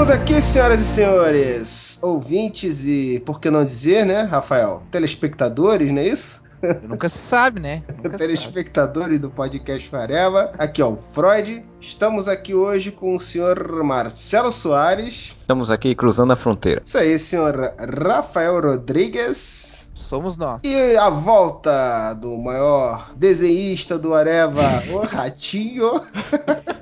Estamos 0.00 0.18
aqui, 0.18 0.40
senhoras 0.40 0.80
e 0.80 0.84
senhores, 0.84 1.98
ouvintes 2.00 2.86
e, 2.86 3.22
por 3.26 3.38
que 3.38 3.50
não 3.50 3.62
dizer, 3.62 4.06
né, 4.06 4.22
Rafael? 4.22 4.82
Telespectadores, 4.90 5.92
não 5.92 6.00
é 6.00 6.06
isso? 6.06 6.42
Nunca 6.88 7.06
se 7.10 7.18
sabe, 7.18 7.60
né? 7.60 7.82
Nunca 8.02 8.16
Telespectadores 8.16 9.18
do 9.18 9.28
podcast 9.28 9.86
Fareva. 9.90 10.52
Aqui, 10.56 10.82
ó, 10.82 10.88
o 10.88 10.96
Freud. 10.96 11.62
Estamos 11.78 12.28
aqui 12.28 12.54
hoje 12.54 12.90
com 12.90 13.14
o 13.14 13.20
senhor 13.20 13.84
Marcelo 13.84 14.50
Soares. 14.50 15.36
Estamos 15.38 15.70
aqui 15.70 15.94
cruzando 15.94 16.32
a 16.32 16.36
fronteira. 16.36 16.80
Isso 16.82 16.96
aí, 16.96 17.18
senhor 17.18 17.74
Rafael 17.78 18.58
Rodrigues. 18.58 19.92
Somos 19.94 20.38
nós. 20.38 20.62
E 20.64 20.96
a 20.96 21.10
volta 21.10 22.14
do 22.14 22.38
maior 22.38 23.10
desenhista 23.16 23.98
do 23.98 24.14
Areva, 24.14 24.82
o 24.94 25.04
Ratinho. 25.06 25.92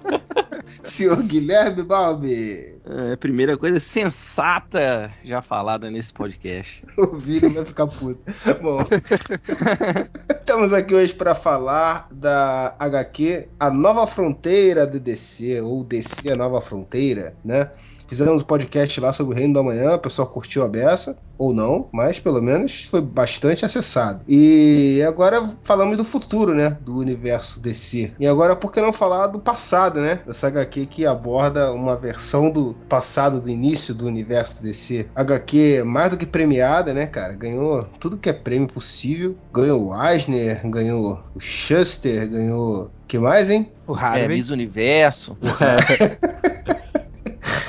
senhor 0.84 1.20
Guilherme 1.24 1.82
Balbi. 1.82 2.77
É, 2.90 3.16
primeira 3.16 3.54
coisa 3.58 3.78
sensata 3.78 5.12
já 5.22 5.42
falada 5.42 5.90
nesse 5.90 6.10
podcast. 6.12 6.82
O 6.96 7.16
Vini 7.16 7.48
vai 7.52 7.64
ficar 7.64 7.86
puto. 7.86 8.20
Bom, 8.62 8.78
estamos 10.40 10.72
aqui 10.72 10.94
hoje 10.94 11.14
para 11.14 11.34
falar 11.34 12.08
da 12.10 12.74
HQ 12.78 13.48
A 13.60 13.70
Nova 13.70 14.06
Fronteira 14.06 14.86
do 14.86 14.98
DC, 14.98 15.60
ou 15.60 15.84
DC 15.84 16.30
A 16.30 16.36
Nova 16.36 16.62
Fronteira, 16.62 17.36
né? 17.44 17.70
Fizemos 18.08 18.42
um 18.42 18.44
podcast 18.46 18.98
lá 19.00 19.12
sobre 19.12 19.34
o 19.34 19.38
Reino 19.38 19.52
da 19.54 19.62
Manhã, 19.62 19.94
o 19.94 19.98
pessoal 19.98 20.26
curtiu 20.26 20.64
a 20.64 20.68
beça, 20.68 21.16
ou 21.36 21.52
não, 21.52 21.88
mas 21.92 22.18
pelo 22.18 22.40
menos 22.42 22.84
foi 22.84 23.02
bastante 23.02 23.64
acessado. 23.64 24.24
E 24.26 25.02
agora 25.06 25.46
falamos 25.62 25.96
do 25.96 26.04
futuro, 26.04 26.54
né? 26.54 26.76
Do 26.80 26.96
universo 26.96 27.60
DC. 27.60 28.12
E 28.18 28.26
agora, 28.26 28.56
por 28.56 28.72
que 28.72 28.80
não 28.80 28.92
falar 28.92 29.26
do 29.28 29.38
passado, 29.38 30.00
né? 30.00 30.20
Dessa 30.26 30.46
HQ 30.48 30.86
que 30.86 31.06
aborda 31.06 31.70
uma 31.72 31.96
versão 31.96 32.50
do 32.50 32.74
passado, 32.88 33.40
do 33.42 33.50
início 33.50 33.94
do 33.94 34.06
universo 34.06 34.62
DC. 34.62 35.08
HQ 35.14 35.82
mais 35.84 36.10
do 36.10 36.16
que 36.16 36.24
premiada, 36.26 36.94
né, 36.94 37.06
cara? 37.06 37.34
Ganhou 37.34 37.84
tudo 38.00 38.16
que 38.16 38.30
é 38.30 38.32
prêmio 38.32 38.68
possível. 38.68 39.36
Ganhou 39.52 39.88
o 39.88 40.02
Eisner, 40.08 40.60
ganhou 40.68 41.22
o 41.34 41.38
Shuster, 41.40 42.28
ganhou. 42.28 42.90
que 43.06 43.18
mais, 43.18 43.50
hein? 43.50 43.70
O 43.86 43.94
É, 43.94 44.00
Harvey. 44.00 44.28
Miss 44.28 44.50
Universo. 44.50 45.36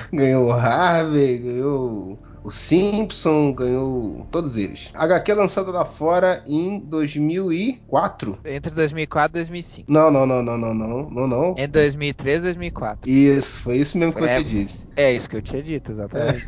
ganhou 0.13 0.47
o 0.47 0.51
Harvey, 0.51 1.37
ganhou 1.37 2.19
o 2.43 2.51
Simpson, 2.51 3.53
ganhou 3.53 4.25
todos 4.31 4.57
eles. 4.57 4.91
HQ 4.95 5.33
lançada 5.33 5.71
lá 5.71 5.83
fora 5.85 6.43
em 6.47 6.79
2004. 6.79 8.39
Entre 8.45 8.71
2004 8.71 9.29
e 9.29 9.39
2005. 9.41 9.91
Não, 9.91 10.09
não, 10.09 10.25
não, 10.25 10.41
não, 10.41 10.57
não, 10.57 10.73
não, 10.73 11.09
não, 11.09 11.27
não. 11.27 11.49
Entre 11.51 11.67
2003 11.67 12.39
e 12.39 12.43
2004. 12.43 13.09
Isso, 13.09 13.61
foi 13.61 13.77
isso 13.77 13.97
mesmo 13.97 14.13
que 14.13 14.23
É. 14.23 14.27
você 14.27 14.43
disse. 14.43 14.87
É 14.95 15.13
isso 15.13 15.29
que 15.29 15.35
eu 15.35 15.41
tinha 15.41 15.61
dito, 15.61 15.91
exatamente. 15.91 16.45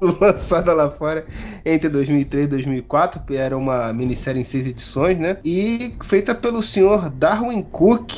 lançada 0.20 0.72
lá 0.72 0.90
fora 0.90 1.24
entre 1.64 1.88
2003 1.88 2.46
e 2.46 2.48
2004, 2.48 3.22
era 3.34 3.56
uma 3.56 3.92
minissérie 3.92 4.40
em 4.40 4.44
seis 4.44 4.66
edições, 4.66 5.18
né? 5.18 5.38
E 5.44 5.94
feita 6.02 6.34
pelo 6.34 6.62
senhor 6.62 7.10
Darwin 7.10 7.62
Cook, 7.62 8.12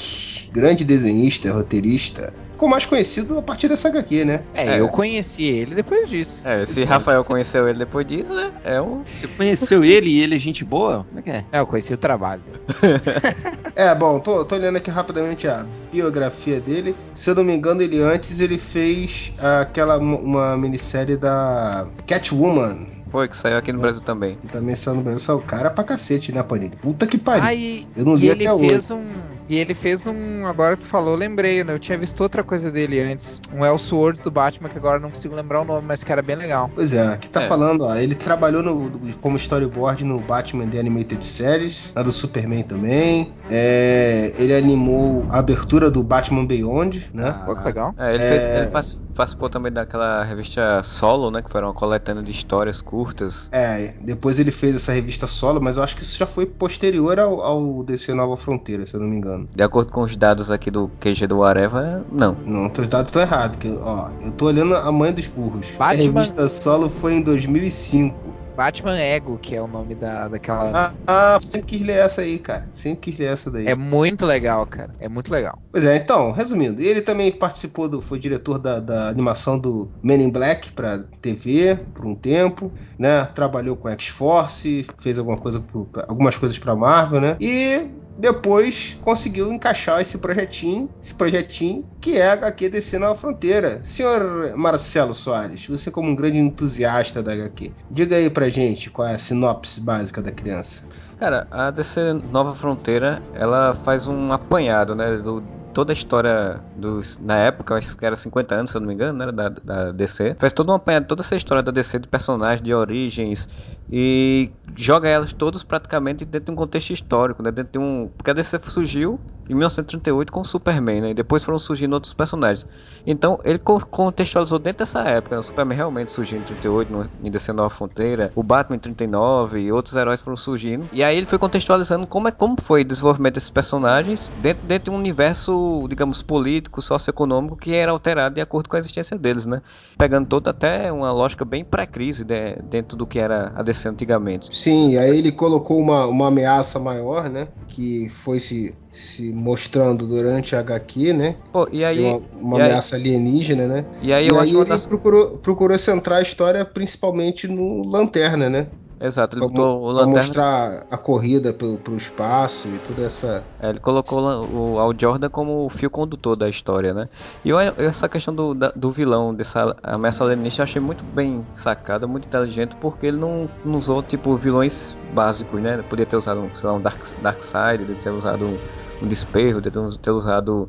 grande 0.53 0.85
desenhista, 0.85 1.53
roteirista. 1.53 2.33
Ficou 2.63 2.71
mais 2.71 2.87
conhecido 2.87 3.39
a 3.39 3.43
partir 3.43 3.67
dessa 3.67 3.89
HQ, 3.89 4.25
né? 4.25 4.45
É, 4.55 4.77
É. 4.77 4.81
eu 4.81 4.87
conheci 4.89 5.43
ele 5.43 5.75
depois 5.75 6.09
disso. 6.09 6.47
É, 6.47 6.65
se 6.65 6.85
Rafael 6.85 7.25
conheceu 7.25 7.69
ele 7.69 7.81
depois 7.81 8.07
disso, 8.07 8.33
né? 8.33 8.53
É 8.63 8.81
um. 8.81 9.03
Você 9.05 9.27
conheceu 9.27 9.83
ele 9.83 10.09
e 10.09 10.21
ele 10.23 10.37
é 10.37 10.39
gente 10.39 10.65
boa? 10.65 11.05
Como 11.09 11.19
é 11.19 11.23
que 11.23 11.31
é? 11.31 11.45
É, 11.51 11.59
eu 11.59 11.67
conheci 11.67 11.93
o 11.93 11.97
trabalho 11.97 12.41
dele. 12.43 12.61
É, 13.75 13.93
bom, 13.95 14.21
tô, 14.21 14.45
tô 14.45 14.55
olhando 14.55 14.77
aqui 14.77 14.91
rapidamente 14.91 15.49
a 15.49 15.67
biografia 15.91 16.61
dele. 16.61 16.95
Se 17.13 17.31
eu 17.31 17.35
não 17.35 17.43
me 17.43 17.53
engano, 17.57 17.81
ele 17.83 18.01
antes 18.01 18.39
ele 18.39 18.59
fez 18.59 19.33
aquela 19.61 19.97
uma 19.99 20.57
minissérie 20.57 21.17
da 21.17 21.89
Catwoman. 22.07 22.77
Foi 23.11 23.29
que 23.29 23.37
saiu 23.37 23.57
aqui 23.57 23.73
no 23.73 23.81
Brasil 23.81 24.03
também. 24.03 24.37
Que 24.37 24.47
também 24.47 24.75
saiu 24.77 24.97
no 24.97 25.03
Brasil. 25.03 25.21
Saiu 25.21 25.41
cara 25.41 25.69
pra 25.71 25.83
cacete, 25.85 26.33
né, 26.33 26.43
Panini? 26.43 26.73
Puta 26.81 27.07
que 27.07 27.19
pariu. 27.19 27.43
Ah, 27.45 27.53
e, 27.55 27.87
Eu 27.97 28.05
não 28.05 28.15
e 28.15 28.21
li 28.21 28.29
ele 28.29 28.47
até 28.47 28.55
hoje. 28.55 28.69
fez 28.69 28.91
um. 28.91 29.05
E 29.49 29.57
ele 29.59 29.75
fez 29.75 30.07
um. 30.07 30.47
Agora 30.47 30.77
tu 30.77 30.87
falou, 30.87 31.15
lembrei, 31.15 31.63
né? 31.65 31.75
Eu 31.75 31.79
tinha 31.79 31.99
visto 31.99 32.21
outra 32.23 32.43
coisa 32.45 32.71
dele 32.71 33.01
antes. 33.01 33.41
Um 33.53 33.65
Elseworld 33.65 34.23
do 34.23 34.31
Batman, 34.31 34.69
que 34.69 34.79
agora 34.79 34.97
eu 34.97 35.01
não 35.01 35.11
consigo 35.11 35.35
lembrar 35.35 35.61
o 35.63 35.65
nome, 35.65 35.87
mas 35.87 36.03
que 36.05 36.11
era 36.13 36.23
bem 36.23 36.37
legal. 36.37 36.71
Pois 36.75 36.95
é, 36.95 37.07
aqui 37.09 37.29
tá 37.29 37.43
É. 37.43 37.47
falando, 37.47 37.83
ó, 37.85 37.95
ele 37.97 38.15
trabalhou 38.15 38.63
no- 38.63 38.91
como 39.21 39.37
storyboard 39.37 40.05
no 40.05 40.21
Batman 40.21 40.69
The 40.69 40.79
Animated 40.81 41.25
Series, 41.25 41.93
na 41.95 42.03
do 42.03 42.13
Superman 42.13 42.63
também. 42.65 43.33
É, 43.51 44.33
ele 44.39 44.55
animou 44.55 45.27
a 45.29 45.39
abertura 45.39 45.91
do 45.91 46.03
Batman 46.03 46.47
Beyond, 46.47 47.11
né? 47.13 47.43
Pô, 47.45 47.55
que 47.57 47.65
legal. 47.65 47.95
É, 47.99 48.15
ele, 48.15 48.23
É. 48.23 48.29
fez- 48.29 48.57
ele 48.57 48.67
partic- 48.71 48.99
participou 49.15 49.49
também 49.51 49.71
daquela 49.73 50.23
revista 50.25 50.83
Solo, 50.85 51.31
né? 51.31 51.43
Que 51.43 51.51
foi 51.51 51.61
uma 51.63 51.73
coletânea 51.75 52.23
de 52.23 52.31
histórias 52.31 52.81
curtas. 52.81 53.49
É, 53.53 53.95
depois 54.05 54.39
ele 54.39 54.51
fez 54.51 54.75
essa 54.77 54.93
revista 54.93 55.27
solo, 55.27 55.61
mas 55.61 55.77
eu 55.77 55.83
acho 55.83 55.97
que 55.97 56.03
isso 56.03 56.17
já 56.19 56.27
foi 56.27 56.47
posterior 56.47 57.19
ao, 57.19 57.41
ao 57.43 57.83
DC 57.85 58.13
Nova 58.15 58.37
Fronteira, 58.37 58.87
se 58.87 58.95
eu 58.95 59.01
não 59.01 59.09
me 59.09 59.17
engano. 59.17 59.49
De 59.55 59.63
acordo 59.63 59.93
com 59.93 60.03
os 60.03 60.17
dados 60.17 60.51
aqui 60.51 60.71
do 60.71 60.89
QG 61.01 61.27
do 61.27 61.43
Areva, 61.45 62.05
não. 62.11 62.37
Não, 62.47 62.69
teus 62.71 62.89
dados 62.89 63.09
estão 63.09 63.23
errados, 63.23 63.59
ó, 63.83 64.11
eu 64.23 64.33
tô 64.33 64.47
olhando 64.47 64.75
a 64.75 64.91
mãe 64.93 65.13
dos 65.13 65.27
burros. 65.29 65.75
A 65.77 65.89
Batman- 65.89 66.05
revista 66.05 66.49
solo 66.49 66.89
foi 66.89 67.15
em 67.15 67.23
2005. 67.23 68.43
Batman 68.55 68.99
Ego, 68.99 69.39
que 69.39 69.55
é 69.55 69.63
o 69.63 69.67
nome 69.67 69.95
da, 69.95 70.29
daquela. 70.29 70.95
Ah, 71.07 71.35
ah, 71.35 71.39
sempre 71.41 71.67
quis 71.67 71.83
ler 71.83 71.99
essa 72.05 72.21
aí, 72.23 72.39
cara. 72.39 72.69
Sempre 72.73 73.01
quis 73.01 73.19
ler 73.19 73.27
essa 73.33 73.51
daí. 73.51 73.67
É 73.67 73.75
muito 73.75 74.25
legal, 74.27 74.67
cara. 74.67 74.95
É 74.99 75.09
muito 75.09 75.33
legal. 75.33 75.59
Pois 75.71 75.85
é, 75.85 75.97
então, 75.97 76.33
resumindo, 76.33 76.83
ele 76.83 77.01
também 77.01 77.33
participou 77.33 77.89
do. 77.89 78.01
foi 78.01 78.19
diretor 78.19 78.59
da, 78.59 78.79
da 78.79 79.09
animação 79.09 79.59
do 79.59 79.91
Men 80.03 80.23
in 80.23 80.31
Black 80.31 80.73
pra 80.73 80.99
TV 81.21 81.77
por 81.95 82.07
um 82.07 82.15
tempo, 82.15 82.73
né? 82.99 83.25
Trabalhou 83.27 83.77
com 83.77 83.89
X-Force, 83.89 84.87
fez 85.01 85.19
alguma 85.19 85.39
coisa 85.39 85.61
pro- 85.61 85.87
pra- 85.87 86.05
algumas 86.09 86.37
coisas 86.37 86.59
pra 86.59 86.77
Marvel, 86.77 87.21
né? 87.21 87.37
E 87.41 88.02
depois 88.17 88.97
conseguiu 89.01 89.53
encaixar 89.53 90.01
esse 90.01 90.19
projetinho, 90.19 90.89
esse 91.01 91.15
projetinho 91.15 91.85
que 92.01 92.19
é 92.19 92.29
a 92.29 92.33
HQ 92.33 92.69
DC 92.69 92.99
Nova 92.99 93.15
Fronteira. 93.15 93.81
Senhor 93.85 94.57
Marcelo 94.57 95.15
Soares, 95.15 95.67
você 95.67 95.91
como 95.91 96.11
um 96.11 96.17
grande 96.17 96.39
entusiasta 96.39 97.23
da 97.23 97.33
HQ, 97.33 97.73
diga 97.91 98.17
aí 98.17 98.29
pra 98.29 98.49
gente 98.49 98.91
qual 98.91 99.09
é 99.09 99.15
a 99.15 99.19
sinopse 99.19 99.81
básica 99.81 100.21
da 100.21 100.33
criança. 100.33 100.85
Cara, 101.23 101.47
a 101.53 101.71
DC 101.71 102.15
Nova 102.33 102.53
Fronteira, 102.53 103.23
ela 103.33 103.75
faz 103.75 104.09
um 104.09 104.33
apanhado, 104.33 104.93
né? 104.93 105.19
Do, 105.19 105.41
toda 105.73 105.93
a 105.93 105.95
história 105.95 106.61
dos. 106.75 107.17
Na 107.19 107.39
época, 107.39 107.77
acho 107.77 107.97
que 107.97 108.05
era 108.05 108.17
50 108.17 108.53
anos, 108.57 108.73
se 108.73 108.77
eu 108.77 108.81
não 108.81 108.89
me 108.89 108.95
engano, 108.95 109.17
né? 109.21 109.31
Da, 109.31 109.49
da 109.49 109.93
DC. 109.93 110.35
Faz 110.37 110.53
todo 110.53 110.73
um 110.73 110.75
apanhado, 110.75 111.07
toda 111.07 111.23
essa 111.23 111.37
história 111.37 111.63
da 111.63 111.71
DC 111.71 112.01
de 112.01 112.09
personagens, 112.09 112.61
de 112.61 112.75
origens. 112.75 113.49
E 113.89 114.51
joga 114.75 115.09
elas 115.09 115.33
todos 115.33 115.63
praticamente 115.63 116.25
dentro 116.25 116.47
de 116.47 116.51
um 116.51 116.57
contexto 116.57 116.93
histórico, 116.93 117.41
né? 117.41 117.53
Dentro 117.53 117.73
de 117.75 117.79
um. 117.79 118.11
Porque 118.19 118.33
a 118.33 118.35
DC 118.35 118.59
surgiu 118.67 119.21
em 119.49 119.55
1938 119.55 120.33
com 120.33 120.41
o 120.41 120.45
Superman, 120.45 121.01
né? 121.01 121.11
E 121.11 121.15
depois 121.15 121.43
foram 121.45 121.59
surgindo 121.59 121.93
outros 121.95 122.13
personagens. 122.15 122.67
Então 123.07 123.39
ele 123.45 123.59
co- 123.59 123.85
contextualizou 123.87 124.59
dentro 124.59 124.79
dessa 124.79 125.01
época. 125.01 125.35
Né? 125.37 125.41
O 125.41 125.43
Superman 125.43 125.77
realmente 125.77 126.11
surgiu 126.11 126.39
em 126.39 126.43
38, 126.43 126.93
no, 126.93 127.11
em 127.23 127.31
DC 127.31 127.53
Nova 127.53 127.71
Fronteira. 127.71 128.33
O 128.35 128.43
Batman 128.43 128.77
em 128.77 128.79
39 128.79 129.61
e 129.61 129.73
outros 129.73 129.95
heróis 129.97 130.21
foram 130.21 130.37
surgindo. 130.37 130.89
E 130.93 131.03
aí 131.03 131.17
ele 131.17 131.27
foi 131.27 131.39
contextualizando 131.39 132.07
como, 132.07 132.29
é, 132.29 132.31
como 132.31 132.57
foi 132.61 132.83
o 132.83 132.85
desenvolvimento 132.85 133.35
desses 133.35 133.51
personagens 133.51 134.31
dentro, 134.35 134.67
dentro 134.67 134.91
de 134.91 134.97
um 134.97 134.99
universo, 135.01 135.87
digamos, 135.89 136.23
político, 136.23 136.81
socioeconômico 136.81 137.57
que 137.57 137.75
era 137.75 137.91
alterado 137.93 138.35
de 138.37 138.41
acordo 138.41 138.69
com 138.69 138.77
a 138.77 138.79
existência 138.79 139.19
deles, 139.19 139.47
né? 139.47 139.61
Pegando 139.99 140.27
toda 140.29 140.51
até 140.51 140.91
uma 140.93 141.13
lógica 141.13 141.45
bem 141.45 141.65
pré-crise 141.65 142.25
de- 142.25 142.57
dentro 142.63 142.97
do 142.97 143.07
que 143.07 143.19
era 143.19 143.53
a 143.55 143.63
DC 143.63 143.89
antigamente. 143.89 144.49
Sim, 144.55 144.97
aí 144.97 145.19
ele 145.19 145.33
colocou 145.33 145.79
uma, 145.79 146.07
uma 146.07 146.29
ameaça 146.29 146.79
maior, 146.79 147.29
né? 147.29 147.49
Que 147.69 148.09
foi 148.11 148.39
se, 148.39 148.82
se 148.93 149.33
mostrando 149.33 150.07
durante 150.07 150.55
a 150.55 150.61
HQ, 150.61 151.15
né? 151.15 151.37
Pô, 151.51 151.67
e 151.73 151.83
aí, 151.83 151.99
Uma, 151.99 152.21
uma 152.39 152.59
e 152.59 152.61
aí- 152.63 152.69
ameaça 152.69 152.95
alienígena, 152.97 153.67
né? 153.67 153.87
e 154.03 154.13
aí 154.13 154.29
E 154.29 154.37
aí 154.37 154.55
ele 154.55 154.65
das... 154.67 154.87
procurou, 154.87 155.39
procurou 155.39 155.79
centrar 155.79 156.19
a 156.19 156.23
história 156.23 156.63
principalmente 156.65 157.49
no 157.49 157.85
Lanterna, 157.89 158.51
né? 158.51 158.67
Exato, 159.03 159.35
ele 159.37 159.41
Pra, 159.41 159.49
botou 159.49 159.83
o 159.83 159.93
pra 159.95 160.07
Lanterna 160.07 160.07
mostrar 160.07 160.87
a 160.91 160.97
corrida 160.97 161.53
pelo, 161.53 161.79
pro 161.79 161.97
espaço 161.97 162.75
e 162.75 162.79
toda 162.81 163.05
essa. 163.05 163.47
É, 163.59 163.69
ele 163.71 163.79
colocou 163.79 164.21
o 164.23 164.73
o 164.75 164.79
Al 164.79 164.93
Jordan 164.99 165.29
como 165.31 165.65
o 165.67 165.69
fio 165.71 165.89
condutor 165.91 166.35
da 166.37 166.49
história, 166.49 166.93
né? 166.93 167.09
E 167.45 167.49
eu, 167.51 167.59
essa 167.61 168.09
questão 168.09 168.35
do, 168.35 168.55
da- 168.55 168.73
do 168.75 168.91
vilão, 168.91 169.33
dessa 169.35 169.77
ameaça 169.83 170.25
alienígena, 170.25 170.63
eu 170.63 170.65
achei 170.65 170.81
muito 170.83 171.05
bem 171.05 171.47
sacada, 171.55 172.07
muito 172.09 172.27
inteligente, 172.27 172.75
porque 172.77 173.07
ele 173.07 173.19
não, 173.19 173.47
não 173.65 173.79
usou, 173.79 174.03
tipo, 174.03 174.37
vilões 174.37 174.99
básicos, 175.01 175.63
né? 175.63 175.75
Ele 175.75 175.83
podia 175.85 176.07
ter 176.07 176.17
usado, 176.17 176.51
sei 176.55 176.69
lá, 176.69 176.75
um 176.77 176.81
Dark, 176.83 177.05
Darkseid, 177.19 177.95
ter 177.97 178.11
usado 178.11 178.49
um, 178.49 178.61
um 179.01 179.07
Desperro, 179.09 179.61
ter, 179.63 179.71
ter 180.01 180.11
usado 180.11 180.69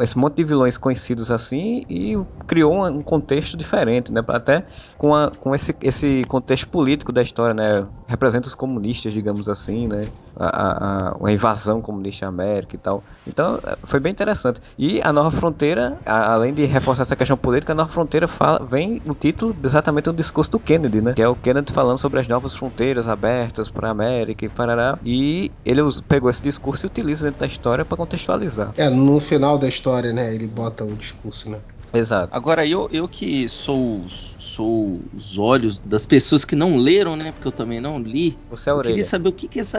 esse 0.00 0.16
monte 0.18 0.36
de 0.36 0.44
vilões 0.44 0.76
conhecidos 0.76 1.30
assim 1.30 1.84
e 1.88 2.18
criou 2.46 2.86
um, 2.86 3.02
contexto 3.02 3.56
diferente, 3.56 4.12
né? 4.12 4.22
Até 4.28 4.64
com, 4.96 5.14
a, 5.14 5.30
com 5.30 5.54
esse, 5.54 5.74
esse 5.82 6.24
contexto 6.28 6.68
político 6.68 7.12
da 7.12 7.22
história, 7.22 7.54
né? 7.54 7.86
representa 8.10 8.48
os 8.48 8.56
comunistas, 8.56 9.12
digamos 9.12 9.48
assim, 9.48 9.86
né? 9.86 10.08
A, 10.36 10.46
a, 10.46 11.16
a, 11.22 11.32
invasão 11.32 11.80
comunista 11.80 12.26
à 12.26 12.28
América 12.28 12.74
e 12.74 12.78
tal. 12.78 13.04
Então, 13.26 13.60
é, 13.64 13.76
foi 13.84 14.00
bem 14.00 14.10
interessante. 14.10 14.60
E 14.76 15.00
a 15.02 15.12
Nova 15.12 15.30
Fronteira, 15.30 15.96
a, 16.04 16.32
além 16.32 16.52
de 16.52 16.64
reforçar 16.64 17.02
essa 17.02 17.14
questão 17.14 17.36
política, 17.36 17.72
a 17.72 17.74
Nova 17.74 17.90
Fronteira 17.90 18.26
fala, 18.26 18.66
vem 18.68 19.00
o 19.06 19.14
título 19.14 19.54
exatamente 19.62 20.06
do 20.06 20.12
discurso 20.12 20.50
do 20.50 20.58
Kennedy, 20.58 21.00
né? 21.00 21.12
Que 21.12 21.22
é 21.22 21.28
o 21.28 21.36
Kennedy 21.36 21.72
falando 21.72 21.98
sobre 21.98 22.18
as 22.18 22.26
novas 22.26 22.54
fronteiras 22.56 23.06
abertas 23.06 23.70
para 23.70 23.88
a 23.88 23.90
América 23.92 24.44
e 24.44 24.48
parará. 24.48 24.98
E 25.04 25.52
ele 25.64 25.80
pegou 26.08 26.28
esse 26.28 26.42
discurso 26.42 26.86
e 26.86 26.88
utiliza 26.88 27.26
dentro 27.26 27.40
da 27.40 27.46
história 27.46 27.84
para 27.84 27.96
contextualizar. 27.96 28.72
É, 28.76 28.90
no 28.90 29.20
final 29.20 29.56
da 29.60 29.68
história, 29.68 30.12
né? 30.12 30.34
Ele 30.34 30.46
bota 30.46 30.84
o 30.84 30.94
discurso, 30.94 31.50
né? 31.50 31.60
Exato. 31.92 32.34
Agora, 32.34 32.66
eu, 32.66 32.88
eu 32.92 33.08
que 33.08 33.48
sou, 33.48 34.04
sou 34.08 35.00
os 35.12 35.36
olhos 35.36 35.78
das 35.80 36.06
pessoas 36.06 36.44
que 36.44 36.54
não 36.54 36.76
leram, 36.76 37.16
né? 37.16 37.32
Porque 37.32 37.48
eu 37.48 37.52
também 37.52 37.80
não 37.80 37.98
li. 37.98 38.38
Você 38.48 38.70
é 38.70 38.72
a 38.72 38.76
orelha. 38.76 38.92
Eu 38.92 38.94
queria 38.96 39.08
saber 39.08 39.28
o 39.28 39.32
que, 39.32 39.48
que 39.48 39.60
essa. 39.60 39.78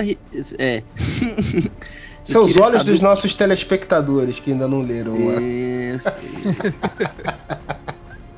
É. 0.58 0.84
São 2.24 2.44
os 2.44 2.56
olhos 2.58 2.84
dos 2.84 3.02
nossos 3.02 3.34
telespectadores 3.34 4.40
que 4.40 4.52
ainda 4.52 4.68
não 4.68 4.82
leram. 4.82 5.16
Isso. 5.42 6.08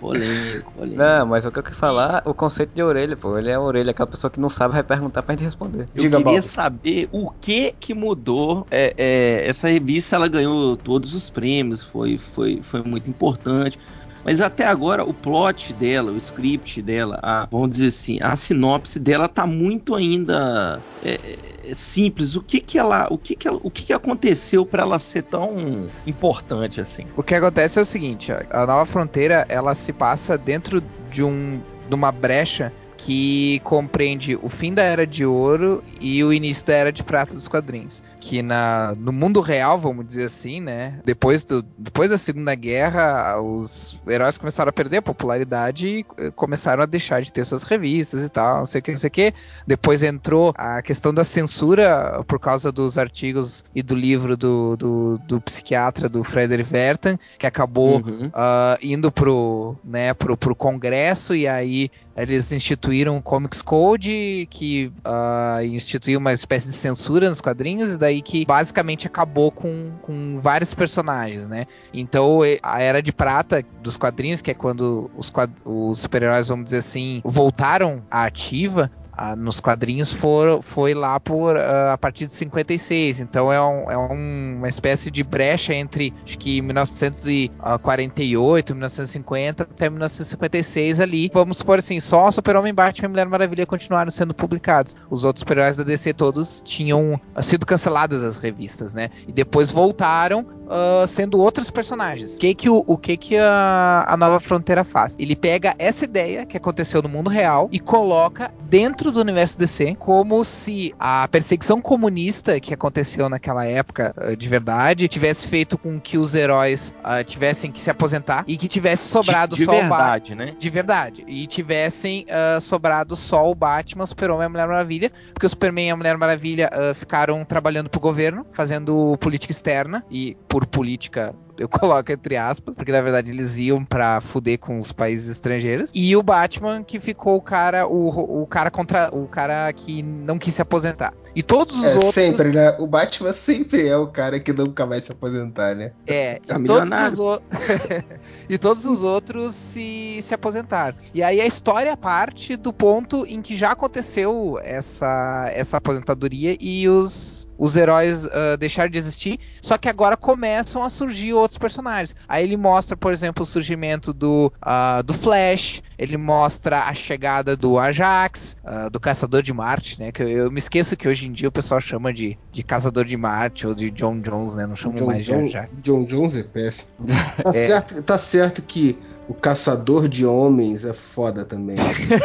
polêmico, 0.03 0.71
polêmico. 0.73 0.97
Não, 0.97 1.25
mas 1.25 1.45
o 1.45 1.51
que 1.51 1.59
eu 1.59 1.63
quero 1.63 1.75
falar, 1.75 2.21
o 2.25 2.33
conceito 2.33 2.73
de 2.73 2.83
orelha, 2.83 3.15
pô. 3.15 3.37
Ele 3.37 3.49
é 3.49 3.53
a 3.53 3.61
orelha, 3.61 3.91
aquela 3.91 4.07
pessoa 4.07 4.29
que 4.29 4.39
não 4.39 4.49
sabe 4.49 4.73
vai 4.73 4.83
perguntar 4.83 5.23
pra 5.23 5.33
gente 5.33 5.45
responder. 5.45 5.87
Eu 5.95 6.01
Diga, 6.01 6.17
queria 6.17 6.41
saber 6.41 7.07
o 7.11 7.31
que 7.31 7.73
que 7.79 7.93
mudou. 7.93 8.67
É, 8.69 8.93
é, 8.97 9.47
essa 9.47 9.69
revista 9.69 10.17
ela 10.17 10.27
ganhou 10.27 10.75
todos 10.75 11.13
os 11.13 11.29
prêmios, 11.29 11.81
foi, 11.81 12.17
foi, 12.17 12.61
foi 12.61 12.83
muito 12.83 13.09
importante. 13.09 13.79
Mas 14.25 14.39
até 14.39 14.65
agora 14.65 15.03
o 15.03 15.13
plot 15.13 15.73
dela, 15.73 16.11
o 16.11 16.17
script 16.17 16.81
dela, 16.81 17.19
a, 17.21 17.47
vamos 17.49 17.71
dizer 17.71 17.87
assim, 17.87 18.19
a 18.21 18.35
sinopse 18.35 18.99
dela 18.99 19.27
tá 19.27 19.45
muito 19.45 19.95
ainda 19.95 20.81
é 21.03 21.52
simples. 21.73 22.35
O 22.35 22.41
que 22.41 22.59
que 22.59 22.77
ela, 22.77 23.07
o 23.09 23.17
que 23.17 23.35
que, 23.35 23.49
o 23.49 23.69
que, 23.69 23.85
que 23.85 23.93
aconteceu 23.93 24.65
para 24.65 24.83
ela 24.83 24.99
ser 24.99 25.23
tão 25.23 25.87
importante 26.05 26.81
assim? 26.81 27.05
O 27.15 27.23
que 27.23 27.35
acontece 27.35 27.79
é 27.79 27.81
o 27.81 27.85
seguinte, 27.85 28.31
a 28.31 28.65
Nova 28.65 28.85
Fronteira, 28.85 29.45
ela 29.47 29.75
se 29.75 29.93
passa 29.93 30.37
dentro 30.37 30.83
de 31.11 31.23
um 31.23 31.61
de 31.87 31.95
uma 31.95 32.11
brecha 32.11 32.71
que 33.03 33.59
compreende 33.65 34.37
o 34.41 34.47
fim 34.47 34.73
da 34.73 34.81
Era 34.81 35.05
de 35.05 35.25
Ouro 35.25 35.83
e 35.99 36.23
o 36.23 36.31
início 36.31 36.65
da 36.65 36.73
Era 36.73 36.91
de 36.91 37.03
Prata 37.03 37.33
dos 37.33 37.49
quadrinhos. 37.49 38.01
Que 38.17 38.41
na, 38.41 38.95
no 38.97 39.11
mundo 39.11 39.41
real, 39.41 39.77
vamos 39.77 40.05
dizer 40.05 40.23
assim, 40.23 40.61
né? 40.61 41.01
Depois, 41.03 41.43
do, 41.43 41.61
depois 41.77 42.09
da 42.09 42.17
Segunda 42.17 42.55
Guerra, 42.55 43.41
os 43.41 43.99
heróis 44.07 44.37
começaram 44.37 44.69
a 44.69 44.71
perder 44.71 44.97
a 44.97 45.01
popularidade 45.01 45.85
e 45.85 46.05
eh, 46.17 46.31
começaram 46.31 46.81
a 46.81 46.85
deixar 46.85 47.21
de 47.21 47.33
ter 47.33 47.43
suas 47.43 47.63
revistas 47.63 48.25
e 48.25 48.29
tal, 48.29 48.59
não 48.59 48.65
sei 48.65 48.79
o 48.79 48.81
que, 48.81 48.91
não 48.91 48.97
sei 48.97 49.07
o 49.09 49.11
que. 49.11 49.33
Depois 49.67 50.01
entrou 50.01 50.53
a 50.57 50.81
questão 50.81 51.13
da 51.13 51.25
censura 51.25 52.23
por 52.25 52.39
causa 52.39 52.71
dos 52.71 52.97
artigos 52.97 53.65
e 53.75 53.83
do 53.83 53.95
livro 53.95 54.37
do, 54.37 54.77
do, 54.77 55.17
do 55.27 55.41
psiquiatra 55.41 56.07
do 56.07 56.23
Frederick 56.23 56.69
Vertan, 56.69 57.19
que 57.37 57.45
acabou 57.45 57.97
uhum. 57.97 58.27
uh, 58.27 58.77
indo 58.81 59.11
pro, 59.11 59.75
né, 59.83 60.13
pro, 60.13 60.37
pro 60.37 60.55
Congresso 60.55 61.35
e 61.35 61.45
aí 61.45 61.91
eles 62.15 62.51
instituíram 62.51 63.17
o 63.17 63.21
Comics 63.21 63.61
Code, 63.61 64.47
que 64.49 64.91
uh, 65.05 65.63
instituiu 65.65 66.19
uma 66.19 66.33
espécie 66.33 66.67
de 66.67 66.73
censura 66.73 67.27
nos 67.29 67.41
quadrinhos, 67.41 67.91
e 67.91 67.97
daí 67.97 68.21
que 68.21 68.45
basicamente 68.45 69.07
acabou 69.07 69.51
com, 69.51 69.91
com 70.01 70.39
vários 70.41 70.73
personagens, 70.73 71.47
né? 71.47 71.65
Então 71.93 72.41
a 72.61 72.81
Era 72.81 73.01
de 73.01 73.11
Prata 73.11 73.63
dos 73.81 73.97
quadrinhos, 73.97 74.41
que 74.41 74.51
é 74.51 74.53
quando 74.53 75.09
os, 75.17 75.31
os 75.65 75.99
super-heróis, 75.99 76.47
vamos 76.47 76.65
dizer 76.65 76.77
assim, 76.77 77.21
voltaram 77.23 78.03
à 78.09 78.25
ativa, 78.25 78.91
ah, 79.15 79.35
nos 79.35 79.59
quadrinhos 79.59 80.11
for, 80.11 80.61
foi 80.61 80.93
lá 80.93 81.19
por 81.19 81.55
uh, 81.55 81.91
a 81.93 81.97
partir 81.97 82.25
de 82.25 82.33
56. 82.33 83.21
Então 83.21 83.51
é, 83.51 83.61
um, 83.61 83.91
é 83.91 83.97
um, 83.97 84.55
uma 84.57 84.67
espécie 84.67 85.11
de 85.11 85.23
brecha 85.23 85.73
entre 85.73 86.13
acho 86.25 86.37
que 86.37 86.61
1948, 86.61 88.73
1950 88.73 89.63
até 89.63 89.89
1956 89.89 90.99
ali. 90.99 91.29
Vamos 91.33 91.57
supor 91.57 91.79
assim, 91.79 91.99
só 91.99 92.31
Super-Homem, 92.31 92.73
Batman 92.73 93.05
e 93.05 93.09
Mulher 93.09 93.27
Maravilha 93.27 93.65
continuaram 93.65 94.11
sendo 94.11 94.33
publicados. 94.33 94.95
Os 95.09 95.23
outros 95.23 95.41
super-heróis 95.41 95.77
da 95.77 95.83
DC 95.83 96.13
todos 96.13 96.61
tinham 96.65 97.19
sido 97.41 97.65
canceladas 97.65 98.23
as 98.23 98.37
revistas, 98.37 98.93
né? 98.93 99.09
E 99.27 99.31
depois 99.31 99.71
voltaram 99.71 100.45
uh, 100.73 101.07
sendo 101.07 101.39
outros 101.39 101.69
personagens. 101.69 102.35
O 102.35 102.39
que 102.39 102.55
que, 102.55 102.69
o, 102.69 102.83
o 102.85 102.97
que, 102.97 103.15
que 103.15 103.37
a, 103.37 104.05
a 104.07 104.17
Nova 104.17 104.39
Fronteira 104.39 104.83
faz? 104.83 105.15
Ele 105.19 105.35
pega 105.35 105.75
essa 105.77 106.05
ideia 106.05 106.45
que 106.45 106.57
aconteceu 106.57 107.01
no 107.01 107.09
mundo 107.09 107.29
real 107.29 107.69
e 107.71 107.79
coloca 107.79 108.51
dentro 108.63 109.11
do 109.11 109.21
universo 109.21 109.57
DC 109.59 109.95
como 109.99 110.43
se 110.43 110.93
a 110.99 111.27
perseguição 111.27 111.79
comunista 111.79 112.59
que 112.59 112.73
aconteceu 112.73 113.29
naquela 113.29 113.65
época 113.65 114.13
uh, 114.17 114.35
de 114.35 114.49
verdade 114.49 115.07
tivesse 115.07 115.47
feito 115.47 115.77
com 115.77 115.99
que 115.99 116.17
os 116.17 116.33
heróis 116.33 116.93
uh, 116.99 117.23
tivessem 117.23 117.71
que 117.71 117.79
se 117.79 117.89
aposentar 117.89 118.43
e 118.47 118.57
que 118.57 118.67
tivesse 118.67 119.07
sobrado 119.07 119.55
de, 119.55 119.61
de 119.61 119.65
só 119.65 119.71
verdade, 119.71 120.33
o 120.33 120.35
né? 120.35 120.55
De 120.57 120.69
verdade. 120.69 121.23
E 121.27 121.45
tivessem 121.45 122.25
sobrado 122.61 123.15
só 123.15 123.49
o 123.49 123.53
Batman, 123.53 124.03
o 124.03 124.07
Super-Homem 124.07 124.43
e 124.43 124.45
a 124.45 124.49
Mulher 124.49 124.67
Maravilha, 124.67 125.11
porque 125.33 125.45
o 125.45 125.49
Superman 125.49 125.87
e 125.87 125.91
a 125.91 125.95
Mulher 125.95 126.17
Maravilha 126.17 126.69
ficaram 126.95 127.43
trabalhando 127.45 127.89
pro 127.89 127.99
governo, 127.99 128.45
fazendo 128.51 129.17
política 129.19 129.51
externa 129.51 130.03
e 130.09 130.35
por 130.47 130.62
política 130.67 131.33
eu 131.57 131.67
coloco 131.69 132.11
entre 132.11 132.37
aspas, 132.37 132.75
porque 132.75 132.91
na 132.91 133.01
verdade 133.01 133.31
eles 133.31 133.57
iam 133.57 133.83
pra 133.83 134.21
fuder 134.21 134.59
com 134.59 134.79
os 134.79 134.91
países 134.91 135.29
estrangeiros. 135.29 135.91
E 135.93 136.15
o 136.15 136.23
Batman 136.23 136.83
que 136.83 136.99
ficou 136.99 137.35
o 137.35 137.41
cara, 137.41 137.87
o, 137.87 138.41
o 138.43 138.47
cara 138.47 138.69
contra. 138.71 139.09
O 139.13 139.27
cara 139.27 139.71
que 139.73 140.01
não 140.01 140.37
quis 140.37 140.53
se 140.53 140.61
aposentar. 140.61 141.13
E 141.35 141.41
todos 141.41 141.75
os 141.77 141.83
é, 141.83 141.93
outros. 141.93 142.13
Sempre, 142.13 142.51
né? 142.51 142.75
O 142.79 142.85
Batman 142.85 143.33
sempre 143.33 143.87
é 143.87 143.97
o 143.97 144.07
cara 144.07 144.39
que 144.39 144.53
nunca 144.53 144.85
vai 144.85 144.99
se 144.99 145.11
aposentar, 145.11 145.75
né? 145.75 145.91
É, 146.05 146.39
tá 146.45 146.59
e, 146.59 146.63
todos 146.63 146.91
os 146.91 147.19
o... 147.19 147.41
e 148.49 148.57
todos 148.57 148.85
os 148.85 149.01
outros 149.01 149.55
se, 149.55 150.19
se 150.21 150.33
aposentaram. 150.33 150.95
E 151.13 151.23
aí 151.23 151.41
a 151.41 151.45
história 151.45 151.97
parte 151.97 152.55
do 152.55 152.71
ponto 152.71 153.25
em 153.25 153.41
que 153.41 153.55
já 153.55 153.71
aconteceu 153.71 154.59
essa, 154.63 155.49
essa 155.53 155.77
aposentadoria 155.77 156.55
e 156.59 156.87
os, 156.87 157.47
os 157.57 157.75
heróis 157.75 158.25
uh, 158.25 158.57
deixaram 158.59 158.91
de 158.91 158.97
existir, 158.97 159.39
só 159.61 159.77
que 159.77 159.89
agora 159.89 160.15
começam 160.15 160.83
a 160.83 160.89
surgir 160.89 161.33
outros 161.43 161.57
personagens. 161.57 162.15
Aí 162.27 162.43
ele 162.43 162.57
mostra, 162.57 162.97
por 162.97 163.13
exemplo, 163.13 163.43
o 163.43 163.45
surgimento 163.45 164.13
do, 164.13 164.51
uh, 164.61 165.03
do 165.03 165.13
Flash, 165.13 165.83
ele 165.97 166.17
mostra 166.17 166.83
a 166.83 166.93
chegada 166.93 167.55
do 167.55 167.77
Ajax, 167.77 168.55
uh, 168.63 168.89
do 168.89 168.99
Caçador 168.99 169.41
de 169.41 169.53
Marte, 169.53 169.99
né? 169.99 170.11
Que 170.11 170.23
eu, 170.23 170.29
eu, 170.29 170.51
me 170.51 170.57
esqueço 170.57 170.97
que 170.97 171.07
hoje 171.07 171.27
em 171.27 171.31
dia 171.31 171.49
o 171.49 171.51
pessoal 171.51 171.79
chama 171.79 172.11
de, 172.11 172.37
de 172.51 172.63
Caçador 172.63 173.05
de 173.05 173.15
Marte 173.15 173.67
ou 173.67 173.75
de 173.75 173.91
John 173.91 174.19
Jones, 174.21 174.55
né? 174.55 174.65
Não 174.65 174.75
chamam 174.75 174.97
John, 174.97 175.05
mais 175.05 175.25
de 175.25 175.33
Ajax. 175.33 175.69
John 175.81 176.05
Jones 176.05 176.35
é 176.35 176.43
péssimo. 176.43 177.07
Tá, 177.43 177.49
é. 177.49 177.53
Certo, 177.53 178.03
tá 178.03 178.17
certo 178.17 178.61
que 178.61 178.97
o 179.27 179.33
caçador 179.33 180.07
de 180.07 180.25
homens 180.25 180.83
é 180.83 180.93
foda 180.93 181.45
também. 181.45 181.77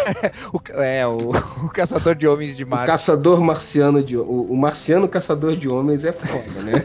o, 0.52 0.82
é, 0.82 1.06
o, 1.06 1.30
o, 1.64 1.68
caçador 1.68 2.14
de 2.14 2.26
homens 2.26 2.56
de 2.56 2.64
Marte. 2.64 2.84
O 2.84 2.86
caçador 2.86 3.40
marciano 3.40 4.02
de. 4.02 4.16
O, 4.16 4.42
o 4.50 4.56
marciano 4.56 5.08
caçador 5.08 5.56
de 5.56 5.68
homens 5.68 6.04
é 6.04 6.12
foda, 6.12 6.60
né? 6.62 6.84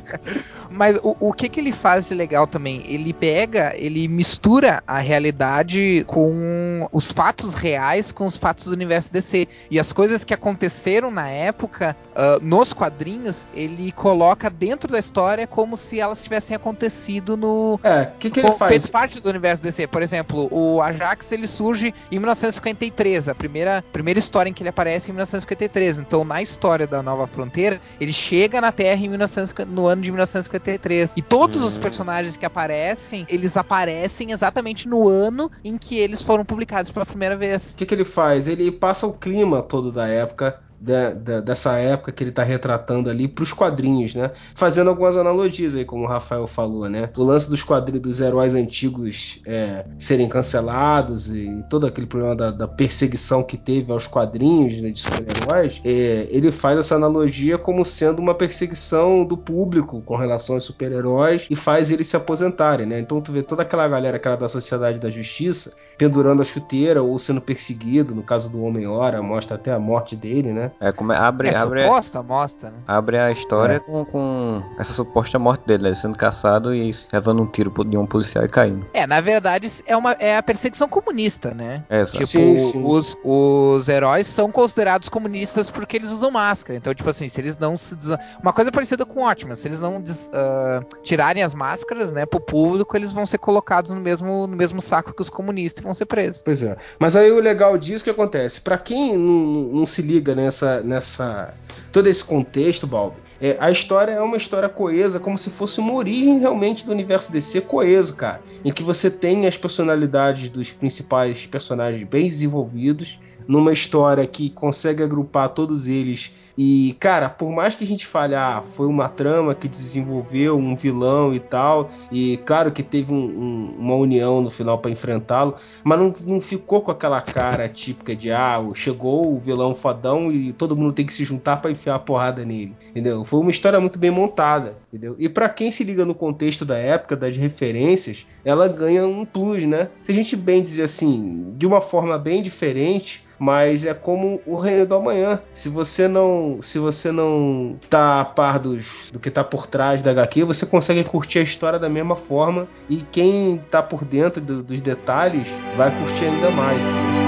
Mas 0.70 0.96
o, 1.02 1.16
o 1.20 1.32
que, 1.32 1.48
que 1.48 1.60
ele 1.60 1.72
faz 1.72 2.08
de 2.08 2.14
legal 2.14 2.46
também? 2.46 2.82
Ele 2.86 3.12
pega, 3.12 3.74
ele 3.76 4.08
mistura 4.08 4.82
a 4.86 4.98
realidade 4.98 6.04
com 6.06 6.88
os 6.90 7.12
fatos 7.12 7.54
reais 7.54 8.12
com 8.12 8.24
os 8.24 8.36
fatos 8.36 8.66
do 8.66 8.72
universo 8.72 9.12
DC. 9.12 9.46
E 9.70 9.78
as 9.78 9.92
coisas 9.92 10.24
que 10.24 10.32
aconteceram 10.32 11.10
na 11.10 11.28
época, 11.28 11.96
uh, 12.10 12.42
nos 12.42 12.72
quadrinhos, 12.72 13.46
ele 13.54 13.92
coloca 13.92 14.48
dentro 14.48 14.90
da 14.90 14.98
história 14.98 15.46
como 15.46 15.76
se 15.76 16.00
elas 16.00 16.22
tivessem 16.22 16.56
acontecido 16.56 17.36
no. 17.36 17.78
É, 17.82 18.02
o 18.14 18.18
que, 18.18 18.30
que 18.30 18.40
ele 18.40 18.52
faz? 18.52 18.70
Fez 18.70 18.90
parte 18.90 19.20
do 19.20 19.33
universo 19.34 19.62
DC. 19.62 19.86
Por 19.86 20.02
exemplo, 20.02 20.48
o 20.50 20.80
Ajax 20.80 21.30
ele 21.32 21.46
surge 21.46 21.94
em 22.10 22.18
1953, 22.18 23.28
a 23.28 23.34
primeira, 23.34 23.84
primeira 23.92 24.18
história 24.18 24.50
em 24.50 24.52
que 24.52 24.62
ele 24.62 24.70
aparece 24.70 25.08
é 25.08 25.10
em 25.10 25.12
1953. 25.12 25.98
Então, 25.98 26.24
na 26.24 26.42
história 26.42 26.86
da 26.86 27.02
Nova 27.02 27.26
Fronteira, 27.26 27.80
ele 28.00 28.12
chega 28.12 28.60
na 28.60 28.72
Terra 28.72 29.04
em 29.04 29.08
1950, 29.08 29.70
no 29.70 29.86
ano 29.86 30.02
de 30.02 30.10
1953. 30.10 31.14
E 31.16 31.22
todos 31.22 31.62
os 31.62 31.76
personagens 31.78 32.36
que 32.36 32.46
aparecem, 32.46 33.26
eles 33.28 33.56
aparecem 33.56 34.32
exatamente 34.32 34.88
no 34.88 35.08
ano 35.08 35.50
em 35.64 35.76
que 35.76 35.98
eles 35.98 36.22
foram 36.22 36.44
publicados 36.44 36.90
pela 36.90 37.06
primeira 37.06 37.36
vez. 37.36 37.72
O 37.72 37.76
que, 37.76 37.86
que 37.86 37.94
ele 37.94 38.04
faz? 38.04 38.48
Ele 38.48 38.70
passa 38.70 39.06
o 39.06 39.12
clima 39.12 39.62
todo 39.62 39.92
da 39.92 40.08
época 40.08 40.63
da, 40.84 41.14
da, 41.14 41.40
dessa 41.40 41.76
época 41.78 42.12
que 42.12 42.22
ele 42.22 42.30
está 42.30 42.42
retratando 42.42 43.08
ali 43.08 43.26
para 43.26 43.42
os 43.42 43.52
quadrinhos, 43.52 44.14
né? 44.14 44.30
Fazendo 44.54 44.90
algumas 44.90 45.16
analogias 45.16 45.74
aí, 45.74 45.84
como 45.84 46.04
o 46.04 46.06
Rafael 46.08 46.46
falou, 46.46 46.88
né? 46.88 47.08
O 47.16 47.24
lance 47.24 47.48
dos 47.48 47.62
quadrinhos 47.62 48.02
dos 48.02 48.20
heróis 48.20 48.54
antigos 48.54 49.40
é, 49.46 49.86
serem 49.96 50.28
cancelados 50.28 51.34
e 51.34 51.64
todo 51.70 51.86
aquele 51.86 52.06
problema 52.06 52.36
da, 52.36 52.50
da 52.50 52.68
perseguição 52.68 53.42
que 53.42 53.56
teve 53.56 53.90
aos 53.90 54.06
quadrinhos 54.06 54.80
né, 54.80 54.90
de 54.90 55.00
super-heróis, 55.00 55.80
é, 55.84 56.28
ele 56.30 56.52
faz 56.52 56.78
essa 56.78 56.94
analogia 56.96 57.56
como 57.56 57.84
sendo 57.84 58.20
uma 58.20 58.34
perseguição 58.34 59.24
do 59.24 59.36
público 59.36 60.02
com 60.02 60.16
relação 60.16 60.56
aos 60.56 60.64
super-heróis 60.64 61.46
e 61.48 61.56
faz 61.56 61.90
eles 61.90 62.06
se 62.08 62.16
aposentarem, 62.16 62.86
né? 62.86 63.00
Então 63.00 63.20
tu 63.20 63.32
vê 63.32 63.42
toda 63.42 63.62
aquela 63.62 63.88
galera 63.88 64.18
que 64.18 64.28
era 64.28 64.36
da 64.36 64.48
Sociedade 64.48 65.00
da 65.00 65.10
Justiça 65.10 65.72
pendurando 65.96 66.42
a 66.42 66.44
chuteira 66.44 67.02
ou 67.02 67.18
sendo 67.18 67.40
perseguido, 67.40 68.14
no 68.14 68.22
caso 68.22 68.50
do 68.50 68.62
Homem-Hora, 68.62 69.22
mostra 69.22 69.54
até 69.56 69.72
a 69.72 69.78
morte 69.78 70.16
dele, 70.16 70.52
né? 70.52 70.72
É, 70.80 70.92
como 70.92 71.12
é, 71.12 71.16
abre, 71.16 71.48
É 71.48 71.56
abre, 71.56 71.82
suposta, 71.82 72.22
mostra, 72.22 72.70
né? 72.70 72.76
abre 72.86 73.18
a 73.18 73.30
história 73.30 73.74
É. 73.74 73.80
com, 73.80 74.04
com 74.04 74.62
essa 74.78 74.92
suposta 74.92 75.38
morte 75.38 75.66
dele, 75.66 75.84
né? 75.84 75.94
sendo 75.94 76.16
caçado 76.16 76.74
e 76.74 76.90
levando 77.12 77.42
um 77.42 77.46
tiro 77.46 77.72
de 77.84 77.96
um 77.96 78.06
policial 78.06 78.44
e 78.44 78.48
caindo. 78.48 78.86
É, 78.92 79.06
na 79.06 79.20
verdade, 79.20 79.70
é, 79.86 79.96
uma, 79.96 80.12
é 80.12 80.36
a 80.36 80.42
perseguição 80.42 80.88
comunista, 80.88 81.52
né? 81.54 81.84
É, 81.88 82.00
exato. 82.00 82.18
Tipo, 82.18 82.26
Sim, 82.26 82.58
sim. 82.58 82.84
Os, 82.86 83.16
os 83.24 83.88
heróis 83.88 84.26
são 84.26 84.50
considerados 84.50 85.08
comunistas 85.08 85.70
porque 85.70 85.96
eles 85.96 86.10
usam 86.10 86.30
máscara. 86.30 86.76
Então, 86.76 86.94
tipo 86.94 87.08
assim, 87.08 87.28
se 87.28 87.40
eles 87.40 87.58
não 87.58 87.76
se. 87.76 87.94
des- 87.94 88.16
Uma 88.42 88.52
coisa 88.52 88.70
parecida 88.72 89.04
com 89.06 89.20
o 89.20 89.22
Watchmen, 89.24 89.54
se 89.56 89.68
eles 89.68 89.80
não 89.80 90.00
des- 90.00 90.30
ah, 90.32 90.80
tirarem 91.02 91.42
as 91.42 91.54
máscaras, 91.54 92.12
né, 92.12 92.26
pro 92.26 92.40
público, 92.40 92.96
eles 92.96 93.12
vão 93.12 93.24
ser 93.26 93.38
colocados 93.38 93.92
no 93.92 94.00
mesmo, 94.00 94.46
no 94.46 94.56
mesmo 94.56 94.80
saco 94.80 95.12
que 95.14 95.22
os 95.22 95.30
comunistas 95.30 95.80
e 95.80 95.84
vão 95.84 95.94
ser 95.94 96.06
presos. 96.06 96.42
Pois 96.44 96.62
é. 96.62 96.76
Mas 96.98 97.16
aí 97.16 97.30
o 97.30 97.40
legal 97.40 97.76
disso 97.78 98.04
que 98.04 98.10
acontece, 98.10 98.60
Pra 98.60 98.78
quem 98.78 99.16
não, 99.16 99.78
não 99.80 99.86
se 99.86 100.02
liga 100.02 100.34
nessa, 100.34 100.63
nessa 100.82 101.52
todo 101.92 102.08
esse 102.08 102.24
contexto, 102.24 102.88
Balbi, 102.88 103.18
é, 103.40 103.56
a 103.60 103.70
história 103.70 104.10
é 104.10 104.20
uma 104.20 104.36
história 104.36 104.68
coesa, 104.68 105.20
como 105.20 105.38
se 105.38 105.48
fosse 105.48 105.78
uma 105.78 105.94
origem 105.94 106.40
realmente 106.40 106.84
do 106.84 106.90
universo 106.90 107.30
DC 107.30 107.60
coeso, 107.60 108.16
cara, 108.16 108.42
em 108.64 108.72
que 108.72 108.82
você 108.82 109.08
tem 109.08 109.46
as 109.46 109.56
personalidades 109.56 110.48
dos 110.48 110.72
principais 110.72 111.46
personagens 111.46 112.02
bem 112.08 112.26
desenvolvidos, 112.26 113.20
numa 113.46 113.72
história 113.72 114.26
que 114.26 114.50
consegue 114.50 115.02
agrupar 115.02 115.50
todos 115.50 115.86
eles 115.86 116.32
e, 116.56 116.96
cara, 117.00 117.28
por 117.28 117.50
mais 117.50 117.74
que 117.74 117.84
a 117.84 117.86
gente 117.86 118.06
fale, 118.06 118.34
ah, 118.34 118.62
foi 118.62 118.86
uma 118.86 119.08
trama 119.08 119.54
que 119.54 119.66
desenvolveu 119.66 120.56
um 120.56 120.74
vilão 120.76 121.34
e 121.34 121.40
tal, 121.40 121.90
e 122.12 122.38
claro 122.44 122.70
que 122.72 122.82
teve 122.82 123.12
um- 123.12 123.16
um- 123.16 123.76
uma 123.78 123.94
união 123.96 124.40
no 124.40 124.50
final 124.50 124.78
pra 124.78 124.90
enfrentá-lo, 124.90 125.54
mas 125.82 125.98
não, 125.98 126.12
não 126.26 126.40
ficou 126.40 126.80
com 126.80 126.90
aquela 126.90 127.20
cara 127.20 127.68
típica 127.68 128.14
de, 128.14 128.30
ah, 128.30 128.62
chegou 128.74 129.34
o 129.34 129.38
vilão 129.38 129.74
fodão 129.74 130.30
e 130.30 130.52
todo 130.52 130.76
mundo 130.76 130.92
tem 130.92 131.04
que 131.06 131.12
se 131.12 131.24
juntar 131.24 131.56
pra 131.58 131.70
enfiar 131.70 131.96
a 131.96 131.98
porrada 131.98 132.44
nele, 132.44 132.74
entendeu? 132.90 133.24
Foi 133.24 133.40
uma 133.40 133.50
história 133.50 133.80
muito 133.80 133.98
bem 133.98 134.10
montada, 134.10 134.76
entendeu? 134.92 135.16
E 135.18 135.28
pra 135.28 135.48
quem 135.48 135.72
se 135.72 135.82
liga 135.84 136.04
no 136.04 136.14
contexto 136.14 136.64
da 136.64 136.76
época, 136.78 137.16
das 137.16 137.36
referências, 137.36 138.26
ela 138.44 138.68
ganha 138.68 139.06
um 139.06 139.24
plus, 139.24 139.64
né? 139.64 139.88
Se 140.02 140.12
a 140.12 140.14
gente 140.14 140.36
bem 140.36 140.62
dizer 140.62 140.84
assim, 140.84 141.52
de 141.56 141.66
uma 141.66 141.80
forma 141.80 142.18
bem 142.18 142.42
diferente, 142.42 143.24
mas 143.38 143.84
é 143.84 143.94
como 143.94 144.40
o 144.46 144.56
reino 144.56 144.86
do 144.86 144.94
amanhã. 144.94 145.40
Se 145.52 145.68
você 145.68 146.06
não, 146.08 146.58
se 146.60 146.78
você 146.78 147.10
não 147.12 147.76
tá 147.90 148.20
a 148.20 148.24
par 148.24 148.58
dos, 148.58 149.08
do 149.12 149.18
que 149.18 149.30
tá 149.30 149.42
por 149.44 149.66
trás 149.66 150.02
da 150.02 150.10
HQ, 150.10 150.44
você 150.44 150.66
consegue 150.66 151.04
curtir 151.04 151.38
a 151.40 151.42
história 151.42 151.78
da 151.78 151.88
mesma 151.88 152.16
forma 152.16 152.66
e 152.88 152.96
quem 153.12 153.60
tá 153.70 153.82
por 153.82 154.04
dentro 154.04 154.40
do- 154.40 154.62
dos 154.62 154.80
detalhes 154.80 155.48
vai 155.76 155.90
curtir 155.98 156.24
ainda 156.26 156.50
mais. 156.50 156.82
tá? 156.84 157.23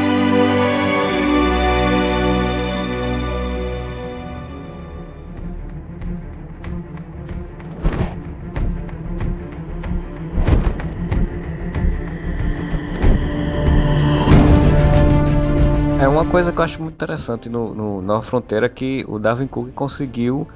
Coisa 16.37 16.53
que 16.53 16.61
eu 16.61 16.65
acho 16.65 16.83
muito 16.83 16.95
interessante 16.95 17.49
no, 17.49 18.03
no 18.03 18.21
Fronteira 18.21 18.69
que 18.69 19.03
o 19.09 19.19
Darwin 19.19 19.47
Cook 19.47 19.73
conseguiu 19.73 20.47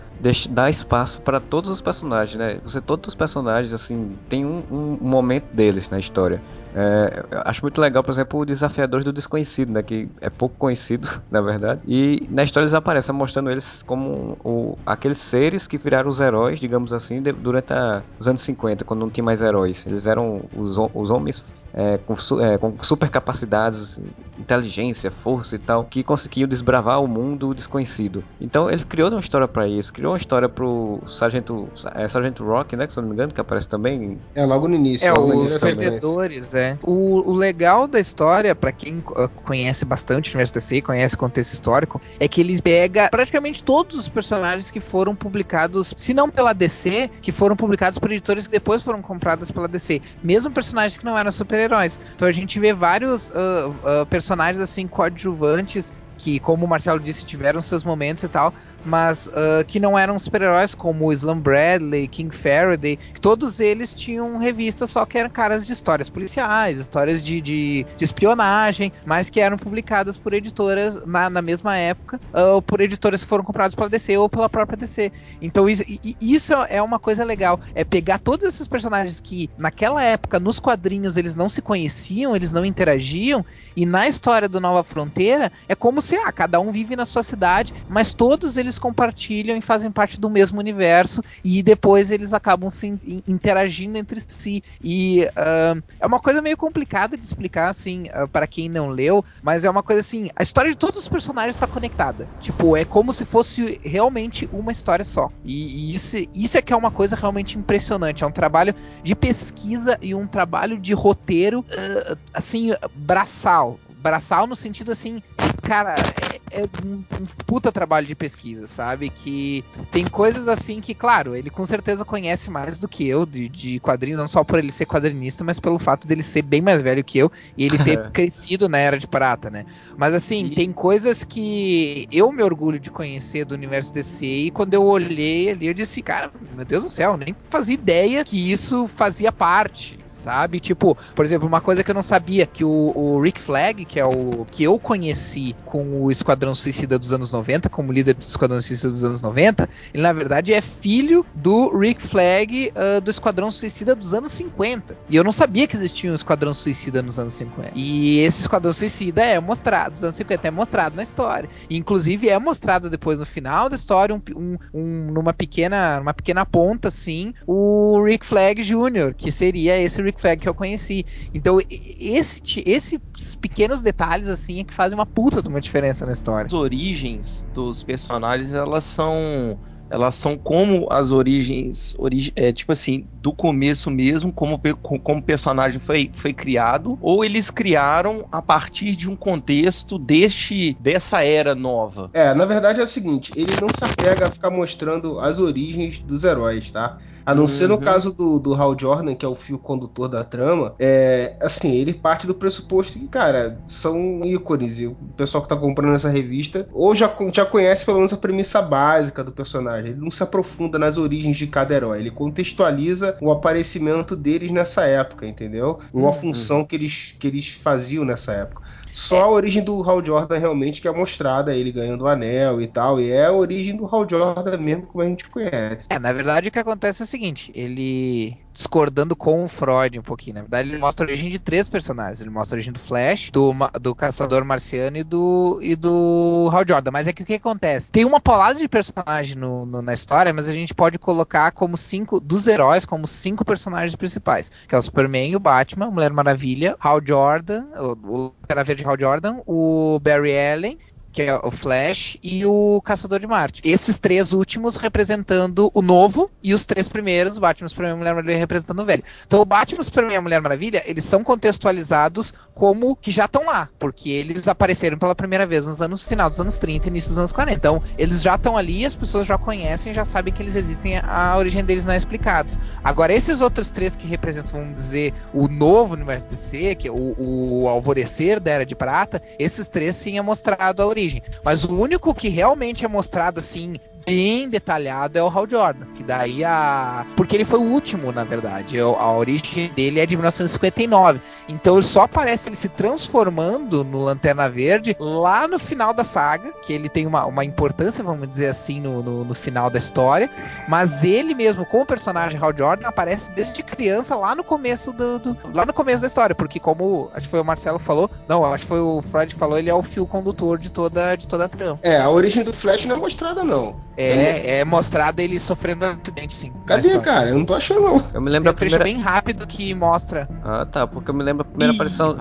dar 0.51 0.69
espaço 0.69 1.23
para 1.23 1.41
todos 1.41 1.71
os 1.71 1.81
personagens, 1.81 2.37
né? 2.37 2.61
Você 2.63 2.83
todos 2.83 3.09
os 3.09 3.15
personagens 3.15 3.73
assim 3.73 4.15
tem 4.29 4.45
um, 4.45 4.63
um 4.71 4.99
momento 5.01 5.47
deles 5.55 5.89
na 5.89 5.99
história. 5.99 6.43
É, 6.75 7.23
acho 7.47 7.63
muito 7.63 7.81
legal, 7.81 8.03
por 8.03 8.11
exemplo, 8.13 8.41
o 8.41 8.45
Desafiadores 8.45 9.07
do 9.07 9.13
Desconhecido, 9.15 9.73
né? 9.73 9.83
Que 9.83 10.07
é 10.21 10.29
pouco 10.29 10.55
conhecido, 10.59 11.09
na 11.33 11.41
verdade. 11.41 11.81
E 11.87 12.27
na 12.29 12.43
história 12.43 12.65
eles 12.67 12.75
aparecem 12.75 13.15
mostrando 13.15 13.51
eles 13.51 13.83
como 13.87 14.37
o, 14.45 14.77
aqueles 14.85 15.17
seres 15.17 15.67
que 15.67 15.79
viraram 15.79 16.11
os 16.11 16.21
heróis, 16.21 16.61
digamos 16.61 16.93
assim, 16.93 17.23
de- 17.23 17.33
durante 17.33 17.73
a- 17.73 18.05
os 18.19 18.29
anos 18.29 18.43
50, 18.43 18.85
quando 18.85 19.01
não 19.01 19.09
tinha 19.11 19.25
mais 19.25 19.41
heróis. 19.41 19.87
Eles 19.87 20.05
eram 20.05 20.43
os, 20.53 20.77
os 20.93 21.09
homens 21.09 21.43
é, 21.75 21.99
com, 21.99 22.17
su- 22.17 22.41
é, 22.41 22.59
com 22.59 22.75
super 22.83 23.09
capacidades, 23.09 23.99
inteligência, 24.39 25.11
força 25.11 25.57
e 25.57 25.59
tal, 25.59 25.85
que 25.85 26.03
conseguiam 26.03 26.49
desbravar 26.49 27.03
o 27.03 27.07
mundo 27.07 27.55
desconhecido. 27.55 28.25
Então 28.41 28.71
ele 28.71 28.85
criou 28.85 29.11
uma 29.11 29.21
história 29.21 29.47
para 29.47 29.69
isso, 29.69 29.93
criou 29.93 30.12
uma 30.12 30.19
história 30.19 30.49
pro 30.49 31.00
Sargento, 31.07 31.69
é, 31.95 32.09
Sargento 32.09 32.45
Rock, 32.45 32.77
né, 32.77 32.87
que 32.87 32.93
se 32.93 32.99
eu 32.99 33.03
não 33.03 33.09
me 33.09 33.15
engano, 33.15 33.33
que 33.33 33.41
aparece 33.41 33.69
também. 33.69 34.19
É 34.35 34.45
logo 34.45 34.69
no 34.69 34.75
início. 34.75 35.07
É, 35.07 35.12
os 35.12 35.57
perdedores, 35.57 36.53
é. 36.55 36.79
O, 36.83 37.31
o 37.31 37.35
legal 37.35 37.87
da 37.87 38.00
história, 38.00 38.55
pra 38.55 38.73
quem 38.73 38.99
uh, 38.99 39.29
conhece 39.45 39.85
bastante 39.85 40.31
o 40.31 40.33
universo 40.33 40.55
DC, 40.55 40.83
conhece 40.83 41.15
o 41.15 41.19
contexto 41.19 41.53
histórico, 41.53 42.00
é 42.19 42.27
que 42.27 42.41
eles 42.41 42.61
pega 42.61 43.09
praticamente 43.11 43.62
todos 43.62 43.99
os 43.99 44.09
personagens 44.09 44.71
que 44.71 44.81
foram 44.81 45.15
publicados, 45.15 45.95
se 45.97 46.15
não 46.15 46.29
pela 46.31 46.53
DC, 46.53 47.11
que 47.21 47.33
foram 47.33 47.57
publicados 47.57 47.99
por 47.99 48.11
editores 48.11 48.47
que 48.47 48.53
depois 48.53 48.83
foram 48.83 49.03
compradas 49.03 49.50
pela 49.50 49.69
DC. 49.69 50.00
Mesmo 50.23 50.50
personagens 50.50 50.99
que 50.99 51.05
não 51.05 51.17
eram 51.17 51.31
super-heróis. 51.61 51.99
Então 52.14 52.26
a 52.26 52.33
gente 52.33 52.59
vê 52.59 52.73
vários 52.73 53.29
uh, 53.31 53.33
uh, 53.33 54.07
personagens 54.07 54.61
assim 54.61 54.87
coadjuvantes 54.88 55.93
que, 56.21 56.39
como 56.39 56.67
o 56.67 56.69
Marcelo 56.69 57.00
disse, 57.00 57.25
tiveram 57.25 57.62
seus 57.62 57.83
momentos 57.83 58.25
e 58.25 58.29
tal, 58.29 58.53
mas 58.85 59.27
uh, 59.29 59.65
que 59.67 59.81
não 59.81 59.99
eram 59.99 60.19
super-heróis, 60.19 60.75
como 60.75 61.12
Slam 61.12 61.41
Bradley, 61.41 62.07
King 62.07 62.35
Faraday, 62.35 62.99
todos 63.21 63.59
eles 63.59 63.95
tinham 63.95 64.37
revistas 64.37 64.91
só 64.91 65.07
que 65.07 65.17
eram 65.17 65.31
caras 65.31 65.67
de 65.67 65.73
histórias 65.73 66.11
policiais, 66.11 66.79
histórias 66.79 67.23
de, 67.23 67.41
de, 67.41 67.87
de 67.97 68.05
espionagem, 68.05 68.93
mas 69.05 69.31
que 69.31 69.41
eram 69.41 69.57
publicadas 69.57 70.19
por 70.19 70.35
editoras 70.35 71.05
na, 71.07 71.31
na 71.31 71.41
mesma 71.41 71.77
época, 71.77 72.21
uh, 72.35 72.61
por 72.62 72.81
editoras 72.81 73.23
que 73.23 73.29
foram 73.29 73.45
compradas 73.45 73.75
pela 73.75 73.89
DC 73.89 74.17
ou 74.19 74.29
pela 74.29 74.49
própria 74.49 74.77
DC. 74.77 75.11
Então 75.41 75.69
isso, 75.69 75.83
isso 76.21 76.53
é 76.69 76.83
uma 76.83 76.99
coisa 76.99 77.25
legal, 77.25 77.59
é 77.75 77.83
pegar 77.83 78.19
todos 78.19 78.47
esses 78.47 78.69
personagens 78.69 79.21
que 79.21 79.49
naquela 79.57 80.03
época, 80.03 80.39
nos 80.39 80.61
quadrinhos, 80.61 81.17
eles 81.17 81.35
não 81.35 81.49
se 81.49 81.62
conheciam, 81.62 82.37
eles 82.37 82.53
não 82.53 82.65
interagiam, 82.65 83.45
e 83.75 83.87
na 83.87 84.07
história 84.07 84.49
do 84.49 84.61
Nova 84.61 84.83
Fronteira, 84.85 85.50
é 85.69 85.75
como 85.75 86.03
se 86.03 86.10
ah, 86.17 86.33
cada 86.33 86.61
um 86.61 86.71
vive 86.71 86.97
na 86.97 87.05
sua 87.07 87.23
cidade, 87.23 87.75
mas 87.88 88.12
todos 88.14 88.57
eles 88.57 88.79
compartilham 88.79 89.57
e 89.57 89.61
fazem 89.61 89.90
parte 89.90 90.19
do 90.19 90.31
mesmo 90.31 90.59
universo, 90.59 91.23
e 91.45 91.62
depois 91.62 92.11
eles 92.11 92.33
acabam 92.33 92.69
se 92.71 92.87
in- 92.87 93.23
interagindo 93.26 93.99
entre 93.99 94.21
si. 94.21 94.62
E 94.83 95.26
ah, 95.37 95.75
é 95.99 96.07
uma 96.07 96.21
coisa 96.21 96.43
meio 96.43 96.57
complicada 96.57 97.17
de 97.17 97.25
explicar, 97.25 97.69
assim, 97.69 98.09
ah, 98.12 98.26
para 98.26 98.47
quem 98.47 98.69
não 98.69 98.88
leu, 98.88 99.25
mas 99.43 99.64
é 99.64 99.71
uma 99.71 99.83
coisa 99.83 100.00
assim: 100.00 100.29
a 100.37 100.43
história 100.43 100.71
de 100.71 100.76
todos 100.76 100.99
os 100.99 101.09
personagens 101.09 101.55
está 101.57 101.67
conectada. 101.67 102.29
Tipo, 102.38 102.76
é 102.76 102.85
como 102.85 103.12
se 103.12 103.25
fosse 103.25 103.81
realmente 103.85 104.49
uma 104.52 104.73
história 104.73 105.05
só. 105.05 105.29
E, 105.45 105.90
e 105.90 105.95
isso, 105.95 106.17
isso 106.35 106.59
é 106.59 106.62
que 106.62 106.73
é 106.73 106.76
uma 106.76 106.90
coisa 106.90 107.17
realmente 107.17 107.59
impressionante. 107.59 108.25
É 108.25 108.26
um 108.26 108.33
trabalho 108.33 108.75
de 109.02 109.14
pesquisa 109.14 109.99
e 110.00 110.14
um 110.14 110.26
trabalho 110.26 110.79
de 110.79 110.93
roteiro, 110.95 111.64
ah, 111.71 112.17
assim, 112.35 112.73
braçal. 112.95 113.79
Braçal 114.00 114.47
no 114.47 114.57
sentido 114.57 114.93
assim, 114.93 115.23
cara, 115.71 116.12
é, 116.19 116.41
é 116.50 116.65
um, 116.65 117.05
um 117.12 117.27
puta 117.47 117.71
trabalho 117.71 118.05
de 118.07 118.17
pesquisa, 118.17 118.67
sabe? 118.67 119.09
Que 119.09 119.65
tem 119.91 120.09
coisas 120.09 120.49
assim 120.49 120.81
que, 120.81 120.95
claro, 120.97 121.37
ele 121.37 121.49
com 121.49 121.65
certeza 121.65 122.05
conhece 122.05 122.50
mais 122.50 122.81
do 122.81 122.89
que 122.89 123.07
eu 123.07 123.25
de, 123.25 123.49
de 123.49 123.79
quadrinhos, 123.79 124.19
não 124.19 124.27
só 124.27 124.43
por 124.43 124.59
ele 124.59 124.73
ser 124.73 124.87
quadrinista, 124.87 125.45
mas 125.45 125.61
pelo 125.61 125.79
fato 125.79 126.09
dele 126.09 126.25
ser 126.25 126.43
bem 126.43 126.61
mais 126.61 126.83
velho 126.83 127.05
que 127.05 127.19
eu 127.19 127.31
e 127.57 127.65
ele 127.65 127.79
ter 127.79 127.99
crescido 128.12 128.69
na 128.69 128.79
Era 128.79 128.99
de 128.99 129.07
Prata, 129.07 129.49
né? 129.49 129.65
Mas 129.97 130.12
assim, 130.12 130.47
E- 130.47 130.55
tem 130.55 130.73
coisas 130.73 131.23
que 131.23 132.07
eu 132.11 132.33
me 132.33 132.43
orgulho 132.43 132.81
de 132.81 132.91
conhecer 132.91 133.45
do 133.45 133.55
universo 133.55 133.93
DC 133.93 134.27
e 134.27 134.50
quando 134.50 134.75
eu 134.75 134.83
olhei 134.85 135.50
ali, 135.50 135.67
eu 135.69 135.75
disse, 135.75 136.03
cara, 136.03 136.33
meu 136.41 136.65
Deus 136.65 136.83
do 136.83 136.91
céu, 136.91 137.17
nem 137.17 137.33
fazia 137.39 137.75
ideia 137.75 138.25
que 138.25 138.50
isso 138.50 138.89
fazia 138.89 139.31
parte. 139.31 140.00
Sabe? 140.21 140.61
Tipo, 140.61 140.97
por 141.15 141.25
exemplo, 141.25 141.47
uma 141.47 141.61
coisa 141.61 141.83
que 141.83 141.91
eu 141.91 141.95
não 141.95 142.03
sabia, 142.03 142.47
que 142.47 142.65
o, 142.65 142.93
o 142.95 143.21
Rick 143.21 143.41
Flag, 143.41 143.85
que 143.85 143.99
é 143.99 144.05
o 144.05 144.47
que 144.50 144.62
eu 144.62 144.79
conheci 144.79 145.55
com 145.65 146.03
o 146.03 146.11
Esquadrão 146.11 146.55
Suicida 146.55 146.99
dos 146.99 147.12
anos 147.12 147.31
90, 147.31 147.69
como 147.69 147.93
líder 147.93 148.15
do 148.15 148.23
Esquadrão 148.23 148.61
Suicida 148.61 148.91
dos 148.91 149.05
anos 149.05 149.21
90, 149.21 149.69
ele 149.93 150.03
na 150.03 150.12
verdade 150.12 150.53
é 150.53 150.61
filho 150.61 151.25
do 151.35 151.77
Rick 151.77 152.03
Flag 152.03 152.73
uh, 152.75 153.00
do 153.00 153.11
Esquadrão 153.11 153.50
Suicida 153.50 153.95
dos 153.95 154.15
anos 154.15 154.33
50. 154.33 154.97
E 155.09 155.17
eu 155.17 155.25
não 155.25 155.33
sabia 155.33 155.67
que 155.67 155.77
existia 155.77 156.11
um 156.11 156.15
Esquadrão 156.15 156.53
Suicida 156.53 157.03
nos 157.03 157.19
anos 157.19 157.35
50. 157.35 157.73
E 157.75 158.21
esse 158.21 158.41
Esquadrão 158.43 158.73
Suicida 158.73 159.23
é 159.23 159.41
mostrado, 159.41 159.93
dos 159.93 160.05
anos 160.05 160.17
50, 160.17 160.49
é 160.49 160.50
mostrado 160.50 160.97
na 160.97 161.03
história. 161.03 161.49
E, 161.69 161.77
inclusive 161.77 162.29
é 162.29 162.39
mostrado 162.39 162.91
depois 162.91 163.19
no 163.19 163.27
final 163.27 163.69
da 163.69 163.77
história, 163.77 164.15
um, 164.15 164.21
um, 164.37 164.57
um, 164.75 165.07
numa 165.12 165.33
pequena 165.33 165.99
numa 165.99 166.15
pequena 166.15 166.45
ponta, 166.45 166.89
assim, 166.89 167.35
o 167.47 168.03
Rick 168.03 168.25
Flag 168.27 168.62
Jr., 168.62 169.15
que 169.17 169.31
seria 169.31 169.79
esse 169.79 170.03
Rick 170.03 170.10
Flag 170.19 170.40
que 170.40 170.49
eu 170.49 170.55
conheci. 170.55 171.05
Então, 171.35 171.59
esse, 172.00 172.40
esses 172.67 172.99
pequenos 173.40 173.83
detalhes, 173.83 174.29
assim, 174.29 174.61
é 174.61 174.64
que 174.64 174.73
fazem 174.73 174.99
uma 174.99 175.07
puta 175.07 175.43
de 175.43 175.49
uma 175.49 175.61
diferença 175.61 176.07
na 176.07 176.12
história. 176.12 176.47
As 176.47 176.52
origens 176.52 177.47
dos 177.52 177.83
personagens, 177.83 178.55
elas 178.55 178.85
são 178.85 179.61
elas 179.90 180.14
são 180.14 180.38
como 180.38 180.87
as 180.90 181.12
origens, 181.12 181.94
origi 181.99 182.32
é, 182.37 182.52
tipo 182.52 182.73
assim, 182.73 183.06
do 183.20 183.32
começo 183.32 183.90
mesmo, 183.90 184.32
como, 184.32 184.61
como 185.02 185.20
o 185.20 185.23
personagem 185.23 185.80
foi, 185.80 186.11
foi 186.14 186.32
criado, 186.32 186.99
ou 187.00 187.25
eles 187.25 187.50
criaram 187.50 188.25
a 188.30 188.40
partir 188.40 188.97
de 188.97 189.09
um 189.09 189.16
contexto 189.16 189.99
deste 189.99 190.76
dessa 190.80 191.23
era 191.23 191.54
nova? 191.54 192.11
É, 192.14 192.32
na 192.35 192.44
verdade 192.44 192.80
é 192.80 192.85
o 192.85 192.87
seguinte, 192.87 193.32
ele 193.37 193.52
não 193.61 193.68
se 193.68 193.85
apega 193.85 194.26
a 194.26 194.30
ficar 194.30 194.50
mostrando 194.50 195.18
as 195.18 195.38
origens 195.38 195.99
dos 195.99 196.25
heróis, 196.25 196.70
tá? 196.70 196.99
A 197.25 197.35
não 197.35 197.42
uhum. 197.42 197.49
ser 197.49 197.68
no 197.68 197.75
uhum. 197.75 197.80
caso 197.80 198.12
do, 198.12 198.38
do 198.38 198.54
Hal 198.54 198.76
Jordan, 198.78 199.14
que 199.14 199.25
é 199.25 199.28
o 199.28 199.35
fio 199.35 199.59
condutor 199.59 200.09
da 200.09 200.25
trama, 200.25 200.75
é, 200.78 201.37
assim, 201.40 201.73
ele 201.75 201.92
parte 201.92 202.26
do 202.26 202.35
pressuposto 202.35 202.99
que, 202.99 203.06
cara, 203.06 203.61
são 203.66 204.25
ícones, 204.25 204.80
e 204.80 204.87
o 204.87 204.97
pessoal 205.16 205.42
que 205.42 205.49
tá 205.49 205.56
comprando 205.56 205.94
essa 205.94 206.09
revista 206.09 206.68
ou 206.73 206.94
já, 206.94 207.12
já 207.32 207.44
conhece 207.44 207.85
pelo 207.85 207.99
menos 207.99 208.12
a 208.12 208.16
premissa 208.16 208.62
básica 208.62 209.23
do 209.23 209.32
personagem 209.32 209.80
personagem. 209.81 209.91
Ele 209.93 210.01
não 210.01 210.11
se 210.11 210.23
aprofunda 210.23 210.79
nas 210.79 210.99
origens 210.99 211.37
de 211.37 211.47
cada 211.47 211.75
herói. 211.75 211.99
Ele 211.99 212.11
contextualiza 212.11 213.17
o 213.21 213.31
aparecimento 213.31 214.15
deles 214.15 214.51
nessa 214.51 214.85
época, 214.85 215.27
entendeu? 215.27 215.81
Ou 215.93 216.05
a 216.05 216.09
uhum. 216.09 216.13
função 216.13 216.65
que 216.65 216.77
eles, 216.77 217.15
que 217.19 217.27
eles 217.27 217.49
faziam 217.49 218.05
nessa 218.05 218.33
época. 218.33 218.63
Só 218.93 219.19
é. 219.19 219.21
a 219.21 219.29
origem 219.29 219.63
do 219.63 219.89
Hal 219.89 220.05
Jordan 220.05 220.39
realmente 220.39 220.81
que 220.81 220.89
é 220.89 220.93
mostrada, 220.93 221.55
ele 221.55 221.71
ganhando 221.71 222.03
o 222.03 222.09
anel 222.09 222.61
e 222.61 222.67
tal. 222.67 223.01
E 223.01 223.11
é 223.11 223.27
a 223.27 223.33
origem 223.33 223.77
do 223.77 223.87
Hal 223.87 224.07
Jordan 224.09 224.57
mesmo, 224.59 224.87
como 224.87 225.03
a 225.03 225.07
gente 225.07 225.29
conhece. 225.29 225.87
É, 225.89 225.99
na 225.99 226.13
verdade 226.13 226.49
o 226.49 226.53
que 226.53 226.59
acontece 226.59 227.03
é 227.03 227.05
o 227.05 227.09
seguinte: 227.09 227.53
ele 227.55 228.37
discordando 228.52 229.14
com 229.14 229.45
o 229.45 229.49
Freud 229.49 229.99
um 229.99 230.02
pouquinho. 230.02 230.35
Na 230.35 230.40
verdade, 230.42 230.69
ele 230.69 230.78
mostra 230.78 231.04
a 231.04 231.09
origem 231.09 231.30
de 231.30 231.38
três 231.38 231.71
personagens. 231.71 232.21
Ele 232.21 232.30
mostra 232.30 232.54
a 232.54 232.59
origem 232.59 232.73
do 232.73 232.78
Flash, 232.78 233.30
do, 233.30 233.52
do 233.80 233.95
Caçador 233.95 234.45
Marciano 234.45 234.97
e 234.97 235.04
do, 235.04 235.59
e 235.62 235.76
do 235.76 236.49
Hal 236.52 236.64
Jordan. 236.66 236.90
Mas 236.90 237.07
é 237.07 237.12
que 237.12 237.23
o 237.23 237.26
que 237.26 237.35
acontece? 237.35 237.92
Tem 237.92 238.04
uma 238.04 238.21
paulada 238.21 238.59
de 238.59 238.69
personagem 238.69 239.37
no, 239.37 239.64
no, 239.64 239.83
na 239.83 239.95
história, 239.95 240.33
mas 240.33 240.49
a 240.49 240.52
gente 240.52 240.75
pode 240.75 240.99
colocar 240.99 241.50
como 241.52 241.76
cinco, 241.76 242.21
dos 242.21 242.47
heróis, 242.47 242.85
como 242.85 243.07
cinco 243.07 243.45
personagens 243.45 243.95
principais. 243.95 244.50
Que 244.66 244.75
é 244.75 244.78
o 244.78 244.83
Superman, 244.83 245.37
o 245.37 245.40
Batman, 245.40 245.90
Mulher 245.90 246.12
Maravilha, 246.12 246.76
Hal 246.80 247.00
Jordan, 247.04 247.66
o, 247.76 248.26
o 248.26 248.35
Era 248.49 248.64
Verde 248.64 248.85
Hal 248.85 248.99
Jordan, 248.99 249.40
o 249.47 249.99
Barry 250.02 250.37
Allen 250.37 250.78
que 251.12 251.23
é 251.23 251.35
o 251.35 251.50
Flash, 251.50 252.17
e 252.23 252.45
o 252.47 252.81
Caçador 252.83 253.19
de 253.19 253.26
Marte. 253.26 253.62
Esses 253.64 253.99
três 253.99 254.33
últimos 254.33 254.76
representando 254.76 255.71
o 255.75 255.83
novo 255.83 256.31
e 256.43 256.55
os 256.55 256.64
três 256.64 256.88
primeiros, 256.88 257.38
Batman, 257.38 257.69
Superman 257.69 257.95
e 257.95 257.99
Mulher 257.99 258.14
Maravilha, 258.14 258.38
representando 258.38 258.81
o 258.81 258.85
velho. 258.85 259.02
Então 259.26 259.40
o 259.40 259.45
Batman, 259.45 259.83
Superman 259.83 260.14
e 260.14 260.17
a 260.17 260.23
Mulher 260.23 260.40
Maravilha, 260.40 260.83
eles 260.87 261.05
são 261.05 261.25
contextualizados 261.25 262.33
como 262.55 262.95
que 262.95 263.11
já 263.11 263.25
estão 263.25 263.45
lá, 263.45 263.69
porque 263.79 264.11
eles 264.11 264.47
apareceram 264.47 264.99
pela 264.99 265.14
primeira 265.14 265.47
vez 265.47 265.67
nos 265.67 265.83
anos 265.83 266.02
final 266.02 266.31
dos 266.31 266.40
anos 266.40 266.59
30 266.59 266.87
e 266.87 266.90
início 266.90 267.11
dos 267.11 267.19
anos 267.19 267.33
40. 267.33 267.57
Então 267.57 267.83
eles 267.99 268.23
já 268.23 268.37
estão 268.37 268.57
ali, 268.57 268.87
as 268.87 268.95
pessoas 268.95 269.26
já 269.26 269.37
conhecem, 269.37 269.93
já 269.93 270.05
sabem 270.05 270.33
que 270.33 270.43
eles 270.43 270.55
existem, 270.55 270.99
a 270.99 271.37
origem 271.37 271.64
deles 271.64 271.85
não 271.85 271.93
é 271.93 271.97
explicada. 271.97 272.50
Agora 272.83 273.12
esses 273.12 273.40
outros 273.40 273.71
três 273.71 273.97
que 273.97 274.07
representam, 274.07 274.61
vamos 274.61 274.75
dizer, 274.75 275.12
o 275.35 275.49
novo 275.49 275.95
universo 275.95 276.29
DC, 276.29 276.76
que 276.76 276.88
é 276.88 276.90
o, 276.90 277.14
o 277.19 277.69
alvorecer 277.69 278.40
da 278.40 278.50
Era 278.50 278.67
de 278.67 278.75
Prata, 278.75 279.23
esses 279.38 279.69
três 279.69 279.97
sim 279.97 280.17
é 280.17 280.23
mostrado 280.23 280.83
a 280.83 280.87
origem 280.87 281.00
origem. 281.00 281.23
Mas 281.42 281.64
o 281.64 281.75
único 281.75 282.14
que 282.14 282.28
realmente 282.28 282.85
é 282.85 282.88
mostrado 282.88 283.40
assim 283.40 283.76
bem 284.07 284.49
detalhado 284.49 285.19
é 285.19 285.23
o 285.23 285.28
Hal 285.28 285.49
Jordan, 285.49 285.87
que 285.95 286.02
daí 286.02 286.45
a 286.45 287.07
porque 287.16 287.37
ele 287.37 287.45
foi 287.45 287.59
o 287.59 287.64
último, 287.64 288.12
na 288.12 288.25
verdade. 288.25 288.78
A 288.80 289.11
origem 289.12 289.71
dele 289.75 290.00
é 290.00 290.07
de 290.07 290.16
1959. 290.16 291.21
Então 291.49 291.80
só 291.83 292.02
aparece 292.02 292.49
ele 292.49 292.57
se 292.57 292.69
transformando 292.69 293.85
no 293.85 294.00
Lanterna 294.00 294.49
Verde 294.49 294.97
lá 294.99 295.47
no 295.47 295.59
final 295.59 295.92
da 295.92 296.04
saga, 296.04 296.52
que 296.62 296.73
ele 296.73 296.88
tem 296.88 297.07
uma, 297.07 297.26
uma 297.26 297.45
importância, 297.45 298.02
vamos 298.02 298.28
dizer 298.28 298.49
assim, 298.49 298.80
no, 298.80 299.02
no, 299.02 299.25
no 299.25 299.35
final 299.35 299.71
da 299.71 299.78
história. 299.78 300.30
Mas 300.69 301.04
ele 301.04 301.35
mesmo, 301.35 301.64
como 301.64 301.87
personagem 301.87 302.40
Hal 302.40 302.57
Jordan, 302.57 302.88
aparece 302.88 303.30
desde 303.30 303.62
criança 303.62 304.14
lá 304.14 304.35
no 304.35 304.45
começo 304.45 304.92
do, 304.92 305.19
do 305.19 305.37
lá 305.52 305.64
no 305.64 305.73
começo 305.73 306.00
da 306.00 306.07
história, 306.07 306.35
porque 306.35 306.59
como 306.61 307.11
acho 307.14 307.26
que 307.26 307.30
foi 307.30 307.40
o 307.40 307.45
Marcelo 307.45 307.78
falou, 307.78 308.11
não, 308.28 308.45
acho 308.45 308.64
que 308.64 308.69
foi 308.69 308.80
o 308.80 309.02
Freud 309.11 309.35
falou, 309.35 309.59
ele 309.59 309.71
é 309.71 309.75
o 309.75 309.83
fio 309.83 310.07
condutor 310.07 310.59
de 310.59 310.71
toda 310.71 311.16
de 311.16 311.27
toda 311.27 311.44
a 311.44 311.48
trama. 311.48 311.79
É, 311.83 312.01
a 312.01 312.11
origem 312.11 312.44
do 312.44 312.53
Flash 312.53 312.87
não 312.87 312.96
é 312.96 312.98
mostrada 312.98 313.44
não. 313.44 313.77
É, 313.96 314.61
é 314.61 314.64
mostrado 314.64 315.20
ele 315.20 315.38
sofrendo 315.38 315.85
um 315.85 315.90
acidente, 315.90 316.33
sim. 316.33 316.53
Cadê, 316.66 316.98
cara? 317.00 317.29
Eu 317.29 317.35
não 317.38 317.44
tô 317.44 317.55
achando, 317.55 317.83
não. 317.83 317.98
Eu 318.14 318.20
me 318.20 318.31
lembro 318.31 318.53
Tem 318.53 318.66
um 318.66 318.70
primeira... 318.70 318.85
bem 318.85 318.98
rápido 318.98 319.46
que 319.46 319.74
mostra. 319.74 320.29
Ah, 320.44 320.64
tá. 320.64 320.87
Porque 320.87 321.11
eu 321.11 321.14
me 321.14 321.22
lembro 321.22 321.42
a 321.42 321.44
primeira 321.44 321.72
Ih, 321.72 321.76
aparição. 321.76 322.16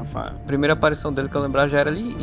Primeira 0.45 0.73
aparição 0.73 1.13
dele 1.13 1.29
que 1.29 1.35
eu 1.35 1.41
lembrar 1.41 1.67
já 1.67 1.79
era 1.79 1.89
ali 1.89 2.15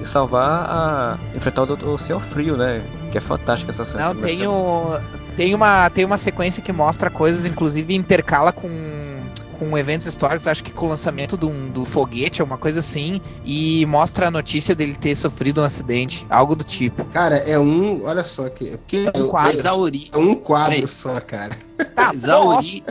e 0.00 0.04
salvar 0.04 0.66
a. 0.68 1.18
enfrentar 1.34 1.62
o, 1.62 1.94
o 1.94 1.98
Senhor 1.98 2.20
Frio, 2.20 2.56
né? 2.56 2.82
Que 3.12 3.18
é 3.18 3.20
fantástica 3.20 3.70
essa 3.70 3.84
cena. 3.84 4.12
Não, 4.12 4.20
tem, 4.20 4.46
o... 4.46 4.98
tem, 5.36 5.54
uma, 5.54 5.88
tem 5.90 6.04
uma 6.04 6.18
sequência 6.18 6.62
que 6.62 6.72
mostra 6.72 7.10
coisas, 7.10 7.44
inclusive 7.44 7.94
intercala 7.94 8.52
com 8.52 9.13
com 9.54 9.76
eventos 9.76 10.06
históricos, 10.06 10.46
acho 10.46 10.62
que 10.62 10.72
com 10.72 10.86
o 10.86 10.88
lançamento 10.88 11.36
do, 11.36 11.48
do 11.70 11.84
foguete, 11.84 12.42
uma 12.42 12.58
coisa 12.58 12.80
assim, 12.80 13.20
e 13.44 13.84
mostra 13.86 14.28
a 14.28 14.30
notícia 14.30 14.74
dele 14.74 14.94
ter 14.94 15.14
sofrido 15.14 15.60
um 15.60 15.64
acidente, 15.64 16.26
algo 16.28 16.54
do 16.54 16.64
tipo. 16.64 17.04
Cara, 17.06 17.36
é 17.36 17.58
um. 17.58 18.04
Olha 18.04 18.24
só 18.24 18.48
que. 18.48 18.70
É 18.70 18.76
porque 18.76 19.10
um 19.16 19.28
quadro, 19.28 19.66
é, 19.66 20.16
é 20.16 20.18
um 20.18 20.34
quadro 20.34 20.86
só, 20.88 21.20
cara. 21.20 21.56
Tá, 21.94 22.12
mas, 22.12 22.28
a 22.28 22.40
ori... 22.40 22.84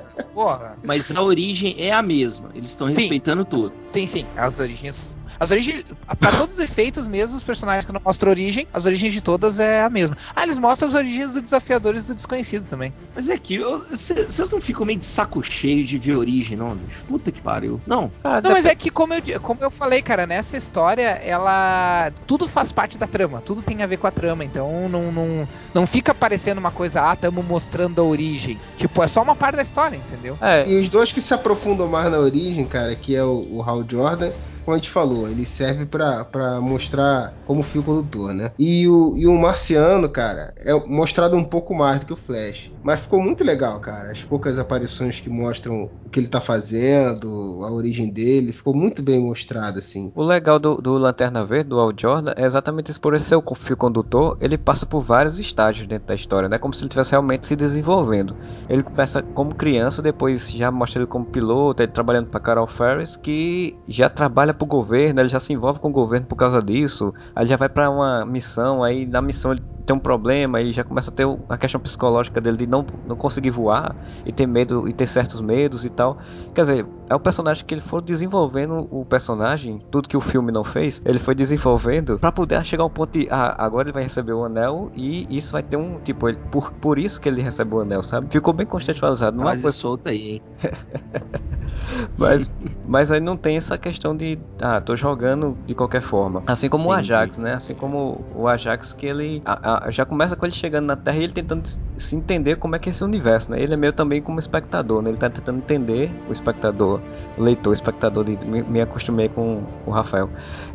mas 0.83 1.15
a 1.15 1.21
origem 1.21 1.75
é 1.77 1.91
a 1.91 2.01
mesma. 2.01 2.49
Eles 2.53 2.69
estão 2.69 2.87
respeitando 2.87 3.43
tudo. 3.45 3.71
Sim, 3.87 4.07
sim. 4.07 4.25
As 4.35 4.59
origens 4.59 5.15
as 5.39 5.51
origens, 5.51 5.83
para 6.19 6.31
todos 6.37 6.55
os 6.55 6.59
efeitos 6.59 7.07
mesmo, 7.07 7.35
os 7.35 7.43
personagens 7.43 7.85
que 7.85 7.91
não 7.91 8.01
mostram 8.03 8.31
origem, 8.31 8.67
as 8.73 8.85
origens 8.85 9.13
de 9.13 9.21
todas 9.21 9.59
é 9.59 9.83
a 9.83 9.89
mesma. 9.89 10.15
Ah, 10.35 10.43
eles 10.43 10.59
mostram 10.59 10.89
as 10.89 10.95
origens 10.95 11.33
dos 11.33 11.43
desafiadores 11.43 12.05
do 12.05 12.15
desconhecido 12.15 12.65
também. 12.65 12.93
Mas 13.15 13.29
é 13.29 13.37
que 13.37 13.59
vocês 13.59 14.51
não 14.51 14.61
ficam 14.61 14.85
meio 14.85 14.99
de 14.99 15.05
saco 15.05 15.43
cheio 15.43 15.83
de 15.85 15.97
ver 15.97 16.15
origem, 16.15 16.57
não, 16.57 16.75
bicho? 16.75 17.03
Puta 17.07 17.31
que 17.31 17.41
pariu. 17.41 17.81
Não. 17.85 18.11
Ah, 18.23 18.41
não, 18.41 18.51
mas 18.51 18.65
é 18.65 18.75
que 18.75 18.89
como 18.89 19.13
eu, 19.13 19.41
como 19.41 19.63
eu 19.63 19.71
falei, 19.71 20.01
cara, 20.01 20.25
nessa 20.25 20.57
história, 20.57 21.19
ela. 21.23 22.11
Tudo 22.27 22.47
faz 22.47 22.71
parte 22.71 22.97
da 22.97 23.07
trama, 23.07 23.41
tudo 23.41 23.61
tem 23.61 23.81
a 23.83 23.87
ver 23.87 23.97
com 23.97 24.07
a 24.07 24.11
trama, 24.11 24.43
então 24.43 24.87
não, 24.89 25.11
não, 25.11 25.47
não 25.73 25.87
fica 25.87 26.13
parecendo 26.13 26.59
uma 26.59 26.71
coisa, 26.71 27.09
ah, 27.09 27.13
estamos 27.13 27.45
mostrando 27.45 27.99
a 27.99 28.03
origem. 28.03 28.59
Tipo, 28.77 28.92
é 29.01 29.07
só 29.07 29.21
uma 29.21 29.35
parte 29.35 29.55
da 29.55 29.61
história, 29.61 29.95
entendeu? 29.95 30.37
É. 30.41 30.67
E 30.67 30.77
os 30.77 30.89
dois 30.89 31.11
que 31.11 31.21
se 31.21 31.33
aprofundam 31.33 31.87
mais 31.87 32.11
na 32.11 32.19
origem, 32.19 32.65
cara, 32.65 32.95
que 32.95 33.15
é 33.15 33.23
o, 33.23 33.47
o 33.49 33.61
Hal 33.63 33.83
Jordan 33.87 34.29
como 34.63 34.75
a 34.75 34.77
gente 34.77 34.89
falou, 34.89 35.29
ele 35.29 35.45
serve 35.45 35.85
para 35.85 36.59
mostrar 36.61 37.33
como 37.45 37.63
fio 37.63 37.83
condutor, 37.83 38.33
né? 38.33 38.51
E 38.57 38.87
o, 38.87 39.13
e 39.17 39.27
o 39.27 39.37
Marciano, 39.37 40.09
cara, 40.09 40.53
é 40.59 40.73
mostrado 40.87 41.35
um 41.35 41.43
pouco 41.43 41.73
mais 41.73 41.99
do 41.99 42.05
que 42.05 42.13
o 42.13 42.15
Flash. 42.15 42.71
Mas 42.83 43.01
ficou 43.01 43.21
muito 43.21 43.43
legal, 43.43 43.79
cara. 43.79 44.11
As 44.11 44.23
poucas 44.23 44.57
aparições 44.57 45.19
que 45.19 45.29
mostram 45.29 45.89
o 46.05 46.09
que 46.09 46.19
ele 46.19 46.27
tá 46.27 46.41
fazendo, 46.41 47.61
a 47.63 47.71
origem 47.71 48.09
dele, 48.09 48.53
ficou 48.53 48.73
muito 48.73 49.01
bem 49.01 49.19
mostrado, 49.19 49.79
assim. 49.79 50.11
O 50.15 50.23
legal 50.23 50.59
do, 50.59 50.75
do 50.75 50.97
Lanterna 50.97 51.45
Verde, 51.45 51.69
do 51.69 51.79
Al 51.79 51.91
Jordan, 51.95 52.33
é 52.35 52.45
exatamente 52.45 52.91
isso. 52.91 53.01
Por 53.01 53.19
ser 53.19 53.35
o 53.35 53.55
fio 53.55 53.77
condutor, 53.77 54.37
ele 54.41 54.57
passa 54.57 54.85
por 54.85 55.01
vários 55.01 55.39
estágios 55.39 55.87
dentro 55.87 56.07
da 56.07 56.15
história, 56.15 56.49
né? 56.49 56.57
Como 56.57 56.73
se 56.73 56.81
ele 56.81 56.87
estivesse 56.87 57.11
realmente 57.11 57.47
se 57.47 57.55
desenvolvendo. 57.55 58.35
Ele 58.69 58.83
começa 58.83 59.21
como 59.21 59.55
criança, 59.55 60.01
depois 60.01 60.51
já 60.51 60.71
mostra 60.71 60.99
ele 60.99 61.07
como 61.07 61.25
piloto, 61.25 61.81
ele 61.81 61.91
trabalhando 61.91 62.27
para 62.27 62.39
Carol 62.39 62.67
Ferris, 62.67 63.17
que 63.17 63.75
já 63.87 64.09
trabalha 64.09 64.52
trabalha 64.53 64.55
pro 64.55 64.65
governo, 64.65 65.19
ele 65.19 65.29
já 65.29 65.39
se 65.39 65.51
envolve 65.51 65.79
com 65.79 65.89
o 65.89 65.91
governo 65.91 66.27
por 66.27 66.35
causa 66.35 66.61
disso. 66.61 67.13
Aí 67.35 67.47
já 67.47 67.57
vai 67.57 67.67
para 67.67 67.89
uma 67.89 68.25
missão, 68.25 68.83
aí 68.83 69.05
na 69.05 69.21
missão 69.21 69.51
ele 69.51 69.63
tem 69.85 69.95
um 69.95 69.99
problema 69.99 70.61
e 70.61 70.71
já 70.71 70.83
começa 70.83 71.09
a 71.09 71.13
ter 71.13 71.27
a 71.49 71.57
questão 71.57 71.79
psicológica 71.79 72.39
dele 72.39 72.57
de 72.57 72.67
não, 72.67 72.85
não 73.07 73.15
conseguir 73.15 73.51
voar 73.51 73.95
e 74.25 74.31
ter 74.31 74.47
medo 74.47 74.87
e 74.87 74.93
ter 74.93 75.07
certos 75.07 75.41
medos 75.41 75.85
e 75.85 75.89
tal. 75.89 76.17
Quer 76.53 76.61
dizer, 76.61 76.85
é 77.09 77.15
o 77.15 77.19
personagem 77.19 77.65
que 77.65 77.73
ele 77.73 77.81
foi 77.81 78.01
desenvolvendo 78.01 78.87
o 78.89 79.05
personagem, 79.05 79.81
tudo 79.91 80.07
que 80.07 80.17
o 80.17 80.21
filme 80.21 80.51
não 80.51 80.63
fez, 80.63 81.01
ele 81.05 81.19
foi 81.19 81.35
desenvolvendo 81.35 82.17
para 82.17 82.31
poder 82.31 82.63
chegar 82.65 82.83
ao 82.83 82.89
ponto 82.89 83.17
de 83.17 83.27
ah, 83.29 83.55
agora 83.57 83.87
ele 83.87 83.93
vai 83.93 84.03
receber 84.03 84.33
o 84.33 84.43
anel 84.43 84.91
e 84.95 85.27
isso 85.29 85.51
vai 85.51 85.63
ter 85.63 85.77
um 85.77 85.99
tipo, 85.99 86.29
ele, 86.29 86.39
por, 86.51 86.71
por 86.73 86.97
isso 86.97 87.19
que 87.19 87.27
ele 87.27 87.41
recebeu 87.41 87.79
o 87.79 87.81
anel, 87.81 88.03
sabe? 88.03 88.27
Ficou 88.29 88.53
bem 88.53 88.65
contextualizado, 88.65 89.35
não 89.37 89.49
é 89.49 89.53
coisa 89.53 89.71
solta 89.71 90.09
aí, 90.09 90.33
hein? 90.33 90.41
mas, 92.17 92.51
mas 92.87 93.11
aí 93.11 93.19
não 93.19 93.35
tem 93.35 93.57
essa 93.57 93.77
questão 93.77 94.15
de, 94.15 94.39
ah, 94.61 94.79
tô 94.79 94.95
jogando 94.95 95.57
de 95.65 95.75
qualquer 95.75 96.01
forma. 96.01 96.43
Assim 96.47 96.69
como 96.69 96.93
Entendi. 96.93 97.11
o 97.11 97.15
Ajax, 97.15 97.37
né? 97.37 97.53
Assim 97.53 97.73
como 97.73 98.23
o 98.35 98.47
Ajax 98.47 98.93
que 98.93 99.05
ele 99.05 99.41
a, 99.45 99.72
a, 99.72 99.72
já 99.89 100.05
começa 100.05 100.35
com 100.35 100.45
ele 100.45 100.53
chegando 100.53 100.85
na 100.85 100.95
Terra 100.95 101.17
e 101.17 101.23
ele 101.23 101.33
tentando 101.33 101.67
se 101.97 102.15
entender 102.15 102.55
como 102.55 102.75
é 102.75 102.79
que 102.79 102.89
é 102.89 102.91
esse 102.91 103.03
universo, 103.03 103.51
né? 103.51 103.61
Ele 103.61 103.73
é 103.73 103.77
meio 103.77 103.93
também 103.93 104.21
como 104.21 104.39
espectador, 104.39 105.01
né? 105.01 105.09
Ele 105.09 105.17
tá 105.17 105.29
tentando 105.29 105.57
entender 105.57 106.11
o 106.27 106.31
espectador, 106.31 106.99
o 107.37 107.41
leitor, 107.41 107.71
o 107.71 107.73
espectador, 107.73 108.23
de, 108.23 108.37
me, 108.45 108.63
me 108.63 108.81
acostumei 108.81 109.29
com 109.29 109.63
o 109.85 109.91
Rafael. 109.91 110.29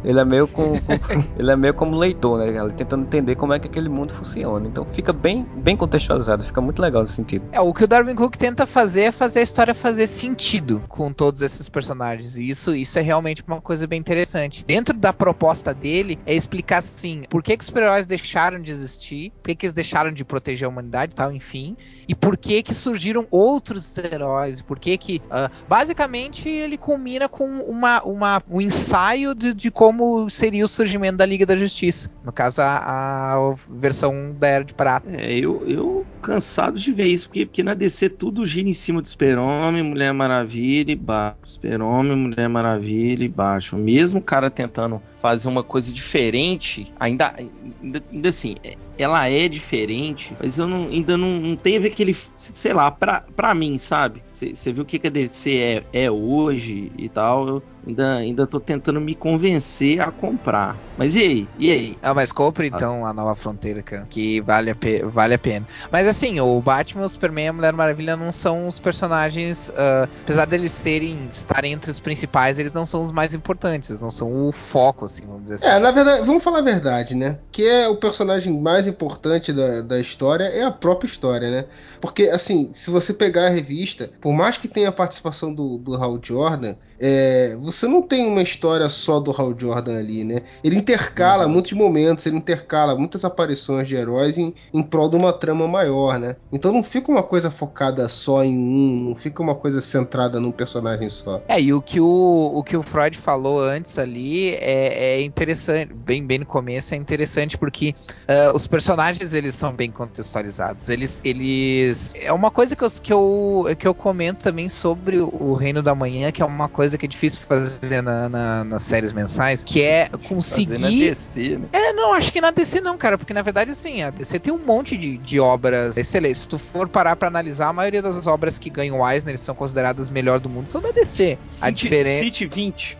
Ele 0.04 0.18
é 0.18 0.24
meio 0.24 0.46
com, 0.46 0.72
com 0.80 0.92
ele 1.38 1.50
é 1.50 1.56
meio 1.56 1.74
como 1.74 1.96
leitor, 1.96 2.38
né? 2.38 2.48
Ele 2.48 2.72
tentando 2.72 3.04
entender 3.04 3.34
como 3.34 3.52
é 3.52 3.58
que 3.58 3.68
aquele 3.68 3.88
mundo 3.88 4.12
funciona. 4.12 4.66
Então 4.66 4.84
fica 4.92 5.12
bem, 5.12 5.46
bem 5.56 5.76
contextualizado, 5.76 6.42
fica 6.42 6.60
muito 6.60 6.80
legal 6.80 7.02
nesse 7.02 7.14
sentido. 7.14 7.44
É, 7.52 7.60
o 7.60 7.72
que 7.72 7.84
o 7.84 7.86
Darwin 7.86 8.14
Cook 8.14 8.36
tenta 8.36 8.66
fazer 8.66 9.02
é 9.02 9.12
fazer 9.12 9.40
a 9.40 9.42
história 9.42 9.74
fazer 9.74 10.06
sentido 10.06 10.82
com 10.88 11.12
todos 11.12 11.42
esses 11.42 11.68
personagens. 11.68 12.36
E 12.36 12.48
isso, 12.48 12.74
isso 12.74 12.98
é 12.98 13.02
realmente 13.02 13.42
uma 13.46 13.60
coisa 13.60 13.86
bem 13.86 13.98
interessante. 13.98 14.64
Dentro 14.66 14.96
da 14.96 15.12
proposta 15.12 15.72
dele, 15.74 16.18
é 16.26 16.34
explicar 16.34 16.78
assim, 16.78 17.22
por 17.28 17.42
que, 17.42 17.56
que 17.56 17.62
os 17.62 17.66
super-heróis 17.66 18.06
deixaram 18.06 18.60
de 18.60 18.70
existir, 18.70 18.87
por 18.96 19.48
que, 19.48 19.54
que 19.54 19.66
eles 19.66 19.74
deixaram 19.74 20.10
de 20.10 20.24
proteger 20.24 20.66
a 20.66 20.68
humanidade 20.68 21.12
e 21.12 21.14
tal, 21.14 21.32
enfim. 21.32 21.76
E 22.06 22.14
por 22.14 22.36
que 22.36 22.62
que 22.62 22.74
surgiram 22.74 23.26
outros 23.30 23.96
heróis, 23.96 24.60
por 24.60 24.78
que 24.78 24.96
que... 24.96 25.16
Uh, 25.26 25.50
basicamente, 25.68 26.48
ele 26.48 26.78
culmina 26.78 27.28
com 27.28 27.60
uma, 27.60 28.02
uma, 28.02 28.42
um 28.48 28.60
ensaio 28.60 29.34
de, 29.34 29.52
de 29.52 29.70
como 29.70 30.28
seria 30.30 30.64
o 30.64 30.68
surgimento 30.68 31.18
da 31.18 31.26
Liga 31.26 31.44
da 31.44 31.56
Justiça. 31.56 32.10
No 32.24 32.32
caso, 32.32 32.62
a, 32.62 33.34
a 33.34 33.54
versão 33.68 34.34
da 34.38 34.48
Era 34.48 34.64
de 34.64 34.74
Prata. 34.74 35.08
É, 35.10 35.32
eu, 35.38 35.62
eu 35.68 36.06
cansado 36.22 36.78
de 36.78 36.92
ver 36.92 37.06
isso, 37.06 37.28
porque, 37.28 37.46
porque 37.46 37.62
na 37.62 37.74
DC 37.74 38.10
tudo 38.10 38.44
gira 38.44 38.68
em 38.68 38.72
cima 38.72 39.00
do 39.00 39.08
Super-Homem, 39.08 39.82
Mulher 39.82 40.12
Maravilha 40.12 40.92
e 40.92 40.96
Batman. 40.96 41.38
Super-Homem, 41.44 42.16
Mulher 42.16 42.48
Maravilha 42.48 43.24
e 43.24 43.28
Batman. 43.28 43.80
Mesmo 43.80 44.20
o 44.20 44.22
cara 44.22 44.50
tentando 44.50 45.00
fazer 45.20 45.48
uma 45.48 45.62
coisa 45.62 45.92
diferente, 45.92 46.92
ainda, 46.98 47.34
ainda, 47.36 48.02
ainda 48.12 48.28
assim, 48.28 48.56
é, 48.62 48.76
ela 48.96 49.28
é 49.28 49.48
diferente, 49.48 50.36
mas 50.40 50.58
eu 50.58 50.66
não, 50.66 50.88
ainda 50.88 51.16
não, 51.16 51.40
não 51.40 51.56
teve 51.56 51.88
aquele, 51.88 52.16
sei 52.34 52.72
lá, 52.72 52.90
pra, 52.90 53.24
pra 53.34 53.54
mim, 53.54 53.78
sabe? 53.78 54.22
Você 54.26 54.72
viu 54.72 54.82
o 54.82 54.86
que, 54.86 54.98
que 54.98 55.06
a 55.06 55.10
DC 55.10 55.84
é, 55.92 56.04
é 56.04 56.10
hoje 56.10 56.92
e 56.96 57.08
tal, 57.08 57.48
eu 57.48 57.62
ainda, 57.86 58.14
ainda 58.16 58.46
tô 58.46 58.60
tentando 58.60 59.00
me 59.00 59.14
convencer 59.14 60.00
a 60.00 60.10
comprar. 60.10 60.76
Mas 60.96 61.14
e 61.14 61.18
aí? 61.20 61.48
E 61.58 61.72
aí? 61.72 61.98
Ah, 62.02 62.14
mas 62.14 62.32
compre 62.32 62.66
então 62.66 63.06
a 63.06 63.12
Nova 63.12 63.34
Fronteira, 63.34 63.82
cara, 63.82 64.06
que 64.08 64.40
vale 64.40 64.70
a, 64.70 64.76
vale 65.08 65.34
a 65.34 65.38
pena. 65.38 65.66
Mas 65.90 66.06
assim, 66.06 66.40
o 66.40 66.60
Batman, 66.60 67.04
o 67.04 67.08
Superman 67.08 67.46
e 67.46 67.48
a 67.48 67.52
Mulher 67.52 67.72
Maravilha 67.72 68.16
não 68.16 68.32
são 68.32 68.68
os 68.68 68.78
personagens, 68.78 69.68
uh, 69.70 70.08
apesar 70.22 70.46
deles 70.46 70.72
serem, 70.72 71.28
estarem 71.32 71.72
entre 71.72 71.90
os 71.90 72.00
principais, 72.00 72.58
eles 72.58 72.72
não 72.72 72.84
são 72.84 73.02
os 73.02 73.12
mais 73.12 73.34
importantes, 73.34 73.90
eles 73.90 74.02
não 74.02 74.10
são 74.10 74.48
o 74.48 74.52
foco, 74.52 75.04
assim, 75.04 75.22
vamos 75.26 75.42
dizer 75.44 75.54
assim. 75.56 75.66
É, 75.66 75.78
na 75.78 75.90
verdade, 75.90 76.24
vamos 76.24 76.42
falar 76.42 76.58
a 76.58 76.62
verdade, 76.62 77.14
né? 77.14 77.38
Que 77.52 77.66
é 77.66 77.88
o 77.88 77.96
personagem 77.96 78.60
mais 78.60 78.86
importante 78.86 79.52
da, 79.52 79.82
da 79.82 80.00
história 80.00 80.44
é 80.44 80.64
a 80.64 80.70
própria 80.70 81.06
história, 81.06 81.50
né? 81.50 81.64
Porque, 82.00 82.24
assim, 82.24 82.70
se 82.72 82.90
você 82.90 83.12
pegar 83.12 83.46
a 83.46 83.50
revista, 83.50 84.10
por 84.20 84.32
mais 84.32 84.56
que 84.56 84.68
tenha 84.68 84.88
a 84.88 84.92
participação 84.92 85.52
do, 85.52 85.78
do 85.78 85.94
Hal 85.94 86.18
Jordan, 86.22 86.74
é, 87.00 87.56
você 87.60 87.77
não 87.86 88.02
tem 88.02 88.26
uma 88.26 88.42
história 88.42 88.88
só 88.88 89.20
do 89.20 89.30
Hal 89.30 89.54
Jordan 89.58 89.98
ali, 89.98 90.24
né? 90.24 90.42
Ele 90.64 90.76
intercala 90.76 91.44
uhum. 91.46 91.52
muitos 91.52 91.72
momentos, 91.72 92.26
ele 92.26 92.36
intercala 92.36 92.96
muitas 92.96 93.24
aparições 93.24 93.86
de 93.86 93.94
heróis 93.94 94.38
em, 94.38 94.54
em 94.72 94.82
prol 94.82 95.08
de 95.08 95.16
uma 95.16 95.32
trama 95.32 95.68
maior, 95.68 96.18
né? 96.18 96.36
Então 96.52 96.72
não 96.72 96.82
fica 96.82 97.10
uma 97.10 97.22
coisa 97.22 97.50
focada 97.50 98.08
só 98.08 98.42
em 98.42 98.56
um, 98.56 99.08
não 99.08 99.14
fica 99.14 99.42
uma 99.42 99.54
coisa 99.54 99.80
centrada 99.80 100.40
num 100.40 100.50
personagem 100.50 101.10
só. 101.10 101.42
É, 101.46 101.60
e 101.60 101.72
o 101.72 101.82
que 101.82 102.00
o, 102.00 102.52
o, 102.54 102.62
que 102.62 102.76
o 102.76 102.82
Freud 102.82 103.18
falou 103.18 103.60
antes 103.60 103.98
ali 103.98 104.54
é, 104.54 105.16
é 105.16 105.22
interessante, 105.22 105.92
bem, 105.92 106.26
bem 106.26 106.38
no 106.38 106.46
começo, 106.46 106.94
é 106.94 106.96
interessante 106.96 107.58
porque 107.58 107.94
uh, 108.28 108.54
os 108.54 108.66
personagens 108.66 109.34
eles 109.34 109.54
são 109.54 109.72
bem 109.72 109.90
contextualizados. 109.90 110.88
Eles, 110.88 111.20
eles. 111.24 112.12
É 112.16 112.32
uma 112.32 112.50
coisa 112.50 112.74
que 112.74 112.84
eu, 112.84 112.90
que 112.90 113.12
eu, 113.12 113.64
que 113.78 113.86
eu 113.86 113.94
comento 113.94 114.42
também 114.42 114.68
sobre 114.68 115.18
o 115.18 115.54
Reino 115.54 115.82
da 115.82 115.94
Manhã, 115.94 116.32
que 116.32 116.42
é 116.42 116.44
uma 116.44 116.68
coisa 116.68 116.96
que 116.96 117.06
é 117.06 117.08
difícil 117.08 117.40
fazer 117.40 117.57
na, 118.02 118.28
na, 118.28 118.64
nas 118.64 118.82
séries 118.82 119.12
mensais, 119.12 119.62
que 119.62 119.82
é 119.82 120.08
conseguir. 120.28 120.78
Fazer 120.78 120.82
na 120.82 120.88
DC, 120.88 121.58
né? 121.58 121.68
É, 121.72 121.92
não, 121.92 122.12
acho 122.12 122.32
que 122.32 122.40
na 122.40 122.50
DC 122.50 122.80
não, 122.80 122.96
cara, 122.96 123.18
porque 123.18 123.34
na 123.34 123.42
verdade, 123.42 123.70
assim, 123.70 124.02
a 124.02 124.10
DC 124.10 124.38
tem 124.38 124.52
um 124.52 124.58
monte 124.58 124.96
de, 124.96 125.18
de 125.18 125.40
obras 125.40 125.96
excelentes. 125.96 126.42
Se 126.42 126.48
tu 126.48 126.58
for 126.58 126.88
parar 126.88 127.16
pra 127.16 127.28
analisar, 127.28 127.68
a 127.68 127.72
maioria 127.72 128.02
das 128.02 128.26
obras 128.26 128.58
que 128.58 128.70
ganham 128.70 129.00
o 129.00 129.08
Eisner 129.08 129.38
são 129.38 129.54
consideradas 129.54 130.10
melhor 130.10 130.40
do 130.40 130.48
mundo 130.48 130.68
são 130.68 130.80
da 130.80 130.90
DC. 130.90 131.08
City, 131.08 131.38
a 131.60 131.70
diferença. 131.70 132.24
City 132.24 132.46
20. 132.46 132.98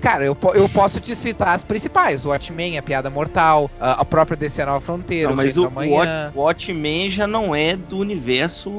Cara, 0.00 0.24
eu, 0.24 0.36
eu 0.54 0.68
posso 0.68 1.00
te 1.00 1.14
citar 1.14 1.54
as 1.54 1.64
principais: 1.64 2.24
o 2.24 2.28
Watchmen, 2.28 2.78
a 2.78 2.82
Piada 2.82 3.10
Mortal, 3.10 3.70
a, 3.80 4.02
a 4.02 4.04
própria 4.04 4.36
DC 4.36 4.64
Nova 4.64 4.80
Fronteira, 4.80 5.28
não, 5.30 5.36
mas 5.36 5.56
o, 5.56 5.66
o 5.66 6.40
Watchmen 6.40 7.10
já 7.10 7.26
não 7.26 7.54
é 7.54 7.76
do 7.76 7.98
universo. 7.98 8.70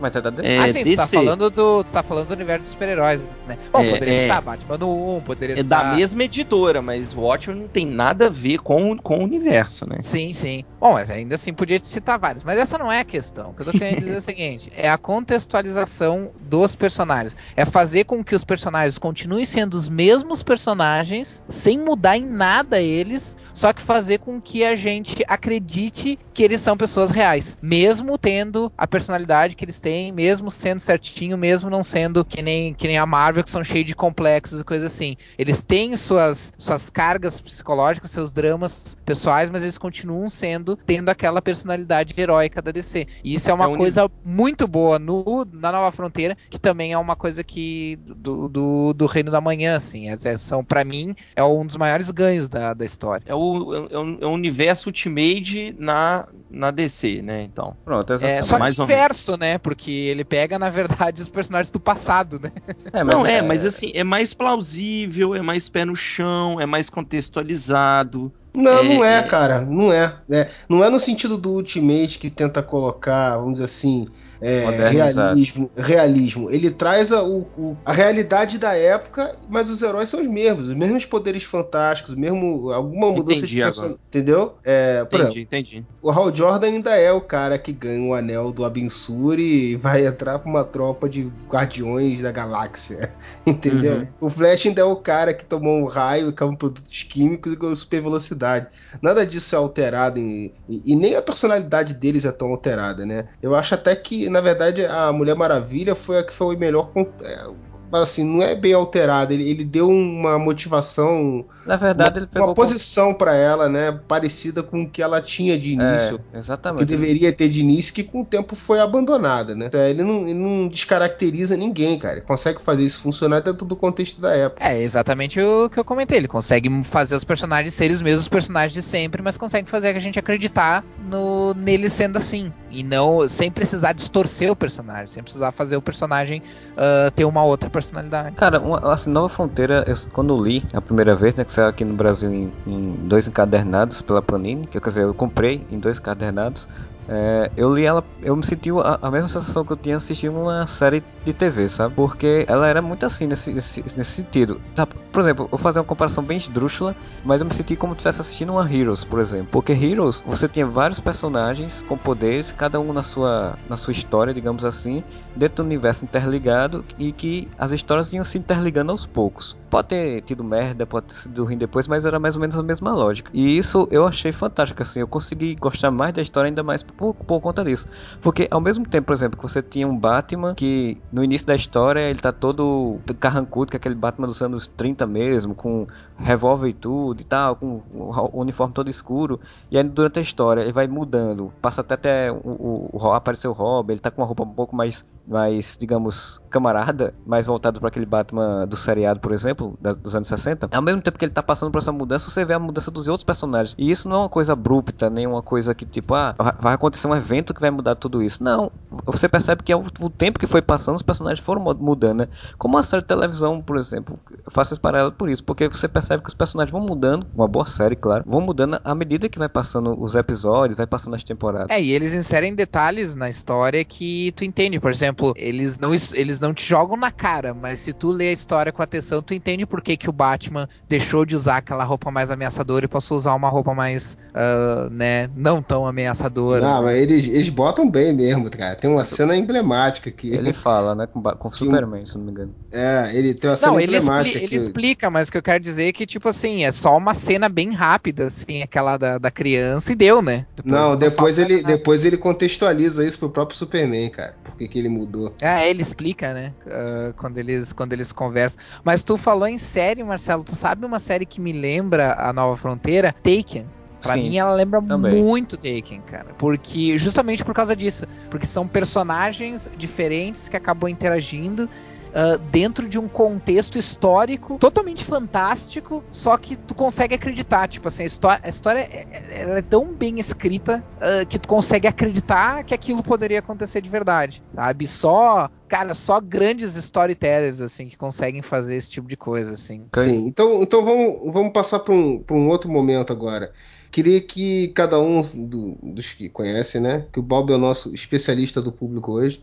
Mas 0.00 0.16
é 0.16 0.20
da 0.20 0.30
DC. 0.30 0.48
É, 0.48 0.58
ah, 0.58 0.72
sim, 0.72 0.84
DC. 0.84 0.96
Tu, 0.96 0.96
tá 0.96 1.06
falando 1.06 1.50
do, 1.50 1.84
tu 1.84 1.92
tá 1.92 2.02
falando 2.02 2.28
do 2.28 2.34
universo 2.34 2.60
dos 2.60 2.72
super-heróis, 2.72 3.20
né? 3.46 3.58
Bom, 3.72 3.82
é, 3.82 3.90
poderia 3.90 4.14
é, 4.14 4.22
estar 4.22 4.40
Batman 4.40 4.78
no 4.78 5.16
1, 5.16 5.20
poderia 5.22 5.56
é 5.56 5.60
estar. 5.60 5.80
É 5.80 5.90
da 5.90 5.96
mesma 5.96 6.24
editora, 6.24 6.82
mas 6.82 7.14
o 7.14 7.20
Watchmen 7.20 7.60
não 7.60 7.68
tem 7.68 7.86
nada 7.86 8.26
a 8.26 8.30
ver 8.30 8.58
com, 8.58 8.96
com 8.98 9.18
o 9.18 9.24
universo, 9.24 9.88
né? 9.88 9.98
Sim, 10.00 10.32
sim. 10.32 10.64
Bom, 10.80 10.92
mas 10.92 11.10
ainda 11.10 11.34
assim 11.34 11.52
podia 11.52 11.78
te 11.78 11.88
citar 11.88 12.18
vários. 12.18 12.44
Mas 12.44 12.58
essa 12.58 12.78
não 12.78 12.90
é 12.90 13.00
a 13.00 13.04
questão. 13.04 13.50
O 13.50 13.54
que 13.54 13.62
eu 13.62 13.66
tô 13.66 13.72
querendo 13.72 13.98
dizer 13.98 14.14
é 14.14 14.18
o 14.18 14.20
seguinte: 14.22 14.68
é 14.76 14.90
a 14.90 14.98
contextualização 14.98 16.30
dos 16.40 16.74
personagens. 16.74 17.36
É 17.56 17.64
fazer 17.64 18.04
com 18.04 18.22
que 18.22 18.34
os 18.34 18.44
personagens 18.44 18.98
continuem 18.98 19.27
continuem 19.28 19.44
sendo 19.44 19.74
os 19.74 19.90
mesmos 19.90 20.42
personagens, 20.42 21.42
sem 21.50 21.78
mudar 21.78 22.16
em 22.16 22.24
nada 22.24 22.80
eles, 22.80 23.36
só 23.52 23.74
que 23.74 23.82
fazer 23.82 24.18
com 24.18 24.40
que 24.40 24.64
a 24.64 24.74
gente 24.74 25.22
acredite 25.28 26.18
que 26.32 26.42
eles 26.42 26.60
são 26.60 26.76
pessoas 26.76 27.10
reais, 27.10 27.58
mesmo 27.60 28.16
tendo 28.16 28.72
a 28.78 28.86
personalidade 28.86 29.54
que 29.54 29.64
eles 29.64 29.80
têm, 29.80 30.10
mesmo 30.12 30.50
sendo 30.50 30.80
certinho, 30.80 31.36
mesmo 31.36 31.68
não 31.68 31.84
sendo 31.84 32.24
que 32.24 32.40
nem, 32.40 32.72
que 32.72 32.86
nem 32.86 32.96
a 32.96 33.04
Marvel, 33.04 33.44
que 33.44 33.50
são 33.50 33.62
cheios 33.62 33.84
de 33.84 33.94
complexos 33.94 34.60
e 34.60 34.64
coisas 34.64 34.92
assim. 34.92 35.14
Eles 35.36 35.62
têm 35.62 35.94
suas, 35.96 36.52
suas 36.56 36.88
cargas 36.88 37.38
psicológicas, 37.38 38.10
seus 38.10 38.32
dramas 38.32 38.96
pessoais, 39.04 39.50
mas 39.50 39.62
eles 39.62 39.76
continuam 39.76 40.30
sendo, 40.30 40.76
tendo 40.86 41.10
aquela 41.10 41.42
personalidade 41.42 42.14
heróica 42.16 42.62
da 42.62 42.70
DC. 42.70 43.06
E 43.22 43.34
isso 43.34 43.50
é 43.50 43.54
uma 43.54 43.70
é 43.72 43.76
coisa 43.76 44.10
muito 44.24 44.66
boa 44.66 44.98
no, 44.98 45.46
na 45.52 45.70
Nova 45.70 45.92
Fronteira, 45.92 46.36
que 46.48 46.58
também 46.58 46.92
é 46.92 46.98
uma 46.98 47.16
coisa 47.16 47.44
que 47.44 47.98
do, 48.06 48.48
do, 48.48 48.94
do 48.94 49.17
Reino 49.18 49.30
da 49.30 49.40
Manhã, 49.40 49.76
assim. 49.76 50.08
É, 50.08 50.16
é 50.24 50.38
são, 50.38 50.64
para 50.64 50.84
mim, 50.84 51.14
é 51.34 51.42
um 51.44 51.66
dos 51.66 51.76
maiores 51.76 52.10
ganhos 52.10 52.48
da, 52.48 52.74
da 52.74 52.84
história. 52.84 53.24
É 53.26 53.34
o, 53.34 53.74
é, 53.74 53.98
o, 53.98 54.18
é 54.22 54.26
o 54.26 54.30
universo 54.30 54.88
Ultimate 54.88 55.74
na, 55.78 56.26
na 56.50 56.70
DC, 56.70 57.20
né? 57.22 57.42
Então. 57.42 57.76
Pronto, 57.84 58.12
exatamente. 58.12 58.40
É, 58.40 58.42
só 58.42 58.58
mais 58.58 58.78
inverso, 58.78 59.36
né? 59.36 59.58
Porque 59.58 59.90
ele 59.90 60.24
pega, 60.24 60.58
na 60.58 60.70
verdade, 60.70 61.22
os 61.22 61.28
personagens 61.28 61.70
do 61.70 61.80
passado, 61.80 62.40
né? 62.40 62.50
É, 62.92 63.04
mas 63.04 63.14
Não, 63.14 63.26
é, 63.26 63.36
é, 63.36 63.42
mas 63.42 63.64
assim, 63.64 63.90
é 63.94 64.02
mais 64.02 64.32
plausível, 64.32 65.34
é 65.34 65.42
mais 65.42 65.68
pé 65.68 65.84
no 65.84 65.94
chão, 65.94 66.60
é 66.60 66.64
mais 66.64 66.88
contextualizado. 66.88 68.32
Não, 68.54 68.78
é, 68.78 68.82
não 68.82 69.04
é, 69.04 69.18
é, 69.18 69.22
cara. 69.22 69.60
Não 69.60 69.92
é. 69.92 70.14
é. 70.30 70.48
Não 70.68 70.82
é 70.82 70.88
no 70.88 70.98
sentido 70.98 71.36
do 71.36 71.52
Ultimate 71.52 72.18
que 72.18 72.30
tenta 72.30 72.62
colocar, 72.62 73.36
vamos 73.36 73.54
dizer 73.54 73.64
assim, 73.66 74.08
é, 74.40 74.88
realismo, 74.88 75.70
realismo. 75.76 76.50
Ele 76.50 76.70
traz 76.70 77.12
a, 77.12 77.22
o, 77.24 77.76
a 77.84 77.92
realidade 77.92 78.58
da 78.58 78.74
época, 78.74 79.34
mas 79.48 79.68
os 79.68 79.82
heróis 79.82 80.08
são 80.08 80.20
os 80.20 80.28
mesmos, 80.28 80.68
os 80.68 80.74
mesmos 80.74 81.04
poderes 81.04 81.44
fantásticos, 81.44 82.14
mesmo 82.14 82.70
alguma 82.70 83.10
mudança 83.10 83.40
entendi 83.40 83.56
de 83.56 83.62
personagem. 83.62 83.98
Entendeu? 84.08 84.54
É, 84.64 85.02
entendi, 85.02 85.22
exemplo, 85.22 85.40
entendi. 85.40 85.86
O 86.02 86.10
Hal 86.10 86.34
Jordan 86.34 86.66
ainda 86.66 86.96
é 86.96 87.12
o 87.12 87.20
cara 87.20 87.58
que 87.58 87.72
ganha 87.72 88.02
o 88.02 88.14
anel 88.14 88.52
do 88.52 88.64
Abensur 88.64 89.38
e 89.38 89.76
vai 89.76 90.06
entrar 90.06 90.38
com 90.38 90.48
uma 90.48 90.64
tropa 90.64 91.08
de 91.08 91.30
guardiões 91.48 92.22
da 92.22 92.30
galáxia. 92.30 93.12
Entendeu? 93.46 93.96
Uhum. 93.96 94.08
O 94.20 94.30
Flash 94.30 94.66
ainda 94.66 94.82
é 94.82 94.84
o 94.84 94.96
cara 94.96 95.34
que 95.34 95.44
tomou 95.44 95.78
um 95.78 95.86
raio 95.86 96.28
e 96.28 96.32
caiu 96.32 96.56
produtos 96.56 97.02
químicos 97.02 97.52
e 97.52 97.56
ganhou 97.56 97.74
super 97.74 98.02
velocidade. 98.02 98.68
Nada 99.02 99.26
disso 99.26 99.54
é 99.54 99.58
alterado 99.58 100.18
em, 100.18 100.52
e, 100.68 100.92
e 100.92 100.96
nem 100.96 101.14
a 101.14 101.22
personalidade 101.22 101.94
deles 101.94 102.24
é 102.24 102.32
tão 102.32 102.48
alterada, 102.48 103.04
né? 103.04 103.26
Eu 103.42 103.54
acho 103.54 103.74
até 103.74 103.94
que 103.94 104.27
na 104.28 104.40
verdade, 104.40 104.84
a 104.86 105.12
Mulher 105.12 105.34
Maravilha 105.34 105.94
foi 105.94 106.18
a 106.18 106.22
que 106.22 106.32
foi 106.32 106.56
melhor. 106.56 106.90
É, 107.22 107.48
mas 107.90 108.02
assim, 108.02 108.24
não 108.24 108.42
é 108.42 108.54
bem 108.54 108.72
alterada. 108.72 109.32
Ele, 109.32 109.48
ele 109.48 109.64
deu 109.64 109.88
uma 109.88 110.38
motivação. 110.38 111.44
Na 111.66 111.76
verdade, 111.76 112.10
uma, 112.10 112.18
ele 112.18 112.26
pegou. 112.26 112.48
uma 112.48 112.54
posição 112.54 113.14
para 113.14 113.34
ela, 113.34 113.68
né? 113.68 113.98
Parecida 114.06 114.62
com 114.62 114.82
o 114.82 114.88
que 114.88 115.02
ela 115.02 115.20
tinha 115.20 115.58
de 115.58 115.72
início. 115.72 116.20
É, 116.32 116.38
exatamente. 116.38 116.80
Que 116.80 116.84
deveria 116.84 117.32
ter 117.32 117.48
de 117.48 117.60
início, 117.60 117.94
que 117.94 118.04
com 118.04 118.22
o 118.22 118.24
tempo 118.24 118.54
foi 118.54 118.80
abandonada, 118.80 119.54
né? 119.54 119.70
É, 119.72 119.90
ele 119.90 120.02
não, 120.02 120.22
ele 120.22 120.34
não 120.34 120.68
descaracteriza 120.68 121.56
ninguém, 121.56 121.98
cara. 121.98 122.16
Ele 122.16 122.26
consegue 122.26 122.60
fazer 122.60 122.84
isso 122.84 123.00
funcionar 123.00 123.40
dentro 123.40 123.66
do 123.66 123.76
contexto 123.76 124.20
da 124.20 124.34
época. 124.34 124.66
É 124.66 124.80
exatamente 124.80 125.40
o 125.40 125.70
que 125.70 125.78
eu 125.78 125.84
comentei. 125.84 126.18
Ele 126.18 126.28
consegue 126.28 126.84
fazer 126.84 127.16
os 127.16 127.24
personagens 127.24 127.74
serem 127.74 127.94
os 127.94 128.02
mesmos 128.02 128.28
personagens 128.28 128.72
de 128.72 128.82
sempre, 128.82 129.22
mas 129.22 129.38
consegue 129.38 129.70
fazer 129.70 129.96
a 129.96 129.98
gente 129.98 130.18
acreditar 130.18 130.84
no, 131.08 131.54
nele 131.54 131.88
sendo 131.88 132.18
assim. 132.18 132.52
E 132.70 132.82
não 132.82 133.28
sem 133.28 133.50
precisar 133.50 133.92
distorcer 133.92 134.50
o 134.50 134.56
personagem, 134.56 135.08
sem 135.08 135.22
precisar 135.22 135.52
fazer 135.52 135.76
o 135.76 135.82
personagem 135.82 136.42
uh, 136.72 137.10
ter 137.10 137.24
uma 137.24 137.42
outra 137.42 137.70
personalidade. 137.70 138.36
Cara, 138.36 138.60
uma, 138.60 138.92
assim, 138.92 139.10
Nova 139.10 139.28
Fronteira, 139.28 139.84
eu, 139.86 139.94
quando 140.12 140.34
eu 140.34 140.42
li 140.42 140.64
a 140.72 140.80
primeira 140.80 141.16
vez, 141.16 141.34
né, 141.34 141.44
que 141.44 141.52
saiu 141.52 141.68
aqui 141.68 141.84
no 141.84 141.94
Brasil 141.94 142.32
em, 142.32 142.52
em 142.66 142.92
dois 143.04 143.26
encadernados 143.26 144.02
pela 144.02 144.20
Panini, 144.20 144.66
que 144.66 144.78
quer 144.80 144.88
dizer, 144.88 145.04
eu 145.04 145.14
comprei 145.14 145.66
em 145.70 145.78
dois 145.78 145.98
encadernados, 145.98 146.68
é, 147.08 147.50
eu 147.56 147.74
li 147.74 147.86
ela, 147.86 148.04
eu 148.22 148.36
me 148.36 148.44
senti 148.44 148.70
a, 148.70 148.98
a, 149.00 149.10
mesma 149.10 149.28
sensação 149.28 149.64
que 149.64 149.72
eu 149.72 149.76
tinha 149.76 149.96
assistindo 149.96 150.38
uma 150.38 150.66
série 150.66 151.02
de 151.24 151.32
TV, 151.32 151.68
sabe? 151.68 151.94
Porque 151.94 152.44
ela 152.46 152.66
era 152.66 152.82
muito 152.82 153.06
assim 153.06 153.26
nesse, 153.26 153.52
nesse, 153.54 153.80
nesse 153.82 154.04
sentido. 154.04 154.60
Tá, 154.74 154.86
por 154.86 155.22
exemplo, 155.22 155.46
eu 155.46 155.48
vou 155.48 155.58
fazer 155.58 155.78
uma 155.78 155.86
comparação 155.86 156.22
bem 156.22 156.36
esdrúxula, 156.36 156.94
mas 157.24 157.40
eu 157.40 157.46
me 157.46 157.54
senti 157.54 157.76
como 157.76 157.94
se 157.94 157.98
estivesse 157.98 158.20
assistindo 158.20 158.52
uma 158.52 158.70
Heroes, 158.70 159.04
por 159.04 159.20
exemplo. 159.20 159.48
Porque 159.50 159.72
Heroes, 159.72 160.22
você 160.26 160.46
tinha 160.46 160.66
vários 160.66 161.00
personagens 161.00 161.80
com 161.80 161.96
poderes, 161.96 162.52
cada 162.52 162.78
um 162.78 162.92
na 162.92 163.02
sua, 163.02 163.56
na 163.68 163.76
sua 163.76 163.92
história, 163.92 164.34
digamos 164.34 164.62
assim, 164.62 165.02
dentro 165.34 165.62
do 165.62 165.66
universo 165.66 166.04
interligado 166.04 166.84
e 166.98 167.10
que 167.10 167.48
as 167.58 167.72
histórias 167.72 168.12
iam 168.12 168.24
se 168.24 168.36
interligando 168.36 168.92
aos 168.92 169.06
poucos. 169.06 169.56
Pode 169.70 169.88
ter 169.88 170.22
tido 170.22 170.44
merda, 170.44 170.86
pode 170.86 171.06
ter 171.06 171.14
sido 171.14 171.44
ruim 171.44 171.56
depois, 171.56 171.88
mas 171.88 172.04
era 172.04 172.18
mais 172.18 172.36
ou 172.36 172.40
menos 172.40 172.58
a 172.58 172.62
mesma 172.62 172.92
lógica. 172.92 173.30
E 173.32 173.56
isso 173.56 173.88
eu 173.90 174.06
achei 174.06 174.32
fantástico, 174.32 174.82
assim. 174.82 175.00
Eu 175.00 175.08
consegui 175.08 175.54
gostar 175.54 175.90
mais 175.90 176.12
da 176.12 176.22
história, 176.22 176.48
ainda 176.48 176.62
mais 176.62 176.82
por, 176.98 177.14
por 177.14 177.40
conta 177.40 177.64
disso. 177.64 177.86
Porque 178.20 178.48
ao 178.50 178.60
mesmo 178.60 178.86
tempo, 178.86 179.06
por 179.06 179.12
exemplo, 179.12 179.36
que 179.36 179.42
você 179.42 179.62
tinha 179.62 179.86
um 179.86 179.96
Batman 179.96 180.54
que 180.54 181.00
no 181.12 181.22
início 181.22 181.46
da 181.46 181.54
história 181.54 182.00
ele 182.00 182.18
tá 182.18 182.32
todo 182.32 182.98
carrancudo, 183.20 183.70
que 183.70 183.76
é 183.76 183.78
aquele 183.78 183.94
Batman 183.94 184.26
dos 184.26 184.42
anos 184.42 184.66
30 184.66 185.06
mesmo, 185.06 185.54
com 185.54 185.86
revólver 186.18 186.68
e 186.68 186.72
tudo 186.72 187.20
e 187.20 187.24
tal, 187.24 187.56
com 187.56 187.82
o 187.92 188.40
uniforme 188.40 188.74
todo 188.74 188.90
escuro. 188.90 189.40
E 189.70 189.78
aí 189.78 189.84
durante 189.84 190.18
a 190.18 190.22
história 190.22 190.62
ele 190.62 190.72
vai 190.72 190.88
mudando, 190.88 191.52
passa 191.62 191.80
até 191.80 191.94
até 191.94 192.32
o, 192.32 192.36
o, 192.36 192.90
o 192.92 193.12
aparecer 193.12 193.48
o 193.48 193.52
Robin, 193.52 193.92
ele 193.92 194.00
tá 194.00 194.10
com 194.10 194.22
uma 194.22 194.26
roupa 194.26 194.42
um 194.42 194.54
pouco 194.54 194.74
mais, 194.74 195.04
mais 195.26 195.76
digamos, 195.78 196.40
camarada, 196.48 197.14
mais 197.26 197.46
voltado 197.46 197.78
para 197.80 197.88
aquele 197.88 198.06
Batman 198.06 198.66
do 198.66 198.76
seriado, 198.76 199.20
por 199.20 199.32
exemplo, 199.32 199.76
da, 199.80 199.92
dos 199.92 200.14
anos 200.14 200.28
60. 200.28 200.68
Ao 200.72 200.82
mesmo 200.82 201.02
tempo 201.02 201.18
que 201.18 201.24
ele 201.24 201.32
tá 201.32 201.42
passando 201.42 201.70
por 201.70 201.78
essa 201.78 201.92
mudança, 201.92 202.30
você 202.30 202.44
vê 202.44 202.54
a 202.54 202.58
mudança 202.58 202.90
dos 202.90 203.06
outros 203.08 203.24
personagens. 203.24 203.74
E 203.78 203.90
isso 203.90 204.08
não 204.08 204.16
é 204.16 204.18
uma 204.20 204.28
coisa 204.28 204.52
abrupta, 204.52 205.10
nem 205.10 205.26
uma 205.26 205.42
coisa 205.42 205.74
que 205.74 205.84
tipo, 205.84 206.14
ah, 206.14 206.34
vai 206.58 206.74
acontecer 206.74 206.87
acontecer 206.88 207.06
um 207.06 207.14
evento 207.14 207.54
que 207.54 207.60
vai 207.60 207.70
mudar 207.70 207.94
tudo 207.94 208.22
isso. 208.22 208.42
Não, 208.42 208.72
você 209.04 209.28
percebe 209.28 209.62
que 209.62 209.72
é 209.72 209.76
o, 209.76 209.84
o 210.00 210.10
tempo 210.10 210.38
que 210.38 210.46
foi 210.46 210.62
passando, 210.62 210.96
os 210.96 211.02
personagens 211.02 211.44
foram 211.44 211.62
mudando, 211.62 212.20
né? 212.20 212.28
Como 212.56 212.76
a 212.76 212.82
série 212.82 213.02
de 213.02 213.08
televisão, 213.08 213.60
por 213.60 213.76
exemplo, 213.76 214.18
eu 214.30 214.50
faço 214.50 214.74
esse 214.74 214.80
paralelo 214.80 215.12
por 215.12 215.28
isso, 215.28 215.44
porque 215.44 215.68
você 215.68 215.86
percebe 215.86 216.22
que 216.22 216.28
os 216.28 216.34
personagens 216.34 216.72
vão 216.72 216.80
mudando, 216.80 217.26
uma 217.34 217.46
boa 217.46 217.66
série, 217.66 217.94
claro, 217.94 218.24
vão 218.26 218.40
mudando 218.40 218.80
à 218.82 218.94
medida 218.94 219.28
que 219.28 219.38
vai 219.38 219.48
passando 219.48 220.00
os 220.00 220.14
episódios, 220.14 220.76
vai 220.76 220.86
passando 220.86 221.14
as 221.14 221.22
temporadas. 221.22 221.68
É, 221.70 221.80
e 221.80 221.92
eles 221.92 222.14
inserem 222.14 222.54
detalhes 222.54 223.14
na 223.14 223.28
história 223.28 223.84
que 223.84 224.32
tu 224.32 224.44
entende, 224.44 224.80
por 224.80 224.90
exemplo, 224.90 225.32
eles 225.36 225.78
não, 225.78 225.90
eles 226.14 226.40
não 226.40 226.54
te 226.54 226.66
jogam 226.66 226.96
na 226.96 227.10
cara, 227.10 227.52
mas 227.54 227.80
se 227.80 227.92
tu 227.92 228.10
lê 228.10 228.28
a 228.28 228.32
história 228.32 228.72
com 228.72 228.82
atenção, 228.82 229.22
tu 229.22 229.34
entende 229.34 229.66
por 229.66 229.82
que, 229.82 229.96
que 229.96 230.08
o 230.08 230.12
Batman 230.12 230.68
deixou 230.88 231.24
de 231.24 231.36
usar 231.36 231.58
aquela 231.58 231.84
roupa 231.84 232.10
mais 232.10 232.30
ameaçadora 232.30 232.84
e 232.84 232.88
passou 232.88 233.16
a 233.16 233.18
usar 233.18 233.34
uma 233.34 233.48
roupa 233.48 233.74
mais, 233.74 234.16
uh, 234.30 234.90
né, 234.90 235.28
não 235.36 235.62
tão 235.62 235.86
ameaçadora. 235.86 236.60
Mas 236.82 236.96
eles, 236.96 237.28
eles 237.28 237.48
botam 237.50 237.88
bem 237.88 238.12
mesmo, 238.12 238.50
cara. 238.50 238.74
Tem 238.74 238.90
uma 238.90 239.04
cena 239.04 239.36
emblemática 239.36 240.10
que. 240.10 240.30
Ele 240.32 240.52
fala, 240.52 240.94
né? 240.94 241.06
Com, 241.06 241.22
com 241.22 241.50
Superman, 241.52 242.04
se 242.06 242.16
não 242.16 242.24
me 242.24 242.30
engano. 242.30 242.54
É, 242.72 243.10
ele 243.14 243.34
tem 243.34 243.50
uma 243.50 243.56
cena 243.56 243.72
não, 243.72 243.80
emblemática. 243.80 244.36
Ele, 244.36 244.44
expli 244.44 244.48
que... 244.48 244.54
ele 244.54 244.62
explica, 244.62 245.10
mas 245.10 245.28
o 245.28 245.32
que 245.32 245.38
eu 245.38 245.42
quero 245.42 245.62
dizer 245.62 245.88
é 245.88 245.92
que, 245.92 246.06
tipo 246.06 246.28
assim, 246.28 246.64
é 246.64 246.72
só 246.72 246.96
uma 246.96 247.14
cena 247.14 247.48
bem 247.48 247.72
rápida, 247.72 248.26
assim, 248.26 248.62
aquela 248.62 248.96
da, 248.96 249.18
da 249.18 249.30
criança 249.30 249.92
e 249.92 249.94
deu, 249.94 250.20
né? 250.20 250.46
Depois 250.56 250.74
não, 250.74 250.96
depois 250.96 251.38
ele, 251.38 251.62
depois 251.62 252.04
ele 252.04 252.16
contextualiza 252.16 253.04
isso 253.04 253.18
pro 253.18 253.30
próprio 253.30 253.56
Superman, 253.56 254.10
cara. 254.10 254.34
Por 254.44 254.56
que, 254.56 254.68
que 254.68 254.78
ele 254.78 254.88
mudou. 254.88 255.34
É, 255.40 255.68
ele 255.68 255.82
explica, 255.82 256.34
né? 256.34 256.52
Uh, 256.66 257.14
quando, 257.14 257.38
eles, 257.38 257.72
quando 257.72 257.92
eles 257.92 258.12
conversam. 258.12 258.60
Mas 258.84 259.02
tu 259.02 259.16
falou 259.16 259.46
em 259.46 259.58
série, 259.58 260.02
Marcelo, 260.04 260.44
tu 260.44 260.54
sabe 260.54 260.84
uma 260.84 260.98
série 260.98 261.26
que 261.26 261.40
me 261.40 261.52
lembra 261.52 262.14
a 262.18 262.32
Nova 262.32 262.56
Fronteira? 262.56 263.14
Taken. 263.22 263.66
Pra 264.00 264.14
Sim, 264.14 264.22
mim, 264.22 264.38
ela 264.38 264.54
lembra 264.54 264.80
também. 264.80 265.22
muito 265.22 265.56
Taken, 265.56 266.00
cara. 266.02 266.34
Porque, 266.38 266.96
justamente 266.98 267.44
por 267.44 267.54
causa 267.54 267.74
disso. 267.74 268.06
Porque 268.30 268.46
são 268.46 268.66
personagens 268.66 269.70
diferentes 269.76 270.48
que 270.48 270.56
acabam 270.56 270.88
interagindo. 270.88 271.68
Uh, 272.08 272.38
dentro 272.50 272.88
de 272.88 272.98
um 272.98 273.06
contexto 273.06 273.78
histórico 273.78 274.56
totalmente 274.58 275.04
fantástico, 275.04 276.02
só 276.10 276.38
que 276.38 276.56
tu 276.56 276.74
consegue 276.74 277.14
acreditar. 277.14 277.68
Tipo 277.68 277.88
assim, 277.88 278.02
a 278.02 278.06
história, 278.06 278.40
a 278.42 278.48
história 278.48 278.78
é, 278.80 279.06
é, 279.30 279.58
é 279.58 279.62
tão 279.62 279.92
bem 279.92 280.18
escrita 280.18 280.82
uh, 280.96 281.26
que 281.26 281.38
tu 281.38 281.46
consegue 281.46 281.86
acreditar 281.86 282.64
que 282.64 282.72
aquilo 282.72 283.02
poderia 283.02 283.40
acontecer 283.40 283.82
de 283.82 283.90
verdade, 283.90 284.42
sabe? 284.54 284.86
Só 284.86 285.50
cara, 285.68 285.94
só 285.94 286.20
grandes 286.20 286.74
storytellers, 286.74 287.60
assim, 287.60 287.88
que 287.88 287.96
conseguem 287.96 288.42
fazer 288.42 288.76
esse 288.76 288.90
tipo 288.90 289.08
de 289.08 289.16
coisa, 289.16 289.54
assim. 289.54 289.84
Sim, 289.94 290.26
então, 290.26 290.62
então 290.62 290.84
vamos, 290.84 291.32
vamos 291.32 291.52
passar 291.52 291.80
para 291.80 291.94
um, 291.94 292.24
um 292.30 292.48
outro 292.48 292.70
momento 292.70 293.12
agora. 293.12 293.50
Queria 293.90 294.20
que 294.20 294.68
cada 294.68 294.98
um 295.00 295.22
do, 295.22 295.78
dos 295.82 296.12
que 296.12 296.28
conhecem, 296.28 296.80
né? 296.80 297.06
Que 297.10 297.20
o 297.20 297.22
Bob 297.22 297.50
é 297.50 297.56
o 297.56 297.58
nosso 297.58 297.92
especialista 297.94 298.60
do 298.60 298.70
público 298.70 299.12
hoje. 299.12 299.40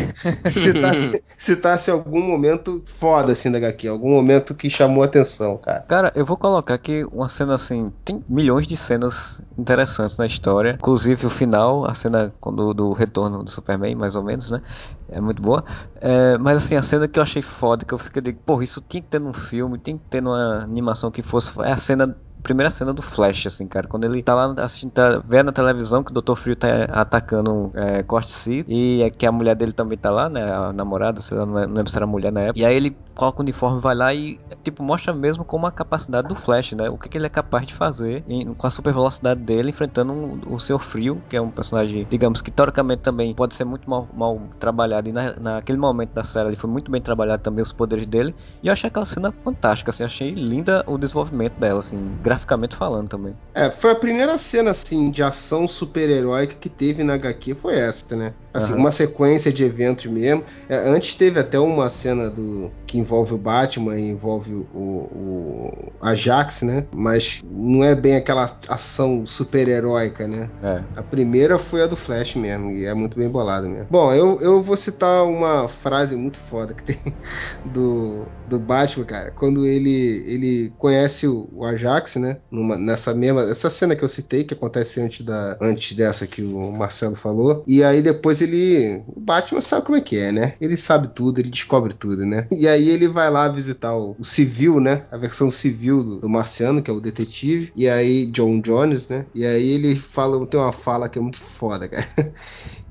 citasse, 0.50 1.22
citasse 1.36 1.90
algum 1.90 2.20
momento 2.20 2.82
foda 2.84 3.32
assim 3.32 3.50
da 3.52 3.58
HQ, 3.58 3.86
algum 3.86 4.10
momento 4.10 4.54
que 4.54 4.68
chamou 4.68 5.04
atenção, 5.04 5.56
cara. 5.56 5.80
Cara, 5.82 6.12
eu 6.16 6.26
vou 6.26 6.36
colocar 6.36 6.74
aqui 6.74 7.04
uma 7.12 7.28
cena 7.28 7.54
assim. 7.54 7.92
Tem 8.04 8.22
milhões 8.28 8.66
de 8.66 8.76
cenas 8.76 9.40
interessantes 9.56 10.18
na 10.18 10.26
história. 10.26 10.76
Inclusive 10.78 11.26
o 11.26 11.30
final, 11.30 11.88
a 11.88 11.94
cena 11.94 12.34
quando, 12.40 12.74
do 12.74 12.92
retorno 12.92 13.44
do 13.44 13.50
Superman, 13.50 13.94
mais 13.94 14.16
ou 14.16 14.24
menos, 14.24 14.50
né? 14.50 14.60
É 15.08 15.20
muito 15.20 15.40
boa. 15.40 15.63
É, 15.96 16.38
mas 16.38 16.58
assim, 16.64 16.76
a 16.76 16.82
cena 16.82 17.08
que 17.08 17.18
eu 17.18 17.22
achei 17.22 17.42
foda, 17.42 17.84
que 17.84 17.94
eu 17.94 17.98
fiquei 17.98 18.20
de, 18.22 18.32
porra, 18.32 18.64
isso 18.64 18.80
tinha 18.82 19.02
que 19.02 19.08
ter 19.08 19.20
num 19.20 19.32
filme, 19.32 19.78
tinha 19.78 19.98
que 19.98 20.04
ter 20.06 20.20
numa 20.22 20.62
animação 20.64 21.10
que 21.10 21.22
fosse. 21.22 21.50
É 21.62 21.72
a 21.72 21.76
cena 21.76 22.16
primeira 22.44 22.70
cena 22.70 22.92
do 22.92 23.00
Flash, 23.02 23.46
assim, 23.46 23.66
cara. 23.66 23.88
Quando 23.88 24.04
ele 24.04 24.22
tá 24.22 24.34
lá 24.34 24.54
assistindo, 24.62 24.92
tá 24.92 25.20
vendo 25.26 25.46
na 25.46 25.52
televisão 25.52 26.04
que 26.04 26.12
o 26.12 26.14
Dr. 26.14 26.36
Frio 26.36 26.54
tá 26.54 26.84
atacando 26.90 27.72
é, 27.74 28.02
Corte 28.02 28.30
C 28.30 28.64
e 28.68 29.02
é 29.02 29.10
que 29.10 29.26
a 29.26 29.32
mulher 29.32 29.56
dele 29.56 29.72
também 29.72 29.96
tá 29.96 30.10
lá, 30.10 30.28
né? 30.28 30.44
A 30.52 30.72
namorada, 30.72 31.20
sei 31.22 31.36
lá, 31.38 31.46
não 31.46 31.54
lembro 31.54 31.90
se 31.90 31.96
era 31.96 32.06
mulher 32.06 32.30
na 32.30 32.42
época. 32.42 32.60
E 32.60 32.64
aí 32.64 32.76
ele 32.76 32.96
coloca 33.14 33.40
o 33.40 33.42
uniforme, 33.42 33.80
vai 33.80 33.94
lá 33.94 34.14
e, 34.14 34.38
tipo, 34.62 34.82
mostra 34.82 35.14
mesmo 35.14 35.44
como 35.44 35.66
a 35.66 35.72
capacidade 35.72 36.28
do 36.28 36.34
Flash, 36.34 36.72
né? 36.72 36.90
O 36.90 36.98
que, 36.98 37.08
que 37.08 37.16
ele 37.16 37.26
é 37.26 37.30
capaz 37.30 37.66
de 37.66 37.72
fazer 37.72 38.22
em, 38.28 38.52
com 38.52 38.66
a 38.66 38.70
super 38.70 38.92
velocidade 38.92 39.40
dele, 39.40 39.70
enfrentando 39.70 40.12
um, 40.12 40.40
o 40.50 40.60
seu 40.60 40.78
Frio, 40.78 41.22
que 41.30 41.36
é 41.36 41.40
um 41.40 41.50
personagem, 41.50 42.06
digamos, 42.10 42.42
que 42.42 42.50
teoricamente 42.50 43.00
também 43.00 43.34
pode 43.34 43.54
ser 43.54 43.64
muito 43.64 43.88
mal, 43.88 44.06
mal 44.14 44.38
trabalhado. 44.60 45.08
E 45.08 45.12
na, 45.12 45.34
naquele 45.40 45.78
momento 45.78 46.12
da 46.12 46.24
série 46.24 46.48
ele 46.48 46.56
foi 46.56 46.68
muito 46.68 46.90
bem 46.90 47.00
trabalhado 47.00 47.42
também 47.42 47.62
os 47.62 47.72
poderes 47.72 48.06
dele. 48.06 48.34
E 48.62 48.66
eu 48.66 48.72
achei 48.72 48.88
aquela 48.88 49.06
cena 49.06 49.32
fantástica, 49.32 49.90
assim, 49.90 50.04
achei 50.04 50.32
linda 50.32 50.84
o 50.86 50.98
desenvolvimento 50.98 51.58
dela, 51.58 51.78
assim, 51.78 51.96
graficamente 52.34 52.76
falando 52.76 53.08
também. 53.08 53.34
É, 53.54 53.70
foi 53.70 53.92
a 53.92 53.94
primeira 53.94 54.36
cena, 54.36 54.70
assim, 54.72 55.10
de 55.10 55.22
ação 55.22 55.66
super-heróica 55.66 56.54
que 56.54 56.68
teve 56.68 57.04
na 57.04 57.14
HQ, 57.14 57.54
foi 57.54 57.76
essa, 57.76 58.16
né? 58.16 58.34
Assim, 58.54 58.72
uhum. 58.72 58.78
uma 58.78 58.92
sequência 58.92 59.52
de 59.52 59.64
eventos 59.64 60.06
mesmo. 60.06 60.44
É, 60.68 60.76
antes 60.88 61.16
teve 61.16 61.40
até 61.40 61.58
uma 61.58 61.90
cena 61.90 62.30
do 62.30 62.70
que 62.86 62.98
envolve 62.98 63.34
o 63.34 63.38
Batman 63.38 63.98
e 63.98 64.10
envolve 64.10 64.54
o, 64.72 64.78
o 64.78 65.92
Ajax, 66.00 66.62
né? 66.62 66.86
Mas 66.94 67.42
não 67.50 67.82
é 67.82 67.96
bem 67.96 68.14
aquela 68.14 68.48
ação 68.68 69.26
super-heróica, 69.26 70.28
né? 70.28 70.48
É. 70.62 70.82
A 70.94 71.02
primeira 71.02 71.58
foi 71.58 71.82
a 71.82 71.86
do 71.86 71.96
Flash 71.96 72.36
mesmo, 72.36 72.70
e 72.70 72.84
é 72.84 72.94
muito 72.94 73.18
bem 73.18 73.28
bolada 73.28 73.68
mesmo. 73.68 73.88
Bom, 73.90 74.12
eu, 74.12 74.40
eu 74.40 74.62
vou 74.62 74.76
citar 74.76 75.24
uma 75.24 75.68
frase 75.68 76.14
muito 76.14 76.38
foda 76.38 76.72
que 76.72 76.84
tem 76.84 76.98
do, 77.74 78.24
do 78.48 78.60
Batman, 78.60 79.04
cara, 79.04 79.30
quando 79.32 79.66
ele, 79.66 80.22
ele 80.26 80.72
conhece 80.78 81.26
o, 81.26 81.48
o 81.52 81.64
Ajax, 81.64 82.16
né? 82.16 82.38
Numa, 82.50 82.76
nessa 82.76 83.12
mesma. 83.12 83.42
Essa 83.42 83.68
cena 83.68 83.96
que 83.96 84.04
eu 84.04 84.08
citei, 84.08 84.44
que 84.44 84.54
acontece 84.54 85.00
antes, 85.00 85.26
da, 85.26 85.56
antes 85.60 85.96
dessa 85.96 86.26
que 86.28 86.42
o 86.42 86.70
Marcelo 86.70 87.16
falou. 87.16 87.64
E 87.66 87.82
aí 87.82 88.00
depois 88.00 88.40
ele. 88.44 89.02
O 89.08 89.20
Batman 89.20 89.60
sabe 89.60 89.84
como 89.84 89.98
é 89.98 90.00
que 90.00 90.16
é, 90.16 90.32
né? 90.32 90.54
Ele 90.60 90.76
sabe 90.76 91.08
tudo, 91.08 91.40
ele 91.40 91.50
descobre 91.50 91.92
tudo, 91.92 92.24
né? 92.24 92.46
E 92.50 92.68
aí 92.68 92.88
ele 92.88 93.08
vai 93.08 93.30
lá 93.30 93.48
visitar 93.48 93.96
o, 93.96 94.16
o 94.18 94.24
civil, 94.24 94.80
né? 94.80 95.04
A 95.10 95.16
versão 95.16 95.50
civil 95.50 96.02
do, 96.02 96.16
do, 96.20 96.28
Marciano, 96.28 96.82
que 96.82 96.90
é 96.90 96.94
o 96.94 97.00
detetive. 97.00 97.72
E 97.74 97.88
aí, 97.88 98.26
John 98.26 98.60
Jones, 98.60 99.08
né? 99.08 99.26
E 99.34 99.44
aí 99.44 99.70
ele 99.70 99.96
fala, 99.96 100.44
tem 100.46 100.60
uma 100.60 100.72
fala 100.72 101.08
que 101.08 101.18
é 101.18 101.22
muito 101.22 101.38
foda, 101.38 101.88
cara 101.88 102.04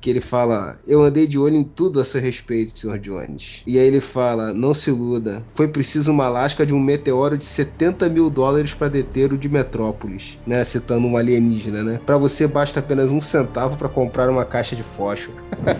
que 0.03 0.09
ele 0.09 0.19
fala: 0.19 0.77
Eu 0.85 1.01
andei 1.01 1.25
de 1.25 1.39
olho 1.39 1.55
em 1.55 1.63
tudo 1.63 2.01
a 2.01 2.03
seu 2.03 2.19
respeito, 2.19 2.77
Sr. 2.77 2.99
Jones. 2.99 3.63
E 3.65 3.79
aí 3.79 3.87
ele 3.87 4.01
fala: 4.01 4.53
Não 4.53 4.73
se 4.73 4.89
iluda, 4.89 5.41
foi 5.47 5.69
preciso 5.69 6.11
uma 6.11 6.27
lasca 6.27 6.65
de 6.65 6.73
um 6.73 6.79
meteoro 6.79 7.37
de 7.37 7.45
70 7.45 8.09
mil 8.09 8.29
dólares 8.29 8.73
para 8.73 8.89
deter 8.89 9.31
o 9.31 9.37
de 9.37 9.47
Metrópolis, 9.47 10.37
né? 10.45 10.61
Citando 10.65 11.07
um 11.07 11.15
alienígena, 11.15 11.83
né? 11.83 12.01
Para 12.05 12.17
você 12.17 12.45
basta 12.45 12.81
apenas 12.81 13.11
um 13.11 13.21
centavo 13.21 13.77
para 13.77 13.87
comprar 13.87 14.29
uma 14.29 14.43
caixa 14.43 14.75
de 14.75 14.83
fósforo. 14.83 15.37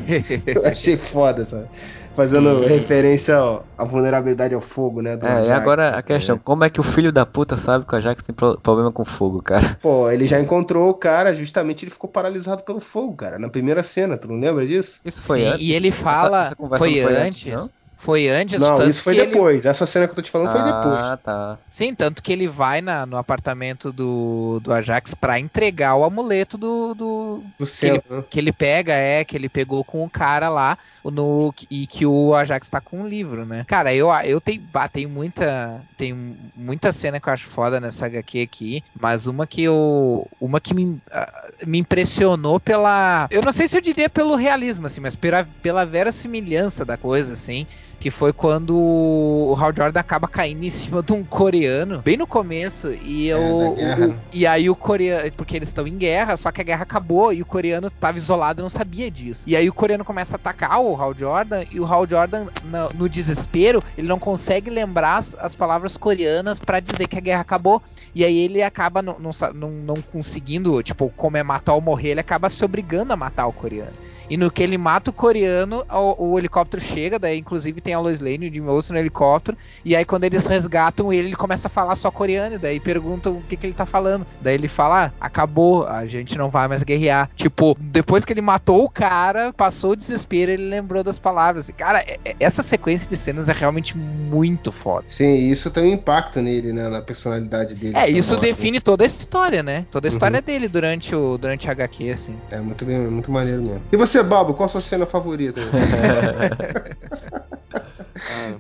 Eu 0.48 0.66
achei 0.66 0.96
foda, 0.96 1.44
sabe? 1.44 1.68
Fazendo 2.16 2.62
Sim. 2.62 2.68
referência 2.76 3.42
ó, 3.42 3.62
à 3.78 3.84
vulnerabilidade 3.84 4.54
ao 4.54 4.62
fogo, 4.62 5.02
né? 5.02 5.18
do 5.18 5.26
É, 5.26 5.30
e 5.30 5.34
Ajax, 5.34 5.62
agora 5.62 5.92
né? 5.92 5.98
a 5.98 6.02
questão, 6.04 6.38
como 6.38 6.64
é 6.64 6.70
que 6.70 6.80
o 6.80 6.84
filho 6.84 7.12
da 7.12 7.26
puta 7.26 7.58
sabe 7.58 7.86
que 7.86 7.94
o 7.96 7.98
Ajax 7.98 8.22
tem 8.22 8.36
pro- 8.36 8.58
problema 8.60 8.92
com 8.92 9.04
fogo, 9.04 9.42
cara? 9.42 9.80
Pô, 9.82 10.10
ele 10.12 10.28
já 10.28 10.40
encontrou 10.40 10.90
o 10.90 10.94
cara, 10.94 11.34
justamente 11.34 11.84
ele 11.84 11.92
ficou 11.92 12.10
paralisado 12.10 12.62
pelo 12.64 12.80
fogo, 12.80 13.16
cara, 13.16 13.40
na 13.40 13.50
primeira 13.50 13.82
cena, 13.82 14.16
tu 14.18 14.28
não 14.28 14.40
lembra 14.40 14.66
disso? 14.68 15.02
Isso 15.04 15.22
foi 15.24 15.40
Sim, 15.40 15.46
antes? 15.48 15.62
e 15.66 15.72
ele 15.74 15.88
Essa- 15.88 15.98
fala. 16.04 16.44
essa 16.44 16.56
conversa 16.56 16.86
foi, 16.86 17.02
não 17.02 17.10
antes. 17.22 17.46
não? 17.54 17.70
Foi 18.04 18.28
antes, 18.28 18.60
não, 18.60 18.76
tanto 18.76 18.90
isso 18.90 19.04
foi 19.04 19.16
que 19.16 19.22
ele- 19.22 19.32
depois. 19.32 19.66
Essa 19.66 19.86
cena 19.86 20.06
que 20.08 20.12
eu 20.12 20.16
tô 20.18 20.22
te 20.22 20.30
falando 20.30 20.50
foi 20.52 20.62
depois. 20.62 21.08
Ah, 21.08 21.18
tá. 21.18 21.60
Sim, 21.70 21.96
tanto 21.96 22.22
que 22.22 22.32
ele 22.34 22.48
vai 22.48 22.82
na- 22.82 23.06
no 23.06 23.16
apartamento 23.18 23.92
do, 23.94 24.60
do 24.62 24.74
Ajax 24.74 25.14
pra 25.14 25.40
entregar 25.40 25.96
o 25.96 26.04
amuleto 26.04 26.58
do, 26.58 26.94
do- 26.94 27.46
Do 27.58 27.66
que 27.66 27.86
ele, 27.86 28.02
né? 28.10 28.24
que 28.30 28.40
ele 28.40 28.52
pega, 28.52 28.94
é, 28.94 29.24
que 29.24 29.36
ele 29.38 29.48
pegou 29.50 29.84
com 29.86 30.04
o 30.04 30.10
cara 30.10 30.50
lá 30.50 30.78
no, 31.04 31.54
e 31.70 31.88
que 31.88 32.06
o 32.06 32.36
Ajax 32.36 32.70
tá 32.70 32.82
com 32.82 33.02
um 33.02 33.08
livro, 33.08 33.46
né? 33.46 33.64
Cara, 33.68 33.94
eu, 33.94 34.10
eu 34.26 34.42
tenho, 34.42 34.62
bah, 34.62 34.88
tem 34.90 35.08
muita 35.08 35.86
tem 35.96 36.14
muita 36.56 36.92
cena 36.92 37.20
que 37.22 37.30
eu 37.30 37.34
acho 37.34 37.48
foda 37.48 37.80
nessa 37.80 38.06
HQ 38.08 38.42
aqui, 38.42 38.84
mas 39.00 39.28
uma 39.28 39.48
que 39.48 39.64
eu 39.64 40.28
uma 40.40 40.60
que 40.60 40.74
me, 40.74 41.00
ah, 41.12 41.32
me 41.66 41.78
impressionou 41.80 42.60
pela, 42.60 43.28
eu 43.32 43.42
não 43.42 43.52
sei 43.52 43.68
se 43.68 43.78
eu 43.78 43.82
diria 43.82 44.10
pelo 44.10 44.36
realismo 44.36 44.86
assim, 44.88 45.00
mas 45.00 45.16
pela, 45.16 45.48
pela 45.62 45.86
verossimilhança 45.86 46.86
da 46.86 46.98
coisa 46.98 47.34
assim, 47.34 47.66
que 48.04 48.12
foi 48.12 48.34
quando 48.34 48.76
o 48.78 49.56
Hal 49.58 49.72
Jordan 49.74 49.98
acaba 49.98 50.28
caindo 50.28 50.62
em 50.66 50.70
cima 50.70 51.02
de 51.02 51.14
um 51.14 51.24
coreano, 51.24 52.02
bem 52.02 52.18
no 52.18 52.28
começo, 52.28 52.92
e 52.92 53.30
É, 53.30 53.34
eu, 53.34 53.58
da 53.58 53.70
o- 53.70 54.08
né? 54.10 54.20
e 54.34 54.46
aí 54.46 54.70
o 54.70 54.76
coreano, 54.76 55.32
porque 55.38 55.56
eles 55.56 55.70
estão 55.70 55.88
em 55.88 55.98
guerra, 55.98 56.36
só 56.36 56.52
que 56.52 56.60
a 56.60 56.66
guerra 56.66 56.84
acabou 56.84 57.32
e 57.32 57.42
o 57.42 57.46
coreano 57.46 57.90
tava 57.90 58.18
isolado 58.18 58.60
e 58.60 58.64
não 58.64 58.70
sabia 58.70 59.10
disso. 59.10 59.46
E 59.48 59.56
aí 59.56 59.70
o 59.70 59.74
coreano 59.74 60.04
começa 60.04 60.34
a 60.34 60.36
atacar 60.36 60.82
o 60.82 61.02
Hal 61.02 61.16
Jordan 61.18 61.64
e 61.72 61.80
o 61.80 61.86
Hal 61.86 62.06
Jordan, 62.06 62.48
na- 62.66 62.90
no, 62.94 63.08
desespero, 63.08 63.80
ele 63.98 64.10
não 64.10 64.20
consegue 64.20 64.70
lembrar 64.70 65.20
as, 65.20 65.34
as 65.36 65.56
palavras 65.56 65.96
coreanas 65.96 66.60
pra 66.60 66.82
dizer 66.82 67.08
que 67.08 67.18
a 67.18 67.22
guerra 67.22 67.40
acabou. 67.40 67.82
E 68.14 68.26
aí 68.26 68.38
ele 68.38 68.62
acaba 68.62 69.02
não, 69.02 69.18
não, 69.18 69.32
não- 69.54 69.70
não 69.72 69.96
conseguindo, 70.12 70.84
tipo, 70.84 71.10
como 71.16 71.38
é 71.38 71.44
matar 71.44 71.74
ou 71.74 71.80
morrer, 71.80 72.10
ele 72.10 72.20
acaba 72.20 72.50
se 72.50 72.66
obrigando 72.66 73.14
a 73.14 73.16
matar 73.16 73.48
o 73.48 73.54
coreano. 73.54 73.94
E 74.30 74.38
no 74.38 74.50
que 74.52 74.64
ele 74.64 74.78
mata 74.78 75.10
o 75.10 75.14
coreano, 75.14 75.84
o, 75.92 76.32
o 76.32 76.40
helicóptero 76.40 76.82
chega, 76.84 77.20
daí 77.20 77.38
inclusive 77.40 77.82
tem 77.82 77.94
a 77.94 78.00
Lois 78.00 78.20
Lane 78.20 78.46
e 78.46 78.50
o 78.50 78.54
Jimmy 78.54 78.68
Olsen 78.70 78.94
no 78.94 79.00
helicóptero, 79.00 79.58
e 79.84 79.96
aí 79.96 80.06
quando 80.06 80.24
eles 80.24 80.46
resgatam 80.46 81.12
ele, 81.12 81.30
ele 81.30 81.36
começa 81.36 81.68
a 81.68 81.72
falar 81.72 81.96
só 81.96 82.10
coreano, 82.12 82.56
e 82.56 82.58
daí 82.60 82.80
perguntam 82.80 83.38
o 83.38 83.42
que, 83.42 83.58
que 83.58 83.66
ele 83.68 83.74
tá 83.74 83.86
falando. 83.86 84.26
Daí 84.42 84.56
ele 84.56 84.68
fala, 84.68 85.06
ah, 85.20 85.26
acabou, 85.26 85.86
a 85.88 86.06
gente 86.06 86.38
não 86.38 86.50
vai 86.50 86.68
mais 86.68 86.84
guerrear. 86.84 87.30
Tipo, 87.36 87.76
depois 87.80 88.24
que 88.26 88.32
ele 88.34 88.42
matou 88.42 88.84
o 88.84 88.90
cara, 88.90 89.52
passou 89.54 89.92
o 89.92 89.96
desespero, 89.96 90.52
ele 90.52 90.70
lembrou 90.70 91.04
das 91.04 91.20
palavras. 91.20 91.70
E, 91.70 91.74
cara, 91.74 92.00
é- 92.00 92.20
é- 92.26 92.36
essa 92.40 92.62
sequência 92.64 93.08
de 93.08 93.18
cenas 93.18 93.50
é 93.50 93.54
realmente 93.54 93.98
muito 93.98 94.72
foda. 94.72 95.06
Sim, 95.08 95.36
isso 95.50 95.70
tem 95.72 95.84
um 95.84 95.94
impacto 95.94 96.42
nele, 96.42 96.72
né? 96.74 96.90
Na 96.90 97.02
personalidade 97.02 97.76
dele. 97.76 97.96
É, 97.98 98.10
isso 98.10 98.34
morte, 98.34 98.46
define 98.48 98.80
toda 98.80 99.04
a 99.04 99.08
história, 99.08 99.64
né? 99.64 99.86
Toda 99.92 100.08
a 100.08 100.10
Uhum. 100.10 100.16
história 100.16 100.42
dele 100.42 100.68
durante 100.68 101.16
o 101.16 101.38
durante 101.38 101.68
a 101.68 101.72
HQ, 101.72 102.10
assim. 102.12 102.36
É 102.52 102.60
muito 102.60 102.86
bem, 102.86 102.98
muito 103.00 103.32
maneiro 103.32 103.62
mesmo. 103.62 103.84
E 103.92 103.98
você, 103.98 104.13
Babo, 104.22 104.54
qual 104.54 104.68
a 104.68 104.70
sua 104.70 104.82
cena 104.82 105.06
favorita? 105.06 105.62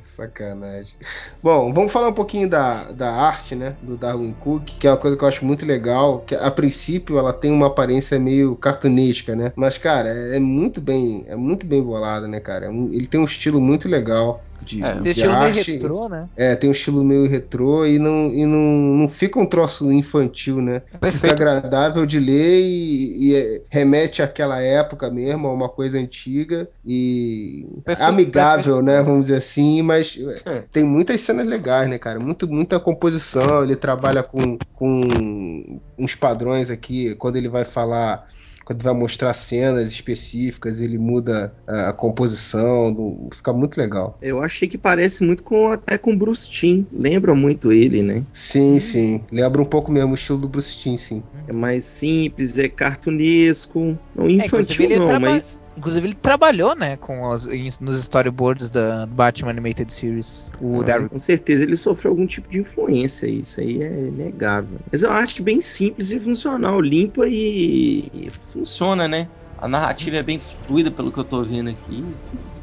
Sacanagem. 0.02 0.96
Bom, 1.42 1.72
vamos 1.74 1.92
falar 1.92 2.10
um 2.10 2.14
pouquinho 2.14 2.50
da, 2.50 2.92
da 2.92 3.12
arte, 3.12 3.56
né? 3.56 3.78
Do 3.82 3.96
Darwin 3.98 4.34
Cook, 4.34 4.66
que 4.80 4.88
é 4.88 4.92
uma 4.92 4.98
coisa 4.98 5.16
que 5.16 5.24
eu 5.24 5.28
acho 5.28 5.46
muito 5.46 5.66
legal. 5.66 6.20
Que 6.22 6.36
a 6.36 6.52
princípio 6.52 7.18
ela 7.18 7.32
tem 7.32 7.52
uma 7.52 7.68
aparência 7.68 8.20
meio 8.20 8.56
cartunesca, 8.56 9.36
né? 9.36 9.54
Mas, 9.56 9.78
cara, 9.78 10.10
é, 10.10 10.38
é 10.38 10.40
muito 10.40 10.82
bem, 10.82 11.24
é 11.28 11.36
muito 11.36 11.66
bem 11.66 11.84
bolada, 11.84 12.28
né, 12.28 12.40
cara? 12.40 12.66
É 12.66 12.70
Ele 12.70 13.08
tem 13.08 13.20
um 13.20 13.26
estilo 13.26 13.62
muito 13.62 13.88
legal 13.88 14.44
de, 14.64 14.82
É, 14.82 14.94
de 14.94 15.02
Tem 15.02 15.12
estilo 15.12 15.32
meio 15.34 15.44
arte. 15.44 15.72
retrô, 15.74 16.10
né? 16.10 16.28
É, 16.36 16.56
tem 16.56 16.70
um 16.70 16.74
estilo 16.74 17.04
meio 17.04 17.28
retrô 17.28 17.86
e 17.86 18.00
não, 18.00 18.34
e 18.34 18.46
não, 18.46 18.60
não 18.98 19.10
fica 19.10 19.40
um 19.40 19.46
troço 19.46 19.92
infantil, 19.92 20.62
né? 20.62 20.82
Fica 20.90 21.00
Perfeito. 21.00 21.34
agradável 21.34 22.06
de 22.06 22.20
ler 22.20 22.62
e, 22.62 23.30
e 23.32 23.36
é- 23.36 23.62
remete 23.70 24.22
àquela 24.22 24.60
época 24.62 25.12
mesmo, 25.12 25.48
a 25.48 25.54
uma 25.54 25.70
coisa 25.70 25.98
antiga 25.98 26.68
e 26.86 27.66
Perfeito, 27.86 28.10
amigável, 28.10 28.76
perfeito. 28.78 28.86
né? 28.86 29.02
Vamos 29.02 29.22
dizer 29.28 29.38
assim, 29.38 29.82
mas 29.82 30.18
é, 30.46 30.62
tem 30.72 30.84
muitas 30.84 31.22
cenas 31.22 31.46
legais, 31.48 31.90
né, 31.90 31.98
cara? 31.98 32.20
Muito, 32.20 32.48
muita 32.48 32.80
composição. 32.80 33.64
Ele 33.64 33.76
trabalha 33.76 34.24
com, 34.24 34.58
com 34.74 35.82
uns 35.98 36.16
padrões 36.16 36.70
aqui. 36.70 37.16
Quando 37.16 37.36
ele 37.36 37.50
vai 37.50 37.64
falar. 37.66 38.26
Quando 38.66 38.82
vai 38.84 38.94
mostrar 38.94 39.34
cenas 39.34 39.92
específicas, 39.92 40.80
ele 40.80 40.98
muda 40.98 41.54
a, 41.68 41.90
a 41.90 41.94
composição, 41.94 42.94
do- 42.94 43.30
fica 43.34 43.52
muito 43.54 43.78
legal. 43.78 44.18
Eu 44.22 44.42
achei 44.42 44.68
que 44.68 44.78
parece 44.78 45.24
muito 45.24 45.44
com 45.44 45.72
até 45.72 45.98
com 45.98 46.16
Bruce 46.18 46.50
Timm. 46.50 46.86
Lembra 46.92 47.36
muito 47.36 47.72
ele, 47.72 48.02
né? 48.02 48.24
Sim, 48.32 48.80
sim. 48.80 49.24
Lembra 49.32 49.62
um 49.62 49.66
pouco 49.66 49.92
mesmo 49.92 50.12
o 50.12 50.16
estilo 50.16 50.40
do 50.40 50.48
Bruce 50.48 50.76
Timm, 50.78 50.98
sim. 50.98 51.24
É 51.48 51.52
mais 51.54 51.84
simples, 51.84 52.58
é 52.58 52.70
cartunesco. 52.70 53.98
Não 54.16 54.30
inclusive 54.30 54.46
infantil, 54.64 54.86
ele 54.86 54.98
não, 55.00 55.06
traba- 55.06 55.20
mas. 55.20 55.63
Inclusive, 55.76 56.08
ele 56.08 56.14
trabalhou, 56.16 56.76
né, 56.76 56.98
com 56.98 57.28
os, 57.30 57.48
nos 57.80 57.98
storyboards 58.00 58.70
da 58.70 59.06
Batman 59.08 59.50
Animated 59.52 59.92
Series. 59.92 60.52
O 60.62 60.82
Ah, 60.82 60.84
Darryl. 60.84 61.10
com 61.10 61.20
certeza 61.20 61.64
ele 61.64 61.76
sofreu 61.76 62.12
algum 62.12 62.28
tipo 62.28 62.50
de 62.50 62.60
influência, 62.60 63.28
isso 63.28 63.60
aí 63.60 63.82
é 63.82 63.90
negável. 63.90 64.78
Mas 64.92 65.02
eu 65.04 65.12
acho 65.12 65.42
bem 65.42 65.62
simples 65.62 66.12
e 66.12 66.20
funcional, 66.20 66.80
limpa 66.80 67.28
e, 67.28 68.08
e 68.14 68.30
funciona, 68.52 69.08
né? 69.08 69.28
A 69.64 69.68
narrativa 69.70 70.18
é 70.18 70.24
bem 70.24 70.40
fluida, 70.40 70.92
pelo 70.92 71.10
que 71.10 71.20
eu 71.22 71.24
tô 71.24 71.42
vendo 71.42 71.70
aqui. 71.70 72.04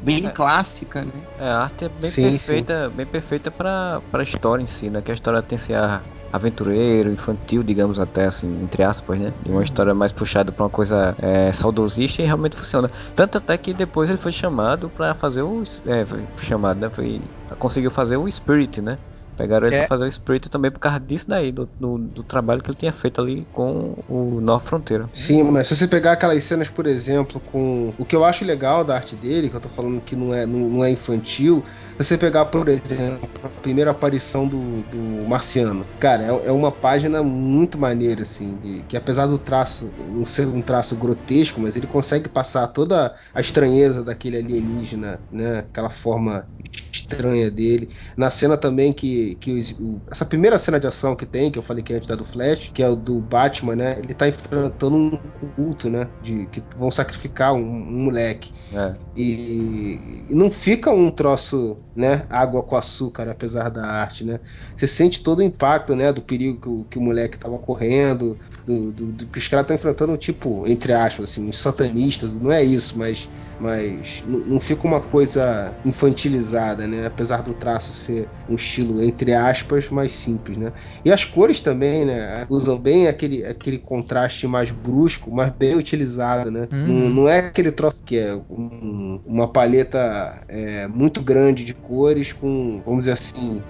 Bem 0.03 0.25
É. 0.27 0.29
clássica, 0.29 1.03
né? 1.03 1.11
É, 1.39 1.47
a 1.49 1.61
arte 1.61 1.85
é 1.85 1.89
bem 1.89 2.11
Sim, 2.11 2.29
perfeita, 2.29 2.89
bem 2.91 3.05
perfeita 3.07 3.49
pra, 3.49 4.01
pra 4.11 4.21
história 4.21 4.61
em 4.61 4.67
si, 4.67 4.87
né? 4.87 5.01
Que 5.01 5.09
a 5.09 5.15
história 5.15 5.41
tem 5.41 5.55
esse 5.55 5.73
ar 5.73 6.03
aventureiro, 6.31 7.11
infantil, 7.11 7.63
digamos 7.63 7.99
até 7.99 8.25
assim, 8.25 8.47
entre 8.63 8.83
aspas, 8.83 9.19
né? 9.19 9.33
E 9.43 9.49
uma 9.49 9.57
Uhum. 9.57 9.63
história 9.63 9.95
mais 9.95 10.11
puxada 10.11 10.51
pra 10.51 10.63
uma 10.65 10.69
coisa 10.69 11.15
é, 11.19 11.51
saudosista 11.51 12.21
e 12.21 12.25
realmente 12.25 12.55
funciona. 12.55 12.89
Tanto 13.15 13.39
até 13.39 13.57
que 13.57 13.73
depois 13.73 14.07
ele 14.07 14.19
foi 14.19 14.31
chamado 14.31 14.87
pra 14.87 15.15
fazer 15.15 15.41
o... 15.41 15.63
É, 15.87 16.05
foi 16.05 16.23
chamado, 16.43 16.79
né? 16.79 16.89
Foi, 16.91 17.19
conseguiu 17.57 17.89
fazer 17.89 18.17
o 18.17 18.29
Spirit, 18.29 18.79
né? 18.79 18.99
Pegaram 19.41 19.65
ele 19.65 19.75
É. 19.75 19.79
pra 19.79 19.87
fazer 19.87 20.05
o 20.05 20.11
Spirit 20.11 20.49
também 20.49 20.69
por 20.69 20.79
causa 20.79 20.99
disso 20.99 21.27
daí, 21.27 21.51
do, 21.51 21.67
do, 21.79 21.97
do 21.97 22.23
trabalho 22.23 22.61
que 22.61 22.69
ele 22.69 22.77
tinha 22.77 22.93
feito 22.93 23.19
ali 23.19 23.47
com 23.51 23.95
o 24.07 24.39
Nova 24.39 24.63
Fronteira. 24.63 25.09
Sim, 25.13 25.43
mas 25.43 25.65
se 25.65 25.75
você 25.75 25.87
pegar 25.87 26.11
aquelas 26.11 26.43
cenas, 26.43 26.69
por 26.69 26.85
exemplo, 26.85 27.39
com. 27.39 27.91
O 27.97 28.05
que 28.05 28.15
eu 28.15 28.23
acho 28.23 28.45
legal 28.45 28.83
da 28.83 28.93
arte 28.95 29.15
dele, 29.15 29.49
que 29.49 29.55
eu 29.55 29.59
tô 29.59 29.67
falando 29.67 29.99
que 30.01 30.15
não 30.15 30.31
é, 30.31 30.45
não, 30.45 30.59
não 30.69 30.85
é 30.85 30.91
infantil, 30.91 31.63
se 31.97 32.03
você 32.03 32.17
pegar, 32.19 32.45
por 32.45 32.67
exemplo, 32.69 33.27
a 33.43 33.49
primeira 33.49 33.89
aparição 33.91 34.47
do, 34.47 34.59
do 34.83 35.27
Marciano. 35.27 35.83
Cara, 35.99 36.23
é, 36.23 36.47
é 36.47 36.51
uma 36.51 36.71
página 36.71 37.23
muito 37.23 37.79
maneira, 37.79 38.21
assim. 38.21 38.59
e 38.63 38.81
que 38.87 38.95
apesar 38.95 39.25
do 39.25 39.39
traço 39.39 39.91
não 40.07 40.25
ser 40.25 40.45
um 40.45 40.61
traço 40.61 40.95
grotesco, 40.95 41.59
mas 41.59 41.75
ele 41.75 41.87
consegue 41.87 42.29
passar 42.29 42.67
toda 42.67 43.15
a 43.33 43.41
estranheza 43.41 44.03
daquele 44.03 44.37
alienígena, 44.37 45.19
né? 45.31 45.59
Aquela 45.59 45.89
forma 45.89 46.45
estranha 46.93 47.49
dele. 47.49 47.89
Na 48.17 48.29
cena 48.29 48.57
também 48.57 48.93
que, 48.93 49.30
que 49.35 49.51
os- 49.59 49.71
o- 49.79 50.01
essa 50.11 50.25
primeira 50.25 50.57
cena 50.57 50.79
de 50.79 50.87
ação 50.87 51.15
que 51.15 51.25
tem, 51.25 51.51
que 51.51 51.57
eu 51.59 51.63
falei 51.63 51.83
que 51.83 51.93
é 51.93 51.97
antes 51.97 52.07
da 52.07 52.15
do 52.15 52.25
Flash, 52.25 52.71
que 52.73 52.81
é 52.83 52.87
o 52.89 52.95
do 52.95 53.19
Batman, 53.19 53.75
né? 53.75 53.95
Ele 53.99 54.13
tá 54.13 54.27
enfrentando 54.27 54.95
um 54.95 55.09
culto, 55.55 55.89
né? 55.89 56.07
De 56.21 56.45
que 56.47 56.63
vão 56.77 56.91
sacrificar 56.91 57.53
um, 57.53 57.59
um 57.59 58.03
moleque. 58.05 58.51
É. 58.73 58.93
E, 59.15 60.25
e 60.29 60.35
não 60.35 60.49
fica 60.49 60.91
um 60.91 61.09
troço, 61.11 61.77
né? 61.95 62.25
Água 62.29 62.63
com 62.63 62.75
açúcar, 62.75 63.29
apesar 63.29 63.69
da 63.69 63.85
arte, 63.85 64.23
né? 64.23 64.39
Você 64.75 64.87
sente 64.87 65.21
todo 65.21 65.39
o 65.39 65.43
impacto, 65.43 65.95
né? 65.95 66.11
Do 66.13 66.21
perigo 66.21 66.59
que 66.59 66.69
o, 66.69 66.83
que 66.85 66.97
o 66.97 67.01
moleque 67.01 67.37
tava 67.37 67.57
correndo, 67.57 68.37
do, 68.65 68.91
do- 68.91 69.11
do 69.11 69.25
que 69.27 69.37
os 69.39 69.47
caras 69.47 69.65
estão 69.65 69.75
enfrentando, 69.75 70.15
tipo, 70.17 70.63
entre 70.67 70.93
aspas, 70.93 71.29
assim, 71.31 71.47
os 71.49 71.57
satanistas, 71.57 72.37
não 72.39 72.51
é 72.51 72.63
isso, 72.63 72.97
mas 72.97 73.27
mas 73.59 74.23
não, 74.25 74.39
não 74.39 74.59
fica 74.59 74.87
uma 74.87 74.99
coisa 74.99 75.71
infantilizada, 75.85 76.87
né? 76.87 77.05
Apesar 77.05 77.43
do 77.43 77.53
traço 77.53 77.93
ser 77.93 78.27
um 78.49 78.55
estilo 78.55 79.03
entre 79.03 79.20
aspas 79.29 79.89
mais 79.89 80.11
simples, 80.11 80.57
né? 80.57 80.71
E 81.05 81.11
as 81.11 81.25
cores 81.25 81.61
também, 81.61 82.05
né? 82.05 82.45
Usam 82.49 82.77
bem 82.77 83.07
aquele, 83.07 83.45
aquele 83.45 83.77
contraste 83.77 84.47
mais 84.47 84.71
brusco, 84.71 85.31
mas 85.31 85.51
bem 85.51 85.75
utilizado, 85.75 86.49
né? 86.49 86.67
Uhum. 86.71 86.87
Não, 86.87 87.09
não 87.09 87.29
é 87.29 87.39
aquele 87.39 87.71
troço 87.71 87.97
que 88.05 88.17
é 88.17 88.33
um- 88.49 89.19
uma 89.25 89.47
paleta 89.47 90.43
é, 90.47 90.87
muito 90.87 91.21
grande 91.21 91.63
de 91.63 91.73
cores 91.73 92.33
com, 92.33 92.81
vamos 92.85 93.01
dizer 93.01 93.13
assim, 93.13 93.61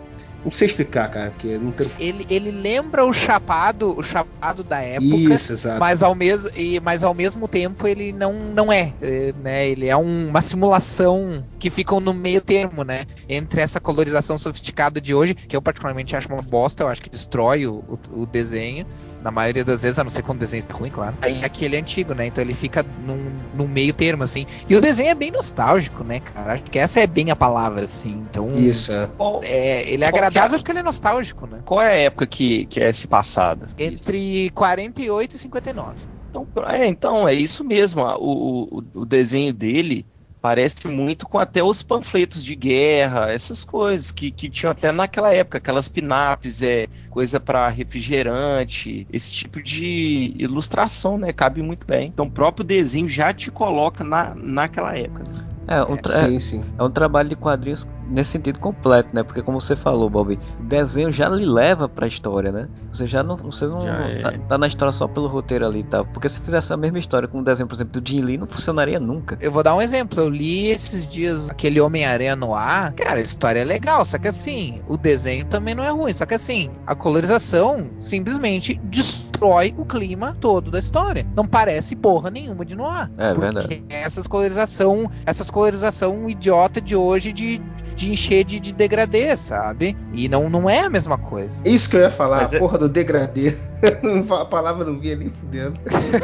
Não 0.44 0.52
sei 0.52 0.68
explicar, 0.68 1.08
cara, 1.10 1.30
porque 1.30 1.58
não 1.58 1.72
tem. 1.72 1.90
Ele, 2.00 2.26
ele 2.30 2.52
lembra 2.52 3.06
o 3.06 3.14
chapado, 3.14 3.96
o 3.96 4.04
chapado 4.04 4.64
da 4.64 4.82
época. 4.82 5.16
Isso, 5.16 5.54
exato. 5.54 5.80
Mas 5.80 6.02
ao, 6.02 6.16
mesmo, 6.16 6.50
e, 6.56 6.80
mas 6.80 7.04
ao 7.04 7.14
mesmo 7.14 7.48
tempo 7.48 7.88
ele 7.88 8.12
não, 8.12 8.34
não 8.34 8.74
é, 8.74 8.94
é, 9.02 9.34
né? 9.42 9.68
Ele 9.68 9.88
é 9.88 9.96
um, 9.96 10.30
uma 10.30 10.42
simulação 10.42 11.46
que 11.60 11.70
ficam 11.70 12.00
no 12.00 12.14
meio 12.14 12.42
termo, 12.42 12.84
né? 12.84 13.06
Entre 13.30 13.62
essa 13.62 13.80
colorização 13.80 14.38
sofisticada 14.38 15.00
de 15.00 15.14
hoje, 15.14 15.36
que 15.36 15.56
eu 15.56 15.62
particularmente 15.62 16.16
acho 16.16 16.28
uma 16.28 16.42
bosta, 16.42 16.84
eu 16.84 16.88
acho 16.88 17.04
que 17.04 17.10
destrói 17.10 17.68
o, 17.68 17.84
o, 17.88 18.22
o 18.22 18.26
desenho. 18.26 18.86
Na 19.22 19.30
maioria 19.30 19.64
das 19.64 19.84
vezes, 19.84 20.00
a 20.00 20.04
não 20.04 20.10
ser 20.10 20.24
quando 20.24 20.38
o 20.38 20.40
desenho 20.40 20.62
está 20.62 20.74
ruim, 20.74 20.90
claro. 20.90 21.16
Aí 21.22 21.46
aquele 21.46 21.76
é 21.76 21.80
antigo, 21.80 22.16
né? 22.16 22.26
Então 22.26 22.44
ele 22.44 22.56
fica 22.56 22.84
num, 23.06 23.32
num 23.54 23.68
meio 23.68 23.94
termo, 23.94 24.24
assim. 24.24 24.48
E 24.68 24.76
o 24.76 24.82
desenho 24.82 25.12
é 25.12 25.16
bem 25.16 25.30
nostálgico, 25.30 26.04
né, 26.04 26.20
cara? 26.20 26.54
Acho 26.54 26.64
que 26.64 26.80
essa 26.80 27.00
é 27.00 27.06
bem 27.06 27.30
a 27.30 27.36
palavra, 27.36 27.84
assim. 27.84 28.26
Então. 28.28 28.52
Isso, 28.54 28.92
é. 28.92 29.08
é 29.44 29.94
ele 29.94 30.04
é 30.04 30.08
agradável 30.08 30.31
porque 30.58 30.72
ele 30.72 30.80
é 30.80 30.84
nostálgico, 30.84 31.46
né? 31.48 31.62
Qual 31.66 31.82
é 31.82 31.94
a 31.94 31.98
época 31.98 32.26
que, 32.28 32.66
que 32.66 32.80
é 32.80 32.90
esse 32.90 33.08
passado? 33.08 33.68
Entre 33.78 34.50
48 34.52 35.36
e 35.36 35.40
59. 35.40 35.96
Então, 36.30 36.48
é, 36.66 36.88
então, 36.88 37.28
é 37.28 37.34
isso 37.34 37.64
mesmo. 37.64 38.04
O, 38.04 38.78
o, 38.78 39.02
o 39.02 39.06
desenho 39.06 39.54
dele 39.54 40.06
parece 40.42 40.88
muito 40.88 41.28
com 41.28 41.38
até 41.38 41.64
os 41.64 41.84
panfletos 41.84 42.44
de 42.44 42.56
guerra, 42.56 43.32
essas 43.32 43.64
coisas 43.64 44.12
que, 44.12 44.32
que 44.32 44.50
tinham 44.50 44.72
até 44.72 44.92
naquela 44.92 45.32
época, 45.32 45.60
aquelas 45.60 45.88
pinapes, 45.88 46.64
é, 46.64 46.88
coisa 47.10 47.40
para 47.40 47.68
refrigerante, 47.68 49.08
esse 49.14 49.32
tipo 49.32 49.62
de 49.62 50.34
ilustração, 50.38 51.18
né? 51.18 51.32
Cabe 51.32 51.62
muito 51.62 51.86
bem. 51.86 52.08
Então 52.08 52.26
o 52.26 52.32
próprio 52.32 52.66
desenho 52.66 53.08
já 53.08 53.32
te 53.32 53.52
coloca 53.52 54.04
na, 54.04 54.34
naquela 54.34 54.98
época. 54.98 55.51
É, 55.68 55.84
um 55.84 55.94
é, 55.96 56.40
sim, 56.40 56.66
é 56.78 56.84
um 56.84 56.90
trabalho 56.90 57.30
de 57.30 57.36
quadrinhos 57.36 57.88
nesse 58.08 58.32
sentido 58.32 58.60
completo, 58.60 59.10
né? 59.14 59.24
Porque 59.24 59.42
como 59.42 59.62
você 59.62 59.76
falou, 59.76 60.10
Bob, 60.10 60.38
o 60.60 60.64
desenho 60.64 61.12
já 61.12 61.30
lhe 61.30 61.46
leva 61.46 61.88
pra 61.88 62.08
história, 62.08 62.52
né? 62.52 62.68
Você 62.92 63.08
já 63.08 63.24
não, 63.24 63.38
você 63.38 63.66
não 63.66 63.80
tá, 64.22 64.30
é. 64.30 64.38
tá, 64.48 64.58
na 64.58 64.68
história 64.68 64.92
só 64.92 65.08
pelo 65.08 65.28
roteiro 65.28 65.66
ali, 65.66 65.84
tá? 65.84 66.04
Porque 66.04 66.28
se 66.28 66.40
fizesse 66.42 66.74
a 66.74 66.78
mesma 66.78 67.00
história 67.00 67.28
com 67.28 67.40
o 67.40 67.44
desenho, 67.44 67.68
por 67.68 67.76
exemplo, 67.76 68.00
do 68.00 68.10
Jim 68.10 68.22
Lee, 68.22 68.38
não 68.38 68.48
funcionaria 68.48 69.00
nunca. 69.00 69.38
Eu 69.40 69.52
vou 69.52 69.64
dar 69.64 69.76
um 69.76 69.82
exemplo. 69.82 70.20
Eu 70.20 70.30
li 70.30 70.68
esses 70.68 71.08
dias 71.08 71.50
aquele 71.50 71.80
Homem-Aranha 71.80 72.36
no 72.36 72.54
ar. 72.54 72.94
Cara, 72.94 73.20
a 73.20 73.22
história 73.22 73.62
é 73.62 73.64
legal, 73.64 74.04
só 74.04 74.18
que 74.18 74.28
assim, 74.28 74.82
o 74.88 74.98
desenho 74.98 75.46
também 75.46 75.74
não 75.74 75.84
é 75.84 75.90
ruim. 75.90 76.14
Só 76.14 76.26
que 76.26 76.34
assim, 76.34 76.70
a 76.86 76.94
colorização 76.94 77.90
simplesmente 78.00 78.80
destrói 78.84 79.74
o 79.78 79.86
clima 79.86 80.36
todo 80.40 80.70
da 80.70 80.80
história. 80.80 81.26
Não 81.36 81.48
parece 81.48 81.96
porra 81.96 82.30
nenhuma 82.30 82.66
de 82.66 82.76
noir. 82.76 83.10
É 83.18 83.34
verdade. 83.34 83.84
Essas 83.90 84.28
colorização, 84.28 85.10
essas 85.26 85.50
colorização 85.50 86.30
idiota 86.30 86.82
de 86.82 86.96
hoje 86.96 87.32
de 87.32 87.62
de 87.96 88.12
encher 88.12 88.44
de, 88.44 88.60
de 88.60 88.74
degradê, 88.74 89.36
sabe? 89.38 89.98
E 90.14 90.28
não, 90.28 90.50
não 90.50 90.70
é 90.70 90.82
a 90.82 90.90
mesma 90.90 91.18
coisa. 91.18 91.62
Isso 91.66 91.90
que 91.90 91.98
eu 91.98 92.02
ia 92.02 92.10
falar, 92.10 92.44
Mas 92.44 92.54
a 92.54 92.56
é- 92.56 92.60
porra 92.60 92.78
do 92.78 92.90
degradê. 92.90 93.54
a 94.40 94.46
palavra 94.46 94.86
não 94.86 95.00
vinha 95.00 95.16
nem 95.16 95.30
fudendo. 95.30 95.80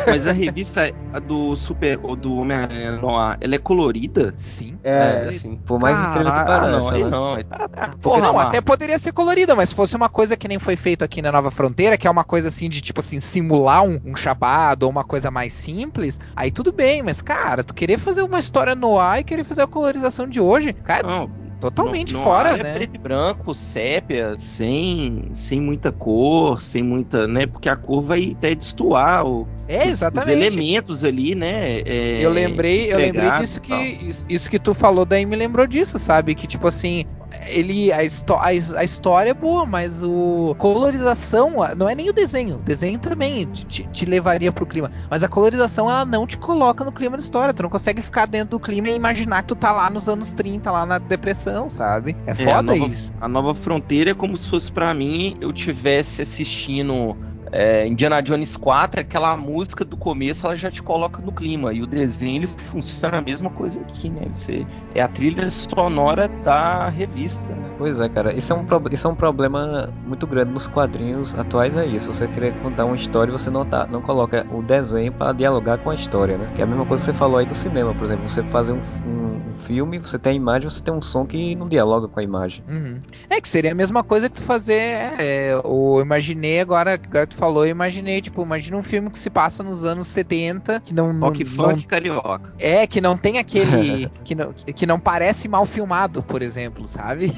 Mas 0.05 0.27
a 0.27 0.31
revista 0.31 0.91
do 1.25 1.55
Super, 1.55 1.97
do 1.97 2.35
Homem-Aranha 2.35 2.99
ela 3.41 3.55
é 3.55 3.57
colorida? 3.57 4.33
Sim. 4.37 4.77
É, 4.83 5.27
é 5.27 5.31
sim. 5.31 5.57
Por 5.65 5.79
mais 5.79 5.97
incrível 5.99 6.31
que 6.31 6.45
pareça. 6.45 6.91
Não, 6.91 6.99
né? 6.99 7.09
não. 7.09 7.43
Tá, 7.43 7.67
tá. 7.67 7.95
Porra, 8.01 8.21
não, 8.21 8.39
até 8.39 8.61
poderia 8.61 8.99
ser 8.99 9.11
colorida, 9.11 9.55
mas 9.55 9.69
se 9.69 9.75
fosse 9.75 9.95
uma 9.95 10.09
coisa 10.09 10.37
que 10.37 10.47
nem 10.47 10.59
foi 10.59 10.75
feito 10.75 11.03
aqui 11.03 11.21
na 11.21 11.31
Nova 11.31 11.49
Fronteira, 11.49 11.97
que 11.97 12.07
é 12.07 12.11
uma 12.11 12.23
coisa 12.23 12.49
assim 12.49 12.69
de 12.69 12.81
tipo 12.81 12.99
assim, 12.99 13.19
simular 13.19 13.83
um, 13.83 13.99
um 14.05 14.15
chapado 14.15 14.83
ou 14.83 14.91
uma 14.91 15.03
coisa 15.03 15.31
mais 15.31 15.53
simples, 15.53 16.19
aí 16.35 16.51
tudo 16.51 16.71
bem, 16.71 17.01
mas 17.01 17.21
cara, 17.21 17.63
tu 17.63 17.73
querer 17.73 17.97
fazer 17.97 18.21
uma 18.21 18.39
história 18.39 18.75
no 18.75 18.99
ar 18.99 19.19
e 19.19 19.23
querer 19.23 19.43
fazer 19.43 19.61
a 19.61 19.67
colorização 19.67 20.27
de 20.27 20.39
hoje, 20.39 20.73
cara. 20.73 21.07
Não 21.07 21.46
totalmente 21.59 22.13
no, 22.13 22.23
fora, 22.23 22.49
é 22.49 22.63
né? 22.63 22.73
preto 22.73 22.95
e 22.95 22.97
branco, 22.97 23.53
sépia, 23.53 24.35
sem, 24.37 25.29
sem 25.33 25.59
muita 25.59 25.91
cor, 25.91 26.61
sem 26.61 26.83
muita, 26.83 27.27
né? 27.27 27.45
Porque 27.45 27.69
a 27.69 27.75
cor 27.75 28.01
vai 28.03 28.35
até 28.37 28.55
destoar 28.55 29.25
o, 29.25 29.47
é, 29.67 29.87
exatamente. 29.87 30.29
Os, 30.29 30.55
elementos 30.55 31.03
ali, 31.03 31.35
né? 31.35 31.79
É, 31.79 32.17
eu 32.19 32.29
lembrei, 32.29 32.91
eu 32.91 32.97
lembrei 32.97 33.29
disso 33.31 33.59
que 33.59 33.73
isso, 33.73 34.25
isso 34.29 34.49
que 34.49 34.57
tu 34.57 34.73
falou 34.73 35.05
daí 35.05 35.25
me 35.25 35.35
lembrou 35.35 35.67
disso, 35.67 35.99
sabe? 35.99 36.33
Que 36.33 36.47
tipo 36.47 36.67
assim, 36.67 37.05
ele 37.47 37.91
a, 37.91 37.97
a, 37.97 38.47
a, 38.79 38.83
história 38.83 39.31
é 39.31 39.33
boa, 39.33 39.65
mas 39.65 40.01
o 40.03 40.55
colorização 40.57 41.55
não 41.77 41.89
é 41.89 41.95
nem 41.95 42.09
o 42.09 42.13
desenho. 42.13 42.55
O 42.55 42.59
desenho 42.59 42.99
também 42.99 43.45
te, 43.45 43.83
te, 43.87 44.05
levaria 44.05 44.51
pro 44.51 44.65
clima, 44.65 44.91
mas 45.09 45.23
a 45.23 45.27
colorização 45.27 45.89
ela 45.89 46.05
não 46.05 46.25
te 46.25 46.37
coloca 46.37 46.83
no 46.83 46.91
clima 46.91 47.17
da 47.17 47.23
história. 47.23 47.53
Tu 47.53 47.63
não 47.63 47.69
consegue 47.69 48.01
ficar 48.01 48.25
dentro 48.27 48.57
do 48.57 48.59
clima 48.59 48.89
e 48.89 48.95
imaginar 48.95 49.41
que 49.41 49.49
tu 49.49 49.55
tá 49.55 49.71
lá 49.71 49.89
nos 49.89 50.07
anos 50.07 50.33
30, 50.33 50.71
lá 50.71 50.85
na 50.85 50.97
depressão, 50.97 51.69
sabe? 51.69 52.15
É 52.25 52.33
foda 52.33 52.49
é, 52.49 52.55
a 52.55 52.61
nova, 52.63 52.91
isso. 52.91 53.13
A 53.19 53.27
nova 53.27 53.55
fronteira 53.55 54.11
é 54.11 54.13
como 54.13 54.37
se 54.37 54.49
fosse 54.49 54.71
para 54.71 54.93
mim 54.93 55.37
eu 55.41 55.51
tivesse 55.51 56.21
assistindo 56.21 57.17
é, 57.51 57.87
Indiana 57.87 58.21
Jones 58.21 58.57
4, 58.57 59.01
aquela 59.01 59.35
música 59.37 59.85
do 59.85 59.95
começo, 59.95 60.45
ela 60.45 60.55
já 60.55 60.69
te 60.69 60.81
coloca 60.81 61.21
no 61.21 61.31
clima. 61.31 61.73
E 61.73 61.81
o 61.81 61.87
desenho 61.87 62.43
ele 62.43 62.47
funciona 62.71 63.17
a 63.17 63.21
mesma 63.21 63.49
coisa 63.49 63.79
aqui, 63.81 64.09
né? 64.09 64.27
Você, 64.33 64.65
é 64.93 65.01
a 65.01 65.07
trilha 65.07 65.49
sonora 65.49 66.27
da 66.43 66.89
revista, 66.89 67.53
né? 67.53 67.71
Pois 67.77 67.99
é, 67.99 68.09
cara. 68.09 68.33
Isso 68.33 68.53
é, 68.53 68.55
um, 68.55 68.65
isso 68.91 69.07
é 69.07 69.09
um 69.09 69.15
problema 69.15 69.89
muito 70.05 70.25
grande 70.27 70.51
nos 70.51 70.67
quadrinhos 70.67 71.37
atuais, 71.37 71.75
é 71.75 71.85
isso. 71.85 72.13
Você 72.13 72.27
querer 72.27 72.53
contar 72.61 72.85
uma 72.85 72.95
história 72.95 73.31
você 73.31 73.49
não, 73.49 73.65
tá, 73.65 73.87
não 73.87 74.01
coloca 74.01 74.45
o 74.51 74.61
desenho 74.61 75.11
para 75.11 75.33
dialogar 75.33 75.77
com 75.77 75.89
a 75.89 75.95
história, 75.95 76.37
né? 76.37 76.51
Que 76.55 76.61
é 76.61 76.63
a 76.63 76.67
mesma 76.67 76.85
coisa 76.85 77.03
que 77.03 77.11
você 77.11 77.17
falou 77.17 77.37
aí 77.37 77.45
do 77.45 77.55
cinema, 77.55 77.93
por 77.93 78.05
exemplo. 78.05 78.27
Você 78.27 78.43
fazer 78.43 78.73
um, 78.73 78.79
um, 79.05 79.49
um 79.49 79.53
filme, 79.53 79.99
você 79.99 80.17
tem 80.17 80.33
a 80.33 80.35
imagem, 80.35 80.69
você 80.69 80.81
tem 80.81 80.93
um 80.93 81.01
som 81.01 81.25
que 81.25 81.55
não 81.55 81.67
dialoga 81.67 82.07
com 82.07 82.19
a 82.19 82.23
imagem. 82.23 82.63
Uhum. 82.67 82.99
É 83.29 83.39
que 83.39 83.47
seria 83.47 83.71
a 83.71 83.75
mesma 83.75 84.03
coisa 84.03 84.29
que 84.29 84.35
tu 84.35 84.43
fazer. 84.43 84.73
É, 85.19 85.53
eu 85.53 85.99
imaginei 86.01 86.59
agora, 86.59 86.93
agora 86.93 87.27
tu 87.27 87.35
falou, 87.37 87.65
eu 87.65 87.71
imaginei, 87.71 88.19
tipo, 88.21 88.41
imagina 88.41 88.75
um 88.75 88.83
filme 88.83 89.09
que 89.09 89.19
se 89.19 89.29
passa 89.29 89.63
nos 89.63 89.85
anos 89.85 90.07
70, 90.07 90.81
que 90.81 90.93
não. 90.93 91.17
Rock 91.19 91.43
não, 91.43 91.51
funk 91.51 91.87
carioca. 91.87 92.53
É, 92.59 92.85
que 92.87 92.99
não 92.99 93.15
tem 93.15 93.37
aquele. 93.37 94.09
que, 94.23 94.35
não, 94.35 94.51
que 94.53 94.85
não 94.85 94.99
parece 94.99 95.47
mal 95.47 95.65
filmado, 95.65 96.21
por 96.23 96.41
exemplo, 96.41 96.87
sabe? 96.87 97.31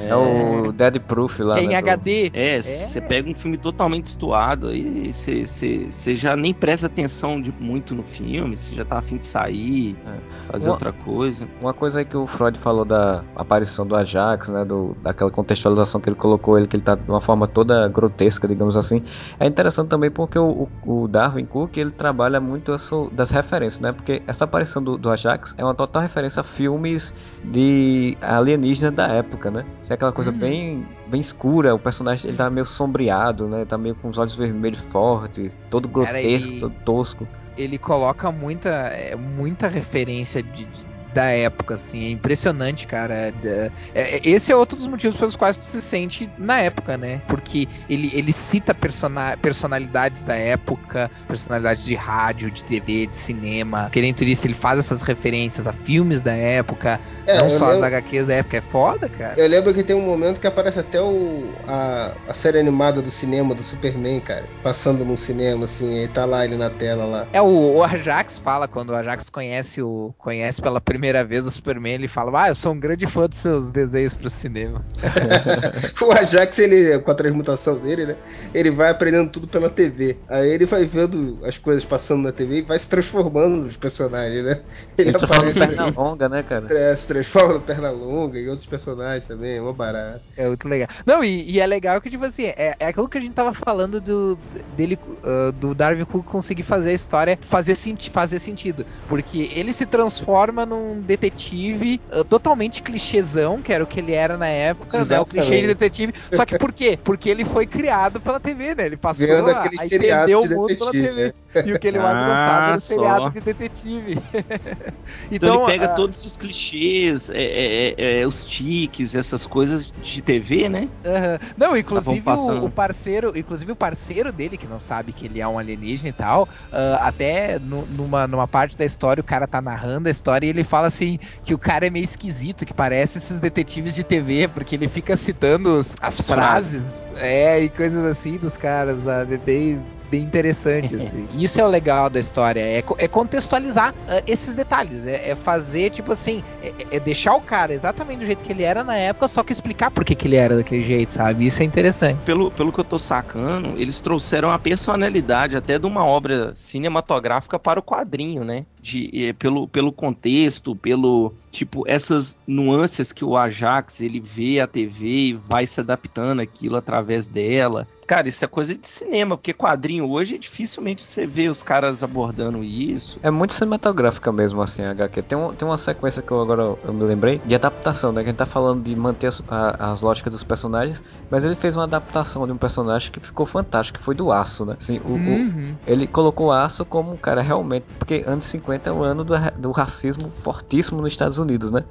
É, 0.00 0.14
o 0.14 0.72
Dead 0.72 0.98
Proof 1.00 1.40
lá. 1.40 1.56
Tem 1.56 1.68
né, 1.68 1.76
HD. 1.76 2.30
É, 2.32 2.62
você 2.62 2.98
é. 2.98 3.00
pega 3.00 3.28
um 3.28 3.34
filme 3.34 3.58
totalmente 3.58 4.06
estuado 4.06 4.74
e 4.74 5.12
você 5.12 6.14
já 6.14 6.36
nem 6.36 6.54
presta 6.54 6.86
atenção 6.86 7.40
de, 7.40 7.52
muito 7.58 7.94
no 7.94 8.02
filme, 8.04 8.56
você 8.56 8.74
já 8.74 8.84
tá 8.84 8.98
afim 8.98 9.16
de 9.16 9.26
sair, 9.26 9.96
é. 10.06 10.50
fazer 10.52 10.68
uma, 10.68 10.74
outra 10.74 10.92
coisa. 10.92 11.48
Uma 11.62 11.74
coisa 11.74 11.98
aí 11.98 12.04
que 12.04 12.16
o 12.16 12.26
Freud 12.26 12.58
falou 12.58 12.84
da 12.84 13.22
aparição 13.34 13.86
do 13.86 13.96
Ajax, 13.96 14.48
né? 14.48 14.64
Do, 14.64 14.96
daquela 15.02 15.30
contextualização 15.30 16.00
que 16.00 16.08
ele 16.08 16.16
colocou 16.16 16.56
ele, 16.56 16.66
que 16.66 16.76
ele 16.76 16.82
tá 16.82 16.94
de 16.94 17.10
uma 17.10 17.20
forma 17.20 17.48
toda 17.48 17.88
grotesca, 17.88 18.46
digamos 18.46 18.76
assim. 18.76 19.02
É 19.38 19.46
interessante 19.46 19.88
também 19.88 20.10
porque 20.10 20.38
o, 20.38 20.68
o, 20.84 21.08
Darwin 21.08 21.44
Cook 21.44 21.76
ele 21.76 21.90
trabalha 21.90 22.40
muito 22.40 22.74
isso, 22.74 23.10
das 23.12 23.30
referências, 23.30 23.80
né? 23.80 23.92
Porque 23.92 24.22
essa 24.26 24.44
aparição 24.44 24.82
do, 24.82 24.96
do, 24.96 25.10
Ajax 25.10 25.54
é 25.58 25.64
uma 25.64 25.74
total 25.74 26.02
referência 26.02 26.40
a 26.40 26.44
filmes 26.44 27.14
de 27.44 28.16
alienígenas 28.20 28.92
da 28.92 29.08
época, 29.08 29.50
né? 29.50 29.64
Isso 29.82 29.92
é 29.92 29.94
aquela 29.94 30.12
coisa 30.12 30.30
uhum. 30.30 30.38
bem, 30.38 30.88
bem 31.06 31.20
escura, 31.20 31.74
o 31.74 31.78
personagem 31.78 32.28
ele 32.28 32.36
tá 32.36 32.48
meio 32.50 32.66
sombreado, 32.66 33.48
né? 33.48 33.64
Tá 33.64 33.78
meio 33.78 33.94
com 33.94 34.08
os 34.08 34.18
olhos 34.18 34.34
vermelhos 34.34 34.80
fortes, 34.80 35.56
todo 35.70 35.88
grotesco, 35.88 36.48
Cara, 36.48 36.60
todo 36.60 36.74
tosco. 36.84 37.28
Ele 37.56 37.78
coloca 37.78 38.32
muita, 38.32 38.70
é, 38.70 39.14
muita 39.14 39.68
referência 39.68 40.42
de, 40.42 40.64
de 40.64 40.93
da 41.14 41.26
época, 41.26 41.74
assim. 41.74 42.06
É 42.06 42.10
impressionante, 42.10 42.86
cara. 42.86 43.14
É, 43.14 43.70
é, 43.94 44.20
esse 44.22 44.52
é 44.52 44.56
outro 44.56 44.76
dos 44.76 44.86
motivos 44.86 45.16
pelos 45.16 45.36
quais 45.36 45.56
tu 45.56 45.64
se 45.64 45.80
sente 45.80 46.28
na 46.36 46.60
época, 46.60 46.96
né? 46.96 47.22
Porque 47.28 47.68
ele, 47.88 48.10
ele 48.12 48.32
cita 48.32 48.74
persona, 48.74 49.38
personalidades 49.40 50.22
da 50.22 50.34
época, 50.34 51.10
personalidades 51.26 51.84
de 51.84 51.94
rádio, 51.94 52.50
de 52.50 52.64
TV, 52.64 53.06
de 53.06 53.16
cinema. 53.16 53.88
Querendo 53.90 54.16
dizer, 54.16 54.46
ele 54.46 54.54
faz 54.54 54.78
essas 54.78 55.02
referências 55.02 55.66
a 55.66 55.72
filmes 55.72 56.20
da 56.20 56.34
época, 56.34 57.00
é, 57.26 57.38
não 57.38 57.48
só 57.50 57.66
lembro... 57.70 57.86
as 57.86 57.92
HQs 57.92 58.26
da 58.26 58.34
época. 58.34 58.56
É 58.56 58.60
foda, 58.60 59.08
cara. 59.08 59.40
Eu 59.40 59.48
lembro 59.48 59.72
que 59.72 59.82
tem 59.82 59.94
um 59.94 60.02
momento 60.02 60.40
que 60.40 60.46
aparece 60.46 60.80
até 60.80 61.00
o, 61.00 61.52
a, 61.66 62.12
a 62.28 62.34
série 62.34 62.58
animada 62.58 63.00
do 63.00 63.10
cinema 63.10 63.54
do 63.54 63.62
Superman, 63.62 64.20
cara. 64.20 64.44
Passando 64.62 65.04
num 65.04 65.16
cinema, 65.16 65.64
assim, 65.64 66.04
e 66.04 66.08
tá 66.08 66.24
lá 66.24 66.44
ele 66.44 66.56
na 66.56 66.70
tela 66.70 67.04
lá. 67.04 67.28
É, 67.32 67.40
o, 67.40 67.76
o 67.76 67.82
Ajax 67.82 68.38
fala, 68.38 68.66
quando 68.66 68.90
o 68.90 68.96
Ajax 68.96 69.30
conhece 69.30 69.80
o 69.82 70.12
conhece 70.18 70.60
pela 70.60 70.80
primeira 70.80 71.03
primeira 71.04 71.22
vez 71.22 71.46
o 71.46 71.50
Superman, 71.50 71.94
ele 71.94 72.08
fala: 72.08 72.44
Ah, 72.44 72.48
eu 72.48 72.54
sou 72.54 72.72
um 72.72 72.80
grande 72.80 73.06
fã 73.06 73.26
dos 73.28 73.38
seus 73.38 73.70
desenhos 73.70 74.14
pro 74.14 74.30
cinema. 74.30 74.82
o 76.00 76.12
Ajax, 76.12 76.58
ele, 76.58 76.98
com 77.00 77.10
a 77.10 77.14
transmutação 77.14 77.76
dele, 77.76 78.06
né? 78.06 78.16
Ele 78.54 78.70
vai 78.70 78.90
aprendendo 78.90 79.30
tudo 79.30 79.46
pela 79.46 79.68
TV. 79.68 80.16
Aí 80.28 80.48
ele 80.48 80.64
vai 80.64 80.84
vendo 80.84 81.38
as 81.44 81.58
coisas 81.58 81.84
passando 81.84 82.22
na 82.22 82.32
TV 82.32 82.58
e 82.58 82.62
vai 82.62 82.78
se 82.78 82.88
transformando 82.88 83.64
nos 83.64 83.76
personagens, 83.76 84.44
né? 84.44 84.60
Ele, 84.96 85.10
ele 85.10 85.16
aparece. 85.16 85.58
perna 85.58 85.86
longa, 85.94 86.28
né, 86.28 86.42
cara? 86.42 86.66
É, 86.74 86.96
se 86.96 87.06
transforma 87.06 87.54
no 87.54 87.60
perna 87.60 87.90
longa 87.90 88.38
e 88.38 88.48
outros 88.48 88.66
personagens 88.66 89.26
também, 89.26 89.56
é 89.56 89.60
uma 89.60 89.74
barata. 89.74 90.22
É 90.38 90.48
muito 90.48 90.66
legal. 90.66 90.88
Não, 91.04 91.22
e, 91.22 91.50
e, 91.50 91.60
é 91.60 91.66
legal 91.66 92.00
que, 92.00 92.08
tipo 92.08 92.24
assim, 92.24 92.44
é, 92.44 92.74
é 92.78 92.86
aquilo 92.86 93.08
que 93.08 93.18
a 93.18 93.20
gente 93.20 93.34
tava 93.34 93.52
falando 93.52 94.00
do, 94.00 94.38
dele, 94.74 94.98
uh, 95.08 95.52
do 95.52 95.74
Darwin 95.74 96.04
Cook 96.06 96.24
conseguir 96.24 96.62
fazer 96.62 96.90
a 96.90 96.94
história 96.94 97.38
fazer, 97.42 97.74
senti 97.74 98.08
fazer 98.08 98.38
sentido. 98.38 98.86
Porque 99.06 99.50
ele 99.54 99.72
se 99.72 99.84
transforma 99.84 100.64
num 100.64 100.93
um 100.94 101.02
detetive 101.02 102.00
uh, 102.12 102.24
totalmente 102.24 102.82
clichêzão, 102.82 103.62
que 103.62 103.72
era 103.72 103.84
o 103.84 103.86
que 103.86 104.00
ele 104.00 104.12
era 104.12 104.36
na 104.36 104.48
época, 104.48 105.04
né? 105.04 105.18
O 105.20 105.26
clichê 105.26 105.60
de 105.60 105.66
detetive. 105.68 106.12
Só 106.32 106.44
que 106.46 106.54
por 106.56 106.72
quê? 106.72 106.98
Porque 107.02 107.28
ele 107.30 107.44
foi 107.44 107.66
criado 107.66 108.20
pela 108.20 108.40
TV, 108.40 108.74
né? 108.74 108.86
Ele 108.86 108.96
passou 108.96 109.26
Vendo 109.26 109.48
a, 109.48 109.64
aquele 109.64 109.76
a 109.76 109.82
seriado 109.82 110.32
entender 110.32 110.36
o 110.36 110.46
de 110.46 110.48
mundo 110.48 110.76
pela 110.76 110.92
detetive, 110.92 110.94
TV. 110.94 111.34
E 111.64 111.72
o 111.72 111.78
que 111.78 111.86
ele 111.86 111.98
mais 111.98 112.20
Ah, 112.22 112.22
gostava 112.22 112.68
era 112.70 112.78
o 112.78 112.80
seriado 112.80 113.30
de 113.30 113.40
detetive. 113.40 114.14
Então, 115.30 115.48
ele 115.48 115.58
pega 115.58 115.88
ah, 115.88 115.88
todos 115.88 116.24
os 116.24 116.36
clichês, 116.36 117.28
é, 117.28 117.42
é, 117.42 117.94
é, 117.98 118.20
é, 118.20 118.26
os 118.26 118.44
tiques, 118.44 119.14
essas 119.14 119.46
coisas 119.46 119.92
de 120.00 120.22
TV, 120.22 120.68
né? 120.68 120.90
Aham. 121.06 121.38
Não, 121.54 121.76
inclusive 121.76 122.18
Estavam 122.18 122.22
passando. 122.22 122.64
o, 122.64 122.64
o 122.66 122.70
parceiro, 122.72 123.32
inclusive 123.36 123.70
o 123.72 123.76
parceiro 123.76 124.32
dele, 124.32 124.56
que 124.56 124.66
não 124.66 124.80
sabe 124.80 125.12
que 125.12 125.26
ele 125.26 125.38
é 125.38 125.46
um 125.46 125.58
alienígena 125.58 126.08
e 126.08 126.12
tal, 126.14 126.48
ah, 126.72 126.96
até 127.08 127.58
nu- 127.58 127.86
numa, 127.86 128.26
numa 128.26 128.48
parte 128.48 128.74
da 128.74 128.86
história 128.86 129.20
o 129.20 129.24
cara 129.24 129.46
tá 129.46 129.60
narrando 129.60 130.08
a 130.08 130.10
história 130.10 130.46
e 130.46 130.48
ele 130.50 130.64
fala 130.64 130.83
assim 130.84 131.18
que 131.44 131.54
o 131.54 131.58
cara 131.58 131.86
é 131.86 131.90
meio 131.90 132.04
esquisito, 132.04 132.64
que 132.64 132.74
parece 132.74 133.18
esses 133.18 133.40
detetives 133.40 133.94
de 133.94 134.04
TV, 134.04 134.48
porque 134.48 134.74
ele 134.74 134.88
fica 134.88 135.16
citando 135.16 135.78
as 135.78 135.94
As 136.00 136.20
frases, 136.20 137.12
é, 137.16 137.60
e 137.60 137.68
coisas 137.68 138.04
assim 138.04 138.36
dos 138.36 138.56
caras, 138.56 139.04
sabe? 139.04 139.38
Bem, 139.38 139.82
bem 140.10 140.22
interessante, 140.22 140.94
assim. 140.94 141.26
Isso 141.34 141.60
é 141.60 141.64
o 141.64 141.68
legal 141.68 142.08
da 142.08 142.20
história, 142.20 142.60
é, 142.60 142.82
é 142.98 143.08
contextualizar 143.08 143.94
ah, 144.08 144.22
esses 144.26 144.54
detalhes, 144.54 145.06
é, 145.06 145.30
é 145.30 145.34
fazer, 145.34 145.90
tipo 145.90 146.12
assim, 146.12 146.42
é, 146.62 146.96
é 146.96 147.00
deixar 147.00 147.34
o 147.34 147.40
cara 147.40 147.72
exatamente 147.72 148.20
do 148.20 148.26
jeito 148.26 148.44
que 148.44 148.52
ele 148.52 148.62
era 148.62 148.84
na 148.84 148.96
época, 148.96 149.28
só 149.28 149.42
que 149.42 149.52
explicar 149.52 149.90
por 149.90 150.04
que, 150.04 150.14
que 150.14 150.26
ele 150.26 150.36
era 150.36 150.56
daquele 150.56 150.84
jeito, 150.84 151.12
sabe? 151.12 151.46
Isso 151.46 151.62
é 151.62 151.64
interessante. 151.64 152.18
Pelo, 152.24 152.50
pelo 152.50 152.72
que 152.72 152.80
eu 152.80 152.84
tô 152.84 152.98
sacando, 152.98 153.74
eles 153.76 154.00
trouxeram 154.00 154.50
a 154.50 154.58
personalidade 154.58 155.56
até 155.56 155.78
de 155.78 155.86
uma 155.86 156.04
obra 156.04 156.52
cinematográfica 156.54 157.58
para 157.58 157.80
o 157.80 157.82
quadrinho, 157.82 158.44
né? 158.44 158.64
De, 158.80 159.28
eh, 159.28 159.32
pelo, 159.32 159.66
pelo 159.68 159.92
contexto, 159.92 160.76
pelo 160.76 161.32
tipo 161.54 161.84
essas 161.86 162.38
nuances 162.46 163.12
que 163.12 163.24
o 163.24 163.36
Ajax 163.36 164.00
ele 164.00 164.20
vê 164.20 164.60
a 164.60 164.66
TV 164.66 165.06
e 165.06 165.32
vai 165.34 165.66
se 165.66 165.80
adaptando 165.80 166.40
aquilo 166.40 166.76
através 166.76 167.26
dela. 167.26 167.86
Cara, 168.06 168.28
isso 168.28 168.44
é 168.44 168.48
coisa 168.48 168.74
de 168.76 168.86
cinema, 168.86 169.34
porque 169.34 169.54
quadrinho 169.54 170.10
hoje 170.10 170.38
dificilmente 170.38 171.02
você 171.02 171.26
vê 171.26 171.48
os 171.48 171.62
caras 171.62 172.02
abordando 172.02 172.62
isso. 172.62 173.18
É 173.22 173.30
muito 173.30 173.54
cinematográfica 173.54 174.30
mesmo, 174.30 174.60
assim, 174.60 174.82
a 174.82 174.90
HQ. 174.90 175.22
Tem, 175.22 175.38
um, 175.38 175.48
tem 175.48 175.66
uma 175.66 175.78
sequência 175.78 176.20
que 176.20 176.30
eu 176.30 176.38
agora 176.38 176.76
eu 176.84 176.92
me 176.92 177.02
lembrei 177.02 177.40
de 177.46 177.54
adaptação, 177.54 178.12
né? 178.12 178.20
Que 178.22 178.28
a 178.28 178.32
gente 178.32 178.36
tá 178.38 178.44
falando 178.44 178.82
de 178.84 178.94
manter 178.94 179.28
as, 179.28 179.42
a- 179.48 179.92
as 179.92 180.02
lógicas 180.02 180.30
dos 180.34 180.44
personagens, 180.44 181.02
mas 181.30 181.44
ele 181.44 181.54
fez 181.54 181.76
uma 181.76 181.84
adaptação 181.84 182.46
de 182.46 182.52
um 182.52 182.58
personagem 182.58 183.10
que 183.10 183.20
ficou 183.20 183.46
fantástico, 183.46 183.98
que 183.98 184.04
foi 184.04 184.14
do 184.14 184.30
Aço, 184.30 184.66
né? 184.66 184.76
Assim, 184.78 184.98
o, 185.02 185.14
o- 185.14 185.44
Uhum. 185.44 185.74
ele 185.86 186.06
colocou 186.06 186.48
o 186.48 186.52
Aço 186.52 186.84
como 186.84 187.10
um 187.10 187.16
cara 187.16 187.40
realmente. 187.40 187.86
Porque 187.98 188.22
anos 188.26 188.44
50 188.44 188.90
é 188.90 188.92
o 188.92 189.02
ano 189.02 189.24
do, 189.24 189.32
do 189.58 189.70
racismo 189.72 190.30
fortíssimo 190.30 191.00
nos 191.00 191.12
Estados 191.12 191.38
Unidos, 191.38 191.43
né? 191.70 191.84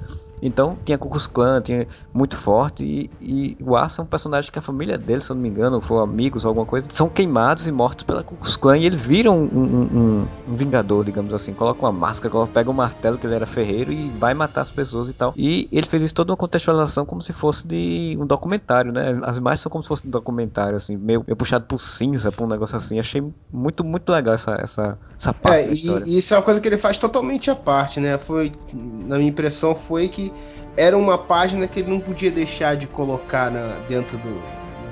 Então 0.44 0.76
tinha 0.84 0.98
Ku 0.98 1.08
Klux 1.08 1.26
Klan, 1.26 1.60
tinha 1.62 1.88
muito 2.12 2.36
forte. 2.36 2.84
E, 2.84 3.10
e 3.20 3.56
o 3.62 3.74
Aço 3.76 4.00
é 4.00 4.04
um 4.04 4.06
personagem 4.06 4.52
que 4.52 4.58
a 4.58 4.62
família 4.62 4.98
dele, 4.98 5.20
se 5.20 5.30
eu 5.30 5.34
não 5.34 5.42
me 5.42 5.48
engano, 5.48 5.76
ou 5.76 5.82
foram 5.82 6.02
amigos 6.02 6.44
ou 6.44 6.50
alguma 6.50 6.66
coisa, 6.66 6.86
são 6.90 7.08
queimados 7.08 7.66
e 7.66 7.72
mortos 7.72 8.04
pela 8.04 8.22
Ku 8.22 8.36
Klux 8.36 8.56
Klan. 8.56 8.76
E 8.78 8.84
ele 8.86 8.96
vira 8.96 9.30
um, 9.30 9.42
um- 9.44 9.88
um- 10.22 10.26
um 10.48 10.54
vingador, 10.54 11.04
digamos 11.04 11.32
assim. 11.32 11.54
Coloca 11.54 11.80
uma 11.84 11.92
máscara, 11.92 12.30
coloca- 12.30 12.52
pega 12.52 12.70
um 12.70 12.74
martelo, 12.74 13.18
que 13.18 13.26
ele 13.26 13.34
era 13.34 13.46
ferreiro, 13.46 13.90
e 13.92 14.10
vai 14.10 14.34
matar 14.34 14.60
as 14.60 14.70
pessoas 14.70 15.08
e 15.08 15.14
tal. 15.14 15.32
E 15.36 15.68
ele 15.72 15.86
fez 15.86 16.02
isso 16.02 16.14
toda 16.14 16.30
uma 16.32 16.36
contextualização 16.36 17.06
como 17.06 17.22
se 17.22 17.32
fosse 17.32 17.66
de 17.66 18.16
um 18.20 18.26
documentário, 18.26 18.92
né? 18.92 19.18
As 19.22 19.38
imagens 19.38 19.60
são 19.60 19.70
como 19.70 19.82
se 19.82 19.88
fosse 19.88 20.06
um 20.06 20.10
documentário, 20.10 20.76
assim, 20.76 20.96
meio, 20.96 21.24
meio 21.26 21.36
puxado 21.36 21.64
por 21.64 21.78
cinza, 21.80 22.30
por 22.30 22.44
um 22.44 22.48
negócio 22.48 22.76
assim. 22.76 22.98
Achei 23.00 23.22
muito, 23.52 23.82
muito 23.82 24.10
legal 24.12 24.34
essa, 24.34 24.52
essa, 24.60 24.98
essa 25.18 25.32
parte 25.32 25.64
É, 25.64 25.66
da 25.68 25.72
história. 25.72 26.04
e, 26.06 26.14
e 26.14 26.18
isso 26.18 26.34
é 26.34 26.36
uma 26.36 26.42
coisa 26.42 26.60
que 26.60 26.68
ele 26.68 26.76
faz 26.78 26.98
totalmente 26.98 27.50
à 27.50 27.56
parte, 27.56 27.98
né? 28.00 28.18
Foi, 28.18 28.52
na 28.74 29.16
minha 29.16 29.30
impressão, 29.30 29.74
foi 29.74 30.08
que 30.08 30.33
era 30.76 30.96
uma 30.96 31.16
página 31.18 31.66
que 31.68 31.80
ele 31.80 31.90
não 31.90 32.00
podia 32.00 32.30
deixar 32.30 32.76
de 32.76 32.86
colocar 32.86 33.50
na- 33.50 33.78
dentro 33.88 34.18
do, 34.18 34.40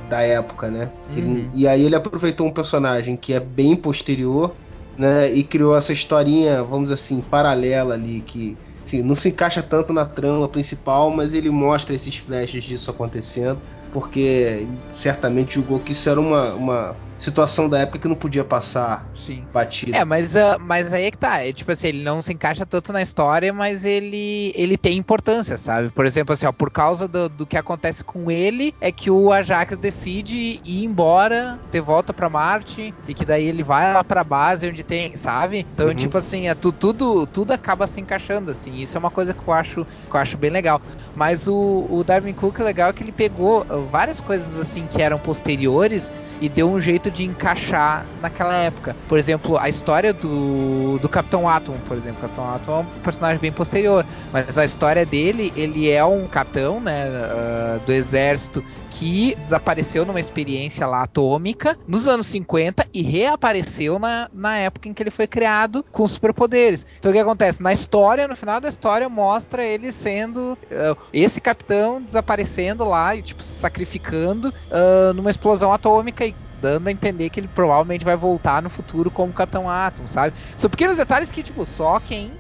da 0.09 0.20
época, 0.20 0.70
né? 0.70 0.90
Que 1.12 1.20
ele- 1.20 1.28
Uhum. 1.28 1.51
e 1.55 1.66
aí 1.66 1.84
ele 1.84 1.97
aproveitou 1.97 2.47
um 2.47 2.53
personagem 2.53 3.16
que 3.16 3.32
é 3.32 3.40
bem 3.40 3.74
posterior, 3.74 4.55
né? 4.99 5.32
E 5.32 5.43
criou 5.43 5.76
essa 5.76 5.93
historinha, 5.93 6.62
vamos 6.62 6.84
dizer 6.90 6.95
assim, 6.95 7.20
paralela 7.20 7.95
ali, 7.95 8.20
que 8.22 8.57
assim, 8.84 9.03
não 9.03 9.14
se 9.14 9.28
encaixa 9.30 9.62
tanto 9.62 9.93
na 9.93 10.05
trama 10.05 10.49
principal, 10.49 11.11
mas 11.11 11.32
ele 11.34 11.51
mostra 11.51 11.95
esses 11.95 12.16
flashes 12.16 12.64
disso 12.64 12.90
acontecendo, 12.90 13.61
porque 13.90 14.66
certamente 14.90 15.55
julgou 15.55 15.80
que 15.80 15.93
isso 15.93 16.09
era 16.09 16.20
uma, 16.20 16.55
uma 16.55 16.97
situação 17.22 17.68
da 17.68 17.78
época 17.80 17.98
que 17.98 18.08
não 18.08 18.16
podia 18.16 18.44
passar 18.44 19.10
Sim. 19.14 19.46
batido. 19.52 19.92
É, 19.92 20.04
mas, 20.04 20.34
ah, 20.36 20.56
mas 20.58 20.92
aí 20.92 21.04
é 21.04 21.10
que 21.10 21.18
tá. 21.18 21.40
É, 21.42 21.52
tipo 21.52 21.70
assim, 21.70 21.88
ele 21.88 22.02
não 22.02 22.20
se 22.22 22.32
encaixa 22.32 22.66
tanto 22.66 22.92
na 22.92 23.02
história, 23.02 23.52
mas 23.52 23.84
ele, 23.84 24.52
ele 24.54 24.76
tem 24.76 24.96
importância, 24.96 25.56
sabe? 25.56 25.90
Por 25.90 26.04
exemplo, 26.06 26.32
assim, 26.32 26.46
ó, 26.46 26.52
por 26.52 26.70
causa 26.70 27.06
do, 27.06 27.28
do 27.28 27.46
que 27.46 27.56
acontece 27.56 28.02
com 28.02 28.30
ele, 28.30 28.74
é 28.80 28.90
que 28.90 29.10
o 29.10 29.30
Ajax 29.32 29.76
decide 29.76 30.60
ir 30.64 30.84
embora, 30.84 31.60
ter 31.70 31.80
volta 31.80 32.12
pra 32.14 32.28
Marte, 32.30 32.94
e 33.06 33.14
que 33.14 33.24
daí 33.24 33.46
ele 33.46 33.62
vai 33.62 33.92
lá 33.92 34.02
pra 34.02 34.24
base 34.24 34.66
onde 34.68 34.82
tem, 34.82 35.16
sabe? 35.16 35.66
Então, 35.74 35.86
Uhum. 35.88 35.94
tipo 35.94 36.16
assim, 36.18 36.48
é, 36.48 36.54
tu- 36.54 36.72
tudo, 36.72 37.26
tudo 37.26 37.52
acaba 37.52 37.86
se 37.86 38.00
encaixando, 38.00 38.50
assim. 38.50 38.74
Isso 38.76 38.96
é 38.96 39.00
uma 39.00 39.10
coisa 39.10 39.34
que 39.34 39.40
eu 39.46 39.52
acho, 39.54 39.84
que 39.84 40.16
eu 40.16 40.20
acho 40.20 40.36
bem 40.38 40.50
legal. 40.50 40.80
Mas 41.14 41.46
o, 41.46 41.86
o 41.88 42.02
Darwin 42.04 42.34
Cook, 42.34 42.58
é 42.60 42.64
legal 42.64 42.92
que 42.94 43.02
ele 43.02 43.12
pegou 43.12 43.64
várias 43.90 44.20
coisas, 44.20 44.58
assim, 44.58 44.86
que 44.86 45.00
eram 45.02 45.18
posteriores 45.18 46.12
e 46.40 46.48
deu 46.48 46.70
um 46.70 46.80
jeito 46.80 47.10
de 47.12 47.24
encaixar 47.24 48.06
naquela 48.20 48.54
época. 48.54 48.96
Por 49.08 49.18
exemplo, 49.18 49.58
a 49.58 49.68
história 49.68 50.12
do, 50.12 50.98
do 50.98 51.08
Capitão 51.08 51.48
Atom, 51.48 51.76
por 51.86 51.96
exemplo. 51.96 52.18
O 52.18 52.22
Capitão 52.22 52.54
Atom 52.54 52.78
é 52.78 52.80
um 52.80 53.02
personagem 53.02 53.38
bem 53.38 53.52
posterior, 53.52 54.04
mas 54.32 54.56
a 54.58 54.64
história 54.64 55.04
dele, 55.04 55.52
ele 55.56 55.90
é 55.90 56.04
um 56.04 56.26
capitão, 56.26 56.80
né, 56.80 57.06
ah, 57.06 57.80
do 57.84 57.92
exército 57.92 58.64
que 58.90 59.34
desapareceu 59.36 60.04
numa 60.04 60.20
experiência 60.20 60.86
lá 60.86 61.02
atômica 61.02 61.78
nos 61.88 62.06
anos 62.06 62.26
50 62.26 62.86
e 62.92 63.02
reapareceu 63.02 63.98
na, 63.98 64.28
na 64.32 64.58
época 64.58 64.88
em 64.88 64.94
que 64.94 65.02
ele 65.02 65.10
foi 65.10 65.26
criado 65.26 65.84
com 65.90 66.06
superpoderes. 66.06 66.86
Então 66.98 67.10
o 67.10 67.14
que 67.14 67.20
acontece? 67.20 67.62
Na 67.62 67.72
história, 67.72 68.28
no 68.28 68.36
final 68.36 68.60
da 68.60 68.68
história, 68.68 69.08
mostra 69.08 69.64
ele 69.64 69.90
sendo 69.90 70.58
ah, 70.70 70.96
esse 71.12 71.40
capitão 71.40 72.02
desaparecendo 72.02 72.84
lá 72.84 73.16
e 73.16 73.22
tipo 73.22 73.42
se 73.42 73.54
sacrificando 73.54 74.52
ah, 74.70 75.12
numa 75.14 75.30
explosão 75.30 75.72
atômica 75.72 76.24
e 76.26 76.34
dando 76.62 76.86
a 76.86 76.92
entender 76.92 77.28
que 77.28 77.40
ele 77.40 77.48
provavelmente 77.48 78.04
vai 78.04 78.16
voltar 78.16 78.62
no 78.62 78.70
futuro 78.70 79.10
como 79.10 79.32
Capitão 79.32 79.68
Atom, 79.68 80.06
sabe? 80.06 80.34
São 80.56 80.70
pequenos 80.70 80.96
detalhes 80.96 81.32
que, 81.32 81.42
tipo, 81.42 81.66
só 81.66 81.98
quem, 81.98 82.32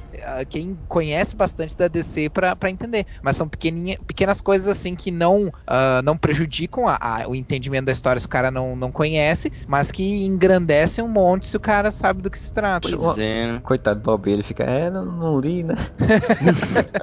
quem 0.48 0.78
conhece 0.88 1.36
bastante 1.36 1.76
da 1.76 1.88
DC 1.88 2.30
pra, 2.30 2.54
pra 2.56 2.70
entender. 2.70 3.06
Mas 3.22 3.36
são 3.36 3.48
pequeninha, 3.48 3.96
pequenas 4.06 4.40
coisas 4.40 4.68
assim 4.68 4.94
que 4.94 5.10
não, 5.10 5.50
ah, 5.66 6.00
não 6.02 6.16
prejudicam 6.16 6.86
a- 6.88 6.98
a- 7.00 7.28
o 7.28 7.34
entendimento 7.34 7.86
da 7.86 7.92
história 7.92 8.20
se 8.20 8.26
o 8.26 8.28
cara 8.28 8.50
não, 8.50 8.74
não 8.76 8.90
conhece, 8.92 9.52
mas 9.66 9.90
que 9.92 10.24
engrandecem 10.24 11.04
um 11.04 11.08
monte 11.08 11.46
se 11.46 11.56
o 11.56 11.60
cara 11.60 11.90
sabe 11.90 12.22
do 12.22 12.30
que 12.30 12.38
se 12.38 12.52
trata. 12.52 12.88
Pois 12.96 13.18
é. 13.18 13.52
né? 13.52 13.60
Coitado 13.62 14.00
do 14.00 14.04
Bob, 14.04 14.30
ele 14.30 14.42
fica, 14.42 14.64
é, 14.64 14.90
não, 14.90 15.04
não 15.04 15.40
li, 15.40 15.62
né? 15.62 15.74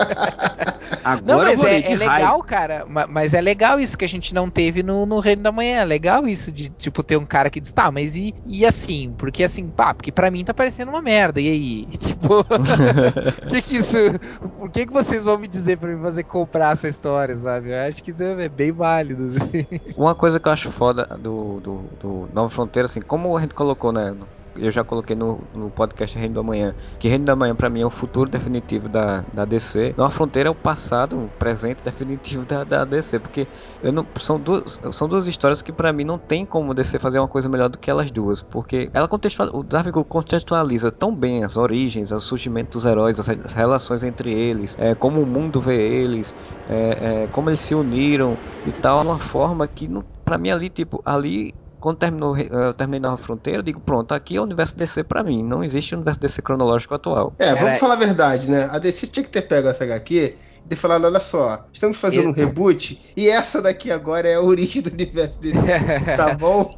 Agora 1.03 1.25
Não, 1.25 1.37
mas 1.43 1.63
é, 1.63 1.91
é 1.91 1.95
legal, 1.95 2.41
cara. 2.43 2.85
ma- 2.87 3.07
Mas 3.07 3.33
é 3.33 3.41
legal 3.41 3.79
isso 3.79 3.97
que 3.97 4.05
a 4.05 4.09
gente 4.09 4.33
não 4.33 4.49
teve 4.49 4.83
no, 4.83 5.05
no 5.05 5.19
Reino 5.19 5.41
da 5.43 5.51
Manhã. 5.51 5.77
É 5.81 5.85
legal 5.85 6.27
isso 6.27 6.51
de, 6.51 6.69
tipo, 6.69 7.03
ter 7.03 7.17
um 7.17 7.25
cara 7.25 7.49
que 7.49 7.59
diz, 7.61 7.71
tá, 7.71 7.89
mas 7.91 8.15
e, 8.15 8.33
e 8.45 8.65
assim? 8.65 9.13
Porque 9.17 9.43
assim, 9.43 9.69
pá, 9.71 9.93
porque 9.93 10.11
pra 10.11 10.29
mim 10.29 10.43
tá 10.43 10.53
parecendo 10.53 10.91
uma 10.91 11.01
merda. 11.01 11.39
E 11.39 11.47
aí? 11.47 11.85
Tipo, 12.09 12.43
que 13.49 13.61
que 13.61 13.77
isso. 13.77 13.97
Por 14.57 14.71
que 14.71 14.85
que 14.85 14.93
vocês 14.93 15.23
vão 15.23 15.37
me 15.37 15.47
dizer 15.47 15.77
pra 15.77 15.89
me 15.89 16.01
fazer 16.01 16.23
comprar 16.23 16.73
essa 16.73 16.87
história, 16.87 17.35
sabe? 17.35 17.71
Eu 17.71 17.79
acho 17.87 18.03
que 18.03 18.11
isso 18.11 18.23
é 18.23 18.49
bem 18.49 18.71
válido. 18.71 19.23
assim. 19.29 19.65
Uma 19.95 20.15
coisa 20.15 20.39
que 20.39 20.47
eu 20.47 20.51
acho 20.51 20.71
foda 20.71 21.05
do, 21.19 21.59
do, 21.59 21.97
do 21.99 22.29
Nova 22.33 22.49
Fronteira, 22.49 22.85
assim, 22.85 23.01
como 23.01 23.35
a 23.37 23.41
gente 23.41 23.53
colocou, 23.53 23.91
né? 23.91 24.15
Eu 24.61 24.71
já 24.71 24.83
coloquei 24.83 25.15
no, 25.15 25.47
no 25.53 25.71
podcast 25.71 26.17
Reino 26.17 26.35
da 26.35 26.43
Manhã, 26.43 26.75
que 26.97 27.07
Reino 27.07 27.25
da 27.25 27.35
Manhã 27.35 27.55
pra 27.55 27.69
mim 27.69 27.81
é 27.81 27.85
o 27.85 27.89
futuro 27.89 28.29
definitivo 28.29 28.89
da, 28.89 29.25
da 29.31 29.45
DC. 29.45 29.93
Nova 29.97 30.11
Fronteira 30.11 30.49
é 30.49 30.51
o 30.51 30.55
passado, 30.55 31.25
o 31.25 31.31
presente 31.31 31.83
definitivo 31.83 32.45
da, 32.45 32.63
da 32.63 32.85
DC, 32.85 33.19
porque 33.19 33.47
eu 33.81 33.91
não, 33.91 34.07
são, 34.19 34.39
duas, 34.39 34.79
são 34.93 35.07
duas 35.07 35.27
histórias 35.27 35.61
que 35.61 35.71
pra 35.73 35.93
mim 35.93 36.03
não 36.03 36.19
tem 36.19 36.45
como 36.45 36.73
DC 36.73 36.99
fazer 36.99 37.19
uma 37.19 37.27
coisa 37.27 37.47
melhor 37.49 37.69
do 37.69 37.77
que 37.79 37.89
elas 37.89 38.11
duas, 38.11 38.41
porque 38.41 38.89
ela 38.93 39.07
contextualiza, 39.07 39.55
o 39.57 39.63
Darwin 39.63 39.91
contextualiza 40.07 40.91
tão 40.91 41.15
bem 41.15 41.43
as 41.43 41.57
origens, 41.57 42.11
o 42.11 42.19
surgimento 42.21 42.77
dos 42.77 42.85
heróis, 42.85 43.19
as, 43.19 43.27
re- 43.27 43.41
as 43.43 43.53
relações 43.53 44.03
entre 44.03 44.33
eles, 44.33 44.75
é, 44.77 44.95
como 44.95 45.21
o 45.21 45.25
mundo 45.25 45.61
vê 45.61 45.75
eles, 46.01 46.33
é, 46.67 47.23
é, 47.23 47.27
como 47.27 47.49
eles 47.49 47.61
se 47.61 47.73
uniram 47.75 48.39
e 48.63 48.73
tal, 48.73 49.01
de 49.01 49.07
uma 49.07 49.19
forma 49.19 49.67
que, 49.67 49.87
não, 49.87 50.03
pra 50.23 50.37
mim, 50.37 50.49
ali, 50.51 50.69
tipo, 50.69 51.01
ali. 51.05 51.53
Quando 51.79 51.97
terminou, 51.97 52.37
eh, 52.37 52.47
eu 52.51 52.73
terminei 52.73 52.99
Nova 52.99 53.17
Fronteira, 53.17 53.59
eu 53.59 53.63
digo, 53.63 53.79
pronto, 53.79 54.13
aqui 54.13 54.35
é 54.35 54.39
o 54.39 54.43
universo 54.43 54.75
DC 54.75 55.03
pra 55.03 55.23
mim. 55.23 55.43
Não 55.43 55.63
existe 55.63 55.93
o 55.93 55.97
universo 55.97 56.19
DC 56.19 56.41
cronológico 56.41 56.93
atual. 56.93 57.33
É, 57.39 57.55
vamos 57.55 57.79
falar 57.79 57.93
a 57.93 57.97
verdade, 57.97 58.51
né? 58.51 58.67
A 58.71 58.77
DC 58.77 59.07
tinha 59.07 59.23
que 59.23 59.29
ter 59.31 59.43
pego 59.43 59.67
essa 59.67 59.83
HQ 59.83 60.35
e 60.69 60.75
ter 60.75 60.75
falado: 60.75 61.05
olha 61.05 61.19
só, 61.19 61.65
estamos 61.73 61.99
fazendo 61.99 62.29
um 62.29 62.31
reboot 62.31 62.99
e 63.17 63.27
essa 63.27 63.61
daqui 63.61 63.91
agora 63.91 64.27
é 64.27 64.35
a 64.35 64.41
origem 64.41 64.81
do 64.81 64.91
universo 64.91 65.41
dele. 65.41 65.57
tá 66.15 66.35
bom? 66.35 66.75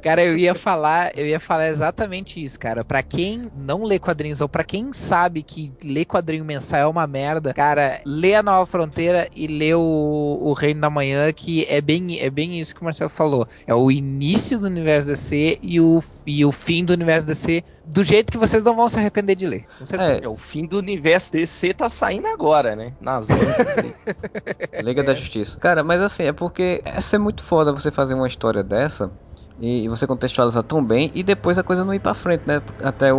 Cara, 0.00 0.24
eu 0.24 0.38
ia 0.38 0.54
falar, 0.54 1.10
eu 1.18 1.26
ia 1.26 1.40
falar 1.40 1.68
exatamente 1.68 2.42
isso, 2.42 2.58
cara. 2.58 2.84
Para 2.84 3.02
quem 3.02 3.50
não 3.56 3.82
lê 3.82 3.98
quadrinhos 3.98 4.40
ou 4.40 4.48
para 4.48 4.62
quem 4.62 4.92
sabe 4.92 5.42
que 5.42 5.72
ler 5.82 6.04
quadrinho 6.04 6.44
mensal 6.44 6.80
é 6.80 6.86
uma 6.86 7.06
merda, 7.06 7.52
cara, 7.52 8.00
lê 8.06 8.34
a 8.34 8.42
Nova 8.42 8.64
Fronteira 8.64 9.28
e 9.34 9.46
lê 9.46 9.74
o, 9.74 10.38
o 10.40 10.52
Reino 10.52 10.80
da 10.80 10.90
Manhã, 10.90 11.32
que 11.32 11.66
é 11.68 11.80
bem, 11.80 12.20
é 12.20 12.30
bem 12.30 12.60
isso 12.60 12.74
que 12.74 12.80
o 12.80 12.84
Marcelo 12.84 13.10
falou. 13.10 13.48
É 13.66 13.74
o 13.74 13.90
início 13.90 14.58
do 14.58 14.66
universo 14.66 15.08
DC 15.08 15.58
e 15.60 15.80
o, 15.80 16.02
e 16.24 16.44
o 16.44 16.52
fim 16.52 16.84
do 16.84 16.92
universo 16.92 17.26
DC 17.26 17.64
do 17.88 18.04
jeito 18.04 18.30
que 18.30 18.38
vocês 18.38 18.62
não 18.62 18.76
vão 18.76 18.88
se 18.88 18.98
arrepender 18.98 19.34
de 19.34 19.46
ler. 19.46 19.66
É, 19.92 20.24
é, 20.24 20.28
o 20.28 20.36
fim 20.36 20.66
do 20.66 20.78
universo 20.78 21.32
DC 21.32 21.74
tá 21.74 21.88
saindo 21.88 22.26
agora, 22.28 22.76
né? 22.76 22.92
Nas. 23.00 23.28
Liga 24.82 25.00
é. 25.00 25.04
da 25.04 25.14
Justiça. 25.14 25.58
Cara, 25.58 25.82
mas 25.82 26.02
assim, 26.02 26.24
é 26.24 26.32
porque 26.32 26.82
essa 26.84 27.16
é 27.16 27.18
muito 27.18 27.42
foda 27.42 27.72
você 27.72 27.90
fazer 27.90 28.14
uma 28.14 28.28
história 28.28 28.62
dessa 28.62 29.10
e, 29.60 29.88
você 29.88 30.06
contextualizar 30.06 30.62
tão 30.62 30.84
bem 30.84 31.10
e 31.14 31.22
depois 31.22 31.58
a 31.58 31.62
coisa 31.62 31.84
não 31.84 31.92
ir 31.92 31.98
para 31.98 32.14
frente, 32.14 32.42
né? 32.46 32.62
Até 32.82 33.12
o, 33.12 33.18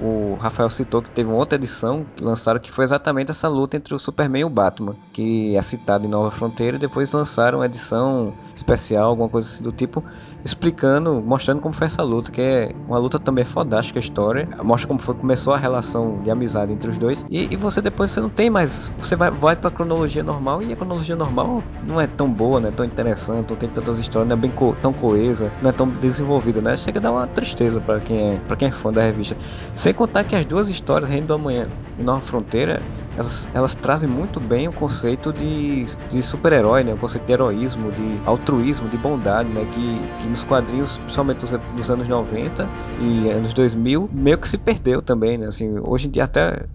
o, 0.00 0.36
Rafael 0.40 0.70
citou 0.70 1.02
que 1.02 1.10
teve 1.10 1.28
uma 1.28 1.36
outra 1.36 1.56
edição 1.56 2.06
que 2.14 2.22
lançaram 2.22 2.60
que 2.60 2.70
foi 2.70 2.84
exatamente 2.84 3.30
essa 3.30 3.48
luta 3.48 3.76
entre 3.76 3.94
o 3.94 3.98
Superman 3.98 4.42
e 4.42 4.44
o 4.44 4.50
Batman, 4.50 4.96
que 5.12 5.56
é 5.56 5.62
citado 5.62 6.06
em 6.06 6.10
Nova 6.10 6.30
Fronteira 6.30 6.76
e 6.76 6.80
depois 6.80 7.12
lançaram 7.12 7.58
uma 7.58 7.66
edição 7.66 8.32
especial, 8.54 9.08
alguma 9.10 9.28
coisa 9.28 9.48
assim 9.48 9.62
do 9.62 9.72
tipo, 9.72 10.04
explicando, 10.44 11.22
mostrando 11.22 11.60
como 11.60 11.74
foi 11.74 11.86
essa 11.86 12.02
luta, 12.02 12.30
que 12.30 12.40
é 12.40 12.72
uma 12.88 12.98
luta 12.98 13.18
também 13.18 13.44
fodástica 13.44 13.98
a 13.98 14.00
história, 14.00 14.48
mostra 14.62 14.88
como 14.88 15.00
foi 15.00 15.14
começou 15.14 15.52
a 15.52 15.56
relação 15.56 16.20
de 16.22 16.30
amizade 16.30 16.72
entre 16.72 16.90
os 16.90 16.98
dois 16.98 17.24
e, 17.28 17.48
e 17.50 17.56
você 17.56 17.80
depois 17.82 18.10
você 18.10 18.20
não 18.20 18.30
tem 18.30 18.50
mais, 18.50 18.90
você 18.98 19.16
vai, 19.16 19.30
vai 19.30 19.56
para 19.56 19.70
cronologia 19.70 20.22
normal 20.22 20.62
e 20.62 20.72
a 20.72 20.76
cronologia 20.76 21.16
normal 21.16 21.62
não 21.86 22.00
é 22.00 22.06
tão 22.06 22.30
boa, 22.30 22.60
não 22.60 22.68
é 22.68 22.72
tão 22.72 22.84
interessante, 22.86 23.50
não 23.50 23.56
tem 23.56 23.68
tantas 23.68 23.98
histórias, 23.98 24.28
não 24.28 24.36
é 24.36 24.40
bem 24.40 24.50
co 24.50 24.74
tão 24.80 24.92
coesa, 24.92 25.50
não 25.62 25.70
é 25.70 25.72
tão 25.72 25.88
desenvolvida, 25.88 26.60
né? 26.60 26.76
Chega 26.76 26.98
a 26.98 27.02
dar 27.02 27.12
uma 27.12 27.26
tristeza 27.26 27.80
para 27.80 28.00
quem 28.00 28.34
é 28.34 28.40
para 28.46 28.56
quem 28.56 28.68
é 28.68 28.70
fã 28.70 28.92
da 28.92 29.02
revista. 29.02 29.36
Sem 29.76 29.92
contar 29.92 30.24
que 30.24 30.34
as 30.34 30.44
duas 30.44 30.68
histórias, 30.68 31.10
Reino 31.10 31.26
do 31.26 31.34
Amanhã 31.34 31.68
e 31.98 32.02
Nova 32.02 32.20
Fronteira, 32.20 32.80
elas, 33.20 33.48
elas 33.52 33.74
trazem 33.74 34.08
muito 34.08 34.40
bem 34.40 34.66
o 34.66 34.72
conceito 34.72 35.32
de, 35.32 35.84
de 36.08 36.22
super-herói, 36.22 36.82
né? 36.82 36.94
O 36.94 36.96
conceito 36.96 37.26
de 37.26 37.32
heroísmo, 37.32 37.92
de 37.92 38.18
altruísmo, 38.24 38.88
de 38.88 38.96
bondade, 38.96 39.48
né? 39.50 39.66
Que, 39.72 40.22
que 40.22 40.28
nos 40.28 40.42
quadrinhos, 40.42 40.96
principalmente 40.98 41.44
nos, 41.76 41.90
anos 41.90 42.08
90 42.08 42.66
e 43.02 43.30
anos 43.30 43.52
2000, 43.52 44.08
meio 44.10 44.38
que 44.38 44.48
se 44.48 44.56
perdeu 44.56 45.02
também, 45.02 45.36
né? 45.36 45.46
Assim, 45.46 45.78
hoje 45.82 46.08
em 46.08 46.10
dia 46.10 46.24
até 46.24 46.66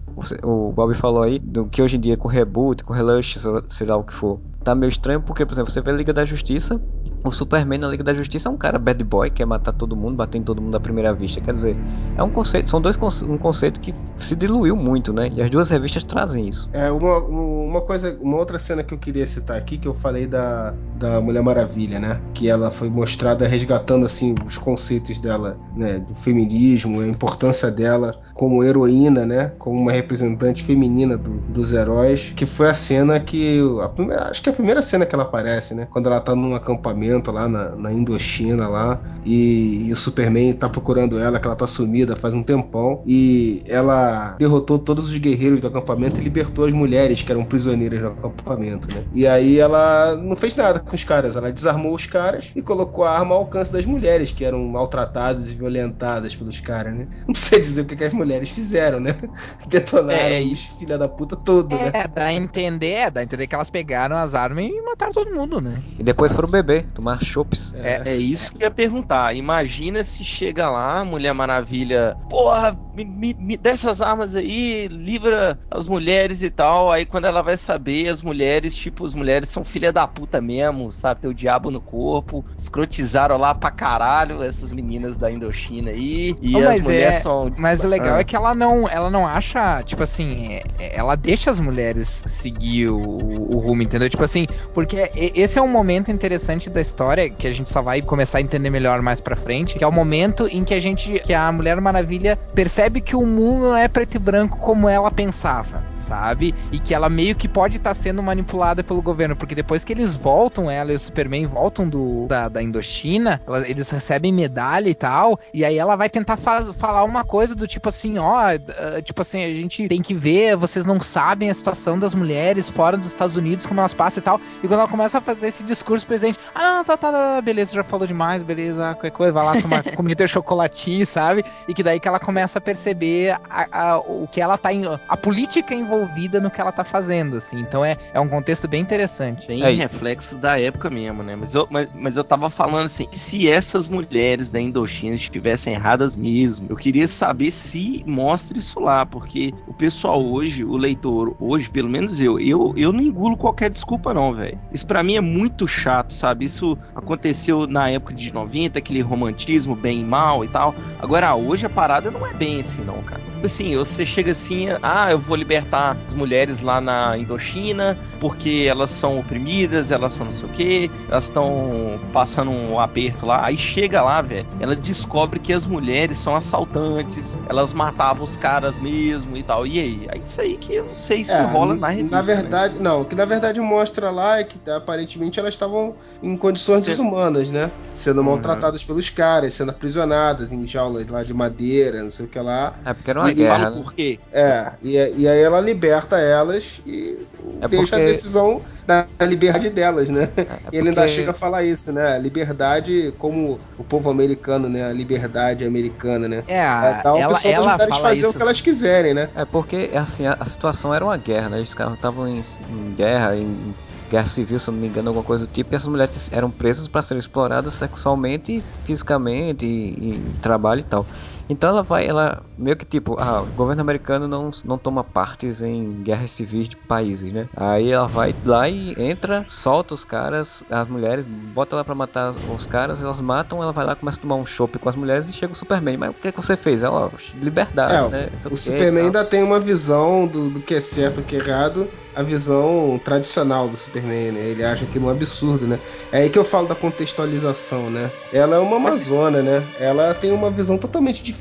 o 0.42 0.72
Bob 0.72 0.94
falou 0.94 1.22
aí 1.22 1.38
do 1.38 1.66
que 1.66 1.82
hoje 1.82 1.96
em 1.96 2.00
dia 2.00 2.16
com 2.16 2.28
reboot, 2.28 2.84
com 2.84 2.94
relaunch, 2.94 3.38
sei 3.68 3.86
lá 3.86 3.96
o 3.96 4.04
que 4.04 4.14
for, 4.14 4.40
tá 4.66 4.74
meio 4.74 4.88
estranho 4.88 5.22
porque, 5.22 5.46
por 5.46 5.54
exemplo, 5.54 5.70
você 5.70 5.80
vê 5.80 5.92
a 5.92 5.94
Liga 5.94 6.12
da 6.12 6.24
Justiça, 6.24 6.80
o 7.24 7.32
Superman 7.32 7.78
na 7.78 7.88
Liga 7.88 8.04
da 8.04 8.14
Justiça 8.14 8.48
é 8.48 8.52
um 8.52 8.56
cara 8.56 8.78
bad 8.78 9.02
boy, 9.04 9.30
quer 9.30 9.46
matar 9.46 9.72
todo 9.72 9.96
mundo, 9.96 10.16
bater 10.16 10.38
em 10.38 10.42
todo 10.42 10.60
mundo 10.60 10.76
à 10.76 10.80
primeira 10.80 11.12
vista. 11.12 11.40
Quer 11.40 11.52
dizer, 11.52 11.76
é 12.16 12.22
um 12.22 12.30
conceito, 12.30 12.68
são 12.68 12.80
dois 12.80 12.96
um 13.22 13.38
conceito 13.38 13.80
que 13.80 13.94
se 14.16 14.34
diluiu 14.34 14.76
muito, 14.76 15.12
né? 15.12 15.30
E 15.34 15.42
as 15.42 15.50
duas 15.50 15.68
revistas 15.68 16.04
trazem 16.04 16.48
isso. 16.48 16.68
É, 16.72 16.90
uma, 16.90 17.18
uma 17.18 17.80
coisa, 17.80 18.16
uma 18.20 18.36
outra 18.36 18.58
cena 18.58 18.82
que 18.82 18.94
eu 18.94 18.98
queria 18.98 19.26
citar 19.26 19.56
aqui, 19.56 19.76
que 19.76 19.88
eu 19.88 19.94
falei 19.94 20.26
da, 20.26 20.74
da 20.98 21.20
Mulher 21.20 21.42
Maravilha, 21.42 21.98
né? 21.98 22.20
Que 22.34 22.48
ela 22.48 22.70
foi 22.70 22.88
mostrada 22.88 23.46
resgatando, 23.46 24.06
assim, 24.06 24.34
os 24.44 24.56
conceitos 24.56 25.18
dela, 25.18 25.56
né? 25.76 25.98
Do 25.98 26.14
feminismo, 26.14 27.00
a 27.00 27.06
importância 27.06 27.70
dela 27.70 28.14
como 28.34 28.62
heroína, 28.62 29.24
né? 29.24 29.52
Como 29.58 29.80
uma 29.80 29.92
representante 29.92 30.62
feminina 30.62 31.16
do, 31.16 31.38
dos 31.48 31.72
heróis, 31.72 32.32
que 32.36 32.46
foi 32.46 32.68
a 32.68 32.74
cena 32.74 33.18
que, 33.18 33.60
a 33.82 33.88
primeira, 33.88 34.28
acho 34.28 34.42
que 34.42 34.50
a 34.50 34.52
primeira 34.56 34.82
cena 34.82 35.06
que 35.06 35.14
ela 35.14 35.24
aparece, 35.24 35.74
né? 35.74 35.86
Quando 35.90 36.06
ela 36.06 36.20
tá 36.20 36.34
num 36.34 36.54
acampamento 36.54 37.30
lá 37.30 37.48
na, 37.48 37.76
na 37.76 37.92
Indochina 37.92 38.68
lá 38.68 39.00
e, 39.24 39.88
e, 39.88 39.92
o 39.92 39.96
Superman 39.96 40.52
tá 40.54 40.68
procurando 40.68 41.18
ela, 41.18 41.38
que 41.38 41.46
ela 41.46 41.56
tá 41.56 41.66
sumida 41.66 42.16
faz 42.16 42.34
um 42.34 42.42
tempão 42.42 43.02
e 43.06 43.62
ela 43.68 44.36
derrotou 44.38 44.78
todos 44.78 45.08
os 45.08 45.16
guerreiros 45.16 45.60
do 45.60 45.66
acampamento 45.66 46.20
e 46.20 46.24
libertou 46.24 46.64
as 46.64 46.72
mulheres 46.72 47.22
que 47.22 47.30
eram 47.30 47.44
prisioneiras 47.44 48.00
do 48.00 48.08
acampamento, 48.08 48.88
né? 48.88 49.04
E 49.12 49.26
aí 49.26 49.58
ela 49.58 50.16
não 50.16 50.36
fez 50.36 50.56
nada 50.56 50.80
com 50.80 50.94
os 50.94 51.04
caras, 51.04 51.36
ela 51.36 51.52
desarmou 51.52 51.94
os 51.94 52.06
caras 52.06 52.52
e 52.54 52.62
colocou 52.62 53.04
a 53.04 53.18
arma 53.18 53.34
ao 53.34 53.42
alcance 53.42 53.72
das 53.72 53.84
mulheres 53.84 54.32
que 54.32 54.44
eram 54.44 54.66
maltratadas 54.68 55.50
e 55.50 55.54
violentadas 55.54 56.34
pelos 56.34 56.60
caras, 56.60 56.94
né? 56.94 57.06
Não 57.26 57.32
precisa 57.32 57.60
dizer 57.60 57.80
o 57.82 57.84
que, 57.84 57.96
que 57.96 58.04
as 58.04 58.14
mulheres 58.14 58.50
fizeram, 58.50 59.00
né? 59.00 59.14
Detonaram 59.68 60.34
é, 60.34 60.42
os 60.42 60.60
filha 60.78 60.96
da 60.96 61.08
puta 61.08 61.36
todo, 61.36 61.74
é, 61.74 61.78
né? 61.78 61.90
É, 61.94 62.08
dá 62.08 62.24
a 62.26 62.32
entender, 62.32 62.92
é, 62.92 63.10
dá 63.10 63.20
a 63.20 63.22
entender 63.22 63.46
que 63.46 63.54
elas 63.54 63.70
pegaram 63.70 64.16
as 64.16 64.34
armas 64.34 64.45
e 64.54 64.82
mataram 64.82 65.12
todo 65.12 65.34
mundo, 65.34 65.60
né? 65.60 65.82
E 65.98 66.02
depois 66.02 66.32
foram 66.32 66.50
beber 66.50 66.86
tomar 66.94 67.22
chopps. 67.22 67.72
É, 67.82 68.10
é 68.10 68.16
isso 68.16 68.52
que 68.52 68.62
eu 68.62 68.66
ia 68.66 68.70
perguntar. 68.70 69.34
Imagina 69.34 70.02
se 70.02 70.24
chega 70.24 70.68
lá, 70.68 71.04
Mulher 71.04 71.32
Maravilha, 71.32 72.16
porra, 72.28 72.78
me, 72.94 73.04
me, 73.04 73.36
me 73.38 73.56
dessas 73.56 74.00
armas 74.00 74.34
aí, 74.34 74.88
livra 74.88 75.58
as 75.70 75.86
mulheres 75.86 76.42
e 76.42 76.50
tal. 76.50 76.90
Aí 76.90 77.04
quando 77.04 77.26
ela 77.26 77.42
vai 77.42 77.56
saber, 77.56 78.08
as 78.08 78.22
mulheres, 78.22 78.74
tipo, 78.74 79.04
as 79.04 79.14
mulheres 79.14 79.50
são 79.50 79.64
filha 79.64 79.92
da 79.92 80.06
puta 80.06 80.40
mesmo, 80.40 80.92
sabe? 80.92 81.20
Tem 81.22 81.30
o 81.30 81.34
diabo 81.34 81.70
no 81.70 81.80
corpo. 81.80 82.44
Escrotizaram 82.58 83.36
lá 83.36 83.54
pra 83.54 83.70
caralho 83.70 84.42
essas 84.42 84.72
meninas 84.72 85.16
da 85.16 85.30
Indochina 85.30 85.90
aí. 85.90 86.34
E 86.40 86.56
oh, 86.56 86.68
as 86.68 86.82
mulheres 86.82 87.14
é, 87.14 87.20
são. 87.20 87.52
Mas 87.58 87.84
o 87.84 87.88
legal 87.88 88.16
ah. 88.16 88.20
é 88.20 88.24
que 88.24 88.36
ela 88.36 88.54
não, 88.54 88.88
ela 88.88 89.10
não 89.10 89.26
acha, 89.26 89.82
tipo 89.82 90.02
assim, 90.02 90.54
é, 90.78 90.98
ela 90.98 91.16
deixa 91.16 91.50
as 91.50 91.58
mulheres 91.58 92.22
seguir 92.26 92.88
o, 92.88 93.00
o 93.00 93.58
rumo, 93.58 93.82
entendeu? 93.82 94.08
Tipo 94.08 94.24
assim, 94.24 94.35
porque 94.74 95.10
esse 95.14 95.58
é 95.58 95.62
um 95.62 95.68
momento 95.68 96.10
interessante 96.10 96.68
da 96.68 96.80
história 96.80 97.30
que 97.30 97.46
a 97.46 97.52
gente 97.52 97.70
só 97.70 97.80
vai 97.80 98.02
começar 98.02 98.38
a 98.38 98.40
entender 98.40 98.70
melhor 98.70 99.00
mais 99.00 99.20
pra 99.20 99.36
frente, 99.36 99.76
que 99.76 99.84
é 99.84 99.86
o 99.86 99.92
momento 99.92 100.48
em 100.50 100.64
que 100.64 100.74
a 100.74 100.80
gente, 100.80 101.20
que 101.20 101.32
a 101.32 101.50
Mulher 101.52 101.80
Maravilha 101.80 102.36
percebe 102.54 103.00
que 103.00 103.14
o 103.14 103.24
mundo 103.24 103.68
não 103.68 103.76
é 103.76 103.86
preto 103.86 104.16
e 104.16 104.18
branco 104.18 104.58
como 104.58 104.88
ela 104.88 105.10
pensava, 105.10 105.82
sabe? 105.98 106.54
E 106.72 106.78
que 106.78 106.92
ela 106.92 107.08
meio 107.08 107.36
que 107.36 107.48
pode 107.48 107.76
estar 107.76 107.90
tá 107.90 107.94
sendo 107.94 108.22
manipulada 108.22 108.82
pelo 108.82 109.00
governo, 109.00 109.36
porque 109.36 109.54
depois 109.54 109.84
que 109.84 109.92
eles 109.92 110.14
voltam, 110.14 110.70
ela 110.70 110.92
e 110.92 110.94
o 110.94 110.98
Superman 110.98 111.46
voltam 111.46 111.88
do, 111.88 112.26
da, 112.26 112.48
da 112.48 112.62
Indochina, 112.62 113.40
ela, 113.46 113.68
eles 113.68 113.88
recebem 113.90 114.32
medalha 114.32 114.88
e 114.88 114.94
tal, 114.94 115.38
e 115.54 115.64
aí 115.64 115.78
ela 115.78 115.94
vai 115.94 116.08
tentar 116.08 116.36
falar 116.36 117.04
uma 117.04 117.24
coisa 117.24 117.54
do 117.54 117.66
tipo 117.66 117.88
assim, 117.88 118.18
ó, 118.18 118.54
uh, 118.54 119.02
tipo 119.02 119.22
assim, 119.22 119.44
a 119.44 119.48
gente 119.48 119.86
tem 119.88 120.02
que 120.02 120.14
ver, 120.14 120.56
vocês 120.56 120.84
não 120.84 121.00
sabem 121.00 121.50
a 121.50 121.54
situação 121.54 121.98
das 121.98 122.14
mulheres 122.14 122.68
fora 122.68 122.96
dos 122.96 123.08
Estados 123.08 123.36
Unidos, 123.36 123.66
como 123.66 123.80
elas 123.80 123.94
passam 123.94 124.25
tal, 124.26 124.40
e 124.62 124.66
quando 124.66 124.80
ela 124.80 124.88
começa 124.88 125.18
a 125.18 125.20
fazer 125.20 125.46
esse 125.46 125.62
discurso, 125.62 126.04
presidente, 126.04 126.38
ah, 126.52 126.78
não, 126.78 126.84
tá, 126.84 126.96
tá, 126.96 127.12
tá, 127.12 127.40
beleza, 127.40 127.72
já 127.72 127.84
falou 127.84 128.06
demais, 128.06 128.42
beleza, 128.42 128.92
qualquer 128.94 129.12
coisa, 129.12 129.32
vai 129.32 129.44
lá 129.44 129.62
tomar 129.62 129.84
comer 129.94 130.16
teu 130.16 130.26
chocolatinho, 130.26 131.06
sabe? 131.06 131.44
E 131.68 131.72
que 131.72 131.82
daí 131.82 132.00
que 132.00 132.08
ela 132.08 132.18
começa 132.18 132.58
a 132.58 132.60
perceber 132.60 133.36
a, 133.48 133.90
a, 133.92 133.98
o 133.98 134.26
que 134.26 134.40
ela 134.40 134.58
tá 134.58 134.72
em, 134.72 134.82
a 134.84 135.16
política 135.16 135.74
envolvida 135.74 136.40
no 136.40 136.50
que 136.50 136.60
ela 136.60 136.72
tá 136.72 136.82
fazendo, 136.82 137.36
assim. 137.36 137.60
Então 137.60 137.84
é, 137.84 137.96
é 138.12 138.18
um 138.18 138.28
contexto 138.28 138.66
bem 138.66 138.82
interessante. 138.82 139.46
Bem 139.46 139.62
reflexo 139.76 140.34
da 140.34 140.58
época 140.58 140.90
mesmo, 140.90 141.22
né? 141.22 141.36
Mas 141.36 141.54
eu, 141.54 141.68
mas, 141.70 141.88
mas 141.94 142.16
eu 142.16 142.24
tava 142.24 142.50
falando 142.50 142.86
assim, 142.86 143.06
se 143.12 143.48
essas 143.48 143.86
mulheres 143.86 144.50
da 144.50 144.60
Indochina 144.60 145.14
estivessem 145.14 145.72
erradas 145.72 146.16
mesmo, 146.16 146.66
eu 146.68 146.76
queria 146.76 147.06
saber 147.06 147.52
se 147.52 148.02
mostra 148.06 148.58
isso 148.58 148.80
lá, 148.80 149.06
porque 149.06 149.54
o 149.68 149.72
pessoal 149.72 150.24
hoje, 150.24 150.64
o 150.64 150.76
leitor 150.76 151.36
hoje, 151.38 151.70
pelo 151.70 151.88
menos 151.88 152.20
eu, 152.20 152.40
eu, 152.40 152.74
eu 152.76 152.92
não 152.92 153.00
engulo 153.00 153.36
qualquer 153.36 153.70
desculpa 153.70 154.05
não, 154.14 154.32
velho. 154.34 154.58
Isso 154.72 154.86
para 154.86 155.02
mim 155.02 155.16
é 155.16 155.20
muito 155.20 155.66
chato, 155.66 156.12
sabe? 156.12 156.44
Isso 156.44 156.76
aconteceu 156.94 157.66
na 157.66 157.90
época 157.90 158.14
de 158.14 158.32
90, 158.32 158.78
aquele 158.78 159.00
romantismo 159.00 159.74
bem 159.74 160.00
e 160.00 160.04
mal 160.04 160.44
e 160.44 160.48
tal. 160.48 160.74
Agora, 161.00 161.34
hoje 161.34 161.66
a 161.66 161.70
parada 161.70 162.10
não 162.10 162.26
é 162.26 162.32
bem 162.32 162.60
assim, 162.60 162.82
não, 162.82 163.02
cara. 163.02 163.20
Assim, 163.42 163.76
você 163.76 164.04
chega 164.04 164.32
assim, 164.32 164.66
ah, 164.82 165.10
eu 165.10 165.18
vou 165.18 165.36
libertar 165.36 165.96
as 166.04 166.12
mulheres 166.14 166.60
lá 166.60 166.80
na 166.80 167.16
Indochina 167.16 167.96
porque 168.20 168.66
elas 168.68 168.90
são 168.90 169.18
oprimidas, 169.18 169.90
elas 169.90 170.12
são 170.12 170.26
não 170.26 170.32
sei 170.32 170.48
o 170.48 170.52
que, 170.52 170.90
elas 171.08 171.24
estão 171.24 172.00
passando 172.12 172.50
um 172.50 172.80
aperto 172.80 173.26
lá. 173.26 173.44
Aí 173.44 173.56
chega 173.56 174.02
lá, 174.02 174.20
velho, 174.20 174.46
ela 174.58 174.74
descobre 174.74 175.38
que 175.38 175.52
as 175.52 175.66
mulheres 175.66 176.18
são 176.18 176.34
assaltantes, 176.34 177.36
elas 177.48 177.72
matavam 177.72 178.24
os 178.24 178.36
caras 178.36 178.78
mesmo 178.78 179.36
e 179.36 179.42
tal. 179.42 179.66
E 179.66 179.78
aí? 179.78 180.06
É 180.08 180.18
isso 180.18 180.40
aí 180.40 180.56
que 180.56 180.74
eu 180.74 180.84
não 180.84 180.94
sei 180.94 181.22
se 181.22 181.32
é, 181.32 181.42
rola 181.42 181.74
na 181.74 181.88
revista. 181.88 182.16
Na 182.16 182.22
né? 182.22 182.34
verdade, 182.34 182.74
né? 182.76 182.80
não, 182.80 183.04
que 183.04 183.14
na 183.14 183.24
verdade 183.24 183.60
mostra 183.60 183.95
mostra 183.96 184.10
lá 184.10 184.38
é 184.38 184.44
que 184.44 184.58
aparentemente 184.70 185.38
elas 185.40 185.54
estavam 185.54 185.96
em 186.22 186.36
condições 186.36 186.84
Sim. 186.84 186.90
desumanas, 186.90 187.50
né? 187.50 187.70
Sendo 187.92 188.18
Uhum. 188.18 188.26
maltratadas 188.26 188.84
pelos 188.84 189.08
caras, 189.08 189.54
sendo 189.54 189.70
aprisionadas 189.70 190.52
em 190.52 190.66
jaulas 190.66 191.06
lá 191.06 191.22
de 191.22 191.32
madeira, 191.32 192.02
não 192.02 192.10
sei 192.10 192.26
o 192.26 192.28
que 192.28 192.38
lá. 192.38 192.78
É 192.84 192.92
porque 192.92 193.10
era 193.10 193.20
uma 193.20 193.30
E 193.30 193.34
guerra, 193.34 193.56
Fala 193.56 193.70
né? 193.70 193.82
por 193.82 193.94
quê? 193.94 194.18
É, 194.32 194.72
e, 194.82 194.92
e 195.22 195.28
aí 195.28 195.40
ela 195.40 195.60
liberta 195.60 196.18
elas 196.18 196.80
e 196.84 197.26
É 197.62 197.68
deixa 197.68 197.96
porque- 197.96 198.02
a 198.02 198.04
decisão 198.04 198.62
da 198.86 199.06
liberdade 199.22 199.70
delas, 199.70 200.10
né? 200.10 200.28
É 200.36 200.44
E 200.72 200.76
ele 200.78 200.90
ainda 200.90 201.08
chega 201.08 201.30
a 201.30 201.34
falar 201.34 201.64
isso, 201.64 201.90
né? 201.92 202.18
Liberdade, 202.18 203.12
como 203.18 203.58
o 203.78 203.84
povo 203.84 204.10
americano, 204.10 204.68
né? 204.68 204.84
A 204.84 204.92
liberdade 204.92 205.64
americana, 205.64 206.28
né? 206.28 206.44
É, 206.46 206.58
É 206.58 206.58
a- 206.62 207.02
ela, 207.04 207.28
opção 207.28 207.50
das 207.50 207.66
ela 207.66 207.72
mulheres 207.72 207.96
fala 207.96 208.08
fazer 208.08 208.20
isso. 208.20 208.30
o 208.30 208.34
que 208.34 208.42
elas 208.42 208.60
quiserem, 208.60 209.14
né? 209.14 209.30
É 209.34 209.44
porque, 209.44 209.90
assim, 209.94 210.26
a, 210.26 210.36
a 210.38 210.44
situação 210.44 210.92
era 210.94 211.04
uma 211.04 211.16
guerra, 211.16 211.48
né? 211.48 211.60
Os 211.60 211.72
caras 211.74 211.94
estavam 211.94 212.28
em, 212.28 212.40
em 212.68 212.94
guerra, 212.94 213.36
em 213.36 213.74
guerra 214.08 214.26
civil, 214.26 214.58
se 214.58 214.70
não 214.70 214.78
me 214.78 214.86
engano, 214.88 215.08
alguma 215.10 215.24
coisa 215.24 215.46
do 215.46 215.50
tipo, 215.52 215.74
e 215.74 215.76
essas 215.76 215.88
mulheres 215.88 216.28
eram 216.32 216.50
presas 216.50 216.88
para 216.88 217.02
serem 217.02 217.18
exploradas 217.18 217.74
sexualmente, 217.74 218.64
fisicamente, 218.84 219.66
e, 219.66 220.30
e 220.32 220.36
trabalho 220.38 220.80
e 220.80 220.84
tal. 220.84 221.08
Então 221.48 221.70
ela 221.70 221.82
vai, 221.82 222.06
ela 222.06 222.42
meio 222.58 222.76
que 222.76 222.84
tipo, 222.84 223.16
ah, 223.20 223.42
o 223.42 223.46
governo 223.46 223.80
americano 223.80 224.26
não, 224.26 224.50
não 224.64 224.76
toma 224.78 225.04
partes 225.04 225.62
em 225.62 226.02
guerras 226.02 226.32
civis 226.32 226.68
de 226.68 226.76
países, 226.76 227.32
né? 227.32 227.48
Aí 227.56 227.90
ela 227.92 228.08
vai 228.08 228.34
lá 228.44 228.68
e 228.68 228.94
entra, 228.98 229.46
solta 229.48 229.94
os 229.94 230.04
caras, 230.04 230.64
as 230.68 230.88
mulheres, 230.88 231.24
bota 231.26 231.76
lá 231.76 231.84
pra 231.84 231.94
matar 231.94 232.34
os 232.42 232.66
caras, 232.66 233.00
elas 233.00 233.20
matam, 233.20 233.62
ela 233.62 233.72
vai 233.72 233.84
lá, 233.86 233.94
começa 233.94 234.18
a 234.18 234.22
tomar 234.22 234.36
um 234.36 234.46
chopp 234.46 234.78
com 234.78 234.88
as 234.88 234.96
mulheres 234.96 235.28
e 235.28 235.32
chega 235.32 235.52
o 235.52 235.56
Superman. 235.56 235.96
Mas 235.96 236.10
o 236.10 236.14
que, 236.14 236.28
é 236.28 236.32
que 236.32 236.42
você 236.42 236.56
fez? 236.56 236.82
Ela, 236.82 237.12
liberdade, 237.34 237.94
É, 237.94 238.08
né? 238.08 238.28
O 238.50 238.54
e 238.54 238.56
Superman 238.56 239.04
ainda 239.04 239.24
tem 239.24 239.42
uma 239.42 239.60
visão 239.60 240.26
do, 240.26 240.50
do 240.50 240.60
que 240.60 240.74
é 240.74 240.80
certo 240.80 241.20
e 241.20 241.22
o 241.22 241.24
que 241.24 241.36
é 241.36 241.38
errado, 241.38 241.88
a 242.14 242.22
visão 242.22 243.00
tradicional 243.04 243.68
do 243.68 243.76
Superman, 243.76 244.32
né? 244.32 244.40
Ele 244.48 244.64
acha 244.64 244.84
aquilo 244.84 245.06
um 245.06 245.10
absurdo, 245.10 245.66
né? 245.66 245.78
É 246.10 246.18
aí 246.22 246.30
que 246.30 246.38
eu 246.38 246.44
falo 246.44 246.66
da 246.66 246.74
contextualização, 246.74 247.88
né? 247.88 248.10
Ela 248.32 248.56
é 248.56 248.58
uma 248.58 248.78
amazona, 248.78 249.42
né? 249.42 249.64
Ela 249.78 250.12
tem 250.12 250.32
uma 250.32 250.50
visão 250.50 250.76
totalmente 250.76 251.22
diferente 251.22 251.35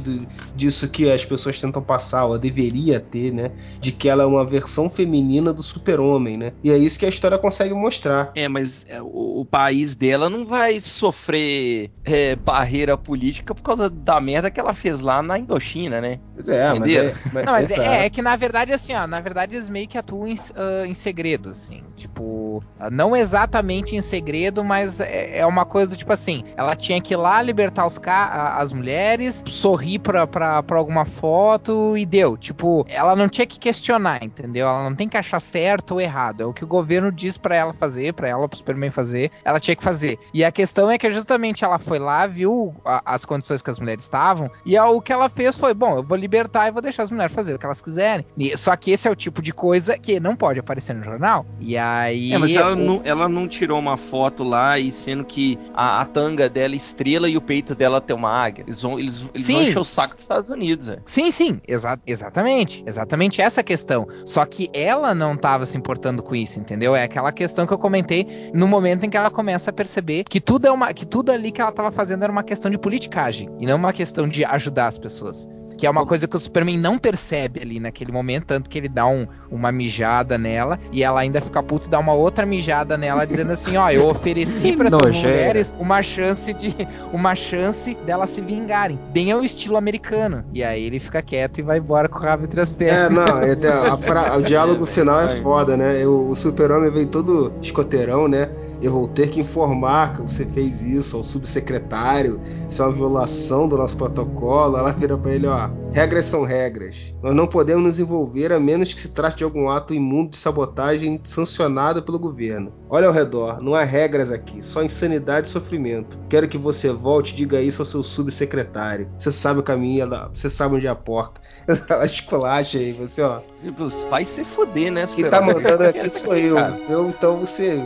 do, 0.00 0.26
disso 0.54 0.88
que 0.88 1.10
as 1.10 1.24
pessoas 1.24 1.60
tentam 1.60 1.82
passar, 1.82 2.26
ou 2.26 2.38
deveria 2.38 2.98
ter, 3.00 3.32
né? 3.32 3.50
De 3.80 3.92
que 3.92 4.08
ela 4.08 4.22
é 4.22 4.26
uma 4.26 4.44
versão 4.44 4.88
feminina 4.88 5.52
do 5.52 5.62
super-homem, 5.62 6.36
né? 6.36 6.52
E 6.62 6.70
é 6.70 6.76
isso 6.76 6.98
que 6.98 7.06
a 7.06 7.08
história 7.08 7.38
consegue 7.38 7.74
mostrar. 7.74 8.32
É, 8.34 8.48
mas 8.48 8.84
é, 8.88 9.00
o, 9.00 9.40
o 9.40 9.44
país 9.44 9.94
dela 9.94 10.28
não 10.28 10.44
vai 10.44 10.80
sofrer 10.80 11.90
é, 12.04 12.36
barreira 12.36 12.96
política 12.96 13.54
por 13.54 13.62
causa 13.62 13.88
da 13.88 14.20
merda 14.20 14.50
que 14.50 14.60
ela 14.60 14.74
fez 14.74 15.00
lá 15.00 15.22
na 15.22 15.38
Indochina, 15.38 16.00
né? 16.00 16.20
Pois 16.34 16.48
é, 16.48 16.74
mas 16.74 16.94
é. 16.94 17.14
Mas, 17.32 17.44
Não, 17.44 17.52
mas 17.52 17.70
exato. 17.70 17.88
é, 17.88 18.06
é 18.06 18.10
que 18.10 18.20
na 18.20 18.34
verdade, 18.36 18.72
assim, 18.72 18.94
ó, 18.94 19.06
na 19.06 19.20
verdade 19.20 19.54
eles 19.54 19.68
meio 19.68 19.86
que 19.86 19.96
atuam 19.96 20.26
em, 20.28 20.38
ah, 20.56 20.86
em 20.86 20.94
segredo, 20.94 21.50
assim. 21.50 21.82
Tipo, 21.96 22.60
ah, 22.78 22.90
não 22.90 23.14
exatamente 23.16 23.94
em 23.96 24.00
segredo, 24.00 24.64
mas 24.64 24.98
é, 25.00 25.38
é 25.38 25.46
uma 25.46 25.64
coisa 25.64 25.92
do 25.92 25.96
tipo 25.96 26.12
assim: 26.12 26.42
ela 26.56 26.74
tinha 26.74 27.00
que 27.00 27.14
ir 27.14 27.16
lá 27.16 27.40
libertar 27.40 27.86
os 27.86 27.98
ca 27.98 28.56
as 28.58 28.72
mulheres, 28.72 29.42
sorrir 29.48 29.98
pra, 30.00 30.26
pra, 30.26 30.62
pra 30.62 30.78
alguma 30.78 31.04
foto 31.04 31.96
e 31.96 32.04
deu. 32.04 32.36
Tipo, 32.36 32.84
ela 32.88 33.14
não 33.14 33.28
tinha 33.28 33.46
que 33.46 33.58
questionar, 33.58 34.22
entendeu? 34.22 34.66
Ela 34.66 34.82
não 34.88 34.94
tem 34.96 35.08
que 35.08 35.16
achar 35.16 35.40
certo 35.40 35.92
ou 35.92 36.00
errado. 36.00 36.42
É 36.42 36.46
o 36.46 36.52
que 36.52 36.64
o 36.64 36.66
governo 36.68 37.10
diz 37.12 37.36
pra 37.38 37.54
ela 37.54 37.72
fazer, 37.72 38.12
pra 38.14 38.28
ela, 38.28 38.48
pro 38.48 38.58
Superman 38.58 38.90
fazer, 38.90 39.30
ela 39.44 39.60
tinha 39.60 39.76
que 39.76 39.84
fazer. 39.84 40.18
E 40.32 40.44
a 40.44 40.50
questão 40.52 40.90
é 40.90 40.98
que 40.98 41.10
justamente 41.12 41.64
ela 41.64 41.78
foi 41.78 41.98
lá, 41.98 42.26
viu 42.26 42.74
a- 42.84 43.02
as 43.04 43.24
condições 43.24 43.62
que 43.62 43.70
as 43.70 43.78
mulheres 43.78 44.04
estavam, 44.04 44.50
e 44.66 44.76
a- 44.76 44.86
o 44.88 45.00
que 45.00 45.12
ela 45.12 45.28
fez 45.28 45.56
foi: 45.56 45.72
bom, 45.74 45.96
eu 45.96 46.02
vou 46.02 46.16
libertar 46.24 46.68
e 46.68 46.70
vou 46.72 46.80
deixar 46.82 47.02
as 47.04 47.10
mulheres 47.10 47.34
fazer 47.34 47.54
o 47.54 47.58
que 47.58 47.66
elas 47.66 47.80
quiserem. 47.82 48.24
E- 48.36 48.56
só 48.56 48.74
que 48.76 48.90
esse 48.90 49.06
é 49.06 49.10
o 49.10 49.14
tipo 49.16 49.42
de 49.42 49.52
coisa 49.52 49.98
que 49.98 50.18
não 50.18 50.34
pode 50.34 50.58
aparecer 50.58 50.94
no 50.94 51.04
jornal. 51.04 51.44
E 51.60 51.76
aí. 51.76 52.32
É, 52.32 52.38
mas 52.38 52.54
ela, 52.54 52.72
o- 52.72 52.76
não, 52.76 53.00
ela 53.04 53.28
não 53.28 53.46
tirou 53.46 53.78
uma 53.78 53.96
foto 53.96 54.42
lá 54.42 54.78
e 54.78 54.90
sendo 54.90 55.24
que 55.24 55.58
a, 55.74 56.00
a 56.00 56.04
tanga 56.06 56.48
dela 56.48 56.72
é 56.74 56.76
estrela 56.76 57.28
e 57.28 57.36
o 57.36 57.40
peito 57.40 57.74
dela 57.74 58.00
tem 58.00 58.16
uma 58.16 58.30
águia. 58.30 58.64
Eles 58.66 58.80
vão, 58.80 58.98
eles, 58.98 59.20
eles 59.34 59.46
vão 59.46 59.56
Sim. 59.60 59.62
encher 59.68 59.78
o 59.78 59.84
saco 59.84 60.14
dos 60.14 60.22
Estados 60.22 60.48
Unidos, 60.48 60.86
velho. 60.86 61.02
Sim, 61.04 61.30
sim, 61.30 61.60
exa- 61.68 61.98
exatamente. 62.06 62.82
Exatamente 62.86 63.40
essa 63.42 63.62
questão. 63.62 64.06
Só 64.24 64.44
que 64.46 64.70
ela 64.72 65.14
não 65.14 65.36
tava 65.36 65.66
se 65.66 65.76
importando 65.76 66.22
com 66.22 66.34
isso, 66.34 66.58
entendeu? 66.58 66.96
É 66.96 67.04
aquela 67.04 67.30
questão 67.32 67.66
que 67.66 67.72
eu 67.72 67.78
comentei 67.78 68.50
no 68.54 68.66
momento 68.66 69.04
em 69.04 69.10
que 69.10 69.16
ela 69.16 69.30
começa 69.30 69.70
a 69.70 69.72
perceber 69.72 70.24
que 70.24 70.40
tudo 70.40 70.66
é 70.66 70.70
uma 70.70 70.92
que 70.94 71.04
tudo 71.04 71.30
ali 71.32 71.50
que 71.50 71.60
ela 71.60 71.72
tava 71.72 71.90
fazendo 71.92 72.22
era 72.22 72.32
uma 72.32 72.42
questão 72.42 72.70
de 72.70 72.78
politicagem 72.78 73.48
e 73.60 73.66
não 73.66 73.76
uma 73.76 73.92
questão 73.92 74.28
de 74.28 74.44
ajudar 74.44 74.86
as 74.86 74.98
pessoas. 74.98 75.48
Que 75.76 75.86
é 75.86 75.90
uma 75.90 76.06
coisa 76.06 76.26
que 76.28 76.36
o 76.36 76.40
Superman 76.40 76.78
não 76.78 76.98
percebe 76.98 77.60
ali 77.60 77.80
naquele 77.80 78.12
momento, 78.12 78.44
tanto 78.46 78.70
que 78.70 78.78
ele 78.78 78.88
dá 78.88 79.06
um- 79.06 79.26
uma 79.50 79.70
mijada 79.72 80.38
nela 80.38 80.78
e 80.92 81.02
ela 81.02 81.20
ainda 81.20 81.40
fica 81.40 81.62
puta 81.62 81.86
e 81.86 81.90
dá 81.90 81.98
uma 81.98 82.12
outra 82.12 82.46
mijada 82.46 82.96
nela, 82.96 83.26
dizendo 83.26 83.52
assim: 83.52 83.76
Ó, 83.76 83.88
eu 83.90 84.06
ofereci 84.08 84.72
para 84.76 84.88
essas 84.88 85.00
nojeira. 85.00 85.28
mulheres 85.28 85.74
uma 85.78 86.02
chance 86.02 86.52
de 86.54 86.74
uma 87.12 87.34
chance 87.34 87.94
delas 88.06 88.30
se 88.30 88.40
vingarem, 88.40 88.98
bem 89.12 89.32
ao 89.32 89.42
estilo 89.42 89.76
americano. 89.76 90.44
E 90.52 90.62
aí 90.62 90.82
ele 90.84 91.00
fica 91.00 91.20
quieto 91.22 91.58
e 91.58 91.62
vai 91.62 91.78
embora 91.78 92.08
com 92.08 92.18
o 92.18 92.22
rabo 92.22 92.44
entre 92.44 92.60
as 92.60 92.70
É, 92.70 92.74
pernas. 92.74 93.10
não, 93.10 93.38
é, 93.42 93.54
tem 93.56 93.70
a 93.70 93.96
fra- 93.98 94.36
o 94.36 94.42
diálogo 94.42 94.84
É, 94.84 94.86
final 94.86 95.20
é 95.20 95.28
foda, 95.40 95.76
né? 95.76 96.02
Eu- 96.02 96.26
o 96.28 96.34
super-homem 96.34 96.90
veio 96.90 97.06
todo 97.06 97.52
escoteirão, 97.60 98.28
né? 98.28 98.48
Eu 98.82 98.92
vou 98.92 99.08
ter 99.08 99.28
que 99.30 99.40
informar 99.40 100.14
que 100.14 100.22
você 100.22 100.44
fez 100.44 100.82
isso 100.82 101.16
ao 101.16 101.22
subsecretário, 101.24 102.40
isso 102.68 102.82
é 102.82 102.84
uma 102.86 102.92
violação 102.92 103.66
do 103.66 103.76
nosso 103.76 103.96
protocolo. 103.96 104.76
Ela 104.76 104.92
vira 104.92 105.16
pra 105.16 105.32
ele, 105.32 105.46
ó, 105.46 105.63
regras 105.92 106.24
são 106.24 106.44
regras. 106.44 107.14
Nós 107.22 107.34
não 107.34 107.46
podemos 107.46 107.82
nos 107.84 107.98
envolver 107.98 108.52
a 108.52 108.58
menos 108.60 108.92
que 108.92 109.00
se 109.00 109.08
trate 109.10 109.38
de 109.38 109.44
algum 109.44 109.68
ato 109.68 109.94
imundo 109.94 110.30
de 110.30 110.36
sabotagem 110.36 111.20
sancionado 111.24 112.02
pelo 112.02 112.18
governo. 112.18 112.72
Olha 112.88 113.06
ao 113.08 113.12
redor, 113.12 113.60
não 113.62 113.74
há 113.74 113.82
regras 113.84 114.30
aqui, 114.30 114.62
só 114.62 114.82
insanidade 114.82 115.48
e 115.48 115.50
sofrimento. 115.50 116.18
Quero 116.28 116.48
que 116.48 116.58
você 116.58 116.92
volte 116.92 117.32
e 117.32 117.36
diga 117.36 117.60
isso 117.60 117.82
ao 117.82 117.86
seu 117.86 118.02
subsecretário. 118.02 119.08
Você 119.18 119.30
sabe 119.32 119.60
o 119.60 119.62
caminho, 119.62 120.02
ela- 120.02 120.28
você 120.32 120.48
sabe 120.50 120.76
onde 120.76 120.86
é 120.86 120.90
a 120.90 120.94
porta. 120.94 121.40
Ela 121.88 122.04
esculacha 122.04 122.76
aí, 122.78 122.92
você, 122.92 123.22
ó. 123.22 123.38
Tipo, 123.62 123.88
vai 124.10 124.24
se 124.24 124.44
fuder, 124.44 124.92
né, 124.92 125.04
Quem 125.06 125.28
tá 125.30 125.40
mandando 125.40 125.84
aqui 125.88 126.08
sou 126.10 126.36
eu. 126.36 126.56
Eu. 126.88 127.08
Então 127.08 127.38
você 127.40 127.80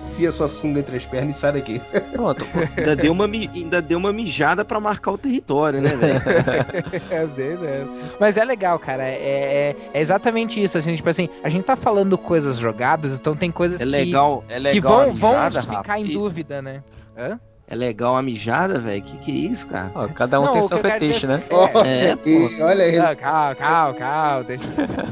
enfia 0.00 0.32
sua 0.32 0.48
sunga 0.48 0.80
entre 0.80 0.96
as 0.96 1.06
pernas 1.06 1.36
e 1.36 1.38
sai 1.38 1.52
daqui. 1.52 1.80
Pronto, 2.20 2.44
Ainda 2.76 2.94
deu, 2.96 3.12
uma, 3.12 3.24
ainda 3.24 3.80
deu 3.80 3.98
uma 3.98 4.12
mijada 4.12 4.64
pra 4.64 4.78
marcar 4.78 5.12
o 5.12 5.18
território, 5.18 5.80
né, 5.80 5.88
velho? 5.88 6.20
É 7.10 7.26
bem 7.26 7.56
mesmo. 7.56 7.90
Mas 8.18 8.36
é 8.36 8.44
legal, 8.44 8.78
cara. 8.78 9.04
É, 9.08 9.14
é- 9.70 9.76
é 9.92 10.00
exatamente 10.00 10.62
isso. 10.62 10.76
Assim, 10.76 10.94
tipo 10.96 11.08
assim, 11.08 11.28
a 11.42 11.48
gente 11.48 11.64
tá 11.64 11.76
falando 11.76 12.16
coisas 12.18 12.58
jogadas, 12.58 13.18
então 13.18 13.34
tem 13.34 13.50
coisas 13.50 13.80
É 13.80 13.84
que, 13.84 13.90
legal, 13.90 14.44
é 14.48 14.58
legal 14.58 14.72
que 14.72 14.80
vão, 14.80 15.14
vão 15.14 15.44
mijada, 15.44 15.62
ficar 15.62 15.98
em 15.98 16.04
Isso. 16.04 16.12
dúvida, 16.12 16.60
né? 16.60 16.82
Hã? 17.16 17.40
É 17.70 17.74
legal 17.76 18.16
a 18.16 18.22
mijada, 18.22 18.80
velho? 18.80 19.00
Que 19.00 19.16
que 19.18 19.30
é 19.30 19.50
isso, 19.52 19.68
cara? 19.68 19.90
ó, 19.94 20.08
cada 20.08 20.40
um 20.40 20.44
Não, 20.46 20.52
tem 20.54 20.62
o 20.62 20.68
seu 20.68 20.78
fetiche, 20.78 21.20
dizer 21.20 21.28
né? 21.28 21.42
é- 21.48 21.54
Olha, 21.54 21.88
É, 21.88 22.18
e 22.26 22.62
olha. 22.62 22.92
Não, 23.08 23.16
calma, 23.16 23.54
calma, 23.54 23.94
calma. 23.94 24.42
Deixa... 24.44 24.64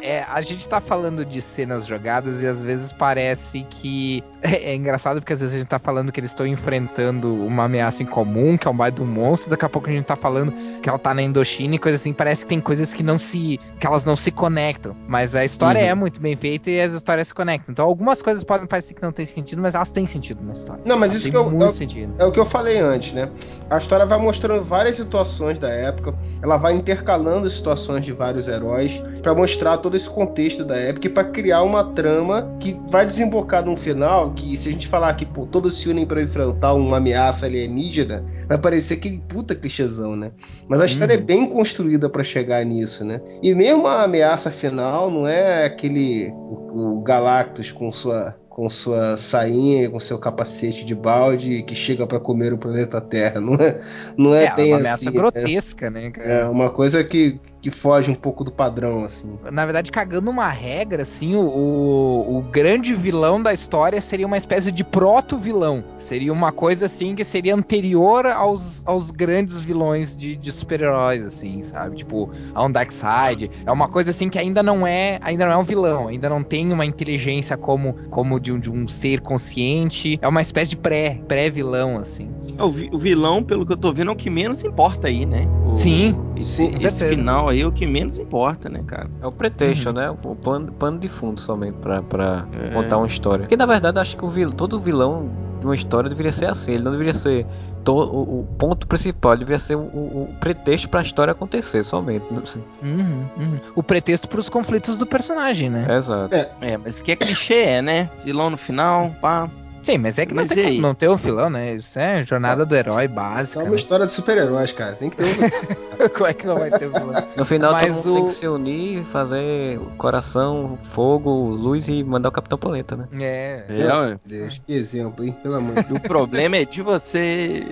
É, 0.03 0.25
a 0.29 0.41
gente 0.41 0.69
tá 0.69 0.81
falando 0.81 1.25
de 1.25 1.41
cenas 1.41 1.87
jogadas 1.87 2.43
e 2.43 2.47
às 2.49 2.63
vezes 2.63 2.93
parece 2.93 3.65
que. 3.71 4.25
É, 4.43 4.71
é 4.73 4.75
engraçado 4.75 5.21
porque 5.21 5.33
às 5.33 5.41
vezes 5.41 5.55
a 5.55 5.59
gente 5.61 5.69
tá 5.69 5.79
falando 5.79 6.11
que 6.11 6.19
eles 6.19 6.33
estão 6.33 6.47
enfrentando 6.47 7.33
uma 7.45 7.65
ameaça 7.65 8.03
em 8.03 8.07
comum, 8.07 8.57
que 8.59 8.67
é 8.67 8.71
um 8.71 8.77
baita 8.77 8.99
do 8.99 9.07
monstro, 9.07 9.51
daqui 9.51 9.65
a 9.65 9.69
pouco 9.69 9.89
a 9.89 9.93
gente 9.93 10.05
tá 10.05 10.17
falando 10.17 10.53
que 10.83 10.89
ela 10.89 10.99
tá 10.99 11.15
na 11.15 11.23
Indochina 11.23 11.77
e 11.77 11.79
coisa 11.79 11.95
assim. 11.97 12.13
Parece 12.13 12.45
que 12.45 12.49
tem 12.49 12.61
coisas 12.61 12.93
que 12.93 13.03
não 13.03 13.19
se. 13.19 13.59
que 13.79 13.87
elas 13.87 14.05
não 14.05 14.17
se 14.17 14.31
conectam. 14.33 14.97
Mas 15.07 15.35
a 15.37 15.45
história 15.45 15.81
Uhum. 15.81 15.87
é 15.87 15.95
muito 15.95 16.21
bem 16.21 16.37
feita 16.37 16.71
e 16.71 16.81
as 16.81 16.93
histórias 16.93 17.29
se 17.29 17.35
conectam. 17.35 17.73
Então 17.73 17.85
algumas 17.87 18.21
coisas 18.21 18.43
podem 18.43 18.67
parecer 18.67 18.95
que 18.95 19.03
não 19.03 19.13
tem 19.13 19.27
sentido, 19.27 19.63
mas 19.63 19.75
elas 19.77 19.93
têm 19.93 20.07
sentido 20.07 20.43
na 20.45 20.53
história. 20.53 20.83
Não, 20.85 20.99
mas 20.99 21.13
Elas 21.13 21.23
isso 21.23 21.31
que 21.31 21.37
eu- 21.37 21.45
muito 21.51 21.63
eu- 21.65 21.73
sentido. 21.73 22.15
É 22.19 22.25
o 22.25 22.33
que 22.33 22.41
eu 22.41 22.48
falei 22.49 22.79
antes, 22.79 23.13
né? 23.13 23.31
A 23.71 23.77
história 23.77 24.07
vai 24.07 24.19
mostrando 24.19 24.65
várias 24.65 24.97
situações 24.97 25.59
da 25.59 25.69
época, 25.69 26.15
ela 26.43 26.57
vai 26.57 26.73
intercalando 26.73 27.49
situações 27.49 28.05
de 28.05 28.13
vários 28.13 28.49
heróis 28.49 29.03
pra 29.23 29.35
mostrar 29.35 29.77
todo 29.79 29.97
esse 29.97 30.09
contexto 30.09 30.65
da 30.65 30.77
época 30.77 31.07
e 31.07 31.11
pra 31.11 31.25
criar 31.25 31.63
uma 31.63 31.85
trama 31.93 32.57
que 32.59 32.81
vai 32.91 33.05
desembocar 33.05 33.65
num 33.65 33.77
final 33.77 34.33
que 34.33 34.57
se 34.57 34.69
a 34.69 34.73
gente 34.73 34.89
falar 34.89 35.15
que 35.15 35.27
pô, 35.27 35.45
todos 35.47 35.77
se 35.77 35.89
unem 35.89 36.07
pra 36.07 36.23
enfrentar 36.23 36.73
uma 36.75 36.97
ameaça 36.97 37.47
alienígena, 37.47 38.25
vai 38.49 38.59
parecer 38.59 38.95
aquele 38.95 39.19
puta 39.19 39.55
clichêzão, 39.55 40.17
né? 40.17 40.33
Mas 40.67 40.81
a 40.81 40.87
história 40.87 41.15
é 41.15 41.19
bem 41.19 41.47
construída 41.47 42.09
pra 42.09 42.25
chegar 42.25 42.65
nisso, 42.65 43.05
né? 43.05 43.21
E 43.43 43.55
mesmo 43.55 43.87
a 43.87 44.03
ameaça 44.05 44.51
final 44.51 45.11
não 45.11 45.27
é 45.27 45.67
aquele 45.67 46.33
o, 46.33 46.97
o 46.97 47.03
Galactus 47.03 47.71
com 47.71 47.91
sua 47.91 48.35
com 48.59 48.69
sua 48.69 49.17
sainha, 49.17 49.89
com 49.89 50.01
seu 50.01 50.19
capacete 50.19 50.85
de 50.85 50.93
balde 50.93 51.63
que 51.63 51.77
chega 51.77 52.05
pra 52.09 52.19
comer 52.19 52.53
o 52.53 52.59
planeta 52.59 53.01
Terra. 53.01 53.41
Não 53.41 53.55
é, 53.55 53.81
não 54.17 54.35
é, 54.35 54.47
É, 54.47 54.55
bem 54.57 54.73
uma 54.73 54.79
ameaça 54.79 54.95
assim. 54.97 55.05
né? 55.05 55.13
grotesca, 55.13 55.89
né, 55.89 56.11
cara? 56.11 56.29
É 56.29 56.49
uma 56.49 56.69
coisa 56.69 57.05
que, 57.05 57.39
que 57.61 57.71
foge 57.71 58.11
um 58.11 58.15
pouco 58.15 58.45
do 58.45 58.53
padrão, 58.53 59.05
assim. 59.05 59.39
na 59.51 59.65
verdade, 59.65 59.91
cagando 59.91 60.31
uma 60.31 60.49
regra, 60.49 61.03
assim, 61.03 61.35
o, 61.35 61.41
o, 61.41 62.39
o 62.39 62.43
grande 62.43 62.95
vilão 62.95 63.43
da 63.43 63.53
história 63.53 64.01
seria 64.01 64.27
uma 64.27 64.37
espécie 64.37 64.71
de 64.71 64.85
proto-vilão. 64.85 65.83
Seria 65.99 66.33
uma 66.33 66.53
coisa, 66.53 66.87
assim, 66.87 67.15
que 67.15 67.25
seria 67.25 67.55
anterior 67.55 68.27
aos, 68.27 68.83
aos 68.87 69.11
grandes 69.11 69.61
vilões 69.61 70.17
de, 70.17 70.37
de 70.37 70.53
super-heróis, 70.53 71.25
assim, 71.25 71.63
sabe? 71.63 71.97
Tipo, 71.97 72.31
a 72.55 72.65
um 72.65 72.71
Darkseid. 72.71 73.51
É 73.67 73.73
uma 73.73 73.89
coisa, 73.89 74.11
assim, 74.11 74.29
que 74.29 74.39
ainda 74.39 74.63
não 74.63 74.87
é 74.87 75.19
ainda 75.23 75.45
não 75.47 75.53
é 75.53 75.57
um 75.57 75.65
vilão. 75.65 76.09
Ainda 76.09 76.29
não 76.29 76.43
tem 76.43 76.73
uma 76.73 76.85
inteligência 76.87 77.57
como, 77.57 77.95
como 78.11 78.39
de 78.39 78.53
um, 78.53 78.61
de 78.61 78.71
um 78.71 78.87
ser 78.87 79.21
consciente. 79.21 80.19
É 80.23 80.29
uma 80.29 80.43
espécie 80.43 80.71
de 80.71 80.77
pré, 80.77 81.21
pré-vilão, 81.27 81.99
assim. 81.99 82.31
É, 82.57 82.63
o, 82.63 82.71
vi- 82.71 82.91
o 82.93 82.99
vilão, 82.99 83.43
pelo 83.43 83.67
que 83.67 83.73
eu 83.73 83.77
tô 83.77 83.93
vendo, 83.93 84.11
é 84.11 84.15
o 84.15 84.17
que 84.17 84.31
menos 84.31 84.63
importa 84.63 85.09
aí, 85.09 85.27
né? 85.27 85.43
O- 85.67 85.77
Sim, 85.77 86.17
Esse, 86.37 86.49
sim, 86.49 86.71
com 86.71 86.77
esse 86.77 86.91
certeza. 86.97 87.23
Final 87.49 87.51
aí 87.51 87.61
é 87.63 87.67
o 87.67 87.73
que 87.73 87.87
menos 87.87 88.19
importa, 88.19 88.69
né, 88.69 88.83
cara? 88.87 89.09
É 89.23 89.27
o 89.27 89.33
pretexto, 89.33 89.89
Uhum. 89.89 89.95
né? 89.95 90.11
O 90.11 90.35
pano, 90.35 90.73
pano 90.73 90.99
de 90.99 91.09
fundo 91.09 91.41
somente 91.41 91.75
pra, 91.79 92.03
pra 92.03 92.47
É. 92.53 92.71
contar 92.71 92.99
uma 92.99 93.07
história. 93.07 93.41
Porque 93.45 93.57
na 93.57 93.67
verdade 93.67 93.99
acho 93.99 94.17
que 94.17 94.25
o 94.25 94.29
vil, 94.29 94.53
todo 94.53 94.79
vilão 94.81 95.29
de 95.61 95.67
uma 95.67 95.75
história 95.75 96.09
deveria 96.09 96.31
ser 96.33 96.49
assim. 96.49 96.73
Ele 96.75 96.85
não 96.85 96.93
deveria 96.93 97.15
ser 97.15 97.45
to- 97.85 97.93
o, 97.95 98.41
o 98.41 98.45
ponto 98.59 98.87
principal, 98.87 99.33
ele 99.33 99.41
deveria 99.41 99.59
ser 99.59 99.75
o, 99.77 99.81
o- 99.81 100.29
pretexto 100.41 100.89
pra 100.89 101.03
história 101.03 101.33
acontecer 101.33 101.83
somente. 101.83 102.25
Assim. 102.43 102.63
Uhum, 102.83 103.25
uhum. 103.37 103.57
O 103.75 103.83
pretexto 103.83 104.29
pros 104.29 104.49
conflitos 104.49 104.99
do 104.99 105.07
personagem, 105.07 105.69
né? 105.71 105.87
Exato. 105.97 106.35
É, 106.61 106.77
mas 106.77 107.01
que 107.01 107.11
é 107.13 107.17
clichê, 107.17 107.55
é, 107.55 107.83
né? 107.83 108.11
Vilão 108.25 108.51
no 108.51 108.57
final, 108.57 109.11
pá. 109.21 109.49
Sim, 109.83 109.99
mas 109.99 110.19
é 110.19 110.27
que 110.27 110.35
Mas 110.35 110.51
não 110.51 110.57
tem 110.57 110.81
não 110.81 110.95
ter 110.95 111.09
um 111.09 111.17
filão, 111.19 111.49
né? 111.51 111.75
Isso 111.75 111.99
é 111.99 112.23
jornada 112.23 112.65
do 112.67 112.75
herói 112.77 112.93
Isso 112.93 113.01
é 113.01 113.09
básica. 113.09 113.61
uma 113.65 113.71
né? 113.71 113.77
história 113.77 114.07
de 114.07 114.13
super-heróis, 114.13 114.73
cara. 114.73 114.95
Tem 114.97 115.09
que 115.11 115.17
ter 115.17 115.25
um. 115.25 116.09
Como 116.15 116.27
é 116.27 116.33
que 116.35 116.47
não 116.47 116.57
vai 116.57 116.71
ter 116.71 116.89
um 116.89 116.93
vilão? 116.93 117.13
No 117.37 117.45
final 117.45 117.73
Mas 117.73 117.87
todo 117.87 117.95
mundo 117.97 118.11
o- 118.11 118.15
tem 118.17 118.27
que 118.27 118.33
se 118.33 118.47
unir, 118.49 119.05
fazer 119.07 119.79
coração, 119.97 120.79
fogo, 120.95 121.31
luz 121.49 121.89
e 121.89 122.05
mandar 122.05 122.29
o 122.29 122.33
Capitão 122.33 122.59
Planeta, 122.59 122.97
né? 122.97 123.09
É. 123.21 123.65
É, 123.69 123.95
ué. 123.97 124.19
Deus, 124.25 124.59
que 124.65 124.73
exemplo, 124.75 125.25
hein? 125.25 125.37
Pelo 125.43 125.55
amor 125.57 125.75
de 125.77 125.83
Deus. 125.89 125.99
O 125.99 126.03
problema 126.03 126.57
é 126.57 126.65
de 126.65 126.83
você. 126.83 127.65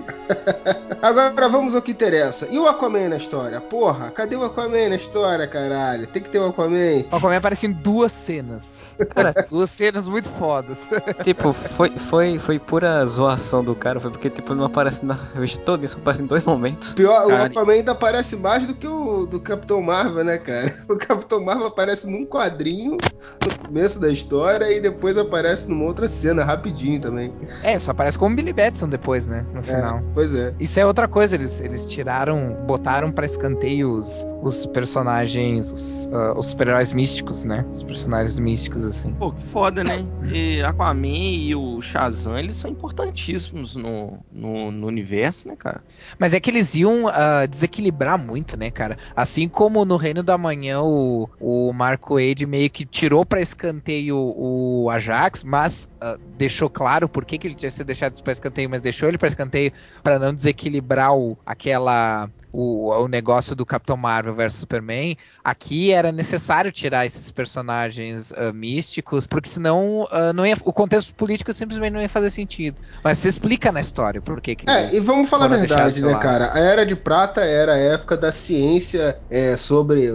Agora 1.03 1.49
vamos 1.49 1.75
ao 1.75 1.83
que 1.83 1.91
interessa. 1.93 2.49
E 2.51 2.59
o 2.59 2.67
Aquaman 2.67 3.09
na 3.11 3.17
história? 3.17 3.61
Porra, 3.61 4.11
cadê 4.11 4.35
o 4.37 4.45
Aquaman 4.45 4.89
na 4.89 4.97
história, 4.97 5.47
caralho? 5.47 6.07
Tem 6.07 6.23
que 6.23 6.31
ter 6.31 6.39
o 6.39 6.47
Aquaman. 6.47 7.05
O 7.13 7.17
Aquaman 7.17 7.37
aparece 7.37 7.67
em 7.67 7.73
duas 7.73 8.13
cenas. 8.13 8.81
Cara, 9.15 9.33
duas 9.49 9.71
cenas 9.71 10.09
muito 10.09 10.29
fodas. 10.31 10.89
tipo, 11.23 11.53
foi, 11.53 11.91
foi, 12.07 12.39
foi 12.39 12.59
pura 12.59 13.05
zoação 13.07 13.63
do 13.63 13.75
cara, 13.75 14.01
foi 14.01 14.11
porque 14.11 14.31
tipo, 14.31 14.55
não 14.55 14.65
aparece 14.65 15.05
na 15.05 15.15
revista 15.35 15.61
toda, 15.63 15.87
só 15.87 15.99
aparece 15.99 16.23
em 16.23 16.27
dois 16.27 16.45
momentos. 16.45 16.95
Pior, 16.95 17.27
Cara, 17.27 17.43
o 17.43 17.47
Aquaman 17.47 17.73
ainda 17.73 17.93
aparece 17.93 18.37
mais 18.37 18.67
do 18.67 18.75
que 18.75 18.87
o 18.87 19.27
do 19.27 19.41
Capitão 19.41 19.83
Marvel, 19.83 20.25
né, 20.25 20.39
cara? 20.39 20.67
O 20.89 20.97
Capitão 20.97 21.45
Marvel 21.45 21.67
aparece 21.67 22.09
num 22.09 22.25
quadrinho 22.25 22.97
no 23.45 23.59
começo 23.67 24.01
da 24.01 24.09
história 24.11 24.71
e 24.71 24.81
depois 24.81 25.19
aparece 25.19 25.69
numa 25.69 25.85
outra 25.85 26.09
cena, 26.09 26.45
rapidinho 26.45 27.01
também. 27.01 27.33
É, 27.63 27.79
só 27.79 27.91
aparece 27.91 28.19
como 28.19 28.37
Billy 28.37 28.53
Batson 28.53 28.89
depois, 28.89 29.27
né? 29.27 29.45
No 29.53 29.63
final. 29.63 29.99
É, 29.99 30.03
pois 30.15 30.35
é. 30.35 30.55
Isso 30.61 30.79
é 30.79 30.87
outra 30.87 31.09
coisa, 31.09 31.35
eles, 31.35 31.61
eles 31.61 31.87
tiraram, 31.87 32.57
botaram 32.67 33.11
pra 33.11 33.27
escanteio 33.27 33.93
os, 33.93 34.25
os 34.43 34.67
personagens, 34.67 35.73
os, 35.73 36.09
ah, 36.13 36.35
os 36.37 36.47
super-heróis 36.47 36.93
místicos, 36.93 37.45
né? 37.45 37.65
Os 37.73 37.83
personagens 37.83 38.39
místicos, 38.39 38.87
assim. 38.87 39.13
Pô, 39.15 39.33
que 39.33 39.43
foda, 39.47 39.83
né? 39.83 40.07
E 40.33 40.63
Aquaman 40.63 41.07
e 41.07 41.55
o 41.55 41.81
Shazam, 41.87 42.39
eles 42.39 42.55
são 42.57 42.70
importantíssimos 42.70 43.76
no, 43.76 44.18
no, 44.32 44.70
no 44.70 44.87
universo, 44.87 45.49
né, 45.49 45.57
cara? 45.57 45.82
Mas 46.18 46.34
é 46.34 46.41
que 46.41 46.51
eles 46.51 46.74
iam 46.74 47.07
ah, 47.09 47.47
desequilibrar 47.47 48.18
muito, 48.18 48.57
né, 48.57 48.70
cara? 48.70 48.99
Assim 49.14 49.49
como 49.49 49.84
no 49.84 49.97
Reino 49.97 50.22
da 50.22 50.37
Manhã 50.37 50.80
o, 50.82 51.28
o 51.41 51.72
Marco 51.72 52.14
Wade 52.14 52.47
meio 52.47 52.68
que 52.68 52.84
tirou 52.84 53.24
pra 53.24 53.41
escanteio 53.41 54.16
o 54.16 54.91
Ajax, 54.91 55.45
mas 55.45 55.89
ah, 56.01 56.18
deixou 56.37 56.68
claro 56.68 57.09
por 57.09 57.24
que, 57.24 57.39
que 57.39 57.47
ele 57.47 57.55
tinha 57.55 57.70
sido 57.70 57.87
deixado 57.87 58.22
pra 58.22 58.32
escanteio, 58.32 58.68
mas 58.68 58.82
deixou 58.82 59.09
ele 59.09 59.18
pra 59.18 59.28
escanteio 59.28 59.72
pra 60.03 60.18
não 60.18 60.34
desequilibrar 60.34 61.14
o, 61.16 61.39
aquela. 61.47 62.28
O, 62.59 62.91
o 62.91 63.07
negócio 63.07 63.55
do 63.55 63.67
Capitão 63.67 63.99
Marvel 63.99 64.35
versus 64.35 64.61
Superman, 64.61 65.15
aqui 65.45 65.93
era 65.93 66.11
necessário 66.11 66.73
tirar 66.73 67.05
esses 67.05 67.31
personagens 67.31 68.33
ah, 68.33 68.51
místicos, 68.51 69.27
porque 69.27 69.49
senão 69.49 70.09
ah, 70.11 70.33
não 70.33 70.47
ia, 70.47 70.57
o 70.65 70.73
contexto 70.73 71.15
político 71.15 71.53
simplesmente 71.53 71.93
não 71.93 72.01
ia 72.01 72.09
fazer 72.09 72.31
sentido. 72.31 72.81
Mas 73.05 73.19
se 73.19 73.29
explica 73.29 73.71
na 73.71 73.83
história 73.83 74.23
por 74.23 74.41
que 74.41 74.57
que 74.57 74.71
É, 74.71 74.95
e 74.95 75.01
vamos 75.01 75.29
falar 75.29 75.47
a 75.47 75.49
verdade, 75.49 76.01
né, 76.01 76.13
lado. 76.13 76.23
cara? 76.23 76.55
A 76.55 76.59
Era 76.59 76.87
de 76.87 76.97
Prata 76.97 77.43
era 77.43 77.75
a 77.75 77.79
época 77.79 78.17
da 78.17 78.33
ciência 78.33 79.19
é, 79.31 79.57
sobre. 79.57 80.11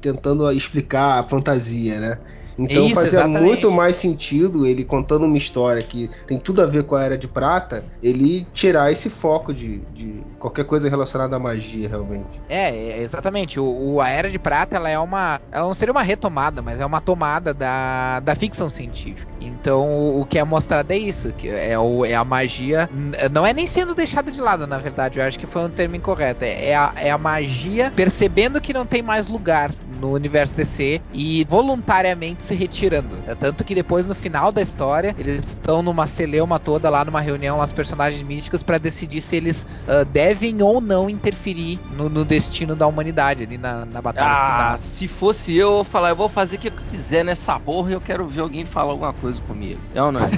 tentando 0.00 0.50
explicar 0.52 1.20
a 1.20 1.22
fantasia, 1.22 1.98
né? 1.98 2.18
Então 2.58 2.86
Isso, 2.86 2.94
fazia 2.94 3.18
exatamente. 3.20 3.42
muito 3.44 3.70
mais 3.70 3.96
sentido 3.96 4.66
ele 4.66 4.84
contando 4.84 5.24
uma 5.26 5.36
história 5.38 5.82
que 5.82 6.10
tem 6.26 6.38
tudo 6.38 6.62
a 6.62 6.66
ver 6.66 6.84
com 6.84 6.94
a 6.94 7.02
Era 7.02 7.16
de 7.18 7.26
Prata, 7.28 7.84
ele 8.02 8.46
tirar 8.52 8.90
esse 8.92 9.08
foco 9.08 9.52
de, 9.54 9.78
de 9.94 10.22
qualquer 10.38 10.64
coisa 10.64 10.88
relacionada 10.88 11.36
à 11.36 11.38
magia, 11.38 11.88
realmente. 11.88 12.40
É, 12.48 12.74
é, 12.74 13.02
exatamente. 13.02 13.58
O, 13.58 13.94
o- 13.94 14.00
a 14.00 14.08
Era 14.08 14.30
de 14.30 14.38
Prata, 14.38 14.76
ela 14.76 14.88
é 14.90 14.98
uma. 14.98 15.40
Ela 15.50 15.66
não 15.66 15.74
seria 15.74 15.92
uma 15.92 16.02
retomada, 16.02 16.60
mas 16.60 16.80
é 16.80 16.86
uma 16.86 17.00
tomada 17.00 17.54
da, 17.54 18.20
da 18.20 18.34
ficção 18.34 18.68
científica. 18.68 19.30
Então, 19.40 20.16
o, 20.20 20.24
que 20.26 20.38
é 20.38 20.44
mostrado 20.44 20.92
é 20.92 20.96
isso, 20.98 21.32
que 21.32 21.48
é, 21.48 21.78
o, 21.78 22.04
é 22.04 22.14
a 22.14 22.24
magia. 22.24 22.88
Não 23.32 23.44
é 23.46 23.52
nem 23.52 23.66
sendo 23.66 23.94
deixada 23.94 24.30
de 24.30 24.40
lado, 24.40 24.66
na 24.66 24.78
verdade. 24.78 25.18
Eu 25.18 25.24
acho 25.24 25.38
que 25.38 25.46
foi 25.46 25.62
um 25.62 25.70
termo 25.70 25.96
incorreto. 25.96 26.44
É, 26.44 26.70
é 26.70 26.76
a, 26.76 26.92
é 26.96 27.10
a 27.10 27.18
magia 27.18 27.92
percebendo 27.94 28.60
que 28.60 28.72
não 28.72 28.86
tem 28.86 29.02
mais 29.02 29.28
lugar 29.28 29.74
no 30.02 30.12
universo 30.12 30.56
DC 30.56 31.00
e 31.12 31.44
voluntariamente 31.48 32.42
se 32.42 32.54
retirando. 32.54 33.16
É 33.26 33.34
tanto 33.34 33.64
que 33.64 33.74
depois, 33.74 34.06
no 34.06 34.14
final 34.14 34.50
da 34.50 34.60
história, 34.60 35.14
eles 35.18 35.44
estão 35.46 35.82
numa 35.82 36.06
celeuma 36.06 36.58
toda 36.58 36.90
lá, 36.90 37.04
numa 37.04 37.20
reunião, 37.20 37.58
lá, 37.58 37.64
os 37.64 37.72
personagens 37.72 38.22
místicos, 38.22 38.62
pra 38.62 38.78
decidir 38.78 39.20
se 39.20 39.36
eles 39.36 39.66
ah, 39.86 40.04
devem 40.04 40.60
ou 40.62 40.80
não 40.80 41.08
interferir 41.08 41.78
no, 41.96 42.08
no 42.08 42.24
destino 42.24 42.74
da 42.74 42.86
humanidade 42.86 43.44
ali 43.44 43.56
na, 43.56 43.84
na 43.86 44.02
batalha 44.02 44.26
Ah, 44.28 44.62
final. 44.64 44.78
se 44.78 45.06
fosse 45.08 45.56
eu, 45.56 45.72
eu 45.72 45.78
ia 45.78 45.84
falar, 45.84 46.10
eu 46.10 46.16
vou 46.16 46.28
fazer 46.28 46.56
o 46.56 46.58
que 46.58 46.68
eu 46.68 46.72
quiser 46.88 47.24
nessa 47.24 47.58
porra 47.60 47.90
e 47.90 47.94
eu 47.94 48.00
quero 48.00 48.26
ver 48.26 48.40
alguém 48.40 48.66
falar 48.66 48.90
alguma 48.92 49.12
coisa 49.12 49.40
comigo. 49.42 49.80
É 49.94 50.02
ou 50.02 50.10
não 50.10 50.20
é? 50.20 50.30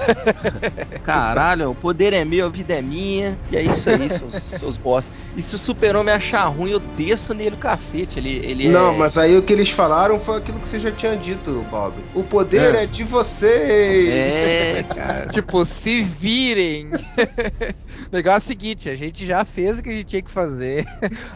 Caralho, 1.02 1.70
o 1.70 1.74
poder 1.74 2.12
é 2.12 2.24
meu, 2.24 2.46
a 2.46 2.50
vida 2.50 2.74
é 2.74 2.82
minha. 2.82 3.38
E 3.50 3.56
é 3.56 3.62
isso 3.62 3.88
aí, 3.88 4.08
seus, 4.10 4.34
seus 4.42 4.76
boss. 4.76 5.10
E 5.36 5.42
se 5.42 5.54
o 5.54 5.58
super-homem 5.58 6.14
achar 6.14 6.44
ruim, 6.46 6.70
eu 6.72 6.80
desço 6.80 7.32
nele 7.34 7.56
o 7.56 7.58
cacete. 7.58 8.18
Ele, 8.18 8.36
ele 8.44 8.68
Não, 8.68 8.94
é... 8.94 8.98
mas 8.98 9.16
aí 9.16 9.36
o 9.36 9.42
que 9.42 9.53
eles 9.54 9.70
falaram 9.70 10.18
foi 10.18 10.38
aquilo 10.38 10.60
que 10.60 10.68
você 10.68 10.78
já 10.78 10.90
tinha 10.90 11.16
dito, 11.16 11.64
Bob. 11.70 11.94
O 12.14 12.22
poder 12.22 12.74
é, 12.74 12.86
de 12.86 13.04
vocês! 13.04 14.46
É, 14.46 14.82
cara. 14.82 15.26
Tipo, 15.34 15.64
se 15.64 16.02
virem. 16.02 16.88
o 18.12 18.14
negócio 18.14 18.36
é 18.36 18.38
o 18.38 18.40
seguinte, 18.40 18.88
a 18.88 18.96
gente 18.96 19.24
já 19.24 19.44
fez 19.44 19.78
o 19.78 19.82
que 19.82 19.88
a 19.88 19.92
gente 19.92 20.04
tinha 20.04 20.22
que 20.22 20.30
fazer. 20.30 20.84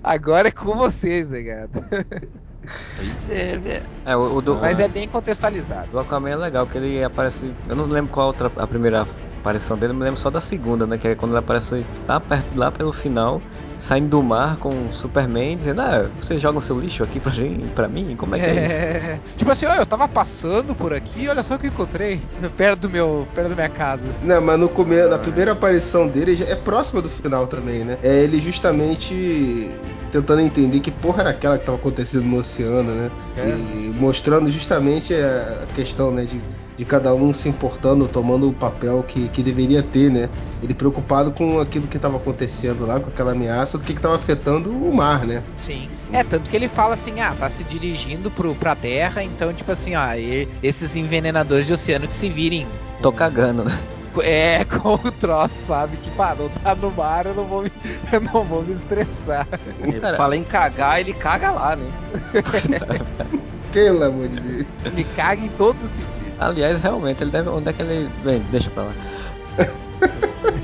Agora 0.03 0.49
é 0.49 0.51
com 0.51 0.77
vocês, 0.77 1.31
negado. 1.31 1.83
Pois 1.91 3.31
é, 3.31 3.57
velho. 3.57 3.87
É, 4.05 4.17
o, 4.17 4.23
o 4.23 4.43
do, 4.43 4.57
Mas 4.57 4.79
é 4.79 4.89
bem 4.89 5.09
contextualizado. 5.09 5.91
do 5.91 5.99
Aquaman 5.99 6.31
é 6.31 6.37
legal, 6.37 6.67
que 6.67 6.77
ele 6.77 7.03
aparece. 7.03 7.55
Eu 7.69 7.77
não 7.77 7.87
lembro 7.87 8.13
qual 8.13 8.25
a 8.25 8.29
outra, 8.29 8.53
a 8.57 8.67
primeira 8.67 9.07
aparição 9.49 9.79
dele, 9.79 9.93
eu 9.93 9.97
me 9.97 10.05
lembro 10.05 10.21
só 10.21 10.31
da 10.31 10.41
segunda, 10.41 10.87
né? 10.87 10.99
Que 10.99 11.09
é 11.09 11.15
quando 11.15 11.33
ele 11.33 11.39
aparece 11.39 11.85
lá 12.07 12.21
perto, 12.21 12.47
lá 12.55 12.71
pelo 12.71 12.93
final, 12.93 13.41
saindo 13.79 14.09
do 14.11 14.23
mar 14.23 14.59
com 14.59 14.69
o 14.69 14.93
Superman, 14.93 15.57
dizendo, 15.57 15.81
ah, 15.81 16.11
vocês 16.21 16.41
jogam 16.41 16.61
seu 16.61 16.79
lixo 16.79 17.03
aqui 17.03 17.19
pra, 17.19 17.33
gente, 17.33 17.67
pra 17.69 17.89
mim? 17.89 18.15
Como 18.17 18.37
é 18.37 18.41
que 18.41 18.47
é, 18.47 18.67
isso? 18.67 18.77
É, 18.77 19.21
tipo 19.37 19.51
assim, 19.51 19.65
ó, 19.65 19.75
eu 19.75 19.87
tava 19.87 20.07
passando 20.07 20.75
por 20.75 20.93
aqui, 20.93 21.29
olha 21.29 21.43
só 21.43 21.55
o 21.55 21.59
que 21.59 21.67
eu 21.67 21.71
encontrei 21.71 22.21
perto 22.57 22.81
do 22.81 22.91
meu, 22.91 23.27
perto 23.35 23.49
da 23.49 23.55
minha 23.55 23.69
casa. 23.71 24.05
Não, 24.23 24.41
mas 24.41 24.61
no 24.61 24.69
começo, 24.69 25.09
na 25.09 25.19
primeira 25.19 25.53
aparição 25.53 26.07
dele 26.07 26.37
já 26.37 26.45
é 26.47 26.55
próxima 26.55 27.01
do 27.01 27.09
final 27.09 27.47
também, 27.47 27.85
né? 27.85 27.99
É 28.03 28.23
ele 28.23 28.39
justamente 28.39 29.71
tentando 30.13 30.41
entender 30.41 30.81
que 30.81 30.91
porra 30.91 31.21
era 31.23 31.31
aquela 31.31 31.59
que 31.59 31.65
tava 31.65 31.79
acontecendo 31.79 32.25
no 32.25 32.39
oceano, 32.39 32.93
né? 32.93 33.11
É. 33.37 33.49
E 33.49 33.95
mostrando 33.99 34.51
justamente 34.51 35.15
a 35.15 35.67
questão, 35.75 36.11
né, 36.11 36.25
de, 36.25 36.41
de 36.79 36.85
cada 36.85 37.13
um 37.13 37.33
se 37.33 37.49
importando, 37.49 38.07
tomando 38.07 38.49
o 38.49 38.53
papel 38.53 39.03
que, 39.03 39.29
que 39.31 39.43
deveria 39.43 39.83
ter, 39.83 40.13
né? 40.13 40.31
Ele 40.63 40.73
preocupado 40.73 41.33
com 41.33 41.59
aquilo 41.59 41.89
que 41.89 41.99
tava 41.99 42.19
acontecendo 42.19 42.87
lá, 42.87 43.01
com 43.01 43.09
aquela 43.09 43.33
ameaça, 43.33 43.77
do 43.79 43.83
que 43.83 43.93
que 43.93 44.01
tava 44.01 44.15
afetando 44.15 44.71
o 44.71 44.95
mar, 44.95 45.27
né? 45.27 45.43
Sim. 45.57 45.91
É, 46.13 46.23
tanto 46.23 46.49
que 46.49 46.55
ele 46.55 46.69
fala 46.69 46.95
assim, 46.95 47.21
ah, 47.21 47.35
tá 47.37 47.51
se 47.51 47.65
dirigindo 47.65 48.31
pro, 48.31 48.55
pra 48.55 48.77
terra, 48.77 49.25
então, 49.25 49.53
tipo 49.53 49.73
assim, 49.73 49.97
ah, 49.97 50.17
e- 50.17 50.49
esses 50.63 50.95
envenenadores 50.95 51.67
de 51.67 51.73
oceano 51.73 52.07
que 52.07 52.13
se 52.15 52.29
virem. 52.31 52.65
Tô 53.03 53.11
cagando, 53.11 53.65
né? 53.65 53.77
É, 54.23 54.63
com 54.81 54.95
o 54.95 55.11
troço, 55.11 55.57
sabe? 55.67 55.97
Tipo, 55.97 56.23
ah, 56.23 56.37
não 56.39 56.49
tá 56.49 56.77
no 56.77 56.93
mar, 56.93 57.27
eu 57.27 57.35
não 57.35 57.45
vou 57.45 57.63
me, 57.65 57.73
eu 58.13 58.21
não 58.21 58.45
vou 58.45 58.63
me 58.63 58.73
estressar. 58.73 59.49
Ele 59.81 59.99
Cara- 59.99 60.17
fala 60.17 60.37
em 60.37 60.45
cagar, 60.45 61.01
ele 61.01 61.13
caga 61.13 61.51
lá, 61.51 61.75
né? 61.75 61.87
Pelo 63.73 64.05
amor 64.05 64.29
de 64.29 64.41
Deus. 64.41 64.67
Me 64.95 65.03
caga 65.05 65.45
em 65.45 65.49
todos 65.49 65.83
os 65.83 65.91
sentidos. 65.91 66.18
Aliás, 66.39 66.81
realmente, 66.81 67.23
ele 67.23 67.31
deve. 67.31 67.49
Onde 67.49 67.69
é 67.69 67.73
que 67.73 67.83
ele. 67.83 68.11
Bem, 68.25 68.45
deixa 68.51 68.71
pra 68.71 68.85
lá. 68.85 68.93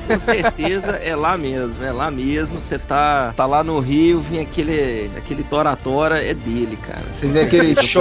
Com 0.06 0.18
certeza 0.18 0.92
é 0.92 1.16
lá 1.16 1.36
mesmo, 1.36 1.82
é 1.82 1.90
lá 1.90 2.10
mesmo. 2.10 2.60
Você 2.60 2.78
tá, 2.78 3.32
tá 3.34 3.46
lá 3.46 3.64
no 3.64 3.80
Rio, 3.80 4.20
vem 4.20 4.40
aquele, 4.40 5.10
aquele 5.16 5.42
tora-tora, 5.42 6.22
é 6.22 6.34
dele, 6.34 6.76
cara. 6.76 7.02
Você 7.10 7.28
vê 7.28 7.40
aquele 7.40 7.74
cho... 7.82 8.00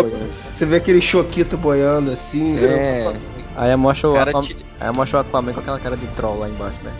Você 0.54 0.66
vê 0.66 0.78
aquele 0.78 1.02
choquito 1.02 1.58
boiando 1.58 2.12
assim, 2.12 2.58
É. 2.60 3.14
Aí 3.56 3.76
mostra 3.76 4.10
o, 4.10 4.18
Aquaman, 4.18 4.48
aí 4.80 4.92
mostra 4.96 5.18
o 5.18 5.22
Aquaman 5.22 5.54
com 5.54 5.60
aquela 5.60 5.80
cara 5.80 5.96
de 5.96 6.08
troll 6.08 6.40
lá 6.40 6.50
embaixo, 6.50 6.78
né? 6.84 6.92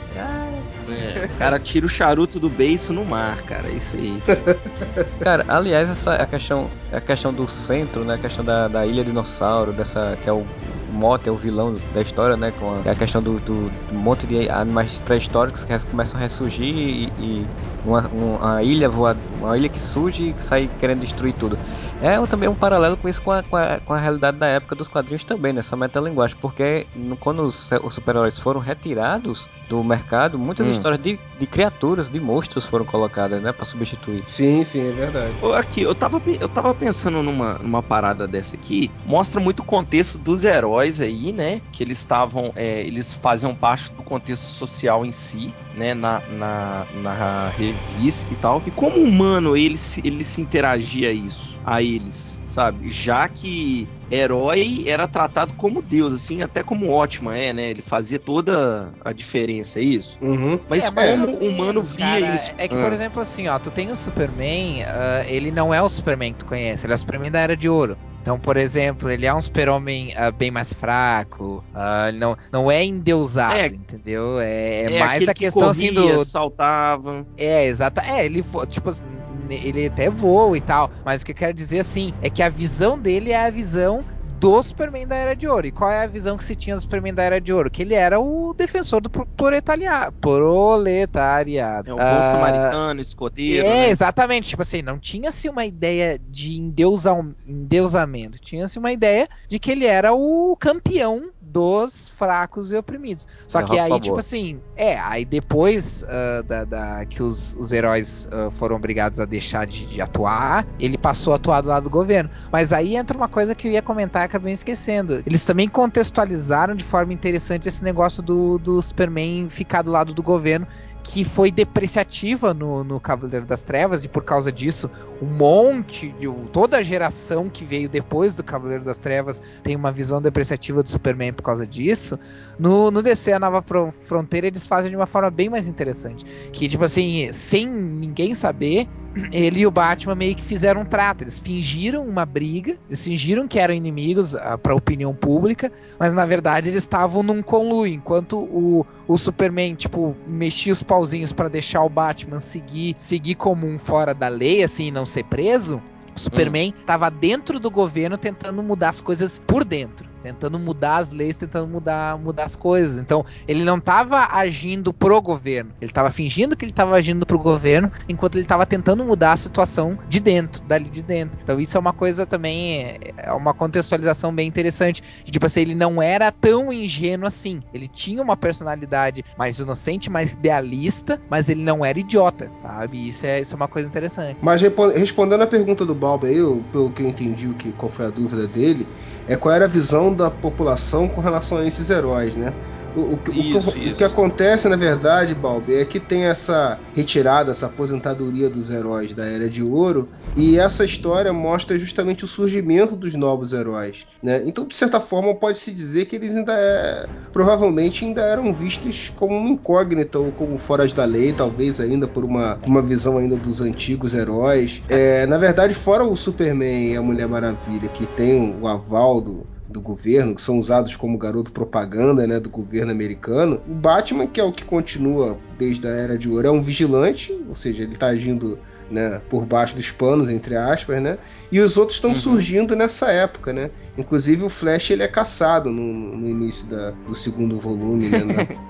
É, 0.92 1.26
o 1.26 1.38
cara 1.38 1.60
tira 1.60 1.86
o 1.86 1.90
charuto 1.90 2.40
do 2.40 2.50
beiço 2.50 2.94
no 2.94 3.06
mar, 3.06 3.42
cara. 3.44 3.68
É 3.70 3.74
isso 3.74 3.96
aí. 3.96 4.22
Cara, 5.20 5.46
aliás, 5.48 5.90
essa 5.90 6.16
a 6.16 6.26
questão, 6.26 6.70
a 6.92 7.00
questão 7.00 7.34
do 7.34 7.48
centro, 7.48 8.04
né? 8.04 8.16
A 8.16 8.18
questão 8.18 8.44
da, 8.44 8.68
da 8.68 8.86
ilha 8.86 9.04
dinossauro, 9.04 9.72
dessa 9.72 10.18
que 10.22 10.30
é 10.30 10.34
o 10.34 10.46
mote, 10.94 11.28
é 11.28 11.32
o 11.32 11.36
vilão 11.36 11.76
da 11.94 12.02
história, 12.02 12.38
né? 12.38 12.54
Com 12.60 12.82
a, 12.86 12.92
a 12.92 12.96
questão 12.96 13.22
do, 13.22 13.40
do, 13.40 13.70
do, 13.70 13.94
monte 13.94 14.28
de 14.28 14.50
animais 14.50 15.00
pré-históricos 15.02 15.64
que 15.64 15.74
começam 15.88 16.20
a 16.20 16.24
ressurgir 16.24 16.68
e, 16.68 17.12
e 17.20 17.46
uma, 17.86 18.08
uma, 18.08 18.64
ilha 18.64 18.90
voa, 18.90 19.18
uma 19.40 19.58
ilha 19.58 19.70
que 19.70 19.80
surge 19.80 20.36
e 20.38 20.44
sai 20.44 20.70
querendo 20.80 21.02
destruir 21.02 21.34
tudo. 21.34 21.58
É 22.02 22.24
também 22.28 22.50
um 22.50 22.56
paralelo 22.56 22.98
com 22.98 23.08
isso 23.08 23.22
com 23.22 23.32
a, 23.32 23.44
com 23.44 23.56
a, 23.56 23.80
com 23.80 23.94
a 23.94 23.98
realidade 23.98 24.38
da 24.38 24.48
época 24.48 24.76
dos 24.76 24.88
quadrinhos 24.88 25.24
também, 25.24 25.54
nessa 25.54 25.76
metalinguagem, 25.76 26.38
porque 26.40 26.86
no, 26.96 27.16
quando 27.16 27.42
os, 27.42 27.70
os 27.84 27.94
super-heróis 27.94 28.40
foram 28.40 28.60
retirados 28.60 29.48
do 29.70 29.84
mercado, 29.84 30.38
muitas 30.38 30.68
hum. 30.68 30.72
histórias 30.72 31.02
de, 31.02 31.20
de 31.40 31.48
criaturas, 31.48 32.10
de 32.10 32.20
monstros 32.20 32.66
foram 32.66 32.86
colocadas, 32.86 33.42
né, 33.42 33.52
para 33.52 33.66
substituir. 33.66 34.24
Sim, 34.28 34.64
sim, 34.64 34.90
é 34.90 34.92
verdade. 34.92 35.34
Aqui, 35.56 35.82
eu 35.82 35.96
tava, 35.96 36.22
eu 36.40 36.50
tava 36.50 36.74
pensando 36.74 37.24
numa, 37.24 37.56
numa 37.56 37.82
parada 37.82 38.28
dessa 38.28 38.56
aqui, 38.56 38.92
mostra 39.06 39.40
muito 39.40 39.62
o 39.62 39.66
contexto 39.66 40.18
dos 40.18 40.44
heróis 40.44 40.83
aí, 41.00 41.32
né, 41.32 41.62
que 41.72 41.84
eles 41.84 41.98
estavam, 42.00 42.52
é, 42.56 42.82
eles 42.82 43.14
faziam 43.14 43.56
parte 43.56 43.92
do 43.92 44.04
contexto 44.04 44.44
social 44.44 45.06
em 45.06 45.12
si, 45.12 45.54
né, 45.76 45.94
na, 45.94 46.22
na, 46.32 46.86
na 47.02 47.50
revista 47.50 48.34
e 48.34 48.38
tal, 48.38 48.62
e 48.66 48.72
como 48.72 48.98
humano 48.98 49.56
ele, 49.56 49.78
ele 50.04 50.24
se 50.24 50.42
interagia 50.42 51.10
a 51.10 51.14
isso, 51.14 51.60
a 51.66 51.82
eles, 51.82 52.42
sabe, 52.46 52.90
já 52.90 53.28
que 53.28 53.88
herói 54.12 54.84
era 54.86 55.08
tratado 55.08 55.54
como 55.54 55.82
Deus, 55.82 56.14
assim, 56.14 56.42
até 56.42 56.62
como 56.62 56.92
ótima 56.92 57.38
é, 57.38 57.52
né? 57.52 57.70
Ele 57.70 57.82
fazia 57.82 58.20
toda 58.20 58.94
a 59.04 59.12
diferença, 59.12 59.80
é 59.80 59.84
isso? 59.84 60.18
Uhum. 60.22 60.60
Mas 60.70 60.84
é, 60.84 60.92
como 60.92 61.38
o 61.38 61.48
humano 61.48 61.82
via 61.82 62.06
cara, 62.06 62.36
isso? 62.36 62.54
É 62.58 62.68
que, 62.68 62.76
por 62.76 62.92
ah. 62.92 62.94
exemplo, 62.94 63.22
assim, 63.22 63.48
ó, 63.48 63.58
tu 63.58 63.72
tem 63.72 63.90
o 63.92 63.96
Superman, 63.96 64.84
uh, 64.84 65.26
ele 65.28 65.52
não 65.52 65.74
é 65.74 65.82
o 65.82 65.90
Superman 65.90 66.34
que 66.34 66.40
tu 66.40 66.46
conhece, 66.46 66.86
ele 66.86 66.94
é 66.94 66.96
o 66.96 67.00
Superman 67.00 67.32
da 67.32 67.40
Era 67.40 67.58
de 67.58 67.68
Ouro. 67.68 67.98
Então, 68.24 68.40
por 68.40 68.56
exemplo, 68.56 69.10
ele 69.10 69.26
é 69.26 69.34
um 69.34 69.42
super-homem 69.42 70.14
uh, 70.14 70.32
bem 70.32 70.50
mais 70.50 70.72
fraco, 70.72 71.62
uh, 71.76 72.10
não, 72.14 72.38
não 72.54 72.72
é 72.72 72.82
endeusado, 72.82 73.56
é, 73.56 73.68
entendeu? 73.68 74.40
É, 74.40 74.84
é, 74.84 74.84
é 74.94 75.00
mais 75.00 75.28
a 75.28 75.34
questão 75.34 75.74
que 75.74 75.92
corria, 75.92 76.14
assim 76.14 76.16
do. 76.16 76.26
saltava. 76.26 77.26
É, 77.38 77.66
exato. 77.66 78.00
É, 78.00 78.24
ele 78.24 78.42
tipo 78.70 78.88
assim, 78.88 79.10
ele 79.50 79.88
até 79.88 80.10
voa 80.10 80.58
e 80.58 80.62
tal, 80.62 80.90
mas 81.04 81.22
o 81.22 81.26
que 81.26 81.34
eu 81.34 81.36
quero 81.36 81.54
dizer 81.54 81.80
assim 81.80 82.14
é 82.22 82.30
que 82.30 82.42
a 82.42 82.48
visão 82.48 82.98
dele 82.98 83.32
é 83.32 83.46
a 83.46 83.50
visão 83.50 84.06
do 84.44 84.62
Superman 84.62 85.08
da 85.08 85.16
Era 85.16 85.36
de 85.38 85.48
Ouro. 85.48 85.68
E 85.68 85.72
qual 85.72 85.90
é 85.90 86.04
a 86.04 86.08
visão 86.08 86.36
que 86.36 86.44
se 86.44 86.54
tinha 86.54 86.76
do 86.76 86.82
Superman 86.82 87.14
da 87.14 87.24
Era 87.24 87.40
de 87.40 87.54
Ouro? 87.54 87.72
Que 87.72 87.82
ele 87.82 87.94
era 87.94 88.20
o 88.20 88.54
defensor 88.54 89.00
do 89.00 89.10
proletariado. 89.10 90.12
proletariado. 90.20 91.92
É 91.92 91.94
um 91.94 91.98
bom 91.98 92.04
uh, 92.04 92.24
samaritano, 92.24 93.02
escoteiro. 93.02 93.66
É, 93.66 93.70
né? 93.70 93.90
exatamente. 93.90 94.50
Tipo 94.50 94.64
assim, 94.64 94.82
não 94.82 95.00
tinha-se 95.00 95.48
uma 95.48 95.66
ideia 95.66 96.20
de 96.20 96.58
endeusar, 96.58 97.26
endeusamento. 97.48 98.38
Tinha-se 98.38 98.78
uma 98.78 98.92
ideia 98.92 99.30
de 99.48 99.58
que 99.60 99.72
ele 99.72 99.86
era 99.86 100.14
o 100.14 100.58
campeão 100.60 101.32
dos 101.54 102.10
fracos 102.10 102.72
e 102.72 102.76
oprimidos. 102.76 103.28
Só 103.48 103.62
que 103.62 103.78
aí, 103.78 104.00
tipo 104.00 104.18
assim, 104.18 104.60
é, 104.76 104.98
aí 104.98 105.24
depois 105.24 106.04
uh, 106.04 106.42
da, 106.44 106.64
da, 106.64 107.06
que 107.06 107.22
os, 107.22 107.56
os 107.60 107.72
heróis 107.72 108.28
uh, 108.32 108.50
foram 108.50 108.76
obrigados 108.76 109.20
a 109.20 109.26
deixar 109.26 109.68
de, 109.68 109.86
de, 109.86 110.02
atuar, 110.02 110.66
ele 110.80 110.98
passou 110.98 111.34
a 111.34 111.36
atuar 111.36 111.62
do 111.62 111.70
lado 111.70 111.84
do 111.84 111.90
governo. 111.92 112.30
Mas 112.52 112.74
aí 112.74 112.96
entra 112.96 113.16
uma 113.16 113.28
coisa 113.30 113.54
que 113.54 113.68
eu 113.68 113.72
ia 113.72 113.84
comentar 113.84 114.24
acabei 114.24 114.52
esquecendo. 114.52 115.22
Eles 115.26 115.46
também 115.46 115.70
contextualizaram 115.70 116.76
de 116.76 116.84
forma 116.84 117.14
interessante 117.14 117.68
esse 117.68 117.84
negócio 117.84 118.24
do, 118.24 118.58
do 118.58 118.82
Superman 118.82 119.48
ficar 119.50 119.84
do 119.84 119.92
lado 119.92 120.12
do 120.12 120.24
governo 120.24 120.68
que 121.04 121.26
foi 121.26 121.52
depreciativa 121.52 122.54
no, 122.54 122.84
no 122.84 123.00
Cavaleiro 123.00 123.46
das 123.46 123.64
Trevas 123.64 124.06
e 124.06 124.08
por 124.08 124.24
causa 124.24 124.52
disso 124.52 124.90
um 125.22 125.26
monte 125.26 126.14
de 126.14 126.28
toda 126.52 126.78
a 126.78 126.82
geração 126.82 127.50
que 127.50 127.66
veio 127.66 127.90
depois 127.90 128.34
do 128.34 128.44
Cavaleiro 128.44 128.84
das 128.84 128.98
Trevas 128.98 129.42
tem 129.62 129.76
uma 129.76 129.92
visão 129.92 130.22
depreciativa 130.22 130.82
do 130.82 130.90
Superman 130.90 131.34
por 131.34 131.44
causa 131.44 131.68
disso. 131.68 132.18
No, 132.58 132.90
no 132.90 133.02
DC 133.02 133.34
a 133.34 133.40
Nova 133.40 133.64
Fronteira 133.92 134.48
eles 134.48 134.66
fazem 134.66 134.90
de 134.90 134.96
uma 134.96 135.06
forma 135.06 135.30
bem 135.30 135.50
mais 135.50 135.68
interessante, 135.68 136.26
que 136.52 136.70
tipo 136.70 136.86
assim, 136.86 137.32
sem 137.34 137.68
ninguém 137.68 138.34
saber, 138.34 138.88
ele 139.32 139.62
e 139.62 139.68
o 139.68 139.72
Batman 139.72 140.16
meio 140.16 140.36
que 140.36 140.44
fizeram 140.44 140.82
um 140.82 140.86
trato. 140.86 141.24
Eles 141.24 141.40
fingiram 141.40 142.06
uma 142.06 142.26
briga, 142.26 142.78
eles 142.88 143.04
fingiram 143.04 143.48
que 143.48 143.60
eram 143.60 143.74
inimigos 143.74 144.34
uh, 144.34 144.58
para 144.62 144.74
a 144.74 144.76
opinião 144.76 145.14
pública, 145.14 145.72
mas 146.00 146.14
na 146.14 146.26
verdade 146.26 146.70
eles 146.70 146.84
estavam 146.84 147.24
num 147.24 147.42
conluio. 147.42 147.94
Enquanto 147.94 148.38
o, 148.38 148.86
o 149.08 149.18
Superman, 149.18 149.76
tipo, 149.76 150.16
mexia 150.28 150.74
os 150.74 150.84
pauzinhos 150.84 151.34
para 151.34 151.50
deixar 151.50 151.84
o 151.84 151.90
Batman 151.90 152.40
seguir, 152.40 152.96
seguir 152.98 153.36
como 153.36 153.68
um 153.68 153.78
fora 153.78 154.14
da 154.14 154.28
lei, 154.28 154.64
assim, 154.64 154.92
não 154.92 155.06
ser 155.06 155.24
preso, 155.26 155.82
o 156.16 156.20
Superman 156.20 156.74
estava 156.80 157.08
hum. 157.08 157.18
dentro 157.20 157.60
do 157.60 157.70
governo 157.72 158.18
tentando 158.18 158.62
mudar 158.62 158.90
as 158.90 159.02
coisas 159.02 159.42
por 159.46 159.64
dentro 159.64 160.13
tentando 160.24 160.58
mudar 160.58 160.98
as 160.98 161.12
leis, 161.12 161.38
tentando 161.38 161.68
mudar, 161.68 162.18
mudar 162.18 162.46
as 162.46 162.56
coisas. 162.56 162.98
Então, 162.98 163.26
ele 163.46 163.64
não 163.64 163.78
estava 163.78 164.30
agindo 164.32 164.94
pro 164.94 165.22
governo, 165.22 165.72
ele 165.82 165.92
estava 165.92 166.10
fingindo 166.10 166.56
que 166.56 166.64
ele 166.64 166.72
estava 166.72 166.96
agindo 166.96 167.26
pro 167.26 167.38
governo, 167.38 167.92
enquanto 168.08 168.36
ele 168.36 168.46
estava 168.46 168.66
tentando 168.66 169.04
mudar 169.04 169.34
a 169.34 169.38
situação 169.38 170.00
de 170.08 170.22
dentro, 170.22 170.64
dali 170.64 170.90
de 170.90 171.02
dentro. 171.02 171.40
Então, 171.44 171.60
isso 171.60 171.76
é 171.76 171.80
uma 171.80 171.92
coisa 171.92 172.26
também, 172.26 172.98
é 173.18 173.32
uma 173.34 173.54
contextualização 173.54 174.34
bem 174.34 174.48
interessante. 174.48 175.04
tipo 175.26 175.46
assim, 175.46 175.62
ele 175.62 175.76
não 175.76 176.02
era 176.02 176.32
tão 176.32 176.72
ingênuo 176.72 177.28
assim. 177.28 177.62
Ele 177.74 177.88
tinha 177.88 178.22
uma 178.22 178.38
personalidade 178.38 179.26
mais 179.38 179.60
inocente, 179.60 180.10
mais 180.10 180.34
idealista, 180.34 181.20
mas 181.30 181.50
ele 181.50 181.64
não 181.64 181.84
era 181.84 182.00
idiota, 182.00 182.50
sabe? 182.62 183.10
Isso 183.10 183.26
é, 183.26 183.42
isso 183.42 183.54
é 183.54 183.58
uma 183.58 183.68
coisa 183.68 183.88
interessante. 183.88 184.38
Mas 184.42 184.62
respondendo 184.62 185.42
a 185.42 185.48
pergunta 185.48 185.86
do 185.86 185.94
Balbo 185.94 186.26
aí, 186.26 186.38
pelo 186.72 186.92
que 186.92 187.04
eu 187.04 187.08
entendi, 187.10 187.48
o 187.48 187.54
que, 187.54 187.72
qual 187.74 187.90
foi 187.90 188.06
a 188.06 188.10
dúvida 188.10 188.48
dele, 188.48 188.88
é 189.28 189.36
qual 189.36 189.54
era 189.54 189.66
a 189.66 189.68
visão 189.68 190.13
da 190.14 190.30
população 190.30 191.08
com 191.08 191.22
relação 191.22 191.58
a 191.58 191.66
esses 191.66 191.90
heróis, 191.90 192.36
né? 192.36 192.54
O, 192.96 193.02
o, 193.02 193.20
isso, 193.34 193.72
o, 193.72 193.78
isso. 193.78 193.94
o, 193.94 193.96
que 193.96 194.04
acontece, 194.04 194.70
na 194.70 194.76
verdade, 194.76 195.34
Balbi, 195.34 195.76
é 195.76 195.86
que 195.86 196.00
tem 196.00 196.26
essa 196.26 196.80
retirada, 196.94 197.52
essa 197.52 197.66
aposentadoria 197.66 198.50
dos 198.50 198.70
heróis 198.70 199.14
da 199.14 199.26
Era 199.26 199.50
de 199.50 199.64
Ouro, 199.64 200.08
e 200.36 200.60
essa 200.60 200.86
história 200.86 201.34
mostra 201.34 201.78
justamente 201.78 202.24
o 202.24 202.28
surgimento 202.28 202.96
dos 202.96 203.16
novos 203.16 203.52
heróis. 203.52 204.06
Né? 204.22 204.44
Então, 204.46 204.66
de 204.66 204.76
certa 204.76 205.00
forma, 205.00 205.34
pode-se 205.34 205.72
dizer 205.72 206.06
que 206.06 206.16
eles 206.16 206.36
ainda 206.36 206.54
é, 206.54 207.08
provavelmente 207.32 208.06
ainda 208.06 208.22
eram 208.22 208.54
vistos 208.54 209.12
como 209.16 209.36
uma 209.36 209.50
incógnita 209.50 210.20
ou 210.20 210.32
como 210.32 210.58
fora 210.58 210.84
da 210.88 211.06
lei, 211.06 211.32
talvez 211.32 211.80
ainda 211.80 212.08
por 212.08 212.26
uma, 212.26 212.60
uma 212.68 212.82
visão 212.82 213.18
ainda 213.18 213.38
dos 213.38 213.62
antigos 213.62 214.14
heróis. 214.14 214.84
É, 214.90 215.26
na 215.26 215.38
verdade, 215.38 215.74
fora 215.74 216.04
o 216.04 216.16
Superman 216.16 216.92
e 216.92 216.98
a 216.98 217.02
Mulher 217.02 217.28
Maravilha, 217.28 217.88
que 217.88 218.06
tem 218.06 218.56
o 218.62 218.68
aval 218.68 219.22
do, 219.22 219.48
do 219.74 219.82
governo, 219.82 220.36
que 220.36 220.42
são 220.42 220.60
usados 220.60 220.96
como 220.96 221.18
garoto 221.18 221.52
propaganda 221.52 222.26
né, 222.26 222.40
do 222.40 222.50
governo 222.50 222.92
americano. 222.92 223.62
O 223.68 223.74
Batman, 223.74 224.28
que 224.28 224.40
é 224.40 224.44
o 224.44 224.52
que 224.52 224.64
continua 224.64 225.38
desde 225.58 225.88
a 225.88 225.90
Era 225.90 226.18
de 226.18 226.30
Ouro, 226.30 226.48
é 226.48 226.52
um 226.52 226.62
vigilante, 226.62 227.38
ou 227.48 227.56
seja, 227.56 227.84
ele 227.84 227.94
está 227.94 228.08
agindo 228.08 228.58
né, 228.92 229.22
por 229.30 229.46
baixo 229.46 229.76
dos 229.76 229.90
panos, 229.90 230.30
entre 230.30 230.56
aspas, 230.56 231.02
né? 231.02 231.18
E 231.52 231.60
os 231.60 231.78
outros 231.78 231.98
estão 231.98 232.12
uhum. 232.12 232.16
surgindo 232.16 232.76
nessa 232.76 233.12
época, 233.12 233.52
né? 233.52 233.72
Inclusive 233.98 234.44
o 234.44 234.50
Flash 234.50 234.92
ele 234.92 235.04
é 235.04 235.08
caçado 235.08 235.72
no, 235.72 235.94
no 236.16 236.30
início 236.30 236.68
da, 236.68 236.92
do 236.92 237.16
segundo 237.16 237.60
volume, 237.60 238.10
né? 238.10 238.20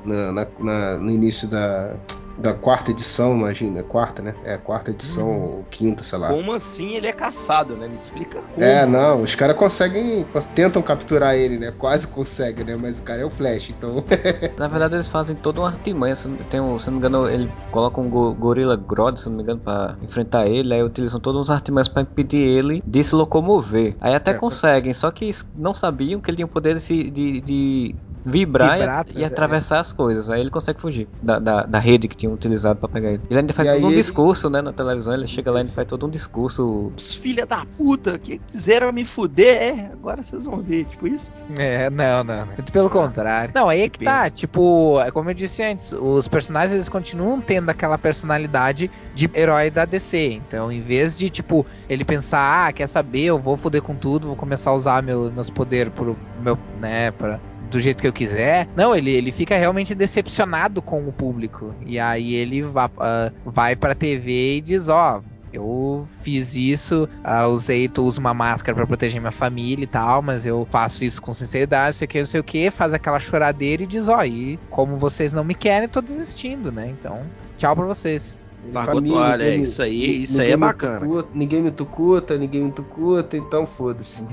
na, 0.05 0.31
na, 0.31 0.47
na, 0.59 0.97
no 0.97 1.11
início 1.11 1.47
da, 1.47 1.95
da 2.37 2.53
quarta 2.53 2.91
edição, 2.91 3.35
imagina, 3.35 3.83
quarta, 3.83 4.21
né? 4.21 4.35
É, 4.43 4.57
quarta 4.57 4.91
edição 4.91 5.29
uhum. 5.29 5.57
ou 5.57 5.65
quinta, 5.69 6.03
sei 6.03 6.19
lá. 6.19 6.29
Como 6.29 6.53
assim 6.53 6.95
ele 6.95 7.07
é 7.07 7.13
caçado, 7.13 7.75
né? 7.75 7.87
Me 7.87 7.95
explica 7.95 8.41
como. 8.41 8.63
É, 8.63 8.85
não, 8.85 9.21
os 9.21 9.35
caras 9.35 9.55
conseguem, 9.55 10.25
tentam 10.55 10.81
capturar 10.81 11.35
ele, 11.35 11.57
né? 11.57 11.71
Quase 11.71 12.07
conseguem, 12.07 12.65
né? 12.65 12.75
Mas 12.75 12.99
o 12.99 13.03
cara 13.03 13.21
é 13.21 13.25
o 13.25 13.29
Flash, 13.29 13.69
então. 13.69 14.03
Na 14.57 14.67
verdade, 14.67 14.95
eles 14.95 15.07
fazem 15.07 15.35
toda 15.35 15.61
uma 15.61 15.67
artimanha. 15.67 16.15
Se, 16.15 16.29
tem 16.49 16.59
um, 16.59 16.79
se 16.79 16.87
não 16.87 16.93
me 16.93 16.99
engano, 16.99 17.29
ele 17.29 17.51
coloca 17.71 18.01
um 18.01 18.09
go 18.09 18.33
gorila 18.33 18.75
Grodd, 18.75 19.17
se 19.17 19.29
não 19.29 19.35
me 19.35 19.43
engano, 19.43 19.59
pra 19.59 19.97
enfrentar 20.01 20.47
ele. 20.47 20.73
Aí 20.73 20.83
utilizam 20.83 21.19
todos 21.19 21.41
uns 21.41 21.49
artimanhas 21.49 21.87
pra 21.87 22.01
impedir 22.01 22.39
ele 22.39 22.83
de 22.85 23.03
se 23.03 23.15
locomover. 23.15 23.95
Aí 24.01 24.15
até 24.15 24.31
é, 24.31 24.33
conseguem, 24.33 24.93
só... 24.93 25.07
só 25.07 25.11
que 25.11 25.29
não 25.55 25.73
sabiam 25.73 26.19
que 26.19 26.29
ele 26.29 26.37
tinha 26.37 26.45
o 26.45 26.49
poder 26.49 26.77
de, 26.77 27.11
de, 27.11 27.41
de 27.41 27.95
vibrar, 28.25 28.79
vibrar 28.79 29.05
e, 29.15 29.19
e, 29.19 29.25
atravessar 29.25 29.77
é. 29.77 29.79
as 29.79 29.91
coisas. 29.91 30.29
Aí 30.29 30.41
ele 30.41 30.49
consegue 30.49 30.79
fugir 30.79 31.07
da, 31.21 31.39
da, 31.39 31.63
da 31.63 31.79
rede 31.79 32.07
que 32.07 32.15
tinham 32.15 32.33
utilizado 32.33 32.79
para 32.79 32.89
pegar 32.89 33.09
ele. 33.09 33.21
Ele 33.29 33.39
ainda 33.39 33.53
faz 33.53 33.71
todo 33.73 33.85
um 33.85 33.89
ele... 33.89 33.97
discurso, 33.97 34.49
né, 34.49 34.61
na 34.61 34.73
televisão. 34.73 35.13
Ele 35.13 35.27
chega 35.27 35.51
lá 35.51 35.61
e 35.61 35.67
faz 35.67 35.87
todo 35.87 36.05
um 36.05 36.09
discurso. 36.09 36.91
Filha 37.21 37.45
da 37.45 37.65
puta 37.77 38.17
que 38.17 38.39
quiseram 38.51 38.91
me 38.91 39.05
fuder, 39.05 39.61
é, 39.61 39.91
agora 39.93 40.23
vocês 40.23 40.45
vão 40.45 40.61
ver, 40.61 40.85
tipo 40.85 41.07
isso. 41.07 41.31
É, 41.55 41.89
não, 41.89 42.23
não. 42.23 42.45
Muito 42.45 42.71
pelo 42.71 42.89
contrário. 42.89 43.53
Não, 43.55 43.69
aí 43.69 43.81
é 43.81 43.89
que, 43.89 43.99
que 43.99 44.05
tá, 44.05 44.29
tipo, 44.29 44.99
é 45.01 45.11
como 45.11 45.29
eu 45.29 45.33
disse 45.33 45.63
antes, 45.63 45.93
os 45.93 46.27
personagens 46.27 46.73
eles 46.73 46.89
continuam 46.89 47.41
tendo 47.41 47.69
aquela 47.69 47.97
personalidade 47.97 48.89
de 49.13 49.29
herói 49.33 49.69
da 49.69 49.85
DC. 49.85 50.41
Então, 50.47 50.71
em 50.71 50.81
vez 50.81 51.17
de, 51.17 51.29
tipo, 51.29 51.65
ele 51.89 52.03
pensar, 52.03 52.67
ah, 52.67 52.73
quer 52.73 52.87
saber, 52.87 53.25
eu 53.25 53.39
vou 53.39 53.57
foder 53.57 53.81
com 53.81 53.95
tudo, 53.95 54.27
vou 54.27 54.35
começar 54.35 54.71
a 54.71 54.73
usar 54.73 55.03
meu, 55.03 55.31
meus 55.31 55.49
poderes 55.49 55.93
pro 55.93 56.17
meu, 56.41 56.57
né, 56.79 57.11
pra 57.11 57.39
do 57.73 57.79
jeito 57.79 58.01
que 58.01 58.07
eu 58.07 58.13
quiser. 58.13 58.67
Não, 58.75 58.95
ele, 58.95 59.11
ele 59.11 59.31
fica 59.31 59.57
realmente 59.57 59.93
decepcionado 59.93 60.81
com 60.81 61.07
o 61.07 61.11
público. 61.11 61.75
E 61.85 61.99
aí 61.99 62.33
ele 62.35 62.63
vai, 62.63 62.87
uh, 62.87 63.33
vai 63.45 63.75
pra 63.75 63.93
TV 63.93 64.57
e 64.57 64.61
diz, 64.61 64.89
ó, 64.89 65.21
Eu 65.51 66.07
fiz 66.21 66.55
isso, 66.55 67.07
uh, 67.23 67.47
usei, 67.47 67.87
tu 67.87 68.03
uso 68.03 68.19
uma 68.19 68.33
máscara 68.33 68.75
para 68.75 68.87
proteger 68.87 69.21
minha 69.21 69.31
família 69.31 69.83
e 69.83 69.87
tal, 69.87 70.21
mas 70.23 70.47
eu 70.47 70.67
faço 70.71 71.05
isso 71.05 71.21
com 71.21 71.31
sinceridade, 71.31 71.95
sei 71.95 72.07
que, 72.07 72.19
não 72.19 72.25
sei 72.25 72.39
o 72.39 72.43
que, 72.43 72.71
faz 72.71 72.91
aquela 72.91 73.19
choradeira 73.19 73.83
e 73.83 73.87
diz, 73.87 74.07
ó, 74.07 74.23
e 74.23 74.57
como 74.71 74.97
vocês 74.97 75.31
não 75.31 75.43
me 75.43 75.53
querem, 75.53 75.87
tô 75.87 76.01
desistindo, 76.01 76.71
né? 76.71 76.87
Então, 76.89 77.21
tchau 77.55 77.75
pra 77.75 77.85
vocês. 77.85 78.41
Largou 78.71 78.95
família, 78.95 79.17
toalha, 79.17 79.45
ninguém, 79.45 79.63
isso 79.63 79.81
aí, 79.81 80.23
isso 80.23 80.41
aí 80.41 80.51
é 80.51 80.57
bacana. 80.57 80.99
Tucuta, 80.99 81.29
ninguém 81.33 81.61
me 81.61 81.71
tucuta, 81.71 82.37
ninguém 82.37 82.63
me 82.63 82.71
tucuta, 82.71 83.35
então 83.35 83.65
foda-se. 83.65 84.27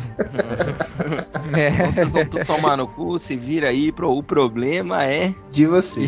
é. 1.56 1.92
Vocês 1.92 2.08
vão 2.10 2.24
tudo 2.26 2.44
tomar 2.44 2.76
no 2.76 2.86
cu, 2.86 3.18
se 3.18 3.36
vira 3.36 3.68
aí, 3.68 3.90
pro, 3.90 4.10
o 4.10 4.22
problema 4.22 5.04
é... 5.04 5.34
De 5.50 5.66
você. 5.66 6.06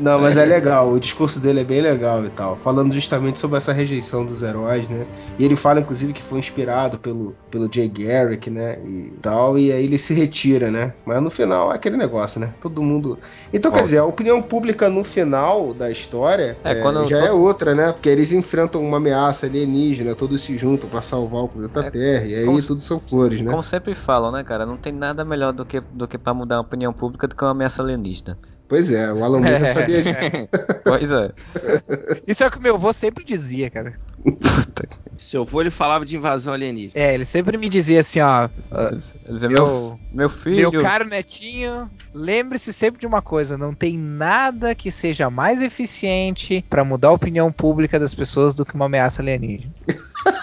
Não, 0.00 0.20
mas 0.20 0.36
é 0.36 0.44
legal, 0.44 0.92
o 0.92 0.98
discurso 0.98 1.38
dele 1.38 1.60
é 1.60 1.64
bem 1.64 1.80
legal 1.80 2.24
e 2.24 2.30
tal, 2.30 2.56
falando 2.56 2.92
justamente 2.92 3.38
sobre 3.38 3.56
essa 3.56 3.72
rejeição 3.72 4.24
dos 4.24 4.42
heróis, 4.42 4.88
né? 4.88 5.06
E 5.38 5.44
ele 5.44 5.54
fala, 5.54 5.80
inclusive, 5.80 6.12
que 6.12 6.22
foi 6.22 6.40
inspirado 6.40 6.98
pelo, 6.98 7.36
pelo 7.50 7.72
Jay 7.72 7.88
Garrick, 7.88 8.50
né? 8.50 8.78
E 8.84 9.12
tal, 9.22 9.56
e 9.58 9.72
aí 9.72 9.84
ele 9.84 9.98
se 9.98 10.12
retira, 10.12 10.70
né? 10.70 10.92
Mas 11.06 11.22
no 11.22 11.30
final 11.30 11.72
é 11.72 11.76
aquele 11.76 11.96
negócio, 11.96 12.40
né? 12.40 12.52
Todo 12.60 12.82
mundo... 12.82 13.18
Então, 13.52 13.70
Bom, 13.70 13.76
quer 13.76 13.82
dizer, 13.84 13.98
a 13.98 14.04
opinião 14.04 14.42
pública 14.42 14.88
no 14.88 15.04
final 15.04 15.72
da 15.72 15.90
história... 15.90 16.56
É, 16.64 16.72
é 16.72 16.74
quando 16.76 17.11
já 17.12 17.26
é 17.26 17.32
outra, 17.32 17.74
né? 17.74 17.92
Porque 17.92 18.08
eles 18.08 18.32
enfrentam 18.32 18.82
uma 18.82 18.96
ameaça 18.96 19.46
alienígena, 19.46 20.14
todos 20.14 20.42
se 20.42 20.56
juntam 20.58 20.88
para 20.88 21.02
salvar 21.02 21.42
o 21.44 21.48
planeta 21.48 21.80
é, 21.80 21.90
Terra, 21.90 22.26
e 22.26 22.34
aí 22.34 22.62
tudo 22.62 22.80
são 22.80 22.98
flores, 22.98 23.40
né? 23.40 23.50
Como 23.50 23.62
sempre 23.62 23.94
falam, 23.94 24.32
né, 24.32 24.42
cara? 24.42 24.66
Não 24.66 24.76
tem 24.76 24.92
nada 24.92 25.24
melhor 25.24 25.52
do 25.52 25.64
que, 25.64 25.80
do 25.80 26.08
que 26.08 26.18
para 26.18 26.34
mudar 26.34 26.56
a 26.56 26.60
opinião 26.60 26.92
pública 26.92 27.28
do 27.28 27.36
que 27.36 27.44
uma 27.44 27.50
ameaça 27.50 27.82
alienígena. 27.82 28.38
Pois 28.72 28.90
é, 28.90 29.12
o 29.12 29.22
Alan 29.22 29.40
Moore 29.40 29.58
já 29.58 29.66
sabia 29.68 30.02
disso. 30.02 30.48
pois 30.82 31.12
é. 31.12 31.30
Isso 32.26 32.42
é 32.42 32.46
o 32.46 32.50
que 32.50 32.58
meu 32.58 32.76
avô 32.76 32.90
sempre 32.90 33.22
dizia, 33.22 33.68
cara. 33.68 34.00
Seu 35.18 35.42
avô 35.42 35.60
ele 35.60 35.70
falava 35.70 36.06
de 36.06 36.16
invasão 36.16 36.54
alienígena. 36.54 36.92
É, 36.94 37.12
ele 37.12 37.26
sempre 37.26 37.58
me 37.58 37.68
dizia 37.68 38.00
assim, 38.00 38.20
ó. 38.20 38.48
Ele 39.28 39.48
meu, 39.48 40.00
meu 40.10 40.30
filho. 40.30 40.70
Meu 40.70 40.80
caro 40.80 41.06
netinho, 41.06 41.90
lembre-se 42.14 42.72
sempre 42.72 42.98
de 42.98 43.06
uma 43.06 43.20
coisa: 43.20 43.58
não 43.58 43.74
tem 43.74 43.98
nada 43.98 44.74
que 44.74 44.90
seja 44.90 45.28
mais 45.28 45.60
eficiente 45.60 46.64
para 46.70 46.82
mudar 46.82 47.08
a 47.08 47.12
opinião 47.12 47.52
pública 47.52 48.00
das 48.00 48.14
pessoas 48.14 48.54
do 48.54 48.64
que 48.64 48.74
uma 48.74 48.86
ameaça 48.86 49.20
alienígena. 49.20 49.70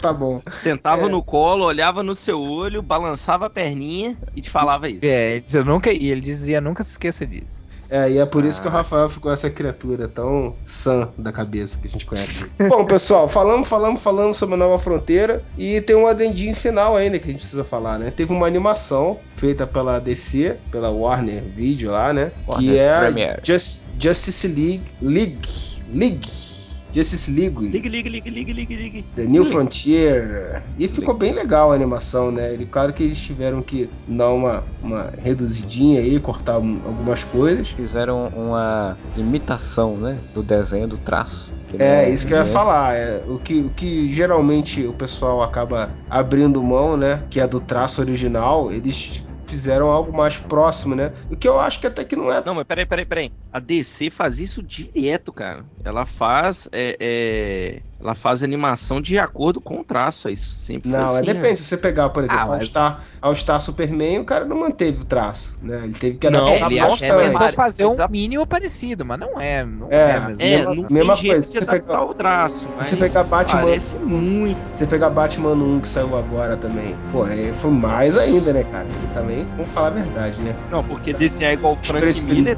tá 0.02 0.12
bom. 0.12 0.40
Sentava 0.48 1.06
é. 1.06 1.08
no 1.08 1.22
colo, 1.22 1.64
olhava 1.64 2.02
no 2.02 2.14
seu 2.14 2.40
olho, 2.40 2.82
balançava 2.82 3.46
a 3.46 3.50
perninha 3.50 4.16
e 4.34 4.40
te 4.40 4.50
falava 4.50 4.88
isso. 4.88 5.04
É, 5.04 5.32
ele 5.32 5.40
dizia, 5.40 5.64
nunca, 5.64 5.92
e 5.92 6.08
ele 6.08 6.20
dizia, 6.20 6.60
nunca 6.60 6.82
se 6.82 6.92
esqueça 6.92 7.26
disso. 7.26 7.70
É, 7.90 8.08
e 8.08 8.18
é 8.18 8.24
por 8.24 8.44
isso 8.44 8.62
que 8.62 8.68
o 8.68 8.70
ah. 8.70 8.74
Rafael 8.74 9.08
ficou 9.08 9.32
essa 9.32 9.50
criatura 9.50 10.06
tão 10.06 10.54
sã 10.64 11.08
da 11.18 11.32
cabeça 11.32 11.78
que 11.80 11.88
a 11.88 11.90
gente 11.90 12.06
conhece. 12.06 12.46
Bom, 12.68 12.84
pessoal, 12.84 13.28
falamos, 13.28 13.68
falamos, 13.68 14.00
falamos 14.00 14.36
sobre 14.36 14.54
a 14.54 14.58
Nova 14.58 14.78
Fronteira 14.78 15.42
e 15.58 15.80
tem 15.80 15.96
um 15.96 16.06
adendinho 16.06 16.54
final 16.54 16.96
ainda 16.96 17.18
que 17.18 17.28
a 17.28 17.32
gente 17.32 17.40
precisa 17.40 17.64
falar, 17.64 17.98
né? 17.98 18.12
Teve 18.12 18.32
uma 18.32 18.46
animação 18.46 19.18
feita 19.34 19.66
pela 19.66 19.98
DC, 19.98 20.56
pela 20.70 20.88
Warner 20.88 21.42
Video 21.42 21.90
lá, 21.90 22.12
né? 22.12 22.30
Warner 22.46 23.12
que 23.12 23.20
é 23.20 23.40
Just, 23.42 23.86
Justice 23.98 24.46
League, 24.46 24.82
League, 25.02 25.48
League 25.92 26.49
Justice 26.92 27.30
League. 27.30 27.58
League, 27.60 27.88
League, 27.88 28.08
League, 28.08 28.30
League, 28.30 28.52
League, 28.52 28.76
League. 28.76 29.04
The 29.16 29.24
New 29.24 29.42
League. 29.42 29.50
Frontier. 29.50 30.62
E 30.78 30.88
ficou 30.88 31.14
bem 31.14 31.32
legal 31.32 31.72
a 31.72 31.74
animação, 31.74 32.30
né? 32.30 32.54
E 32.54 32.66
claro 32.66 32.92
que 32.92 33.02
eles 33.02 33.20
tiveram 33.20 33.62
que 33.62 33.88
dar 34.06 34.30
uma, 34.30 34.64
uma 34.82 35.10
reduzidinha 35.18 36.00
aí, 36.00 36.18
cortar 36.18 36.54
algumas 36.54 37.24
coisas. 37.24 37.68
Fizeram 37.68 38.28
uma 38.28 38.96
imitação, 39.16 39.96
né? 39.96 40.18
Do 40.34 40.42
desenho, 40.42 40.88
do 40.88 40.98
traço. 40.98 41.54
É, 41.78 42.04
é, 42.04 42.10
isso 42.10 42.26
que 42.26 42.32
eu 42.32 42.38
ia 42.38 42.44
falar. 42.44 42.94
É, 42.94 43.22
o, 43.28 43.38
que, 43.38 43.60
o 43.60 43.70
que 43.70 44.12
geralmente 44.12 44.86
o 44.86 44.92
pessoal 44.92 45.42
acaba 45.42 45.90
abrindo 46.08 46.62
mão, 46.62 46.96
né? 46.96 47.22
Que 47.30 47.40
é 47.40 47.46
do 47.46 47.60
traço 47.60 48.00
original, 48.00 48.72
eles 48.72 49.22
fizeram 49.50 49.90
algo 49.90 50.16
mais 50.16 50.38
próximo, 50.38 50.94
né? 50.94 51.12
O 51.28 51.36
que 51.36 51.48
eu 51.48 51.58
acho 51.58 51.80
que 51.80 51.88
até 51.88 52.04
que 52.04 52.14
não 52.14 52.32
é. 52.32 52.42
Não, 52.44 52.54
mas 52.54 52.64
peraí, 52.66 52.86
peraí, 52.86 53.04
peraí. 53.04 53.32
A 53.52 53.58
DC 53.58 54.08
faz 54.10 54.38
isso 54.38 54.62
direto, 54.62 55.32
cara. 55.32 55.66
Ela 55.84 56.06
faz. 56.06 56.68
É, 56.72 56.96
é... 57.00 57.82
Ela 58.00 58.14
faz 58.14 58.42
animação 58.42 59.00
de 59.00 59.18
acordo 59.18 59.60
com 59.60 59.80
o 59.80 59.84
traço, 59.84 60.28
é 60.28 60.32
isso 60.32 60.54
sempre. 60.54 60.88
Não, 60.88 61.14
assim, 61.14 61.26
depende. 61.26 61.50
Né? 61.50 61.56
Se 61.56 61.64
você 61.64 61.76
pegar, 61.76 62.08
por 62.08 62.24
exemplo, 62.24 62.42
ah, 62.42 62.46
mas... 62.46 62.60
All, 62.62 62.66
Star, 62.66 63.04
All 63.20 63.34
Star 63.34 63.60
Superman, 63.60 64.20
o 64.20 64.24
cara 64.24 64.46
não 64.46 64.58
manteve 64.58 65.02
o 65.02 65.04
traço, 65.04 65.58
né? 65.62 65.82
Ele 65.84 65.94
teve 65.94 66.16
que 66.16 66.26
adaptar 66.26 66.70
não, 66.70 66.94
ele 66.94 67.30
tentou 67.30 67.52
fazer 67.52 67.84
um 67.84 67.96
mínimo 68.08 68.46
parecido, 68.46 69.04
mas 69.04 69.20
não 69.20 69.38
é. 69.38 69.64
Não 69.64 69.88
é, 69.90 70.10
é, 70.10 70.20
mesmo. 70.20 70.42
é 70.42 70.64
não 70.64 70.86
mesma 70.90 71.16
coisa. 71.16 71.42
Se 71.42 71.58
você 71.58 71.66
pegar 71.66 72.04
o 72.04 72.14
traço, 72.14 72.68
você 72.78 72.96
pegar 72.96 73.24
Batman, 73.24 73.62
parece 73.62 73.98
muito. 73.98 74.58
Você 74.72 74.86
pegar 74.86 75.10
Batman 75.10 75.52
1 75.52 75.80
que 75.80 75.88
saiu 75.88 76.16
agora 76.16 76.56
também, 76.56 76.96
pô, 77.12 77.24
aí 77.24 77.52
foi 77.52 77.70
mais 77.70 78.18
ainda, 78.18 78.52
né, 78.52 78.64
cara? 78.64 78.86
Que 78.86 79.14
também, 79.14 79.46
vamos 79.56 79.70
falar 79.72 79.88
a 79.88 79.90
verdade, 79.90 80.40
né? 80.40 80.56
Não, 80.70 80.82
porque 80.82 81.12
desenhar 81.12 81.52
igual 81.52 81.74
o 81.74 81.86
Frank 81.86 82.06
Miller, 82.28 82.56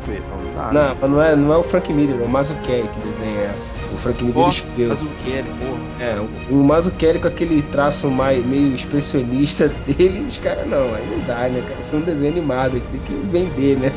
não. 0.54 0.72
Não, 0.72 0.96
mas 1.00 1.10
não 1.10 1.22
é, 1.22 1.36
não 1.36 1.52
é 1.52 1.56
o 1.56 1.62
Frank 1.62 1.92
Miller, 1.92 2.20
é 2.20 2.24
o 2.24 2.28
Mazzucchelli 2.28 2.88
que 2.88 3.00
desenha 3.00 3.40
essa. 3.42 3.72
O 3.92 3.98
Frank 3.98 4.22
Miller 4.22 4.48
escreveu. 4.48 4.96
Mazzucchelli, 5.32 5.48
porra. 5.58 5.80
É, 6.00 6.52
o 6.52 6.62
Mazzucchelli 6.62 7.18
com 7.18 7.28
aquele 7.28 7.62
traço 7.62 8.10
mais, 8.10 8.44
meio 8.44 8.74
expressionista 8.74 9.68
dele, 9.86 10.24
os 10.26 10.38
caras 10.38 10.68
não, 10.68 10.94
aí 10.94 11.06
não 11.06 11.20
dá, 11.26 11.48
né, 11.48 11.62
cara? 11.62 11.80
Isso 11.80 11.94
é 11.94 11.98
um 11.98 12.02
desenho 12.02 12.32
animado, 12.32 12.72
a 12.72 12.76
gente 12.76 12.90
tem 12.90 13.00
que 13.00 13.12
vender, 13.14 13.78
né? 13.78 13.92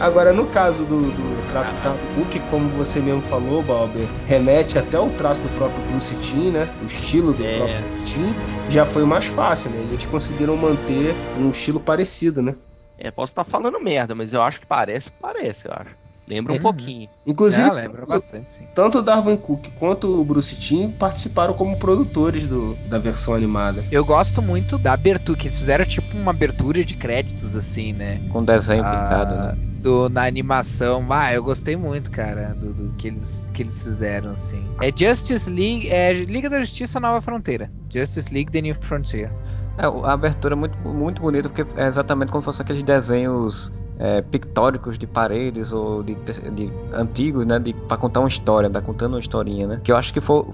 Agora, 0.00 0.32
no 0.32 0.46
caso 0.46 0.84
do, 0.84 1.12
do 1.12 1.48
traço 1.48 1.78
da 1.80 1.90
Hulk, 2.16 2.40
como 2.50 2.68
você 2.70 3.00
mesmo 3.00 3.22
falou, 3.22 3.62
Balber, 3.62 4.08
remete 4.26 4.76
até 4.76 4.98
o 4.98 5.08
traço 5.10 5.42
do 5.42 5.48
próprio 5.50 5.82
Bruce 5.84 6.14
Timm, 6.16 6.50
né? 6.50 6.68
O 6.82 6.86
estilo 6.86 7.32
do 7.32 7.46
é. 7.46 7.56
próprio 7.56 7.88
Bruce 7.90 8.04
Timm, 8.06 8.34
já 8.68 8.84
foi 8.84 9.04
mais 9.04 9.26
fácil, 9.26 9.70
né? 9.70 9.86
E 9.90 9.94
eles 9.94 10.06
conseguiram 10.06 10.56
manter 10.56 11.14
um 11.38 11.50
estilo 11.50 11.78
parecido, 11.78 12.42
né? 12.42 12.54
É, 12.98 13.10
posso 13.10 13.32
estar 13.32 13.44
falando 13.44 13.80
merda, 13.80 14.14
mas 14.14 14.32
eu 14.32 14.42
acho 14.42 14.60
que 14.60 14.66
parece, 14.66 15.10
parece, 15.20 15.68
eu 15.68 15.72
acho. 15.74 16.03
Lembra 16.26 16.54
um 16.54 16.56
uhum. 16.56 16.62
pouquinho. 16.62 17.08
Inclusive, 17.26 17.68
ah, 17.68 17.72
lembra 17.72 18.06
bastante, 18.06 18.50
sim. 18.50 18.66
tanto 18.74 18.98
o 18.98 19.02
Darwin 19.02 19.36
Cook 19.36 19.68
quanto 19.78 20.20
o 20.20 20.24
Bruce 20.24 20.56
Timm 20.56 20.90
participaram 20.90 21.52
como 21.52 21.76
produtores 21.76 22.46
do, 22.46 22.74
da 22.88 22.98
versão 22.98 23.34
animada. 23.34 23.84
Eu 23.90 24.04
gosto 24.04 24.40
muito 24.40 24.78
da 24.78 24.94
abertura, 24.94 25.38
que 25.38 25.48
eles 25.48 25.58
fizeram 25.58 25.84
tipo 25.84 26.16
uma 26.16 26.30
abertura 26.30 26.82
de 26.82 26.96
créditos, 26.96 27.54
assim, 27.54 27.92
né? 27.92 28.20
Com 28.30 28.42
desenho 28.42 28.82
ah, 28.82 28.90
pintado, 28.90 29.34
né? 29.34 29.68
Do, 29.80 30.08
na 30.08 30.24
animação. 30.24 31.06
Ah, 31.10 31.32
eu 31.34 31.42
gostei 31.42 31.76
muito, 31.76 32.10
cara, 32.10 32.54
do, 32.54 32.72
do, 32.72 32.92
que, 32.94 33.08
eles, 33.08 33.50
que 33.52 33.62
eles 33.62 33.82
fizeram, 33.82 34.30
assim. 34.30 34.64
É 34.80 34.90
Justice 34.94 35.50
League, 35.50 35.90
é 35.90 36.12
Liga 36.12 36.48
da 36.48 36.60
Justiça 36.60 36.98
Nova 36.98 37.20
Fronteira. 37.20 37.70
Justice 37.90 38.32
League 38.32 38.50
The 38.50 38.62
New 38.62 38.76
Frontier. 38.80 39.30
É, 39.76 39.84
a 39.84 40.12
abertura 40.12 40.54
é 40.54 40.56
muito, 40.56 40.78
muito 40.88 41.20
bonita, 41.20 41.48
porque 41.50 41.66
é 41.78 41.86
exatamente 41.86 42.30
como 42.30 42.42
se 42.42 42.46
fosse 42.46 42.62
aqueles 42.62 42.82
desenhos 42.82 43.70
é, 43.98 44.22
pictóricos 44.22 44.98
de 44.98 45.06
paredes 45.06 45.72
ou 45.72 46.02
de, 46.02 46.14
de, 46.14 46.72
antigos, 46.92 47.46
né? 47.46 47.60
para 47.88 47.96
contar 47.96 48.20
uma 48.20 48.28
história, 48.28 48.68
tá 48.68 48.80
contando 48.80 49.14
uma 49.14 49.20
historinha, 49.20 49.66
né? 49.66 49.80
Que 49.82 49.92
eu 49.92 49.96
acho 49.96 50.12
que 50.12 50.20
for 50.20 50.52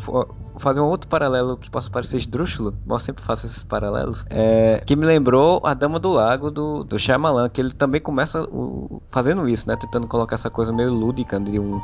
fazer 0.61 0.81
um 0.81 0.87
outro 0.87 1.09
paralelo 1.09 1.57
que 1.57 1.71
possa 1.71 1.91
parecer 1.91 2.19
esdrúxulo, 2.19 2.75
eu 2.89 2.99
sempre 2.99 3.25
faço 3.25 3.47
esses 3.47 3.63
paralelos, 3.63 4.25
é, 4.31 4.83
que 4.85 4.95
me 4.95 5.07
lembrou 5.07 5.61
a 5.65 5.75
Dama 5.75 5.99
do 5.99 6.11
Lago 6.11 6.51
do, 6.51 6.85
do 6.85 6.99
Shyamalan, 6.99 7.49
que 7.49 7.61
ele 7.61 7.73
também 7.73 8.01
começa 8.01 8.43
o, 8.43 9.03
fazendo 9.13 9.49
isso, 9.49 9.69
né? 9.69 9.77
Tentando 9.77 10.07
colocar 10.07 10.35
essa 10.35 10.51
coisa 10.51 10.73
meio 10.73 10.93
lúdica 10.93 11.39
de 11.41 11.59
um 11.59 11.81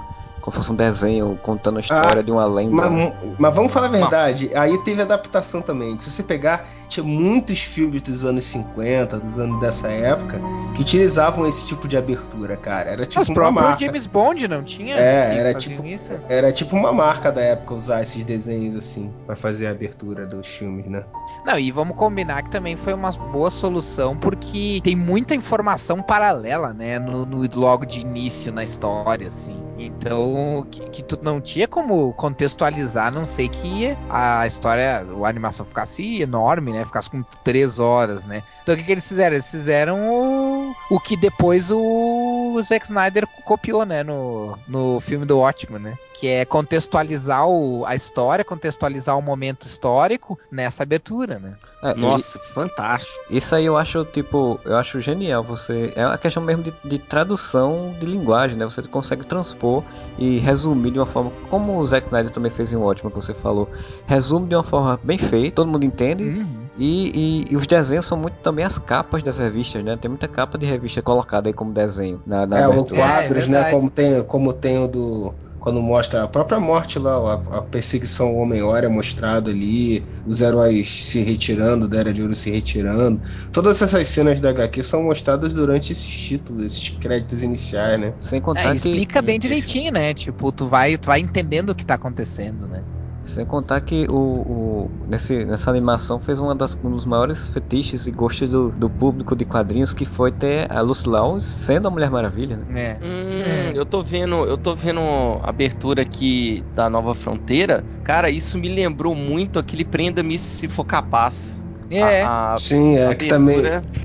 como 0.47 0.55
fosse 0.55 0.71
um 0.71 0.77
desenho 0.77 1.37
contando 1.43 1.79
a 1.79 1.81
história 1.81 2.21
ah, 2.21 2.23
de 2.23 2.31
uma 2.31 2.45
lenda. 2.47 2.71
Mas, 2.89 3.15
mas, 3.37 3.55
vamos 3.55 3.73
falar 3.73 3.87
a 3.87 3.91
verdade, 3.91 4.51
aí 4.55 4.79
teve 4.85 5.03
adaptação 5.03 5.61
também. 5.61 5.99
Se 5.99 6.09
você 6.09 6.23
pegar, 6.23 6.65
tinha 6.89 7.03
muitos 7.03 7.59
filmes 7.63 8.01
dos 8.01 8.25
anos 8.25 8.45
50, 8.45 9.19
dos 9.19 9.39
anos 9.41 9.59
dessa 9.59 9.89
época, 9.89 10.41
que 10.75 10.83
utilizavam 10.83 11.47
esse 11.49 11.67
tipo 11.67 11.89
de 11.89 11.97
abertura, 11.97 12.57
cara. 12.57 12.91
Era 12.91 13.05
tipo 13.05 13.25
Mas 13.27 13.37
uma 13.37 13.51
marca. 13.51 13.85
James 13.85 14.07
Bond 14.07 14.47
não 14.47 14.63
tinha? 14.63 14.95
É, 14.97 15.37
era 15.39 15.55
tipo, 15.55 15.85
isso? 15.85 16.13
era 16.29 16.53
tipo 16.53 16.77
uma 16.77 16.93
marca 16.93 17.33
da 17.33 17.41
época 17.41 17.75
usar 17.75 18.03
esses 18.03 18.23
desenhos 18.23 18.66
assim 18.75 19.13
para 19.27 19.37
fazer 19.37 19.67
a 19.67 19.71
abertura 19.71 20.27
dos 20.27 20.47
filmes, 20.47 20.87
né? 20.87 21.05
Não, 21.45 21.59
e 21.59 21.71
vamos 21.71 21.97
combinar 21.97 22.43
que 22.43 22.51
também 22.51 22.77
foi 22.77 22.93
uma 22.93 23.11
boa 23.11 23.51
solução 23.51 24.17
porque 24.17 24.81
tem 24.83 24.97
muita 24.97 25.35
informação 25.35 26.03
paralela, 26.03 26.73
né, 26.73 26.99
no, 26.99 27.25
no 27.25 27.47
logo 27.55 27.85
de 27.85 28.01
início 28.01 28.53
na 28.53 28.65
história, 28.65 29.27
assim. 29.27 29.57
Então, 29.79 30.67
que, 30.71 30.81
que, 30.89 31.03
tu 31.03 31.19
não 31.23 31.41
tinha 31.41 31.69
como 31.69 32.13
contextualizar, 32.15 33.13
não 33.13 33.25
sei 33.25 33.49
que 33.49 33.97
a 34.09 34.47
história, 34.47 35.05
a 35.23 35.29
animação 35.29 35.67
ficasse 35.67 36.23
enorme, 36.23 36.73
né? 36.73 36.85
Ficasse 36.85 37.11
com 37.11 37.23
três 37.45 37.79
horas, 37.79 38.25
né? 38.25 38.43
Então, 38.63 38.75
o 38.75 38.79
que, 38.79 38.85
que 38.85 38.93
eles 38.93 39.07
fizeram? 39.07 39.35
Eles 39.35 39.51
fizeram 39.51 40.11
o, 40.11 40.75
o 40.91 40.99
que 40.99 41.17
depois 41.17 41.71
o 41.71 42.61
Zack 42.63 42.87
Snyder 42.87 43.27
copiou, 43.47 43.87
né, 43.87 44.03
no, 44.03 44.59
no 44.67 45.01
filme 45.01 45.25
do 45.25 45.39
Watchmen, 45.39 45.81
né? 45.81 45.99
Que 46.13 46.27
é 46.29 46.45
contextualizar 46.45 47.47
o, 47.47 47.85
a 47.87 47.95
história, 47.95 48.45
contextualizar 48.45 49.17
o 49.17 49.23
momento 49.23 49.67
histórico 49.67 50.39
nessa 50.51 50.83
abertura, 50.83 51.39
né? 51.39 51.57
É, 51.83 51.95
Nossa, 51.95 52.39
fantástico. 52.39 53.15
Isso 53.31 53.55
aí 53.55 53.67
eu 53.67 53.77
acho, 53.77 54.05
tipo, 54.07 54.59
eu 54.65 54.77
acho 54.77 55.01
genial. 55.01 55.45
Você. 55.45 55.93
É 55.95 56.07
uma 56.07 56.19
questão 56.19 56.43
mesmo 56.43 56.63
de, 56.63 56.75
de 56.85 56.99
tradução 56.99 57.95
de 58.01 58.07
linguagem, 58.07 58.57
né? 58.57 58.65
Você 58.65 58.83
consegue 58.83 59.25
transpor 59.25 59.85
e 60.19 60.39
resumir 60.39 60.91
de 60.91 60.99
uma 60.99 61.07
forma. 61.07 61.31
Como 61.49 61.77
o 61.77 61.87
Zack 61.87 62.07
Snyder 62.09 62.31
também 62.31 62.51
fez 62.51 62.73
em 62.73 62.77
Watchmen, 62.77 63.11
que 63.11 63.17
você 63.17 63.35
falou. 63.35 63.71
Resume 64.07 64.49
de 64.49 64.57
uma 64.57 64.65
forma 64.65 64.99
bem 65.03 65.19
feita, 65.19 65.57
todo 65.57 65.71
mundo 65.71 65.85
entende. 65.85 66.25
Uhum. 66.25 66.67
E, 66.79 67.45
e, 67.49 67.53
e 67.53 67.57
os 67.57 67.67
desenhos 67.67 68.05
são 68.05 68.19
muito 68.19 68.35
também 68.43 68.65
as 68.65 68.79
capas 68.79 69.23
das 69.23 69.39
revistas, 69.39 69.83
né? 69.83 69.97
Tem 69.97 70.09
muita 70.11 70.29
capa 70.29 70.59
de 70.59 70.67
revista 70.67 71.01
colocada 71.01 71.49
aí 71.49 71.53
como 71.53 71.73
desenho 71.73 72.21
na, 72.27 72.47
na 72.47 72.59
É, 72.59 72.69
o 72.69 72.73
abertura. 72.73 73.01
É, 73.41 73.43
é 73.45 73.47
né? 73.47 73.65
verdade. 73.65 73.71
Como 73.71 73.91
tem, 73.91 74.25
como 74.25 74.53
tem 74.53 74.79
o 74.79 74.89
do. 74.89 75.39
Quando 75.59 75.83
mostra 75.83 76.23
a 76.23 76.29
própria 76.29 76.61
morte 76.61 76.99
lá, 76.99 77.17
a, 77.17 77.59
a 77.59 77.63
perseguição 77.63 78.29
ao 78.29 78.37
Homem-Hora 78.37 78.87
é 78.87 78.89
mostrado 78.89 79.51
ali, 79.51 80.07
os 80.25 80.41
heróis 80.41 80.89
se 81.09 81.23
retirando, 81.23 81.89
da 81.89 81.99
Era 81.99 82.13
de 82.13 82.23
Ouro 82.23 82.35
se 82.37 82.51
retirando. 82.51 83.21
Todas 83.53 83.83
essas 83.83 84.07
cenas 84.09 84.41
da 84.41 84.51
HQ 84.51 84.83
são 84.83 85.03
mostradas 85.05 85.55
durante 85.55 85.93
esses 85.93 86.07
títulos, 86.07 86.63
esses 86.65 86.91
créditos 86.91 87.43
iniciais, 87.43 87.99
né? 88.01 88.15
Sem 88.21 88.41
É, 88.55 88.63
contar 88.63 88.77
que. 88.77 88.77
explica 88.77 89.23
bem 89.23 89.39
direitinho, 89.39 89.93
né? 89.93 90.15
Tipo, 90.15 90.53
tu 90.53 90.69
vai, 90.69 90.97
tu 90.99 91.07
vai 91.07 91.21
entendendo 91.21 91.71
o 91.71 91.75
que 91.75 91.85
tá 91.85 91.95
acontecendo, 91.95 92.69
né? 92.69 92.87
Sem 93.27 93.45
contar 93.45 93.81
que 93.81 94.07
o, 94.09 94.87
o- 94.87 95.07
nesse, 95.07 95.45
nessa 95.45 95.69
animação 95.71 96.21
fez 96.21 96.39
uma 96.39 96.55
das, 96.55 96.77
um 96.83 96.91
dos 96.91 97.05
maiores 97.05 97.49
fetiches 97.51 98.07
e 98.07 98.13
gostos 98.13 98.51
do, 98.53 98.71
do 98.71 98.89
público 98.89 99.35
de 99.35 99.45
quadrinhos, 99.45 99.93
que 99.93 100.05
foi 100.05 100.31
ter 100.31 100.71
a 100.71 100.81
Lucy 100.81 101.09
Lawless 101.09 101.45
sendo 101.61 101.89
a 101.89 101.91
Mulher 101.91 102.09
Maravilha, 102.11 102.57
né? 102.57 102.65
É. 102.69 102.99
Hum, 103.03 103.73
eu 103.75 103.85
tô 103.85 104.03
vendo, 104.03 104.47
eu 104.47 104.57
tô 104.57 104.77
vendo 104.77 105.01
a 105.43 105.51
abertura 105.51 106.03
aqui 106.03 106.65
da 106.73 106.89
Nova 106.89 107.15
Fronteira. 107.15 107.85
Cara, 108.05 108.31
isso 108.31 108.57
me 108.59 108.69
lembrou 108.69 109.15
muito 109.15 109.59
aquele 109.59 109.85
Prenda-me 109.85 110.39
se 110.39 110.69
for 110.69 110.85
capaz. 110.85 111.66
É. 111.91 112.23
A, 112.23 112.53
a 112.53 112.57
Sim, 112.57 112.97
é 112.99 113.15
que 113.15 113.27
também, 113.27 113.63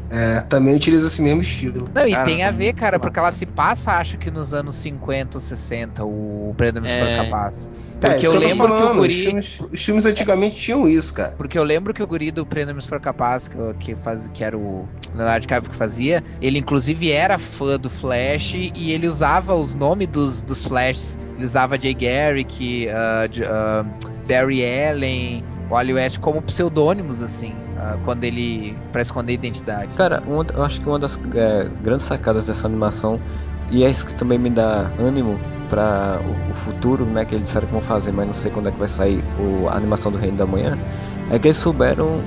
é, 0.10 0.40
também 0.42 0.76
utiliza 0.76 1.08
esse 1.08 1.22
mesmo 1.22 1.42
estilo. 1.42 1.90
Não, 1.94 2.08
e 2.08 2.12
Cara, 2.12 2.26
tem 2.26 2.44
a 2.44 2.52
ver, 2.52 2.74
cara, 2.74 3.00
porque 3.00 3.18
ela 3.18 3.32
se 3.32 3.46
passa, 3.46 3.94
acho 3.94 4.18
que 4.18 4.30
nos 4.30 4.54
anos 4.54 4.76
50 4.76 5.38
ou 5.38 5.42
60, 5.42 6.06
o 6.06 6.54
for 6.94 7.08
É. 7.08 7.16
capaz. 7.16 7.70
é, 8.02 8.08
Porque 8.10 8.26
isso 8.26 8.26
eu 8.28 8.32
que 8.32 8.38
eu 8.38 8.40
lembro 8.40 8.68
que 8.68 8.74
o 8.74 8.78
falando. 8.78 8.98
guri- 8.98 9.08
Os 9.14 9.16
filmes, 9.24 9.60
os 9.72 9.84
filmes 9.86 10.06
antigamente 10.06 10.56
tinham 10.58 10.88
isso, 10.88 11.14
cara. 11.14 11.34
Porque 11.38 11.58
eu 11.58 11.64
lembro 11.64 11.94
que 11.94 12.04
o 12.04 12.08
guri 12.08 12.30
do 12.32 12.46
se 12.82 12.90
for 12.90 13.00
capaz, 13.00 13.48
que, 13.48 13.58
que, 13.80 13.96
faz, 13.96 14.28
que 14.34 14.44
era 14.44 14.58
o 14.58 14.88
Leonardo 15.14 15.42
DiCaprio 15.42 15.72
que 15.72 15.76
fazia, 15.78 16.24
ele 16.42 16.58
inclusive 16.60 17.12
era 17.12 17.38
fã 17.40 17.78
do 17.80 17.90
Flash 17.90 18.54
e 18.54 18.92
ele 18.92 19.08
usava 19.08 19.54
os 19.56 19.74
nomes 19.76 20.08
dos, 20.08 20.44
dos 20.44 20.66
Flashes. 20.66 21.18
Ele 21.36 21.46
usava 21.46 21.80
Jay 21.80 21.94
Garrick, 21.96 22.88
J- 23.28 23.46
ah, 23.48 23.84
Barry 24.32 24.62
Allen, 24.64 25.44
Wally 25.70 25.94
West 25.94 26.20
como 26.20 26.42
pseudônimos, 26.42 27.22
assim, 27.22 27.54
ah, 27.78 27.98
quando 28.06 28.24
ele. 28.24 28.78
pra 28.94 29.02
esconder 29.02 29.34
a 29.34 29.36
identidade. 29.36 29.94
Cara, 29.96 30.22
uma- 30.26 30.46
eu 30.56 30.64
acho 30.64 30.80
que 30.82 30.88
uma 30.88 30.98
das 30.98 31.20
é, 31.36 31.70
grandes 31.84 32.06
sacadas 32.06 32.48
dessa 32.48 32.66
animação, 32.66 33.20
e 33.70 33.84
é 33.84 33.90
isso 33.90 34.06
que 34.06 34.16
também 34.16 34.38
me 34.40 34.50
dá 34.50 34.90
ânimo 34.98 35.38
para 35.70 36.20
o, 36.26 36.52
o 36.52 36.54
futuro, 36.54 37.06
né? 37.06 37.26
Que 37.26 37.36
eles 37.36 37.48
disseram 37.48 37.68
que 37.68 37.74
vão 37.74 37.82
fazer, 37.82 38.12
mas 38.14 38.26
não 38.26 38.34
sei 38.34 38.52
quando 38.52 38.70
é 38.70 38.72
que 38.72 38.80
vai 38.80 38.88
sair 38.88 39.24
o, 39.40 39.68
a 39.68 39.76
animação 39.76 40.12
do 40.12 40.18
Reino 40.18 40.38
da 40.38 40.46
Manhã, 40.46 40.78
é 41.30 41.38
que 41.38 41.48
eles 41.48 41.58
souberam 41.58 42.22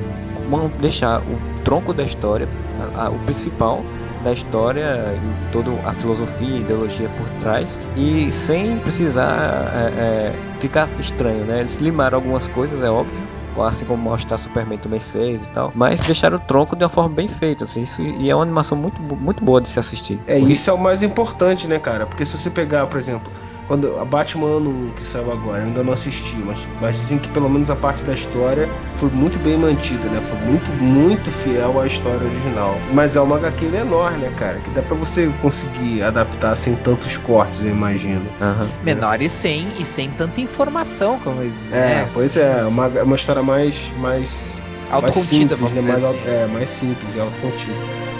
deixar 0.80 1.20
o 1.22 1.38
tronco 1.64 1.92
da 1.94 2.04
história, 2.04 2.46
a- 2.94 3.06
a- 3.06 3.10
o 3.10 3.18
principal 3.20 3.82
da 4.24 4.32
história, 4.32 5.14
e 5.14 5.52
toda 5.52 5.70
a 5.88 5.92
filosofia 5.92 6.56
e 6.56 6.60
ideologia 6.60 7.08
por 7.10 7.28
trás, 7.40 7.78
e 7.94 8.32
sem 8.32 8.78
precisar 8.78 9.70
é, 9.74 10.32
é, 10.32 10.56
ficar 10.56 10.88
estranho, 10.98 11.44
né? 11.44 11.60
Eles 11.60 11.78
limaram 11.78 12.18
algumas 12.18 12.48
coisas, 12.48 12.82
é 12.82 12.90
óbvio, 12.90 13.22
assim 13.62 13.84
como 13.84 14.02
mostrar 14.02 14.38
Superman 14.38 14.78
também 14.78 15.00
fez 15.00 15.42
e 15.42 15.48
tal, 15.48 15.72
mas 15.74 16.00
deixaram 16.00 16.36
o 16.36 16.40
tronco 16.40 16.76
de 16.76 16.84
uma 16.84 16.88
forma 16.90 17.14
bem 17.14 17.28
feita, 17.28 17.64
assim, 17.64 17.82
isso, 17.82 18.02
e 18.02 18.30
é 18.30 18.34
uma 18.34 18.42
animação 18.42 18.76
muito, 18.76 19.00
muito 19.02 19.44
boa 19.44 19.60
de 19.60 19.68
se 19.68 19.78
assistir. 19.78 20.20
É, 20.26 20.36
O 20.38 20.48
isso 20.48 20.70
é 20.70 20.72
o 20.72 20.78
mais 20.78 21.02
importante, 21.02 21.66
né, 21.68 21.78
cara? 21.78 22.06
Porque 22.06 22.24
se 22.24 22.36
você 22.36 22.50
pegar, 22.50 22.86
por 22.86 22.98
exemplo, 22.98 23.32
quando 23.66 23.98
a 23.98 24.04
Batman 24.04 24.46
ano 24.58 24.70
1 24.70 24.90
que 24.90 25.04
saiu 25.04 25.32
agora, 25.32 25.62
eu 25.62 25.66
ainda 25.66 25.82
não 25.82 25.92
assisti, 25.92 26.36
mas, 26.36 26.66
mas 26.80 26.96
dizem 26.96 27.18
que 27.18 27.28
pelo 27.30 27.48
menos 27.48 27.70
a 27.70 27.76
parte 27.76 28.04
da 28.04 28.12
história 28.12 28.68
foi 28.94 29.08
muito 29.10 29.38
bem 29.38 29.56
mantida, 29.56 30.08
né? 30.08 30.20
Foi 30.20 30.38
muito, 30.38 30.70
muito 30.72 31.30
fiel 31.30 31.80
à 31.80 31.86
história 31.86 32.26
original. 32.26 32.78
Mas 32.92 33.16
é 33.16 33.20
uma 33.20 33.36
HQ 33.36 33.68
menor, 33.68 34.12
né, 34.18 34.30
cara? 34.36 34.60
Que 34.60 34.70
dá 34.70 34.82
pra 34.82 34.96
você 34.96 35.28
conseguir 35.40 36.02
adaptar 36.02 36.54
sem 36.56 36.74
tantos 36.76 37.16
cortes, 37.16 37.62
eu 37.62 37.70
imagino. 37.70 38.26
Aham. 38.40 38.68
Menor 38.82 39.20
e 39.22 39.28
sem, 39.28 39.66
e 39.78 39.84
sem 39.84 40.10
tanta 40.10 40.40
informação 40.40 41.18
como 41.20 41.42
ele. 41.42 41.54
É, 41.70 41.86
né, 41.86 42.08
pois 42.12 42.36
é, 42.36 42.64
uma, 42.66 42.86
é 42.86 43.02
uma 43.02 43.16
história 43.16 43.42
mais, 43.44 43.92
mais 43.98 44.62
mais 44.90 45.02
Autocontida, 45.02 45.56
simples, 45.56 45.58
vamos 45.58 45.72
né? 45.74 45.80
dizer 45.80 45.92
mais, 45.92 46.04
assim. 46.04 46.20
é, 46.28 46.46
mais 46.46 46.68
simples 46.70 47.14
e 47.14 47.20
autocontido. 47.20 47.74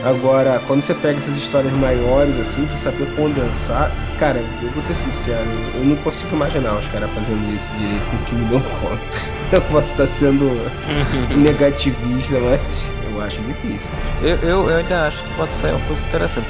Agora, 0.05 0.61
quando 0.67 0.83
você 0.83 0.95
pega 0.95 1.19
essas 1.19 1.37
histórias 1.37 1.73
maiores, 1.75 2.37
assim, 2.39 2.67
você 2.67 2.77
saber 2.77 3.07
condensar, 3.15 3.91
cara, 4.19 4.39
eu 4.63 4.71
vou 4.71 4.83
ser 4.83 4.95
sincero, 4.95 5.47
eu 5.75 5.85
não 5.85 5.97
consigo 5.97 6.35
imaginar 6.35 6.75
os 6.75 6.89
caras 6.89 7.11
fazendo 7.13 7.55
isso 7.55 7.71
direito 7.79 8.09
com 8.09 8.17
o 8.17 8.19
que 8.21 8.35
me 8.35 8.45
dão 8.47 8.61
conta. 8.81 9.01
Eu 9.53 9.61
posso 9.63 9.93
estar 9.93 10.07
sendo 10.07 10.45
negativista, 11.37 12.41
mas 12.41 12.91
eu 13.13 13.21
acho 13.23 13.41
difícil. 13.43 13.91
Eu, 14.21 14.37
eu, 14.39 14.71
eu 14.71 14.77
ainda 14.77 15.07
acho 15.07 15.23
que 15.23 15.35
pode 15.35 15.55
sair 15.55 15.73
uma 15.73 15.87
coisa 15.87 16.03
interessante. 16.03 16.47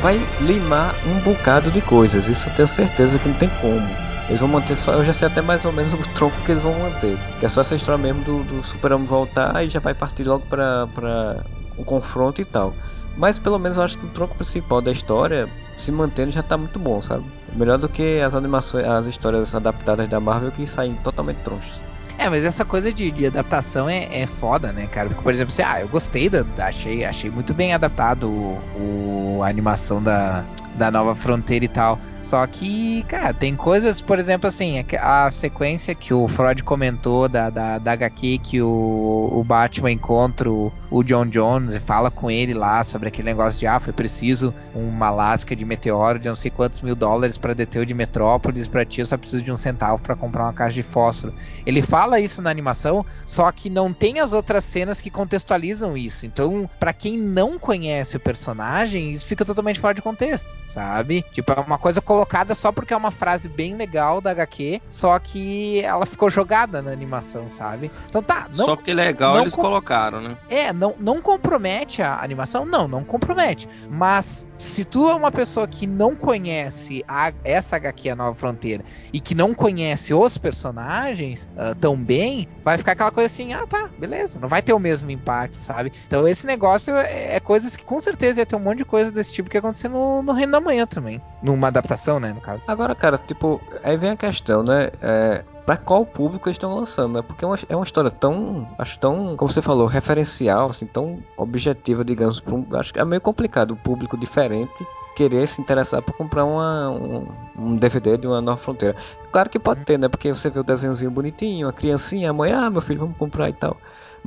Vai 0.00 0.20
limar 0.40 0.94
um 1.06 1.18
bocado 1.20 1.70
de 1.70 1.80
coisas, 1.80 2.28
isso 2.28 2.48
eu 2.48 2.54
tenho 2.54 2.68
certeza 2.68 3.18
que 3.18 3.28
não 3.28 3.34
tem 3.34 3.50
como. 3.60 4.07
Eles 4.28 4.40
vão 4.40 4.48
manter 4.48 4.76
só, 4.76 4.92
eu 4.92 5.04
já 5.04 5.12
sei 5.12 5.26
até 5.28 5.40
mais 5.40 5.64
ou 5.64 5.72
menos 5.72 5.92
o 5.94 5.98
tronco 6.14 6.36
que 6.44 6.52
eles 6.52 6.62
vão 6.62 6.78
manter. 6.78 7.16
Que 7.40 7.46
é 7.46 7.48
só 7.48 7.62
essa 7.62 7.74
história 7.74 7.96
mesmo 7.98 8.22
do, 8.22 8.42
do 8.44 8.62
Super-Homem 8.62 9.06
voltar 9.06 9.64
e 9.64 9.68
já 9.70 9.80
vai 9.80 9.94
partir 9.94 10.24
logo 10.24 10.44
pra, 10.46 10.86
pra 10.94 11.42
um 11.78 11.82
confronto 11.84 12.40
e 12.40 12.44
tal. 12.44 12.74
Mas 13.16 13.38
pelo 13.38 13.58
menos 13.58 13.76
eu 13.78 13.82
acho 13.82 13.98
que 13.98 14.04
o 14.06 14.10
tronco 14.10 14.34
principal 14.36 14.80
da 14.82 14.92
história 14.92 15.48
se 15.78 15.90
mantendo 15.90 16.30
já 16.30 16.42
tá 16.42 16.56
muito 16.58 16.78
bom, 16.78 17.00
sabe? 17.00 17.24
Melhor 17.54 17.78
do 17.78 17.88
que 17.88 18.20
as 18.20 18.34
animações, 18.34 18.84
as 18.86 19.06
histórias 19.06 19.54
adaptadas 19.54 20.06
da 20.08 20.20
Marvel 20.20 20.52
que 20.52 20.66
saem 20.66 20.94
totalmente 20.96 21.38
tronchas. 21.38 21.80
É, 22.18 22.28
mas 22.28 22.44
essa 22.44 22.64
coisa 22.64 22.92
de, 22.92 23.10
de 23.12 23.26
adaptação 23.26 23.88
é, 23.88 24.08
é 24.22 24.26
foda, 24.26 24.72
né, 24.72 24.86
cara? 24.88 25.08
Porque, 25.08 25.22
por 25.22 25.32
exemplo, 25.32 25.52
assim, 25.52 25.62
ah, 25.62 25.80
eu 25.80 25.88
gostei 25.88 26.28
da. 26.28 26.44
achei, 26.58 27.04
achei 27.04 27.30
muito 27.30 27.54
bem 27.54 27.72
adaptado 27.72 28.28
o, 28.28 29.38
o- 29.38 29.42
a 29.42 29.48
animação 29.48 30.02
da, 30.02 30.44
da 30.78 30.90
nova 30.90 31.14
fronteira 31.14 31.64
e 31.64 31.68
tal. 31.68 31.98
Só 32.20 32.44
que, 32.46 33.04
cara, 33.04 33.32
tem 33.32 33.54
coisas, 33.54 34.00
por 34.00 34.18
exemplo, 34.18 34.48
assim, 34.48 34.84
a, 34.98 35.26
a 35.26 35.30
sequência 35.30 35.94
que 35.94 36.12
o 36.12 36.26
Freud 36.26 36.64
comentou 36.64 37.28
da, 37.28 37.48
da, 37.48 37.78
da 37.78 37.92
HQ 37.92 38.38
que 38.42 38.60
o, 38.60 39.30
o 39.32 39.44
Batman 39.44 39.92
encontra 39.92 40.50
o, 40.50 40.72
o 40.90 41.02
John 41.04 41.26
Jones 41.26 41.74
e 41.74 41.80
fala 41.80 42.10
com 42.10 42.30
ele 42.30 42.54
lá 42.54 42.82
sobre 42.82 43.08
aquele 43.08 43.26
negócio 43.26 43.60
de 43.60 43.66
ah, 43.66 43.78
foi 43.78 43.92
preciso 43.92 44.52
uma 44.74 45.10
lasca 45.10 45.54
de 45.54 45.64
meteoro 45.64 46.18
de 46.18 46.28
não 46.28 46.36
sei 46.36 46.50
quantos 46.50 46.80
mil 46.80 46.96
dólares 46.96 47.38
para 47.38 47.54
deter 47.54 47.82
o 47.82 47.86
de 47.86 47.94
Metrópolis, 47.94 48.66
pra 48.66 48.84
ti 48.84 49.00
eu 49.00 49.06
só 49.06 49.16
preciso 49.16 49.42
de 49.42 49.52
um 49.52 49.56
centavo 49.56 50.02
para 50.02 50.16
comprar 50.16 50.44
uma 50.44 50.52
caixa 50.52 50.74
de 50.74 50.82
fósforo. 50.82 51.32
Ele 51.64 51.80
fala 51.80 52.20
isso 52.20 52.42
na 52.42 52.50
animação, 52.50 53.06
só 53.24 53.50
que 53.52 53.70
não 53.70 53.92
tem 53.92 54.18
as 54.18 54.32
outras 54.32 54.64
cenas 54.64 55.00
que 55.00 55.10
contextualizam 55.10 55.96
isso. 55.96 56.26
Então, 56.26 56.68
pra 56.80 56.92
quem 56.92 57.16
não 57.16 57.58
conhece 57.58 58.16
o 58.16 58.20
personagem, 58.20 59.12
isso 59.12 59.26
fica 59.26 59.44
totalmente 59.44 59.78
fora 59.78 59.94
de 59.94 60.02
contexto, 60.02 60.54
sabe? 60.68 61.24
Tipo, 61.32 61.52
é 61.52 61.60
uma 61.60 61.78
coisa 61.78 62.00
colocada 62.00 62.54
só 62.54 62.70
porque 62.72 62.92
é 62.94 62.96
uma 62.96 63.10
frase 63.10 63.48
bem 63.48 63.74
legal 63.76 64.20
da 64.20 64.30
HQ, 64.30 64.80
só 64.90 65.18
que 65.18 65.80
ela 65.82 66.06
ficou 66.06 66.30
jogada 66.30 66.82
na 66.82 66.90
animação, 66.90 67.50
sabe? 67.50 67.90
Então 68.06 68.22
tá, 68.22 68.46
não 68.56 68.64
Só 68.64 68.76
porque 68.76 68.92
legal 68.94 69.34
não 69.34 69.40
eles 69.42 69.54
com- 69.54 69.62
colocaram, 69.62 70.20
né? 70.20 70.36
é, 70.48 70.72
não, 70.72 70.94
não 70.98 71.20
compromete 71.20 72.02
a 72.02 72.22
animação? 72.22 72.64
Não, 72.64 72.86
não 72.88 73.04
compromete. 73.04 73.68
Mas 73.90 74.46
se 74.58 74.84
tu 74.84 75.08
é 75.08 75.14
uma 75.14 75.30
pessoa 75.30 75.66
que 75.68 75.86
não 75.86 76.16
conhece 76.16 77.02
a- 77.06 77.32
essa 77.44 77.76
HQ, 77.76 78.10
a 78.10 78.16
Nova 78.16 78.34
Fronteira, 78.34 78.84
e 79.12 79.20
que 79.20 79.34
não 79.34 79.54
conhece 79.54 80.12
os 80.12 80.36
personagens 80.36 81.48
ah, 81.56 81.74
tão 81.80 81.96
bem, 81.96 82.48
vai 82.64 82.76
ficar 82.76 82.92
aquela 82.92 83.10
coisa 83.12 83.32
assim, 83.32 83.52
ah 83.52 83.66
tá, 83.66 83.88
beleza, 83.98 84.38
não 84.40 84.48
vai 84.48 84.60
ter 84.60 84.72
o 84.72 84.78
mesmo 84.78 85.10
impacto, 85.10 85.56
sabe? 85.56 85.92
Então 86.06 86.26
esse 86.26 86.46
negócio 86.46 86.94
é, 86.94 87.36
é 87.36 87.40
coisas 87.40 87.76
que 87.76 87.84
com 87.84 88.00
certeza 88.00 88.40
ia 88.40 88.46
ter 88.46 88.56
um 88.56 88.60
monte 88.60 88.78
de 88.78 88.84
coisa 88.84 89.12
desse 89.12 89.32
tipo 89.32 89.48
que 89.48 89.56
ia 89.56 89.60
acontecer 89.60 89.88
no, 89.88 90.22
no 90.22 90.32
Reino 90.32 90.52
da 90.52 90.60
Manhã 90.60 90.86
também. 90.86 91.22
Numa 91.42 91.68
adaptação, 91.68 92.18
né, 92.18 92.32
no 92.32 92.40
caso. 92.40 92.64
Agora, 92.68 92.94
cara, 92.94 93.16
tipo, 93.18 93.60
aí 93.84 93.96
vem 93.96 94.10
a 94.10 94.16
questão, 94.16 94.62
né? 94.64 94.90
É, 95.00 95.44
pra 95.68 95.76
qual 95.76 96.06
público 96.06 96.48
eles 96.48 96.54
estão 96.54 96.74
lançando, 96.74 97.16
né? 97.16 97.20
Porque 97.20 97.44
é 97.44 97.46
uma, 97.46 97.58
é 97.68 97.76
uma 97.76 97.84
história 97.84 98.10
tão, 98.10 98.66
acho 98.78 98.98
tão, 98.98 99.36
como 99.36 99.52
você 99.52 99.60
falou, 99.60 99.86
referencial, 99.86 100.70
assim, 100.70 100.86
tão 100.86 101.18
objetiva, 101.36 102.02
digamos. 102.02 102.42
um- 102.46 102.64
acho 102.74 102.90
que 102.90 102.98
é 102.98 103.04
meio 103.04 103.20
complicado 103.20 103.72
o 103.72 103.76
público 103.76 104.16
diferente 104.16 104.86
querer 105.14 105.46
se 105.46 105.60
interessar 105.60 106.00
por 106.00 106.14
comprar 106.16 106.46
uma, 106.46 106.88
um, 106.88 107.26
um 107.54 107.76
DVD 107.76 108.16
de 108.16 108.26
uma 108.26 108.40
nova 108.40 108.58
fronteira. 108.58 108.96
Claro 109.30 109.50
que 109.50 109.58
pode 109.58 109.84
ter, 109.84 109.98
né? 109.98 110.08
Porque 110.08 110.30
você 110.32 110.48
vê 110.48 110.58
o 110.58 110.64
desenhozinho 110.64 111.10
bonitinho, 111.10 111.68
a 111.68 111.72
criancinha, 111.72 112.30
a 112.30 112.32
mãe, 112.32 112.50
ah, 112.50 112.70
meu 112.70 112.80
filho, 112.80 113.00
vamos 113.00 113.18
comprar 113.18 113.50
e 113.50 113.52
tal. 113.52 113.76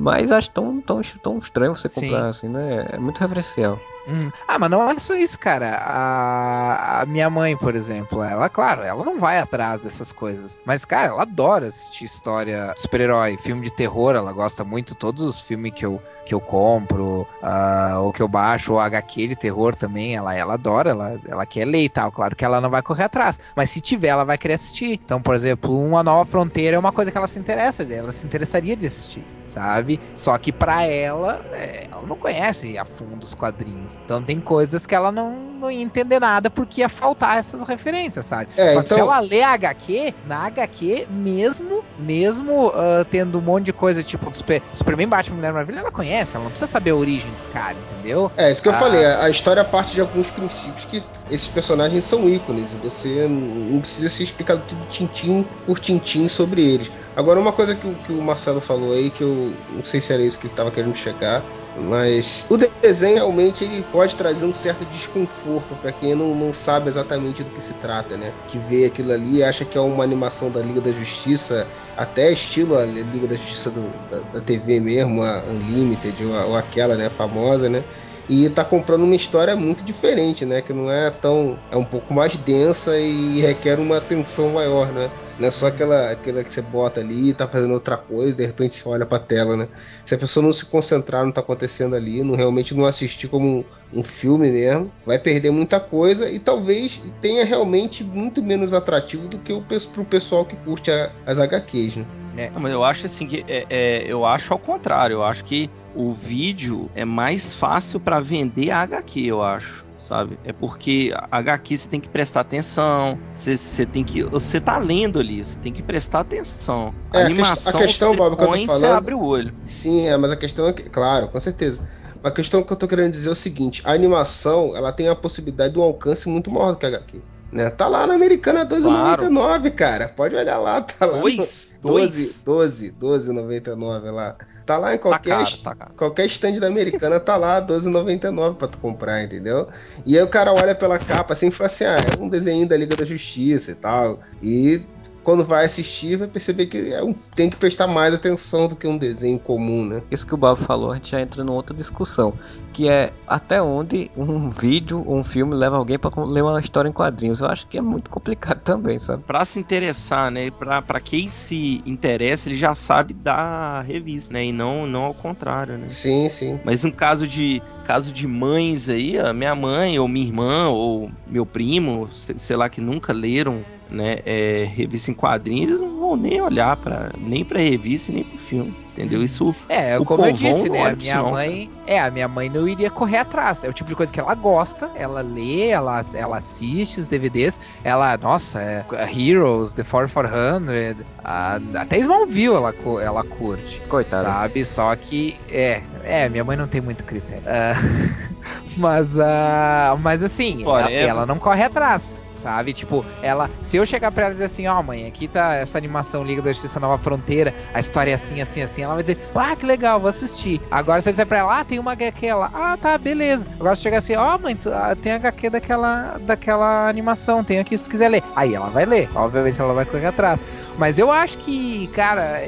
Mas 0.02 0.32
acho 0.32 0.50
tão, 0.50 0.82
tão, 0.82 1.00
tão 1.22 1.38
estranho 1.38 1.76
você 1.76 1.88
Sim. 1.88 2.02
comprar 2.02 2.30
assim, 2.30 2.50
né? 2.50 2.88
É 2.92 2.98
muito 2.98 3.20
referencial. 3.20 3.80
Hum. 4.08 4.32
Ah, 4.48 4.58
mas 4.58 4.70
não 4.70 4.90
é 4.90 4.98
só 4.98 5.16
isso, 5.16 5.38
cara. 5.38 5.76
A, 5.76 7.02
a, 7.02 7.06
minha 7.06 7.30
mãe, 7.30 7.56
por 7.56 7.76
exemplo, 7.76 8.24
ela, 8.24 8.50
claro, 8.50 8.82
ela 8.82 9.04
não 9.06 9.20
vai 9.20 9.38
atrás 9.38 9.84
dessas 9.84 10.12
coisas. 10.12 10.58
Mas, 10.66 10.86
cara, 10.86 11.10
ela 11.10 11.22
adora 11.22 11.68
assistir 11.68 12.06
história 12.06 12.74
super-herói, 12.76 13.38
filme 13.38 13.62
de 13.62 13.72
terror, 13.72 14.16
ela 14.16 14.32
gosta 14.32 14.64
muito. 14.64 14.96
Todos 14.96 15.22
os 15.22 15.40
filmes 15.40 15.74
que 15.74 15.86
eu, 15.86 16.02
que 16.26 16.34
eu 16.34 16.40
compro, 16.40 17.28
uh, 17.44 18.00
ou 18.00 18.12
que 18.12 18.24
eu 18.24 18.28
baixo, 18.28 18.74
ou 18.74 18.80
HQ 18.80 19.28
de 19.28 19.36
terror 19.36 19.76
também, 19.76 20.16
ela, 20.16 20.34
ela 20.34 20.56
adora, 20.56 20.90
ela, 20.90 21.20
ela 21.28 21.46
quer 21.46 21.66
ler 21.66 21.84
e 21.84 21.90
tal. 21.90 22.12
Claro 22.12 22.36
que 22.36 22.44
ela 22.44 22.60
não 22.60 22.72
vai 22.72 22.82
correr 22.82 23.04
atrás. 23.04 23.40
Mas 23.56 23.70
se 23.70 23.80
tiver, 23.80 24.08
ela 24.08 24.24
vai 24.24 24.38
querer 24.38 24.56
assistir. 24.56 25.00
Então, 25.06 25.22
por 25.22 25.36
exemplo, 25.36 25.80
Uma 25.80 26.04
Nova 26.04 26.26
Fronteira 26.26 26.76
é 26.76 26.80
uma 26.80 26.92
coisa 26.92 27.12
que 27.12 27.18
ela 27.18 27.28
se 27.28 27.40
interessa, 27.40 27.84
ela 27.84 28.12
se 28.12 28.26
interessaria 28.26 28.76
de 28.76 28.88
assistir, 28.88 29.26
sabe? 29.52 30.00
Só 30.16 30.38
que 30.38 30.52
para 30.52 30.84
ela, 30.86 31.42
é, 31.54 31.88
ela 31.92 32.02
não 32.08 32.16
conhece 32.16 32.78
a 32.78 32.86
fundo 32.86 33.24
os 33.24 33.34
quadrinhos. 33.34 34.00
Então 34.04 34.22
tem 34.24 34.40
coisas 34.40 34.86
que 34.86 34.96
ela 34.96 35.12
não, 35.12 35.32
não 35.60 35.70
ia 35.72 35.82
entender 35.82 36.20
nada 36.20 36.50
porque 36.50 36.82
ia 36.82 36.90
faltar 36.90 37.38
essas 37.38 37.62
referências, 37.68 38.26
sabe? 38.26 38.50
É, 38.58 38.74
Só 38.74 38.80
que 38.82 38.86
então- 38.86 38.98
se 38.98 39.02
ela 39.02 39.20
lê 39.20 39.42
a 39.44 39.52
HQ, 39.54 40.14
na 40.26 40.46
HQ, 40.48 41.08
mesmo, 41.10 41.84
mesmo 41.98 42.72
ah, 42.76 43.06
tendo 43.10 43.38
um 43.40 43.42
monte 43.42 43.66
de 43.66 43.74
coisa 43.74 44.04
tipo 44.04 44.30
do 44.30 44.36
Super, 44.36 44.62
Superman, 44.74 45.08
Batman, 45.08 45.36
Mulher 45.38 45.54
Maravilha, 45.54 45.80
ela 45.80 45.92
conhece, 45.92 46.36
ela 46.36 46.44
não 46.46 46.52
precisa 46.52 46.72
saber 46.72 46.92
a 46.92 46.96
origem 46.96 47.30
desse 47.32 47.50
cara, 47.50 47.78
entendeu? 47.92 48.32
É, 48.38 48.52
isso 48.52 48.62
que 48.62 48.70
eu 48.70 48.74
Ah. 48.74 48.78
falei, 48.78 49.06
a 49.06 49.30
história 49.30 49.64
parte 49.64 49.94
de 49.94 50.02
alguns 50.02 50.32
princípios 50.32 50.86
que 50.86 51.04
esses 51.30 51.48
personagens 51.48 52.04
são 52.06 52.28
ícones, 52.30 52.74
e 52.74 52.78
você 52.78 53.28
não 53.28 53.80
precisa 53.80 54.10
ser 54.10 54.24
explicado 54.24 54.64
tudo 54.68 54.86
tintim 54.86 55.46
por 55.66 55.80
tintim 55.80 56.28
sobre 56.28 56.62
eles. 56.62 56.92
Agora, 57.16 57.40
uma 57.40 57.52
coisa 57.52 57.76
que, 57.76 57.94
que 58.06 58.12
o 58.12 58.22
Marcelo 58.22 58.62
falou 58.62 58.94
aí, 58.94 59.10
que 59.10 59.22
eu 59.24 59.41
não 59.70 59.84
sei 59.84 60.00
se 60.02 60.14
era 60.14 60.24
isso 60.24 60.38
que 60.40 60.46
ele 60.48 60.52
estava 60.54 60.72
querendo 60.72 60.96
chegar, 60.96 61.46
mas 61.74 62.46
o 62.50 62.58
desenho 62.82 63.16
realmente 63.16 63.64
ele 63.64 63.82
pode 63.84 64.16
trazer 64.16 64.46
um 64.46 64.54
certo 64.54 64.86
desconforto 64.86 65.78
para 65.78 65.92
quem 65.94 66.14
não, 66.16 66.36
não 66.36 66.52
sabe 66.52 66.90
exatamente 66.90 67.44
do 67.44 67.52
que 67.52 67.62
se 67.62 67.76
trata, 67.76 68.18
né? 68.18 68.34
Que 68.48 68.58
vê 68.60 68.86
aquilo 68.86 69.12
ali 69.12 69.38
e 69.38 69.44
acha 69.44 69.66
que 69.66 69.78
é 69.78 69.82
uma 69.82 70.04
animação 70.04 70.52
da 70.52 70.62
Liga 70.62 70.82
da 70.82 70.92
Justiça, 70.92 71.70
até 71.96 72.32
estilo 72.32 72.76
a 72.76 72.86
Liga 72.86 73.28
da 73.28 73.36
Justiça 73.36 73.72
do- 73.72 74.00
da, 74.08 74.22
da 74.24 74.42
TV 74.42 74.80
mesmo, 74.80 75.22
a 75.24 75.44
Unlimited 75.50 76.26
ou, 76.26 76.34
a- 76.36 76.46
ou 76.46 76.56
aquela, 76.56 76.98
né, 76.98 77.10
famosa, 77.10 77.70
né? 77.70 77.86
E 78.32 78.50
tá 78.50 78.64
comprando 78.64 79.04
uma 79.04 79.14
história 79.14 79.58
muito 79.58 79.84
diferente, 79.84 80.46
né? 80.46 80.62
Que 80.62 80.72
não 80.72 80.90
é 80.90 81.12
tão. 81.12 81.60
é 81.70 81.76
um 81.76 81.84
pouco 81.84 82.14
mais 82.14 82.34
densa 82.38 82.98
e 82.98 83.42
requer 83.42 83.78
uma 83.78 83.98
atenção 83.98 84.54
maior, 84.54 84.88
né? 84.94 85.12
Não 85.38 85.50
é 85.50 85.52
só 85.52 85.68
aquela, 85.68 86.12
aquela 86.12 86.42
que 86.42 86.54
você 86.54 86.62
bota 86.62 87.02
ali 87.02 87.34
tá 87.34 87.46
fazendo 87.46 87.74
outra 87.74 87.98
coisa, 87.98 88.38
de 88.38 88.46
repente 88.46 88.74
você 88.76 88.88
olha 88.88 89.06
pra 89.06 89.20
tela, 89.20 89.58
né? 89.58 89.68
Se 90.06 90.16
a 90.16 90.18
pessoa 90.18 90.46
não 90.46 90.54
se 90.54 90.66
concentrar 90.66 91.24
no 91.26 91.32
que 91.32 91.36
tá 91.36 91.42
acontecendo 91.42 91.94
ali, 91.94 92.24
não 92.24 92.36
realmente 92.36 92.74
não 92.74 92.86
assistir 92.86 93.28
como 93.28 93.66
um, 93.94 94.02
filme 94.02 94.50
mesmo, 94.50 94.90
vai 95.06 95.20
perder 95.20 95.52
muita 95.52 95.78
coisa 95.82 96.30
e 96.30 96.40
talvez 96.40 97.02
tenha 97.20 97.44
realmente 97.44 98.02
muito 98.02 98.42
menos 98.42 98.72
atrativo 98.72 99.28
do 99.28 99.40
que 99.40 99.52
o, 99.52 99.62
pro 99.92 100.06
pessoal 100.06 100.46
que 100.46 100.56
curte 100.56 100.90
a- 100.90 101.12
as 101.26 101.38
HQs, 101.38 101.98
né? 101.98 102.06
Não, 102.54 102.62
mas 102.62 102.72
eu 102.72 102.84
acho 102.84 103.06
assim 103.08 103.28
que 103.28 103.44
é, 103.46 103.66
é, 103.70 104.04
eu 104.08 104.26
acho 104.26 104.54
ao 104.54 104.60
contrário. 104.60 105.16
Eu 105.16 105.24
acho 105.24 105.44
que 105.44 105.70
o 105.96 106.14
vídeo 106.14 106.90
é 106.96 107.04
mais 107.06 107.54
fácil 107.54 108.00
pra 108.00 108.20
vender 108.20 108.72
a 108.72 108.82
HQ, 108.82 109.26
eu 109.26 109.44
acho. 109.44 109.86
Sabe? 109.98 110.40
É 110.44 110.52
porque 110.52 111.14
a 111.30 111.38
HQ 111.38 111.78
você 111.78 111.88
tem 111.88 112.00
que 112.02 112.10
prestar 112.10 112.40
atenção, 112.42 113.20
você, 113.36 113.56
você 113.56 113.86
tem 113.86 114.04
que. 114.04 114.24
Você 114.24 114.60
tá 114.60 114.80
lendo 114.80 115.20
ali, 115.20 115.44
você 115.44 115.56
tem 115.58 115.72
que 115.72 115.84
prestar 115.84 116.22
atenção. 116.22 116.92
A 117.14 117.20
É, 117.20 117.22
a 117.22 117.26
animação, 117.28 117.80
a 117.80 117.84
questão, 117.84 118.10
você 118.10 118.18
Bob, 118.18 118.36
que 118.36 118.42
eu 118.42 118.48
tô 118.48 118.52
põe, 118.52 118.60
você 118.62 118.66
falando- 118.66 118.98
abre 118.98 119.14
o 119.14 119.22
olho. 119.24 119.54
Sim, 119.64 120.08
é, 120.08 120.18
mas 120.18 120.32
a 120.32 120.36
questão 120.36 120.68
é 120.68 120.74
que, 120.74 120.90
claro, 120.90 121.28
com 121.28 121.40
certeza. 121.40 121.88
A 122.24 122.32
questão 122.32 122.64
que 122.64 122.74
eu 122.74 122.78
tô 122.78 122.88
querendo 122.88 123.12
dizer 123.12 123.30
é 123.30 123.32
o 123.32 123.36
seguinte: 123.36 123.84
a 123.86 123.92
animação 123.94 124.76
ela 124.76 124.92
tem 124.92 125.08
a 125.08 125.16
possibilidade 125.16 125.74
de 125.76 125.80
um 125.80 125.84
alcance 125.84 126.28
muito 126.28 126.50
maior 126.50 126.72
do 126.72 126.78
que 126.78 126.86
a 126.88 126.90
HQ. 126.90 127.22
Né? 127.52 127.70
Tá 127.70 127.88
lá 127.88 128.08
na 128.08 128.14
Americana 128.14 128.66
12,99, 128.66 129.72
cara. 129.72 130.08
Pode 130.08 130.36
olhar 130.36 130.58
lá, 130.58 130.82
tá 130.82 131.06
lá. 131.06 131.18
no- 131.18 131.22
Dois? 131.24 131.76
12, 131.82 132.44
12, 132.46 132.92
12,99 132.92 134.10
lá. 134.12 134.36
Tá 134.66 134.78
lá 134.78 134.94
em 134.94 134.98
Tá 134.98 135.02
qualquer, 135.04 135.30
caro, 135.32 135.44
est- 135.44 135.64
tá 135.64 135.76
caro. 135.76 135.92
qualquer 135.98 136.26
stand 136.28 136.60
da 136.60 136.68
Americana, 136.68 137.20
tá 137.20 137.36
lá 137.36 137.60
12,99 137.60 138.56
pra 138.56 138.68
tu 138.68 138.78
comprar, 138.78 139.22
entendeu? 139.24 139.68
E 140.06 140.18
aí 140.18 140.24
o 140.24 140.28
cara 140.30 140.54
olha 140.54 140.74
pela 140.74 140.98
capa 140.98 141.34
assim 141.34 141.48
e 141.48 141.52
fala 141.52 141.66
assim: 141.68 141.84
ah, 141.84 141.98
é 141.98 142.22
um 142.24 142.30
desenho 142.30 142.68
da 142.70 142.78
Liga 142.78 142.96
da 142.96 143.04
Justiça 143.04 143.72
e 143.72 143.76
tal. 143.76 144.20
E 144.42 144.82
quando 145.24 145.44
vai 145.44 145.66
assistir, 145.66 146.16
vai 146.18 146.28
perceber 146.28 146.66
que 146.68 146.94
é 146.94 147.04
um- 147.04 147.14
tem 147.36 147.50
que 147.50 147.56
prestar 147.56 147.88
mais 147.88 148.14
atenção 148.14 148.68
do 148.68 148.76
que 148.76 148.88
um 148.88 148.98
desenho 148.98 149.40
comum, 149.40 149.86
né? 149.86 150.02
Isso 150.12 150.26
que 150.26 150.34
o 150.34 150.38
Bob 150.38 150.60
falou, 150.64 150.92
a 150.92 150.96
gente 150.96 151.12
já 151.12 151.22
entra 151.22 151.44
numa 151.44 151.56
outra 151.56 151.76
discussão, 151.76 152.34
que 152.74 152.88
é 152.88 153.12
até 153.28 153.62
onde 153.62 154.10
um 154.16 154.50
vídeo 154.50 155.04
ou 155.06 155.18
um 155.18 155.24
filme 155.24 155.54
leva 155.56 155.78
alguém 155.78 156.00
pra 156.00 156.12
ler 156.26 156.42
uma 156.44 156.60
história 156.60 156.90
em 156.90 156.94
quadrinhos. 156.94 157.42
Eu 157.42 157.48
acho 157.48 157.68
que 157.68 157.78
é 157.78 157.82
muito 157.82 158.10
complicado 158.10 158.60
também, 158.64 158.98
sabe? 159.00 159.24
Pra 159.24 159.46
se 159.46 159.60
interessar, 159.60 160.32
né? 160.32 160.50
Pra, 160.52 160.82
pra 160.82 161.00
quem 161.00 161.28
se 161.28 161.82
interessa, 161.86 162.50
ele 162.50 162.56
já 162.56 162.74
sabe 162.76 163.14
da 163.14 163.82
revista, 163.82 164.34
né? 164.34 164.46
E 164.46 164.52
não, 164.52 164.86
não 164.88 165.04
ao 165.04 165.14
contrário, 165.14 165.78
né? 165.78 165.88
Sim, 165.90 166.30
sim. 166.30 166.60
Mas 166.64 166.84
um 166.86 166.92
caso 166.92 167.28
de 167.28 167.62
caso 167.86 168.12
de 168.12 168.26
mães 168.28 168.88
aí, 168.90 169.18
a 169.18 169.34
minha 169.34 169.54
mãe 169.56 170.00
ou 170.00 170.08
minha 170.08 170.26
irmã 170.26 170.68
ou 170.70 171.12
meu 171.28 171.46
primo, 171.46 172.10
se- 172.14 172.38
sei 172.38 172.56
lá 172.56 172.70
que 172.70 172.80
nunca 172.80 173.12
leram, 173.12 173.64
né, 173.92 174.20
é, 174.26 174.64
revista 174.74 175.12
em 175.12 175.14
quadrinhos, 175.14 175.68
eles 175.68 175.82
não 175.82 176.00
vão 176.00 176.16
nem 176.16 176.42
olhar 176.42 176.78
para 176.78 177.12
nem 177.18 177.44
para 177.44 177.60
revista 177.60 178.12
nem 178.12 178.24
pro 178.24 178.38
filme, 178.38 178.76
entendeu? 178.92 179.22
Isso 179.22 179.54
É, 179.68 180.00
O 180.00 180.06
como 180.06 180.26
eu 180.26 180.32
disse, 180.32 180.70
né? 180.70 180.88
A 180.88 180.96
minha 180.96 181.18
não, 181.18 181.32
mãe. 181.32 181.70
É, 181.86 182.00
a 182.00 182.10
minha 182.10 182.28
mãe 182.28 182.50
não 182.50 182.68
iria 182.68 182.90
correr 182.90 183.18
atrás. 183.18 183.64
É 183.64 183.70
o 183.70 183.74
tipo 183.74 183.90
de 183.90 183.96
coisa 183.96 184.12
que 184.12 184.20
ela 184.20 184.34
gosta, 184.34 184.90
ela 184.96 185.22
lê, 185.22 185.68
ela, 185.68 186.02
ela 186.14 186.38
assiste 186.38 187.00
os 187.00 187.10
DVDs, 187.10 187.60
ela, 187.84 188.18
nossa, 188.18 188.62
é, 188.62 188.86
Heroes, 189.14 189.74
The 189.74 189.84
4400, 189.84 191.06
a, 191.24 191.60
até 191.76 191.98
Smallville 192.00 192.56
ela, 192.56 192.74
ela 193.04 193.24
curte. 193.24 193.82
Coitado. 193.90 194.26
Sabe? 194.26 194.64
Só 194.66 194.96
que. 194.96 195.38
É, 195.50 195.82
é, 196.04 196.30
minha 196.30 196.44
mãe 196.44 196.56
não 196.56 196.68
tem 196.68 196.80
muito 196.80 197.04
critério. 197.04 197.44
Ah, 197.46 197.76
mas, 198.78 199.20
ah, 199.20 199.98
mas 200.00 200.24
assim, 200.24 200.64
ela, 200.64 200.92
ela 200.92 201.26
não 201.26 201.38
corre 201.38 201.64
atrás. 201.64 202.26
Sabe? 202.42 202.74
Tipo, 202.74 203.06
ela. 203.22 203.50
Se 203.62 203.78
eu 203.78 203.86
chegar 203.86 204.12
pra 204.12 204.24
ela 204.24 204.32
e 204.32 204.34
dizer 204.34 204.46
assim, 204.46 204.66
ó, 204.68 204.82
mãe, 204.82 205.06
aqui 205.08 205.28
tá 205.28 205.54
essa 205.56 205.78
animação 205.78 206.24
Liga 206.24 206.42
da 206.42 206.52
Justiça 206.52 206.80
Nova 206.80 206.98
Fronteira, 206.98 207.54
a 207.74 207.80
história 207.80 208.12
é 208.12 208.14
assim, 208.16 208.42
assim, 208.42 208.62
assim, 208.62 208.82
ela 208.82 208.96
vai 208.96 209.04
dizer, 209.04 209.18
ah, 209.36 209.56
que 209.56 209.66
legal, 209.66 210.00
vou 210.00 210.10
assistir. 210.10 210.60
Agora, 210.72 211.02
se 211.02 211.10
eu 211.10 211.14
disser 211.14 211.28
pra 211.28 211.38
ela, 211.40 211.60
ah, 211.60 211.64
tem 211.64 211.78
uma 211.78 211.92
HQ 211.92 212.34
lá, 212.34 212.50
ah, 212.54 212.78
tá, 212.78 212.98
beleza. 212.98 213.48
Agora, 213.60 213.76
se 213.76 213.84
chegar 213.84 214.00
assim, 214.00 214.16
ó, 214.16 214.38
mãe, 214.40 214.56
tu- 214.56 214.72
ah, 214.74 214.96
tem 214.96 215.12
HQ 215.14 215.50
daquela, 215.52 216.18
daquela 216.26 216.90
animação, 216.90 217.44
tem 217.44 217.60
aqui 217.60 217.78
se 217.78 217.84
tu 217.84 217.90
quiser 217.92 218.10
ler. 218.10 218.24
Aí 218.36 218.56
ela 218.56 218.70
vai 218.70 218.86
ler, 218.86 219.08
obviamente 219.14 219.62
ela 219.62 219.74
vai 219.74 219.86
correr 219.86 220.08
atrás. 220.08 220.40
Mas 220.78 220.98
eu 220.98 221.12
acho 221.12 221.38
que, 221.38 221.88
cara, 221.88 222.42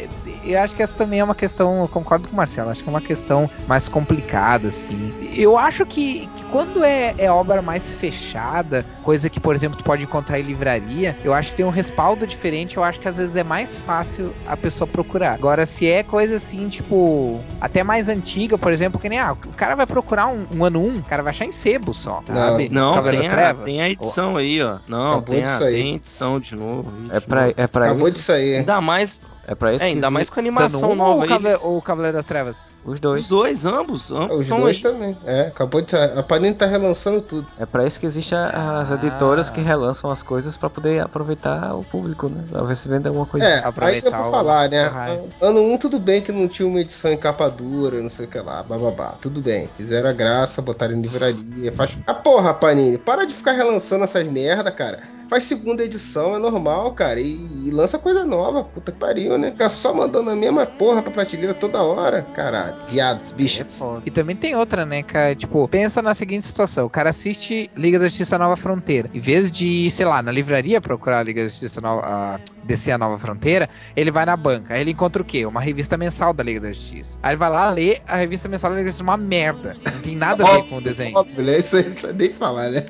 eu 0.44 0.60
acho 0.60 0.76
que 0.76 0.82
essa 0.82 0.98
também 0.98 1.20
é 1.20 1.24
uma 1.24 1.36
questão, 1.36 1.82
eu 1.82 1.88
concordo 1.88 2.28
com 2.28 2.34
o 2.34 2.38
Marcelo, 2.38 2.70
acho 2.72 2.82
que 2.84 2.90
é 2.90 2.92
uma 2.92 3.02
questão 3.02 3.48
mais 3.68 3.88
complicada, 3.88 4.70
assim. 4.70 5.14
Eu 5.36 5.58
acho 5.58 5.86
que, 5.86 6.28
que 6.36 6.46
quando 6.46 6.84
é, 6.84 7.14
é 7.18 7.30
obra 7.30 7.62
mais 7.62 7.94
fechada, 7.94 8.86
coisa 9.04 9.30
que, 9.30 9.40
por 9.40 9.54
exemplo, 9.54 9.83
tu 9.84 9.86
pode 9.86 10.04
encontrar 10.04 10.40
em 10.40 10.44
livraria, 10.44 11.16
eu 11.24 11.34
acho 11.34 11.52
que 11.52 11.58
tem 11.58 11.66
um 11.66 11.70
respaldo 11.70 12.26
diferente, 12.26 12.78
eu 12.78 12.84
acho 12.84 13.00
que 13.00 13.08
às 13.08 13.18
vezes 13.18 13.36
é 13.36 13.44
mais 13.44 13.76
fácil 13.78 14.34
a 14.48 14.56
pessoa 14.56 14.88
procurar. 14.88 15.34
Agora, 15.34 15.66
se 15.66 15.86
é 15.88 16.02
coisa 16.04 16.38
assim, 16.38 16.68
tipo, 16.70 17.40
até 17.60 17.84
mais 17.84 18.08
antiga, 18.10 18.58
por 18.58 18.72
exemplo, 18.72 19.00
que 19.00 19.10
nem, 19.10 19.20
ah, 19.20 19.34
o 19.34 19.36
cara 19.56 19.76
vai 19.76 19.86
procurar 19.86 20.28
um, 20.28 20.46
um 20.56 20.64
ano 20.64 20.80
1, 20.82 20.98
o 21.00 21.04
cara 21.04 21.22
vai 21.22 21.32
achar 21.32 21.46
em 21.46 21.52
sebo 21.52 21.94
só, 21.94 22.24
Não. 22.28 22.36
sabe? 22.36 22.70
não 22.72 22.96
Cavaleiro 22.96 23.22
tem 23.22 23.30
das 23.30 23.40
a, 23.40 23.42
Trevas. 23.44 23.66
tem 23.66 23.82
a 23.82 23.90
edição 23.90 24.38
aí, 24.38 24.62
ó. 24.64 24.78
Não, 24.88 25.08
Acabou 25.08 25.36
tem 25.36 25.44
de 25.44 25.50
a, 25.50 25.54
sair. 25.54 25.74
tem 25.84 25.96
edição 25.96 26.40
de 26.40 26.56
novo. 26.56 26.92
É 27.12 27.20
de 27.20 27.26
pra, 27.28 27.50
é 27.50 27.68
pra 27.68 27.86
Acabou 27.86 28.10
de 28.10 28.16
isso. 28.16 28.26
sair. 28.26 28.56
Ainda 28.58 28.80
mais, 28.82 29.22
É 29.46 29.54
pra 29.56 29.74
isso 29.74 29.84
é, 29.84 29.88
ainda 29.88 30.10
mais 30.10 30.30
com 30.30 30.40
a 30.40 30.42
animação 30.42 30.92
um 30.92 30.96
nova 30.96 31.16
ou, 31.16 31.22
aí. 31.24 31.28
Cavale- 31.30 31.50
eles- 31.50 31.64
ou 31.66 31.82
Cavaleiro 31.82 32.16
das 32.16 32.26
Trevas? 32.26 32.72
Os 32.86 32.94
Os 32.94 33.00
dois. 33.00 33.28
dois, 33.28 33.66
ambos, 33.66 34.12
ambos 34.12 34.42
Os 34.42 34.48
dois 34.48 34.78
aí. 34.78 34.82
também. 34.82 35.18
É, 35.26 35.42
acabou 35.48 35.82
de. 35.82 35.96
A 35.96 36.22
Panini 36.22 36.54
tá 36.54 36.66
relançando 36.66 37.22
tudo. 37.22 37.48
É 37.60 37.66
pra 37.66 37.86
isso 37.86 38.00
que 38.00 38.06
existe 38.06 38.36
a- 38.36 38.80
as 38.82 38.92
Ah. 38.92 38.96
editoras 38.96 39.50
que 39.50 39.62
relançam 39.62 40.12
as 40.12 40.22
coisas 40.22 40.58
pra 40.58 40.70
poder 40.70 41.02
aproveitar 41.02 41.76
o 41.76 41.84
público, 41.84 42.28
né? 42.30 42.44
Pra 42.50 42.64
ver 42.64 42.76
se 42.76 42.88
vende 42.90 43.08
alguma 43.08 43.26
coisa. 43.26 43.46
É, 43.46 43.54
aí 43.60 43.64
Aproveitar 43.64 44.18
eu 44.18 44.24
vou 44.24 44.32
falar, 44.32 44.70
né? 44.70 44.84
hype. 44.88 45.30
Ano 45.42 45.62
1, 45.74 45.78
tudo 45.78 46.00
bem 46.00 46.22
que 46.22 46.32
não 46.32 46.48
tinha 46.48 46.68
uma 46.68 46.80
edição 46.82 47.12
em 47.12 47.18
capa 47.18 47.50
dura, 47.50 48.02
não 48.02 48.10
sei 48.10 48.26
o 48.26 48.30
que 48.30 48.40
lá, 48.40 48.62
bababá. 48.64 49.16
Tudo 49.22 49.42
bem. 49.42 49.70
Fizeram 49.78 50.10
a 50.10 50.14
graça, 50.14 50.62
botaram 50.62 50.94
em 50.94 51.02
livraria. 51.02 51.72
Faz... 51.72 51.98
Ah, 52.06 52.14
porra, 52.14 52.54
Panini, 52.54 52.98
para 52.98 53.26
de 53.26 53.34
ficar 53.34 53.54
relançando 53.54 54.04
essas 54.04 54.26
merda, 54.28 54.72
cara. 54.72 55.00
Faz 55.30 55.46
segunda 55.46 55.84
edição, 55.84 56.36
é 56.36 56.40
normal, 56.40 56.92
cara. 56.92 57.20
E, 57.20 57.68
e 57.68 57.72
lança 57.72 57.98
coisa 57.98 58.26
nova. 58.26 58.64
Puta 58.64 58.92
que 58.92 58.98
pariu. 59.00 59.14
pariu, 59.14 59.38
né? 59.38 59.52
Fica 59.52 59.70
só 59.70 59.94
mandando 59.94 60.30
a 60.30 60.36
mesma 60.36 60.66
porra 60.66 61.02
pra 61.02 61.12
prateleira 61.12 61.54
toda 61.54 61.82
hora. 61.84 62.24
Caralho, 62.34 62.73
viados, 62.90 63.32
bichos. 63.32 63.82
É. 63.82 64.02
E 64.06 64.12
também 64.12 64.36
tem 64.36 64.56
outra, 64.56 64.86
né, 64.86 65.04
cara? 65.04 65.36
Tipo, 65.36 65.68
pensa 65.68 66.02
na 66.02 66.14
seguinte 66.14 66.46
situação: 66.46 66.86
o 66.86 66.90
cara 66.90 67.10
assiste 67.10 67.70
Liga 67.76 68.00
da 68.00 68.06
Justiça 68.06 68.38
Nova 68.38 68.56
Fronteira. 68.56 69.10
Em 69.14 69.20
vez 69.20 69.52
de, 69.52 69.90
sei 69.92 70.06
lá, 70.06 70.22
na 70.22 70.32
livraria 70.32 70.82
procurar 70.82 71.20
a 71.20 71.24
Liga 71.24 71.44
da 71.44 71.48
Justiça 71.48 71.82
Nova. 71.82 72.02
A, 72.06 72.40
descer 72.64 72.92
a 72.92 72.98
Nova 72.98 73.18
Fronteira, 73.18 73.70
ele 73.96 74.10
vai 74.10 74.26
na 74.26 74.38
banca. 74.38 74.74
Aí 74.74 74.82
ele 74.82 74.92
encontra 74.92 75.22
o 75.22 75.26
quê? 75.26 75.46
Uma 75.46 75.60
revista 75.60 75.98
mensal 75.98 76.34
da 76.34 76.44
Liga 76.44 76.62
da 76.62 76.72
Justiça. 76.72 77.20
Aí 77.22 77.32
ele 77.32 77.38
vai 77.38 77.50
lá 77.50 77.70
ler 77.70 78.00
a 78.08 78.18
revista 78.18 78.48
mensal 78.48 78.70
da 78.70 78.78
Liga 78.78 78.86
da 78.86 78.92
Justiça, 78.92 79.04
uma 79.04 79.18
merda. 79.18 79.76
Não 79.86 80.02
tem 80.02 80.16
nada 80.16 80.44
a 80.44 80.54
ver 80.54 80.68
com 80.68 80.76
o 80.76 80.82
desenho. 80.82 81.18
Óbvio, 81.18 81.44
né? 81.44 81.58
Isso 81.58 81.76
aí 81.76 81.84
não 81.84 81.92
precisa 81.92 82.14
nem 82.14 82.32
falar, 82.32 82.70
né? 82.70 82.86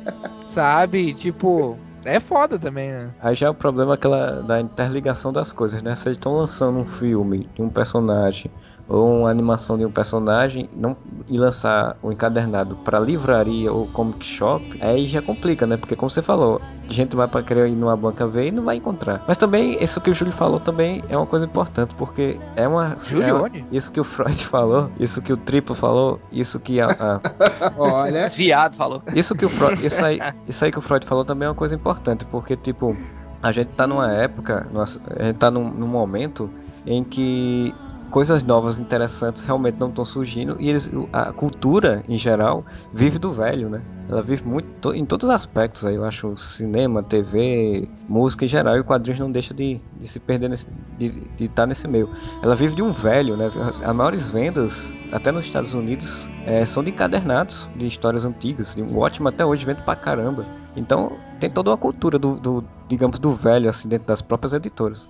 Sabe? 0.47 1.13
Tipo. 1.13 1.77
É 2.05 2.19
foda 2.19 2.59
também, 2.59 2.91
né? 2.91 3.13
Aí 3.21 3.33
já 3.33 3.47
é 3.47 3.49
o 3.49 3.53
problema 3.53 3.93
aquela 3.93 4.41
da 4.41 4.59
interligação 4.59 5.31
das 5.31 5.53
coisas, 5.53 5.81
né? 5.81 5.95
Se 5.95 6.09
eles 6.09 6.17
estão 6.17 6.35
lançando 6.35 6.79
um 6.79 6.85
filme 6.85 7.49
de 7.55 7.61
um 7.61 7.69
personagem 7.69 8.51
ou 8.87 9.19
uma 9.21 9.29
animação 9.29 9.77
de 9.77 9.85
um 9.85 9.91
personagem 9.91 10.69
não, 10.75 10.95
e 11.29 11.37
lançar 11.37 11.95
o 12.03 12.11
encadernado 12.11 12.75
para 12.77 12.99
livraria 12.99 13.71
ou 13.71 13.87
comic 13.87 14.25
shop, 14.25 14.63
aí 14.81 15.07
já 15.07 15.21
complica, 15.21 15.65
né? 15.65 15.77
Porque 15.77 15.95
como 15.95 16.09
você 16.09 16.21
falou, 16.21 16.61
a 16.89 16.91
gente 16.93 17.15
vai 17.15 17.27
para 17.27 17.41
querer 17.41 17.69
ir 17.69 17.75
numa 17.75 17.95
banca 17.95 18.27
ver 18.27 18.47
e 18.47 18.51
não 18.51 18.63
vai 18.63 18.75
encontrar. 18.75 19.23
Mas 19.27 19.37
também, 19.37 19.81
isso 19.81 20.01
que 20.01 20.09
o 20.09 20.13
Júlio 20.13 20.33
falou 20.33 20.59
também 20.59 21.01
é 21.07 21.15
uma 21.15 21.25
coisa 21.25 21.45
importante, 21.45 21.95
porque 21.95 22.37
é 22.55 22.67
uma. 22.67 22.97
Júlio 22.99 23.23
é 23.27 23.33
uma-? 23.33 23.49
Isso 23.71 23.91
que 23.91 23.99
o 24.01 24.03
Freud 24.03 24.35
falou, 24.45 24.89
isso 24.99 25.21
que 25.21 25.31
o 25.31 25.37
Triplo 25.37 25.73
falou, 25.73 26.19
isso 26.31 26.59
que 26.59 26.81
a- 26.81 26.87
a, 26.87 27.21
Olha. 27.77 28.23
Desviado, 28.23 28.75
falou. 28.75 29.01
isso 29.15 29.33
que 29.33 29.45
o 29.45 29.49
Freud, 29.49 29.85
isso 29.85 30.05
aí, 30.05 30.19
isso 30.47 30.63
aí 30.65 30.71
que 30.71 30.77
o 30.79 30.81
Freud 30.81 31.05
falou 31.05 31.23
também 31.23 31.45
é 31.45 31.49
uma 31.49 31.55
coisa 31.55 31.73
importante, 31.73 32.25
porque 32.25 32.55
tipo, 32.57 32.95
a 33.41 33.51
gente 33.51 33.67
tá 33.69 33.87
numa 33.87 34.11
época, 34.11 34.67
a 35.19 35.23
gente 35.23 35.37
tá 35.39 35.49
num, 35.49 35.69
num 35.69 35.87
momento 35.87 36.49
em 36.85 37.01
que 37.03 37.73
coisas 38.13 38.43
novas 38.43 38.77
interessantes 38.77 39.43
realmente 39.43 39.79
não 39.79 39.89
estão 39.89 40.05
surgindo 40.05 40.55
e 40.59 40.69
eles, 40.69 40.89
a 41.11 41.33
cultura 41.33 42.03
em 42.07 42.15
geral 42.15 42.63
vive 42.93 43.17
do 43.17 43.33
velho, 43.33 43.71
né? 43.71 43.81
Ela 44.07 44.21
vive 44.21 44.47
muito 44.47 44.67
to- 44.81 44.93
em 44.93 45.03
todos 45.03 45.27
os 45.27 45.33
aspectos 45.33 45.83
aí, 45.83 45.95
eu 45.95 46.05
acho, 46.05 46.37
cinema, 46.37 47.01
TV, 47.01 47.89
música 48.07 48.45
em 48.45 48.47
geral, 48.47 48.77
e 48.77 48.81
o 48.81 48.83
quadrinhos 48.83 49.19
não 49.19 49.31
deixa 49.31 49.51
de, 49.51 49.81
de 49.97 50.07
se 50.07 50.19
perder 50.19 50.47
nesse, 50.47 50.67
de 50.99 51.45
estar 51.45 51.65
nesse 51.65 51.87
meio. 51.87 52.07
Ela 52.43 52.53
vive 52.53 52.75
de 52.75 52.83
um 52.83 52.91
velho, 52.91 53.35
né? 53.35 53.47
As, 53.47 53.81
as 53.81 53.95
maiores 53.95 54.29
vendas, 54.29 54.93
até 55.11 55.31
nos 55.31 55.45
Estados 55.47 55.73
Unidos, 55.73 56.29
eh, 56.45 56.63
são 56.67 56.83
de 56.83 56.91
encadernados, 56.91 57.67
de 57.75 57.87
histórias 57.87 58.25
antigas. 58.25 58.75
O 58.91 58.97
Watchmen 58.99 59.29
até 59.29 59.43
hoje 59.43 59.65
vende 59.65 59.81
pra 59.81 59.95
caramba. 59.95 60.45
Então 60.77 61.13
tem 61.39 61.49
toda 61.49 61.71
uma 61.71 61.77
cultura 61.77 62.19
do, 62.19 62.35
do, 62.35 62.63
digamos, 62.87 63.17
do 63.17 63.31
velho, 63.31 63.67
assim, 63.67 63.89
dentro 63.89 64.05
das 64.07 64.21
próprias 64.21 64.53
editoras. 64.53 65.09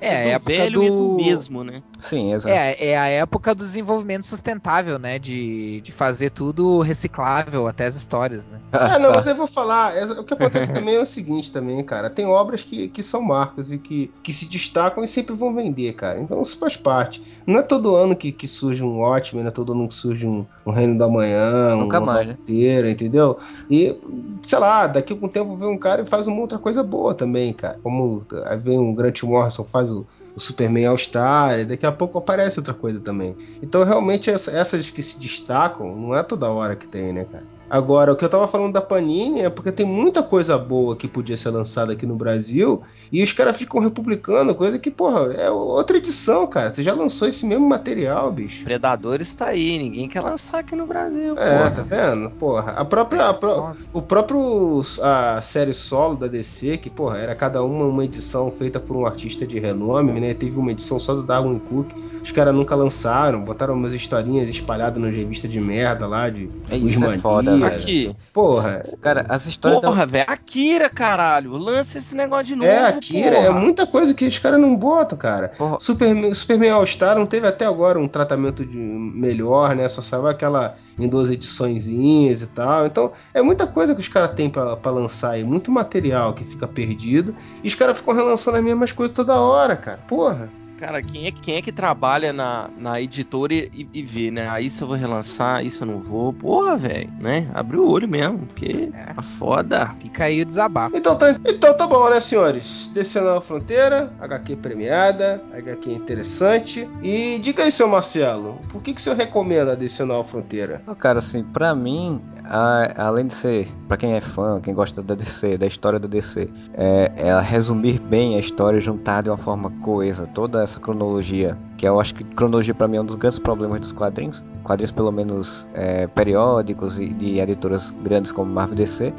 É, 0.00 0.16
a 0.16 0.18
do 0.18 0.36
época 0.36 0.66
velho 0.66 0.82
e 0.84 0.90
do 0.90 1.08
do- 1.10 1.10
mesmo, 1.10 1.64
né? 1.64 1.82
Sim, 1.98 2.32
exato. 2.32 2.54
É, 2.54 2.90
é 2.90 2.98
a 2.98 3.06
época 3.08 3.54
do 3.54 3.64
desenvolvimento 3.64 4.26
sustentável, 4.26 4.98
né? 4.98 5.18
De, 5.18 5.80
de 5.82 5.92
fazer 5.92 6.30
tudo 6.30 6.80
reciclável, 6.82 7.66
até 7.68 7.86
as 7.86 7.96
histórias, 7.96 8.46
né? 8.46 8.62
Ah, 8.74 8.98
não, 8.98 9.12
mas 9.12 9.26
eu 9.26 9.34
vou 9.36 9.46
falar. 9.46 9.94
é- 9.96 10.04
O 10.20 10.24
que 10.24 10.32
acontece 10.34 10.72
também 10.72 10.94
é 10.96 11.00
o 11.00 11.06
seguinte 11.06 11.52
também, 11.52 11.84
cara. 11.84 12.08
Tem 12.08 12.24
obras 12.26 12.62
que, 12.64 12.88
que 12.88 13.02
são 13.02 13.20
marcas 13.22 13.70
e 13.70 13.78
que, 13.78 14.12
que 14.22 14.32
se 14.32 14.48
destacam 14.48 15.04
e 15.04 15.08
sempre 15.08 15.34
vão 15.34 15.54
vender, 15.54 15.92
cara. 15.94 16.20
Então 16.20 16.40
isso 16.40 16.56
faz 16.58 16.76
parte. 16.76 17.20
Não 17.46 17.58
é 17.58 17.62
todo 17.62 17.94
ano 17.94 18.16
que, 18.16 18.32
que 18.32 18.48
surge 18.48 18.82
um 18.82 19.00
Watchmen, 19.00 19.42
não 19.44 19.50
é 19.50 19.52
todo 19.52 19.72
ano 19.72 19.88
que 19.88 19.94
surge 19.94 20.26
um, 20.26 20.46
um 20.66 20.72
Reino 20.72 20.96
da 20.96 21.06
Manhã, 21.08 21.76
Nunca 21.76 22.00
uma 22.00 22.00
mais, 22.00 22.26
né? 22.28 22.38
inteira, 22.46 22.90
entendeu? 22.90 23.38
E, 23.68 24.00
sei 24.44 24.58
lá, 24.58 24.86
daqui 24.86 25.12
a 25.12 25.16
algum 25.16 25.28
tempo 25.28 25.56
vem 25.56 25.68
um 25.68 25.78
cara 25.78 26.02
e 26.02 26.06
faz 26.06 26.26
uma 26.26 26.40
outra 26.40 26.58
coisa 26.58 26.82
boa 26.82 27.14
também, 27.14 27.52
cara. 27.52 27.78
Como 27.82 28.24
aí 28.46 28.58
vem 28.58 28.78
um 28.78 28.94
Grant 28.94 29.22
Morrison, 29.22 29.64
faz 29.72 29.90
o, 29.90 30.06
o 30.36 30.40
Superman 30.40 30.86
All-Star, 30.86 31.58
e 31.60 31.64
daqui 31.64 31.86
a 31.86 31.90
pouco 31.92 32.18
aparece 32.18 32.58
outra 32.60 32.74
coisa 32.74 33.00
também. 33.00 33.34
Então, 33.62 33.82
realmente, 33.84 34.30
essa- 34.30 34.50
essas 34.52 34.90
que 34.90 35.02
se 35.02 35.18
destacam, 35.18 35.96
não 35.96 36.14
é 36.14 36.22
toda 36.22 36.50
hora 36.50 36.76
que 36.76 36.86
tem, 36.86 37.12
né, 37.12 37.24
cara? 37.24 37.44
Agora, 37.72 38.12
o 38.12 38.16
que 38.16 38.22
eu 38.22 38.28
tava 38.28 38.46
falando 38.46 38.74
da 38.74 38.82
Panini 38.82 39.40
é 39.40 39.48
porque 39.48 39.72
tem 39.72 39.86
muita 39.86 40.22
coisa 40.22 40.58
boa 40.58 40.94
que 40.94 41.08
podia 41.08 41.38
ser 41.38 41.48
lançada 41.48 41.94
aqui 41.94 42.04
no 42.04 42.14
Brasil 42.14 42.82
e 43.10 43.22
os 43.22 43.32
caras 43.32 43.56
ficam 43.56 43.80
republicando 43.80 44.54
coisa 44.54 44.78
que, 44.78 44.90
porra, 44.90 45.32
é 45.32 45.50
outra 45.50 45.96
edição, 45.96 46.46
cara. 46.46 46.72
Você 46.74 46.82
já 46.82 46.92
lançou 46.92 47.26
esse 47.26 47.46
mesmo 47.46 47.66
material, 47.66 48.30
bicho. 48.30 48.64
Predadores 48.64 49.34
tá 49.34 49.46
aí, 49.46 49.78
ninguém 49.78 50.06
quer 50.06 50.20
lançar 50.20 50.58
aqui 50.58 50.76
no 50.76 50.84
Brasil. 50.86 51.34
É, 51.38 51.58
porra. 51.58 51.70
tá 51.70 51.82
vendo? 51.82 52.30
Porra, 52.32 52.72
a 52.72 52.84
própria. 52.84 53.28
a 53.28 53.32
pró- 53.32 53.72
o 53.90 54.02
próprio. 54.02 54.82
A 55.02 55.40
série 55.40 55.72
solo 55.72 56.16
da 56.16 56.26
DC, 56.26 56.76
que, 56.76 56.90
porra, 56.90 57.16
era 57.16 57.34
cada 57.34 57.62
uma 57.64 57.86
uma 57.86 58.04
edição 58.04 58.50
feita 58.50 58.78
por 58.78 58.96
um 58.98 59.06
artista 59.06 59.46
de 59.46 59.58
renome, 59.58 60.20
né? 60.20 60.34
Teve 60.34 60.58
uma 60.58 60.72
edição 60.72 60.98
só 61.00 61.14
do 61.14 61.22
Darwin 61.22 61.58
Cook. 61.58 61.88
Os 62.22 62.30
caras 62.30 62.54
nunca 62.54 62.74
lançaram, 62.76 63.42
botaram 63.42 63.72
umas 63.74 63.92
historinhas 63.92 64.48
espalhadas 64.50 65.02
nas 65.02 65.14
revistas 65.16 65.50
de 65.50 65.58
merda 65.58 66.06
lá, 66.06 66.28
de 66.28 66.50
É, 66.68 66.76
isso 66.76 67.02
é 67.04 67.18
foda, 67.18 67.61
Aqui. 67.66 68.16
Porra, 68.32 68.84
Cara, 69.00 69.26
as 69.28 69.46
histórias. 69.46 69.80
da- 69.80 69.88
Porra, 69.88 70.06
velho. 70.06 70.24
Akira, 70.28 70.88
caralho. 70.88 71.52
Lança 71.56 71.98
esse 71.98 72.14
negócio 72.14 72.46
de 72.46 72.56
novo. 72.56 72.70
é, 72.70 72.88
Akira, 72.88 73.36
é 73.36 73.46
porra. 73.46 73.60
muita 73.60 73.86
coisa 73.86 74.14
que 74.14 74.24
os 74.26 74.38
caras 74.38 74.60
não 74.60 74.76
botam, 74.76 75.16
cara. 75.18 75.48
Porra. 75.56 75.78
Superman, 75.80 76.34
Superman 76.34 76.70
All-Star 76.70 77.16
não 77.16 77.26
teve 77.26 77.46
até 77.46 77.64
agora 77.66 77.98
um 77.98 78.08
tratamento 78.08 78.64
de 78.64 78.76
melhor, 78.76 79.74
né? 79.74 79.88
Só 79.88 80.02
saiu 80.02 80.26
aquela 80.26 80.74
em 80.98 81.08
duas 81.08 81.30
ediçõezinhas 81.30 82.42
e 82.42 82.46
tal. 82.48 82.86
Então, 82.86 83.12
é 83.32 83.42
muita 83.42 83.66
coisa 83.66 83.94
que 83.94 84.00
os 84.00 84.08
caras 84.08 84.32
têm 84.34 84.50
pra 84.50 84.90
lançar 84.90 85.30
aí, 85.32 85.44
muito 85.44 85.70
material 85.70 86.32
que 86.34 86.44
fica 86.44 86.66
perdido. 86.68 87.34
E 87.62 87.68
os 87.68 87.74
caras 87.74 87.96
ficam 87.98 88.14
relançando 88.14 88.56
as 88.58 88.62
mesmas 88.64 88.92
coisas 88.92 89.14
toda 89.14 89.34
hora, 89.40 89.76
cara. 89.76 89.98
Porra. 90.08 90.50
Cara, 90.82 91.00
quem 91.00 91.28
é, 91.28 91.30
quem 91.30 91.54
é 91.54 91.62
que 91.62 91.70
trabalha 91.70 92.32
na, 92.32 92.68
na 92.76 93.00
editora 93.00 93.54
e, 93.54 93.88
e 93.94 94.02
vê, 94.02 94.32
né? 94.32 94.48
Ah, 94.50 94.60
isso 94.60 94.82
eu 94.82 94.88
vou 94.88 94.96
relançar, 94.96 95.64
isso 95.64 95.84
eu 95.84 95.86
não 95.86 96.00
vou. 96.00 96.32
Porra, 96.32 96.76
velho, 96.76 97.08
né? 97.20 97.48
Abre 97.54 97.76
o 97.76 97.88
olho 97.88 98.08
mesmo, 98.08 98.38
porque 98.48 98.90
É. 98.92 99.14
tá 99.14 99.22
foda. 99.22 99.94
Fica 100.00 100.24
aí 100.24 100.42
o 100.42 100.44
desabafo. 100.44 100.96
Então 100.96 101.16
tá, 101.16 101.30
então 101.48 101.76
tá 101.76 101.86
bom, 101.86 102.10
né, 102.10 102.18
senhores? 102.18 102.90
Descendo 102.92 103.28
a 103.28 103.40
fronteira, 103.40 104.12
HQ 104.18 104.56
premiada, 104.56 105.40
HQ 105.52 105.92
interessante. 105.92 106.90
E 107.00 107.38
diga 107.38 107.62
aí, 107.62 107.70
seu 107.70 107.86
Marcelo, 107.86 108.58
por 108.68 108.82
que, 108.82 108.92
que 108.92 109.00
o 109.00 109.04
senhor 109.04 109.14
recomenda 109.16 109.76
Descendo 109.76 110.12
a 110.14 110.24
Fronteira? 110.24 110.82
Ô, 110.84 110.96
Cara, 110.96 111.20
assim, 111.20 111.44
pra 111.44 111.76
mim, 111.76 112.20
a- 112.44 112.92
além 113.06 113.26
de 113.26 113.34
ser, 113.34 113.68
pra 113.88 113.96
quem 113.96 114.14
é 114.14 114.20
fã, 114.20 114.60
quem 114.60 114.74
gosta 114.74 115.02
da 115.02 115.14
DC, 115.14 115.56
da 115.58 115.66
história 115.66 115.98
da 115.98 116.08
DC, 116.08 116.50
é, 116.74 117.12
ela 117.16 117.40
resumir 117.40 118.00
bem 118.00 118.36
a 118.36 118.38
história, 118.38 118.80
juntar 118.80 119.22
de 119.22 119.30
uma 119.30 119.36
forma 119.36 119.70
coesa 119.82 120.26
toda 120.26 120.62
essa 120.62 120.78
cronologia, 120.80 121.56
que 121.78 121.86
eu 121.86 122.00
acho 122.00 122.14
que 122.14 122.24
cronologia 122.24 122.74
pra 122.74 122.88
mim 122.88 122.96
é 122.96 123.00
um 123.00 123.04
dos 123.04 123.16
grandes 123.16 123.38
problemas 123.38 123.80
dos 123.80 123.92
quadrinhos, 123.92 124.44
quadrinhos 124.62 124.90
pelo 124.90 125.10
menos 125.12 125.66
é, 125.74 126.06
periódicos 126.08 126.98
e 127.00 127.08
de 127.14 127.38
editoras 127.38 127.90
grandes 128.02 128.32
como 128.32 128.52
Marvel 128.52 128.76
DC, 128.76 129.12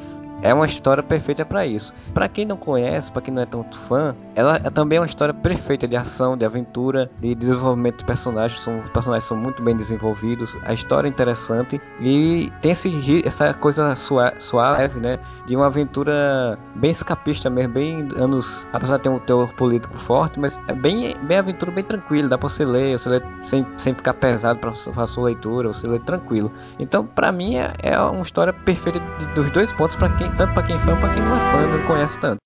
é 0.44 0.54
uma 0.54 0.66
história 0.66 1.02
perfeita 1.02 1.44
pra 1.46 1.66
isso. 1.66 1.94
Pra 2.14 2.28
quem 2.28 2.46
não 2.46 2.58
conhece, 2.58 3.12
pra 3.12 3.22
quem 3.22 3.34
não 3.34 3.42
é 3.42 3.46
tanto 3.46 3.80
fã, 3.80 4.16
ela 4.36 4.58
é 4.58 4.70
também 4.70 5.00
uma 5.00 5.06
história 5.06 5.34
perfeita 5.34 5.88
de 5.88 5.96
ação, 5.96 6.38
de 6.38 6.46
aventura, 6.46 7.10
de 7.20 7.34
desenvolvimento 7.34 7.98
de 8.00 8.04
personagens. 8.06 8.60
São, 8.62 8.80
os 8.82 8.90
personagens 8.90 9.26
são 9.26 9.38
muito 9.38 9.64
bem 9.64 9.76
desenvolvidos, 9.76 10.56
a 10.64 10.74
história 10.74 11.08
é 11.08 11.10
interessante 11.10 11.82
e 12.00 12.52
tem 12.62 12.72
esse, 12.74 13.26
essa 13.26 13.54
coisa 13.54 13.96
sua- 13.96 14.34
suave, 14.40 15.00
né? 15.00 15.18
De 15.48 15.56
uma 15.56 15.68
aventura 15.68 16.58
bem 16.76 16.92
escapista 16.92 17.50
mesmo, 17.50 17.74
bem 17.74 18.08
anos. 18.16 18.68
Apesar 18.74 18.98
de 18.98 19.04
ter 19.04 19.10
um 19.10 19.20
teor 19.20 19.54
político 19.54 19.98
forte, 19.98 20.40
mas 20.40 20.60
é 20.68 20.74
bem, 20.74 21.16
bem 21.24 21.38
aventura, 21.38 21.72
bem 21.72 21.84
tranquilo. 21.84 22.28
Dá 22.30 22.38
pra 22.38 22.50
você 22.50 22.66
ler, 22.66 22.98
você 23.00 23.10
lê 23.10 23.22
sem, 23.42 23.66
sem 23.78 23.94
ficar 23.94 24.14
pesado 24.14 24.60
pra, 24.60 24.72
pra 24.94 25.08
sua 25.08 25.26
leitura, 25.26 25.68
você 25.70 25.88
lê 25.88 26.00
tranquilo. 26.00 26.52
Então, 26.80 27.06
pra 27.06 27.32
mim, 27.32 27.56
é, 27.56 27.74
é 27.82 28.00
uma 28.00 28.22
história 28.24 28.52
perfeita 28.54 29.00
dos 29.36 29.50
dois 29.52 29.72
pontos, 29.74 29.96
para 29.96 30.10
quem, 30.10 30.30
tanto 30.36 30.54
pra 30.54 30.64
quem 30.64 30.76
é 30.76 30.80
fã, 30.80 30.98
pra 30.98 31.10
quem 31.10 31.24
não 31.24 31.36
é 31.36 31.40
fã, 31.40 31.68
não 31.68 31.82
conhece 31.82 32.20
tanto. 32.20 32.40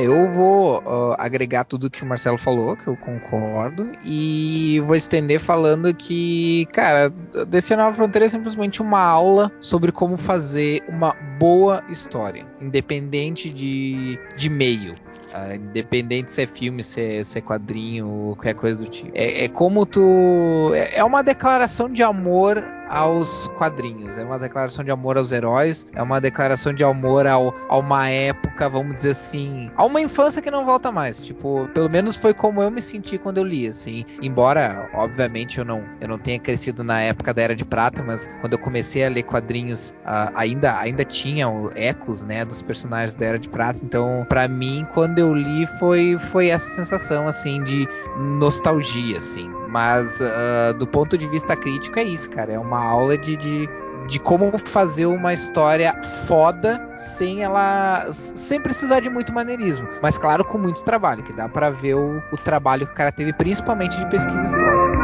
Eu 0.00 0.32
vou 0.32 0.82
ó, 0.84 1.16
agregar 1.18 1.64
tudo 1.64 1.90
que 1.90 2.02
o 2.02 2.06
Marcelo 2.06 2.38
falou, 2.38 2.76
que 2.76 2.86
eu 2.86 2.96
concordo, 2.96 3.90
e 4.04 4.82
vou 4.86 4.96
estender 4.96 5.40
falando 5.40 5.94
que, 5.94 6.66
cara, 6.72 7.10
Descer 7.48 7.76
Nova 7.76 7.94
Fronteira 7.94 8.26
é 8.26 8.28
simplesmente 8.28 8.80
uma 8.80 9.00
aula 9.00 9.50
sobre 9.60 9.92
como 9.92 10.16
fazer 10.16 10.82
uma 10.88 11.14
boa 11.38 11.82
história, 11.88 12.46
independente 12.60 13.50
de, 13.50 14.18
de 14.36 14.48
meio. 14.48 14.92
ah, 15.32 15.54
independente 15.54 16.32
se 16.32 16.42
é 16.42 16.46
filme, 16.46 16.82
se 16.82 17.00
é, 17.00 17.24
se 17.24 17.38
é 17.38 17.40
quadrinho 17.40 18.34
qualquer 18.36 18.54
coisa 18.54 18.76
do 18.76 18.86
tipo. 18.86 19.10
É, 19.14 19.44
é 19.44 19.48
como 19.48 19.84
tu. 19.84 20.72
É, 20.74 20.98
é 20.98 21.04
uma 21.04 21.22
declaração 21.22 21.88
de 21.88 22.02
amor 22.02 22.62
aos 22.88 23.48
quadrinhos, 23.58 24.16
é 24.18 24.24
uma 24.24 24.38
declaração 24.38 24.84
de 24.84 24.90
amor 24.90 25.16
aos 25.16 25.32
heróis, 25.32 25.86
é 25.94 26.02
uma 26.02 26.20
declaração 26.20 26.72
de 26.72 26.84
amor 26.84 27.26
ao, 27.26 27.54
a 27.68 27.78
uma 27.78 28.08
época, 28.08 28.68
vamos 28.68 28.96
dizer 28.96 29.10
assim, 29.10 29.70
a 29.76 29.84
uma 29.84 30.00
infância 30.00 30.42
que 30.42 30.50
não 30.50 30.64
volta 30.64 30.90
mais. 30.90 31.18
Tipo, 31.20 31.68
pelo 31.74 31.88
menos 31.88 32.16
foi 32.16 32.34
como 32.34 32.62
eu 32.62 32.70
me 32.70 32.80
senti 32.80 33.18
quando 33.18 33.38
eu 33.38 33.44
li, 33.44 33.66
assim. 33.66 34.04
Embora, 34.22 34.88
obviamente, 34.94 35.58
eu 35.58 35.64
não, 35.64 35.84
eu 36.00 36.08
não 36.08 36.18
tenha 36.18 36.38
crescido 36.38 36.82
na 36.82 37.00
época 37.00 37.32
da 37.32 37.42
Era 37.42 37.56
de 37.56 37.64
Prata, 37.64 38.02
mas 38.02 38.28
quando 38.40 38.52
eu 38.52 38.58
comecei 38.58 39.04
a 39.04 39.08
ler 39.08 39.22
quadrinhos, 39.22 39.90
uh, 40.04 40.32
ainda, 40.34 40.78
ainda 40.78 41.04
tinham 41.04 41.70
ecos, 41.74 42.24
né, 42.24 42.44
dos 42.44 42.62
personagens 42.62 43.14
da 43.14 43.26
Era 43.26 43.38
de 43.38 43.48
Prata. 43.48 43.80
Então, 43.82 44.26
para 44.28 44.48
mim, 44.48 44.86
quando 44.94 45.18
eu 45.18 45.34
li, 45.34 45.66
foi, 45.78 46.18
foi 46.18 46.48
essa 46.48 46.68
sensação, 46.70 47.26
assim, 47.26 47.62
de 47.64 47.88
nostalgia, 48.18 49.18
assim. 49.18 49.48
Mas 49.68 50.18
uh, 50.20 50.74
do 50.78 50.86
ponto 50.86 51.16
de 51.18 51.26
vista 51.28 51.54
crítico 51.54 51.98
é 51.98 52.04
isso, 52.04 52.30
cara. 52.30 52.52
É 52.52 52.58
uma 52.58 52.82
aula 52.82 53.18
de, 53.18 53.36
de, 53.36 53.68
de 54.06 54.18
como 54.18 54.58
fazer 54.58 55.06
uma 55.06 55.34
história 55.34 55.94
foda 56.26 56.80
sem 56.96 57.42
ela. 57.42 58.06
sem 58.12 58.60
precisar 58.60 59.00
de 59.00 59.10
muito 59.10 59.32
maneirismo. 59.32 59.86
Mas 60.02 60.16
claro, 60.16 60.44
com 60.44 60.56
muito 60.56 60.82
trabalho, 60.82 61.22
que 61.22 61.32
dá 61.32 61.48
para 61.48 61.70
ver 61.70 61.94
o, 61.94 62.22
o 62.32 62.36
trabalho 62.36 62.86
que 62.86 62.92
o 62.92 62.96
cara 62.96 63.12
teve, 63.12 63.32
principalmente 63.34 63.96
de 63.98 64.06
pesquisa 64.08 64.42
histórica. 64.42 64.98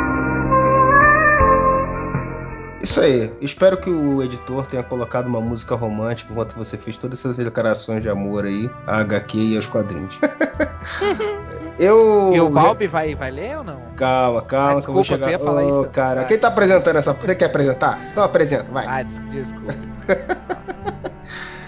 Isso 2.85 3.01
aí. 3.01 3.33
Espero 3.41 3.79
que 3.79 3.89
o 3.89 4.23
editor 4.23 4.67
tenha 4.67 4.83
colocado 4.83 5.27
uma 5.27 5.41
música 5.41 5.75
romântica 5.75 6.31
enquanto 6.31 6.55
você 6.55 6.77
fez 6.77 6.97
todas 6.97 7.19
essas 7.19 7.37
declarações 7.37 8.03
de 8.03 8.11
amor 8.11 8.45
aí, 8.45 8.71
a 8.87 9.01
HQ 9.01 9.39
e 9.39 9.57
aos 9.57 9.67
quadrinhos. 9.67 10.19
Eu. 11.79 12.33
E 12.35 12.41
o 12.41 12.51
Balbi 12.51 12.87
vai, 12.87 13.15
vai 13.15 13.31
ler 13.31 13.59
ou 13.59 13.65
não? 13.65 13.81
Calma, 13.97 14.43
calma. 14.43 14.73
Ah, 14.73 14.75
desculpa, 14.77 15.05
chegar... 15.05 15.27
eu 15.27 15.33
ia 15.33 15.39
falar 15.39 15.65
oh, 15.65 15.69
isso. 15.69 15.91
Cara, 15.91 16.21
vai. 16.21 16.27
quem 16.27 16.39
tá 16.39 16.49
apresentando 16.49 16.97
essa. 16.97 17.13
Você 17.13 17.35
quer 17.35 17.47
apresentar? 17.47 17.99
Então 18.13 18.23
apresenta, 18.23 18.71
vai. 18.71 18.87
Ah, 18.87 19.03
desculpa. 19.03 19.75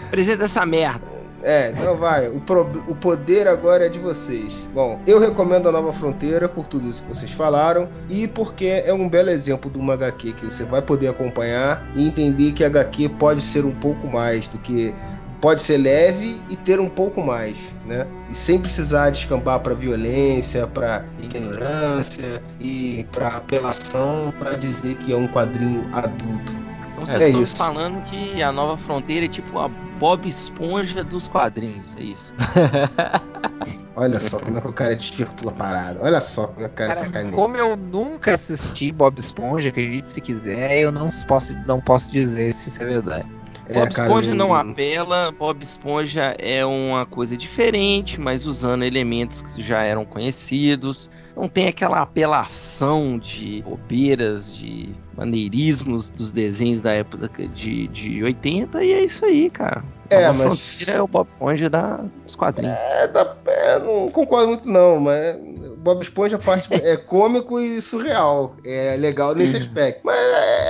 Apresenta 0.06 0.44
essa 0.44 0.64
merda. 0.64 1.16
É, 1.42 1.70
então 1.70 1.96
vai. 1.96 2.28
O, 2.28 2.40
pro... 2.40 2.62
o 2.88 2.94
poder 2.94 3.46
agora 3.46 3.86
é 3.86 3.88
de 3.88 3.98
vocês. 3.98 4.54
Bom, 4.72 5.00
eu 5.06 5.18
recomendo 5.18 5.68
a 5.68 5.72
Nova 5.72 5.92
Fronteira 5.92 6.48
por 6.48 6.66
tudo 6.66 6.88
isso 6.88 7.02
que 7.02 7.08
vocês 7.08 7.30
falaram 7.30 7.88
e 8.08 8.26
porque 8.26 8.82
é 8.84 8.92
um 8.92 9.08
belo 9.08 9.30
exemplo 9.30 9.70
de 9.70 9.78
uma 9.78 9.94
HQ 9.94 10.32
que 10.32 10.44
você 10.44 10.64
vai 10.64 10.82
poder 10.82 11.08
acompanhar 11.08 11.86
e 11.94 12.08
entender 12.08 12.52
que 12.52 12.64
a 12.64 12.66
HQ 12.68 13.10
pode 13.10 13.42
ser 13.42 13.64
um 13.64 13.74
pouco 13.74 14.08
mais 14.08 14.48
do 14.48 14.58
que 14.58 14.94
pode 15.40 15.62
ser 15.62 15.78
leve 15.78 16.40
e 16.48 16.56
ter 16.56 16.80
um 16.80 16.88
pouco 16.88 17.22
mais, 17.22 17.56
né? 17.84 18.06
E 18.30 18.34
sem 18.34 18.58
precisar 18.58 19.10
descambar 19.10 19.60
para 19.60 19.74
violência, 19.74 20.66
para 20.66 21.04
ignorância 21.22 22.42
e 22.60 23.06
para 23.12 23.28
apelação 23.28 24.32
para 24.38 24.56
dizer 24.56 24.96
que 24.96 25.12
é 25.12 25.16
um 25.16 25.28
quadrinho 25.28 25.88
adulto. 25.92 26.52
Então 26.92 27.04
é 27.04 27.06
vocês 27.06 27.22
é 27.22 27.26
estão 27.28 27.42
isso. 27.42 27.56
falando 27.56 28.02
que 28.04 28.42
a 28.42 28.50
Nova 28.50 28.76
Fronteira 28.76 29.26
é 29.26 29.28
tipo 29.28 29.58
a 29.58 29.68
Bob 29.68 30.26
Esponja 30.26 31.04
dos 31.04 31.28
quadrinhos, 31.28 31.96
é 31.96 32.02
isso. 32.02 32.32
Olha 33.98 34.20
só 34.20 34.38
como 34.38 34.58
é 34.58 34.60
que 34.60 34.68
o 34.68 34.72
cara 34.74 34.94
desvirtua 34.94 35.50
a 35.50 35.54
parada. 35.54 35.98
Olha 36.02 36.20
só 36.20 36.48
como 36.48 36.66
é 36.66 36.68
que 36.68 36.74
o 36.74 36.76
cara, 36.76 36.92
cara 36.92 37.06
sacaneia. 37.06 37.34
Como 37.34 37.56
eu 37.56 37.74
nunca 37.76 38.34
assisti 38.34 38.92
Bob 38.92 39.18
Esponja, 39.18 39.70
acredite 39.70 40.06
se 40.06 40.20
quiser, 40.20 40.80
eu 40.80 40.92
não 40.92 41.08
posso, 41.26 41.54
não 41.66 41.80
posso 41.80 42.12
dizer 42.12 42.52
se 42.52 42.68
isso 42.68 42.82
é 42.82 42.84
verdade. 42.84 43.26
É, 43.68 43.74
Bob 43.74 43.90
Esponja 43.90 44.34
não 44.34 44.54
apela, 44.54 45.32
Bob 45.32 45.62
Esponja 45.62 46.36
é 46.38 46.64
uma 46.64 47.04
coisa 47.04 47.36
diferente, 47.36 48.20
mas 48.20 48.46
usando 48.46 48.84
elementos 48.84 49.42
que 49.42 49.62
já 49.62 49.82
eram 49.82 50.04
conhecidos. 50.04 51.10
Não 51.36 51.48
tem 51.48 51.68
aquela 51.68 52.00
apelação 52.00 53.18
de 53.18 53.62
bobeiras, 53.62 54.54
de 54.56 54.88
maneirismos 55.16 56.08
dos 56.08 56.30
desenhos 56.30 56.80
da 56.80 56.92
época 56.92 57.28
de, 57.48 57.88
de 57.88 58.22
80, 58.22 58.84
e 58.84 58.92
é 58.92 59.04
isso 59.04 59.24
aí, 59.24 59.50
cara. 59.50 59.82
É, 60.10 60.30
mas. 60.32 60.88
É 60.88 61.00
o 61.00 61.06
Bob 61.06 61.28
Esponja 61.28 61.68
da, 61.68 62.00
dos 62.24 62.34
quadrinhos. 62.34 62.76
É, 62.76 63.08
da, 63.08 63.36
é, 63.46 63.78
não 63.78 64.10
concordo 64.10 64.48
muito, 64.48 64.68
não, 64.68 65.00
mas 65.00 65.36
Bob 65.78 66.02
Esponja 66.02 66.38
parte 66.38 66.72
é 66.72 66.96
cômico 66.96 67.60
e 67.60 67.80
surreal. 67.80 68.56
É 68.64 68.96
legal 68.98 69.34
nesse 69.34 69.56
aspecto. 69.56 70.00
Mas 70.04 70.16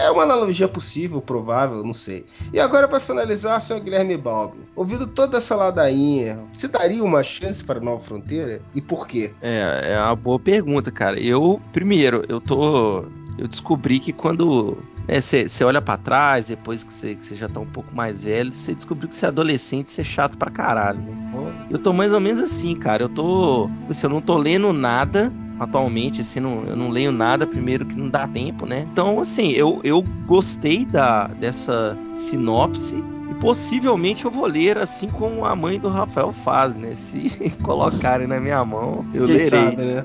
é 0.04 0.10
uma 0.10 0.22
analogia 0.22 0.68
possível, 0.68 1.20
provável, 1.20 1.82
não 1.82 1.94
sei. 1.94 2.24
E 2.52 2.60
agora, 2.60 2.86
para 2.86 3.00
finalizar, 3.00 3.60
senhor 3.60 3.80
Guilherme 3.80 4.16
Balbi, 4.16 4.58
ouvindo 4.74 5.06
toda 5.06 5.38
essa 5.38 5.56
ladainha, 5.56 6.38
você 6.52 6.68
daria 6.68 7.02
uma 7.02 7.22
chance 7.22 7.64
para 7.64 7.80
Nova 7.80 8.00
Fronteira? 8.00 8.60
E 8.74 8.80
por 8.80 9.06
quê? 9.06 9.32
É, 9.40 9.94
é 9.94 10.00
uma 10.00 10.16
boa 10.16 10.38
pergunta, 10.38 10.90
cara. 10.90 11.18
Eu, 11.18 11.60
primeiro, 11.72 12.24
eu 12.28 12.40
tô. 12.40 13.04
Eu 13.38 13.46
descobri 13.46 14.00
que 14.00 14.12
quando 14.12 14.78
você 15.08 15.46
é, 15.60 15.64
olha 15.64 15.80
para 15.80 15.96
trás, 15.96 16.48
depois 16.48 16.82
que 16.82 16.92
você 16.92 17.36
já 17.36 17.48
tá 17.48 17.60
um 17.60 17.66
pouco 17.66 17.94
mais 17.94 18.24
velho, 18.24 18.50
você 18.50 18.74
descobriu 18.74 19.08
que 19.08 19.14
você 19.14 19.24
é 19.24 19.28
adolescente, 19.28 19.88
você 19.88 20.00
é 20.00 20.04
chato 20.04 20.36
pra 20.36 20.50
caralho, 20.50 20.98
né? 20.98 21.66
Eu 21.70 21.78
tô 21.78 21.92
mais 21.92 22.12
ou 22.12 22.20
menos 22.20 22.40
assim, 22.40 22.74
cara. 22.74 23.04
Eu 23.04 23.08
tô. 23.08 23.70
Assim, 23.88 24.06
eu 24.06 24.10
não 24.10 24.20
tô 24.20 24.36
lendo 24.36 24.72
nada 24.72 25.32
atualmente, 25.58 26.20
assim, 26.20 26.38
não, 26.38 26.64
eu 26.64 26.76
não 26.76 26.90
leio 26.90 27.10
nada, 27.10 27.46
primeiro 27.46 27.86
que 27.86 27.96
não 27.96 28.08
dá 28.08 28.28
tempo, 28.28 28.66
né? 28.66 28.86
Então, 28.92 29.20
assim, 29.20 29.52
eu, 29.52 29.80
eu 29.82 30.02
gostei 30.26 30.84
da, 30.84 31.28
dessa 31.28 31.96
sinopse 32.14 33.02
possivelmente 33.40 34.24
eu 34.24 34.30
vou 34.30 34.46
ler 34.46 34.78
assim 34.78 35.08
como 35.08 35.44
a 35.44 35.54
mãe 35.54 35.78
do 35.78 35.88
Rafael 35.88 36.32
faz, 36.32 36.76
né? 36.76 36.94
Se 36.94 37.30
colocarem 37.62 38.26
na 38.26 38.40
minha 38.40 38.64
mão, 38.64 39.04
eu 39.14 39.26
Quem 39.26 39.36
lerei. 39.36 39.48
Sabe, 39.48 39.76
né? 39.76 40.04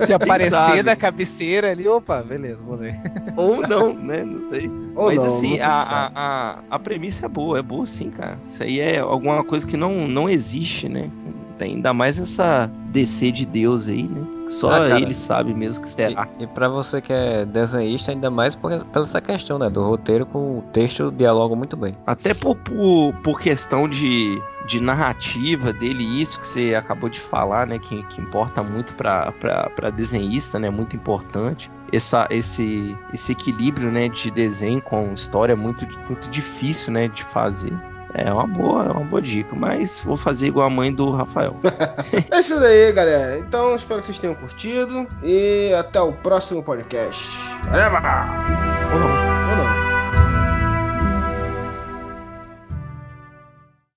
Se 0.00 0.12
aparecer 0.12 0.82
da 0.82 0.96
cabeceira 0.96 1.70
ali, 1.70 1.86
opa, 1.88 2.22
beleza, 2.22 2.58
vou 2.62 2.76
ler. 2.76 2.98
Ou 3.36 3.60
não, 3.68 3.94
né? 3.94 4.24
Não 4.24 4.50
sei. 4.50 4.70
Ou 4.94 5.06
Mas 5.06 5.16
não, 5.16 5.26
assim, 5.26 5.60
a, 5.60 5.70
a, 5.70 6.10
a, 6.14 6.58
a, 6.70 6.78
premissa 6.78 7.26
é 7.26 7.28
boa, 7.28 7.58
é 7.58 7.62
boa 7.62 7.86
sim, 7.86 8.10
cara. 8.10 8.38
Isso 8.46 8.62
aí 8.62 8.78
é 8.78 8.98
alguma 8.98 9.42
coisa 9.42 9.66
que 9.66 9.76
não, 9.76 10.06
não 10.06 10.28
existe, 10.28 10.88
né? 10.88 11.10
Tem 11.58 11.74
ainda 11.74 11.94
mais 11.94 12.18
essa 12.18 12.70
DC 12.90 13.32
de 13.32 13.46
Deus 13.46 13.88
aí, 13.88 14.02
né? 14.02 14.26
Só 14.48 14.70
ah, 14.70 15.00
ele 15.00 15.14
sabe 15.14 15.54
mesmo 15.54 15.82
que 15.82 15.88
será. 15.88 16.28
E, 16.38 16.44
e 16.44 16.46
para 16.46 16.68
você 16.68 17.00
que 17.00 17.12
é 17.12 17.44
desenhista, 17.44 18.10
ainda 18.10 18.30
mais 18.30 18.54
por, 18.54 18.70
pela 18.86 19.04
essa 19.04 19.20
questão, 19.20 19.58
né? 19.58 19.70
Do 19.70 19.82
roteiro 19.82 20.26
com 20.26 20.58
o 20.58 20.64
texto 20.72 21.10
dialoga 21.10 21.54
muito 21.54 21.76
bem. 21.76 21.96
Até 22.06 22.34
por, 22.34 22.56
por, 22.56 23.14
por 23.22 23.40
questão 23.40 23.88
de, 23.88 24.42
de 24.66 24.80
narrativa 24.80 25.72
dele, 25.72 26.20
isso 26.20 26.40
que 26.40 26.46
você 26.46 26.74
acabou 26.74 27.08
de 27.08 27.20
falar, 27.20 27.66
né? 27.66 27.78
Que, 27.78 28.02
que 28.04 28.20
importa 28.20 28.62
muito 28.62 28.94
para 28.94 29.90
desenhista, 29.94 30.58
né? 30.58 30.70
Muito 30.70 30.96
importante. 30.96 31.70
Essa, 31.92 32.26
esse, 32.30 32.96
esse 33.12 33.32
equilíbrio 33.32 33.90
né, 33.90 34.08
de 34.08 34.30
desenho 34.30 34.80
com 34.80 35.12
história 35.12 35.52
é 35.52 35.56
muito, 35.56 35.86
muito 36.08 36.30
difícil 36.30 36.92
né, 36.92 37.08
de 37.08 37.22
fazer. 37.24 37.72
É 38.14 38.30
uma 38.32 38.46
boa, 38.46 38.84
é 38.84 38.90
uma 38.90 39.04
boa 39.04 39.22
dica, 39.22 39.54
mas 39.56 40.00
vou 40.00 40.16
fazer 40.16 40.48
igual 40.48 40.66
a 40.66 40.70
mãe 40.70 40.92
do 40.92 41.10
Rafael. 41.10 41.56
é 42.30 42.38
isso 42.38 42.58
daí, 42.60 42.92
galera. 42.92 43.38
Então, 43.38 43.74
espero 43.74 44.00
que 44.00 44.06
vocês 44.06 44.18
tenham 44.18 44.34
curtido 44.34 45.06
e 45.22 45.72
até 45.78 46.00
o 46.00 46.12
próximo 46.12 46.62
podcast. 46.62 47.30
Valeu! 47.70 49.21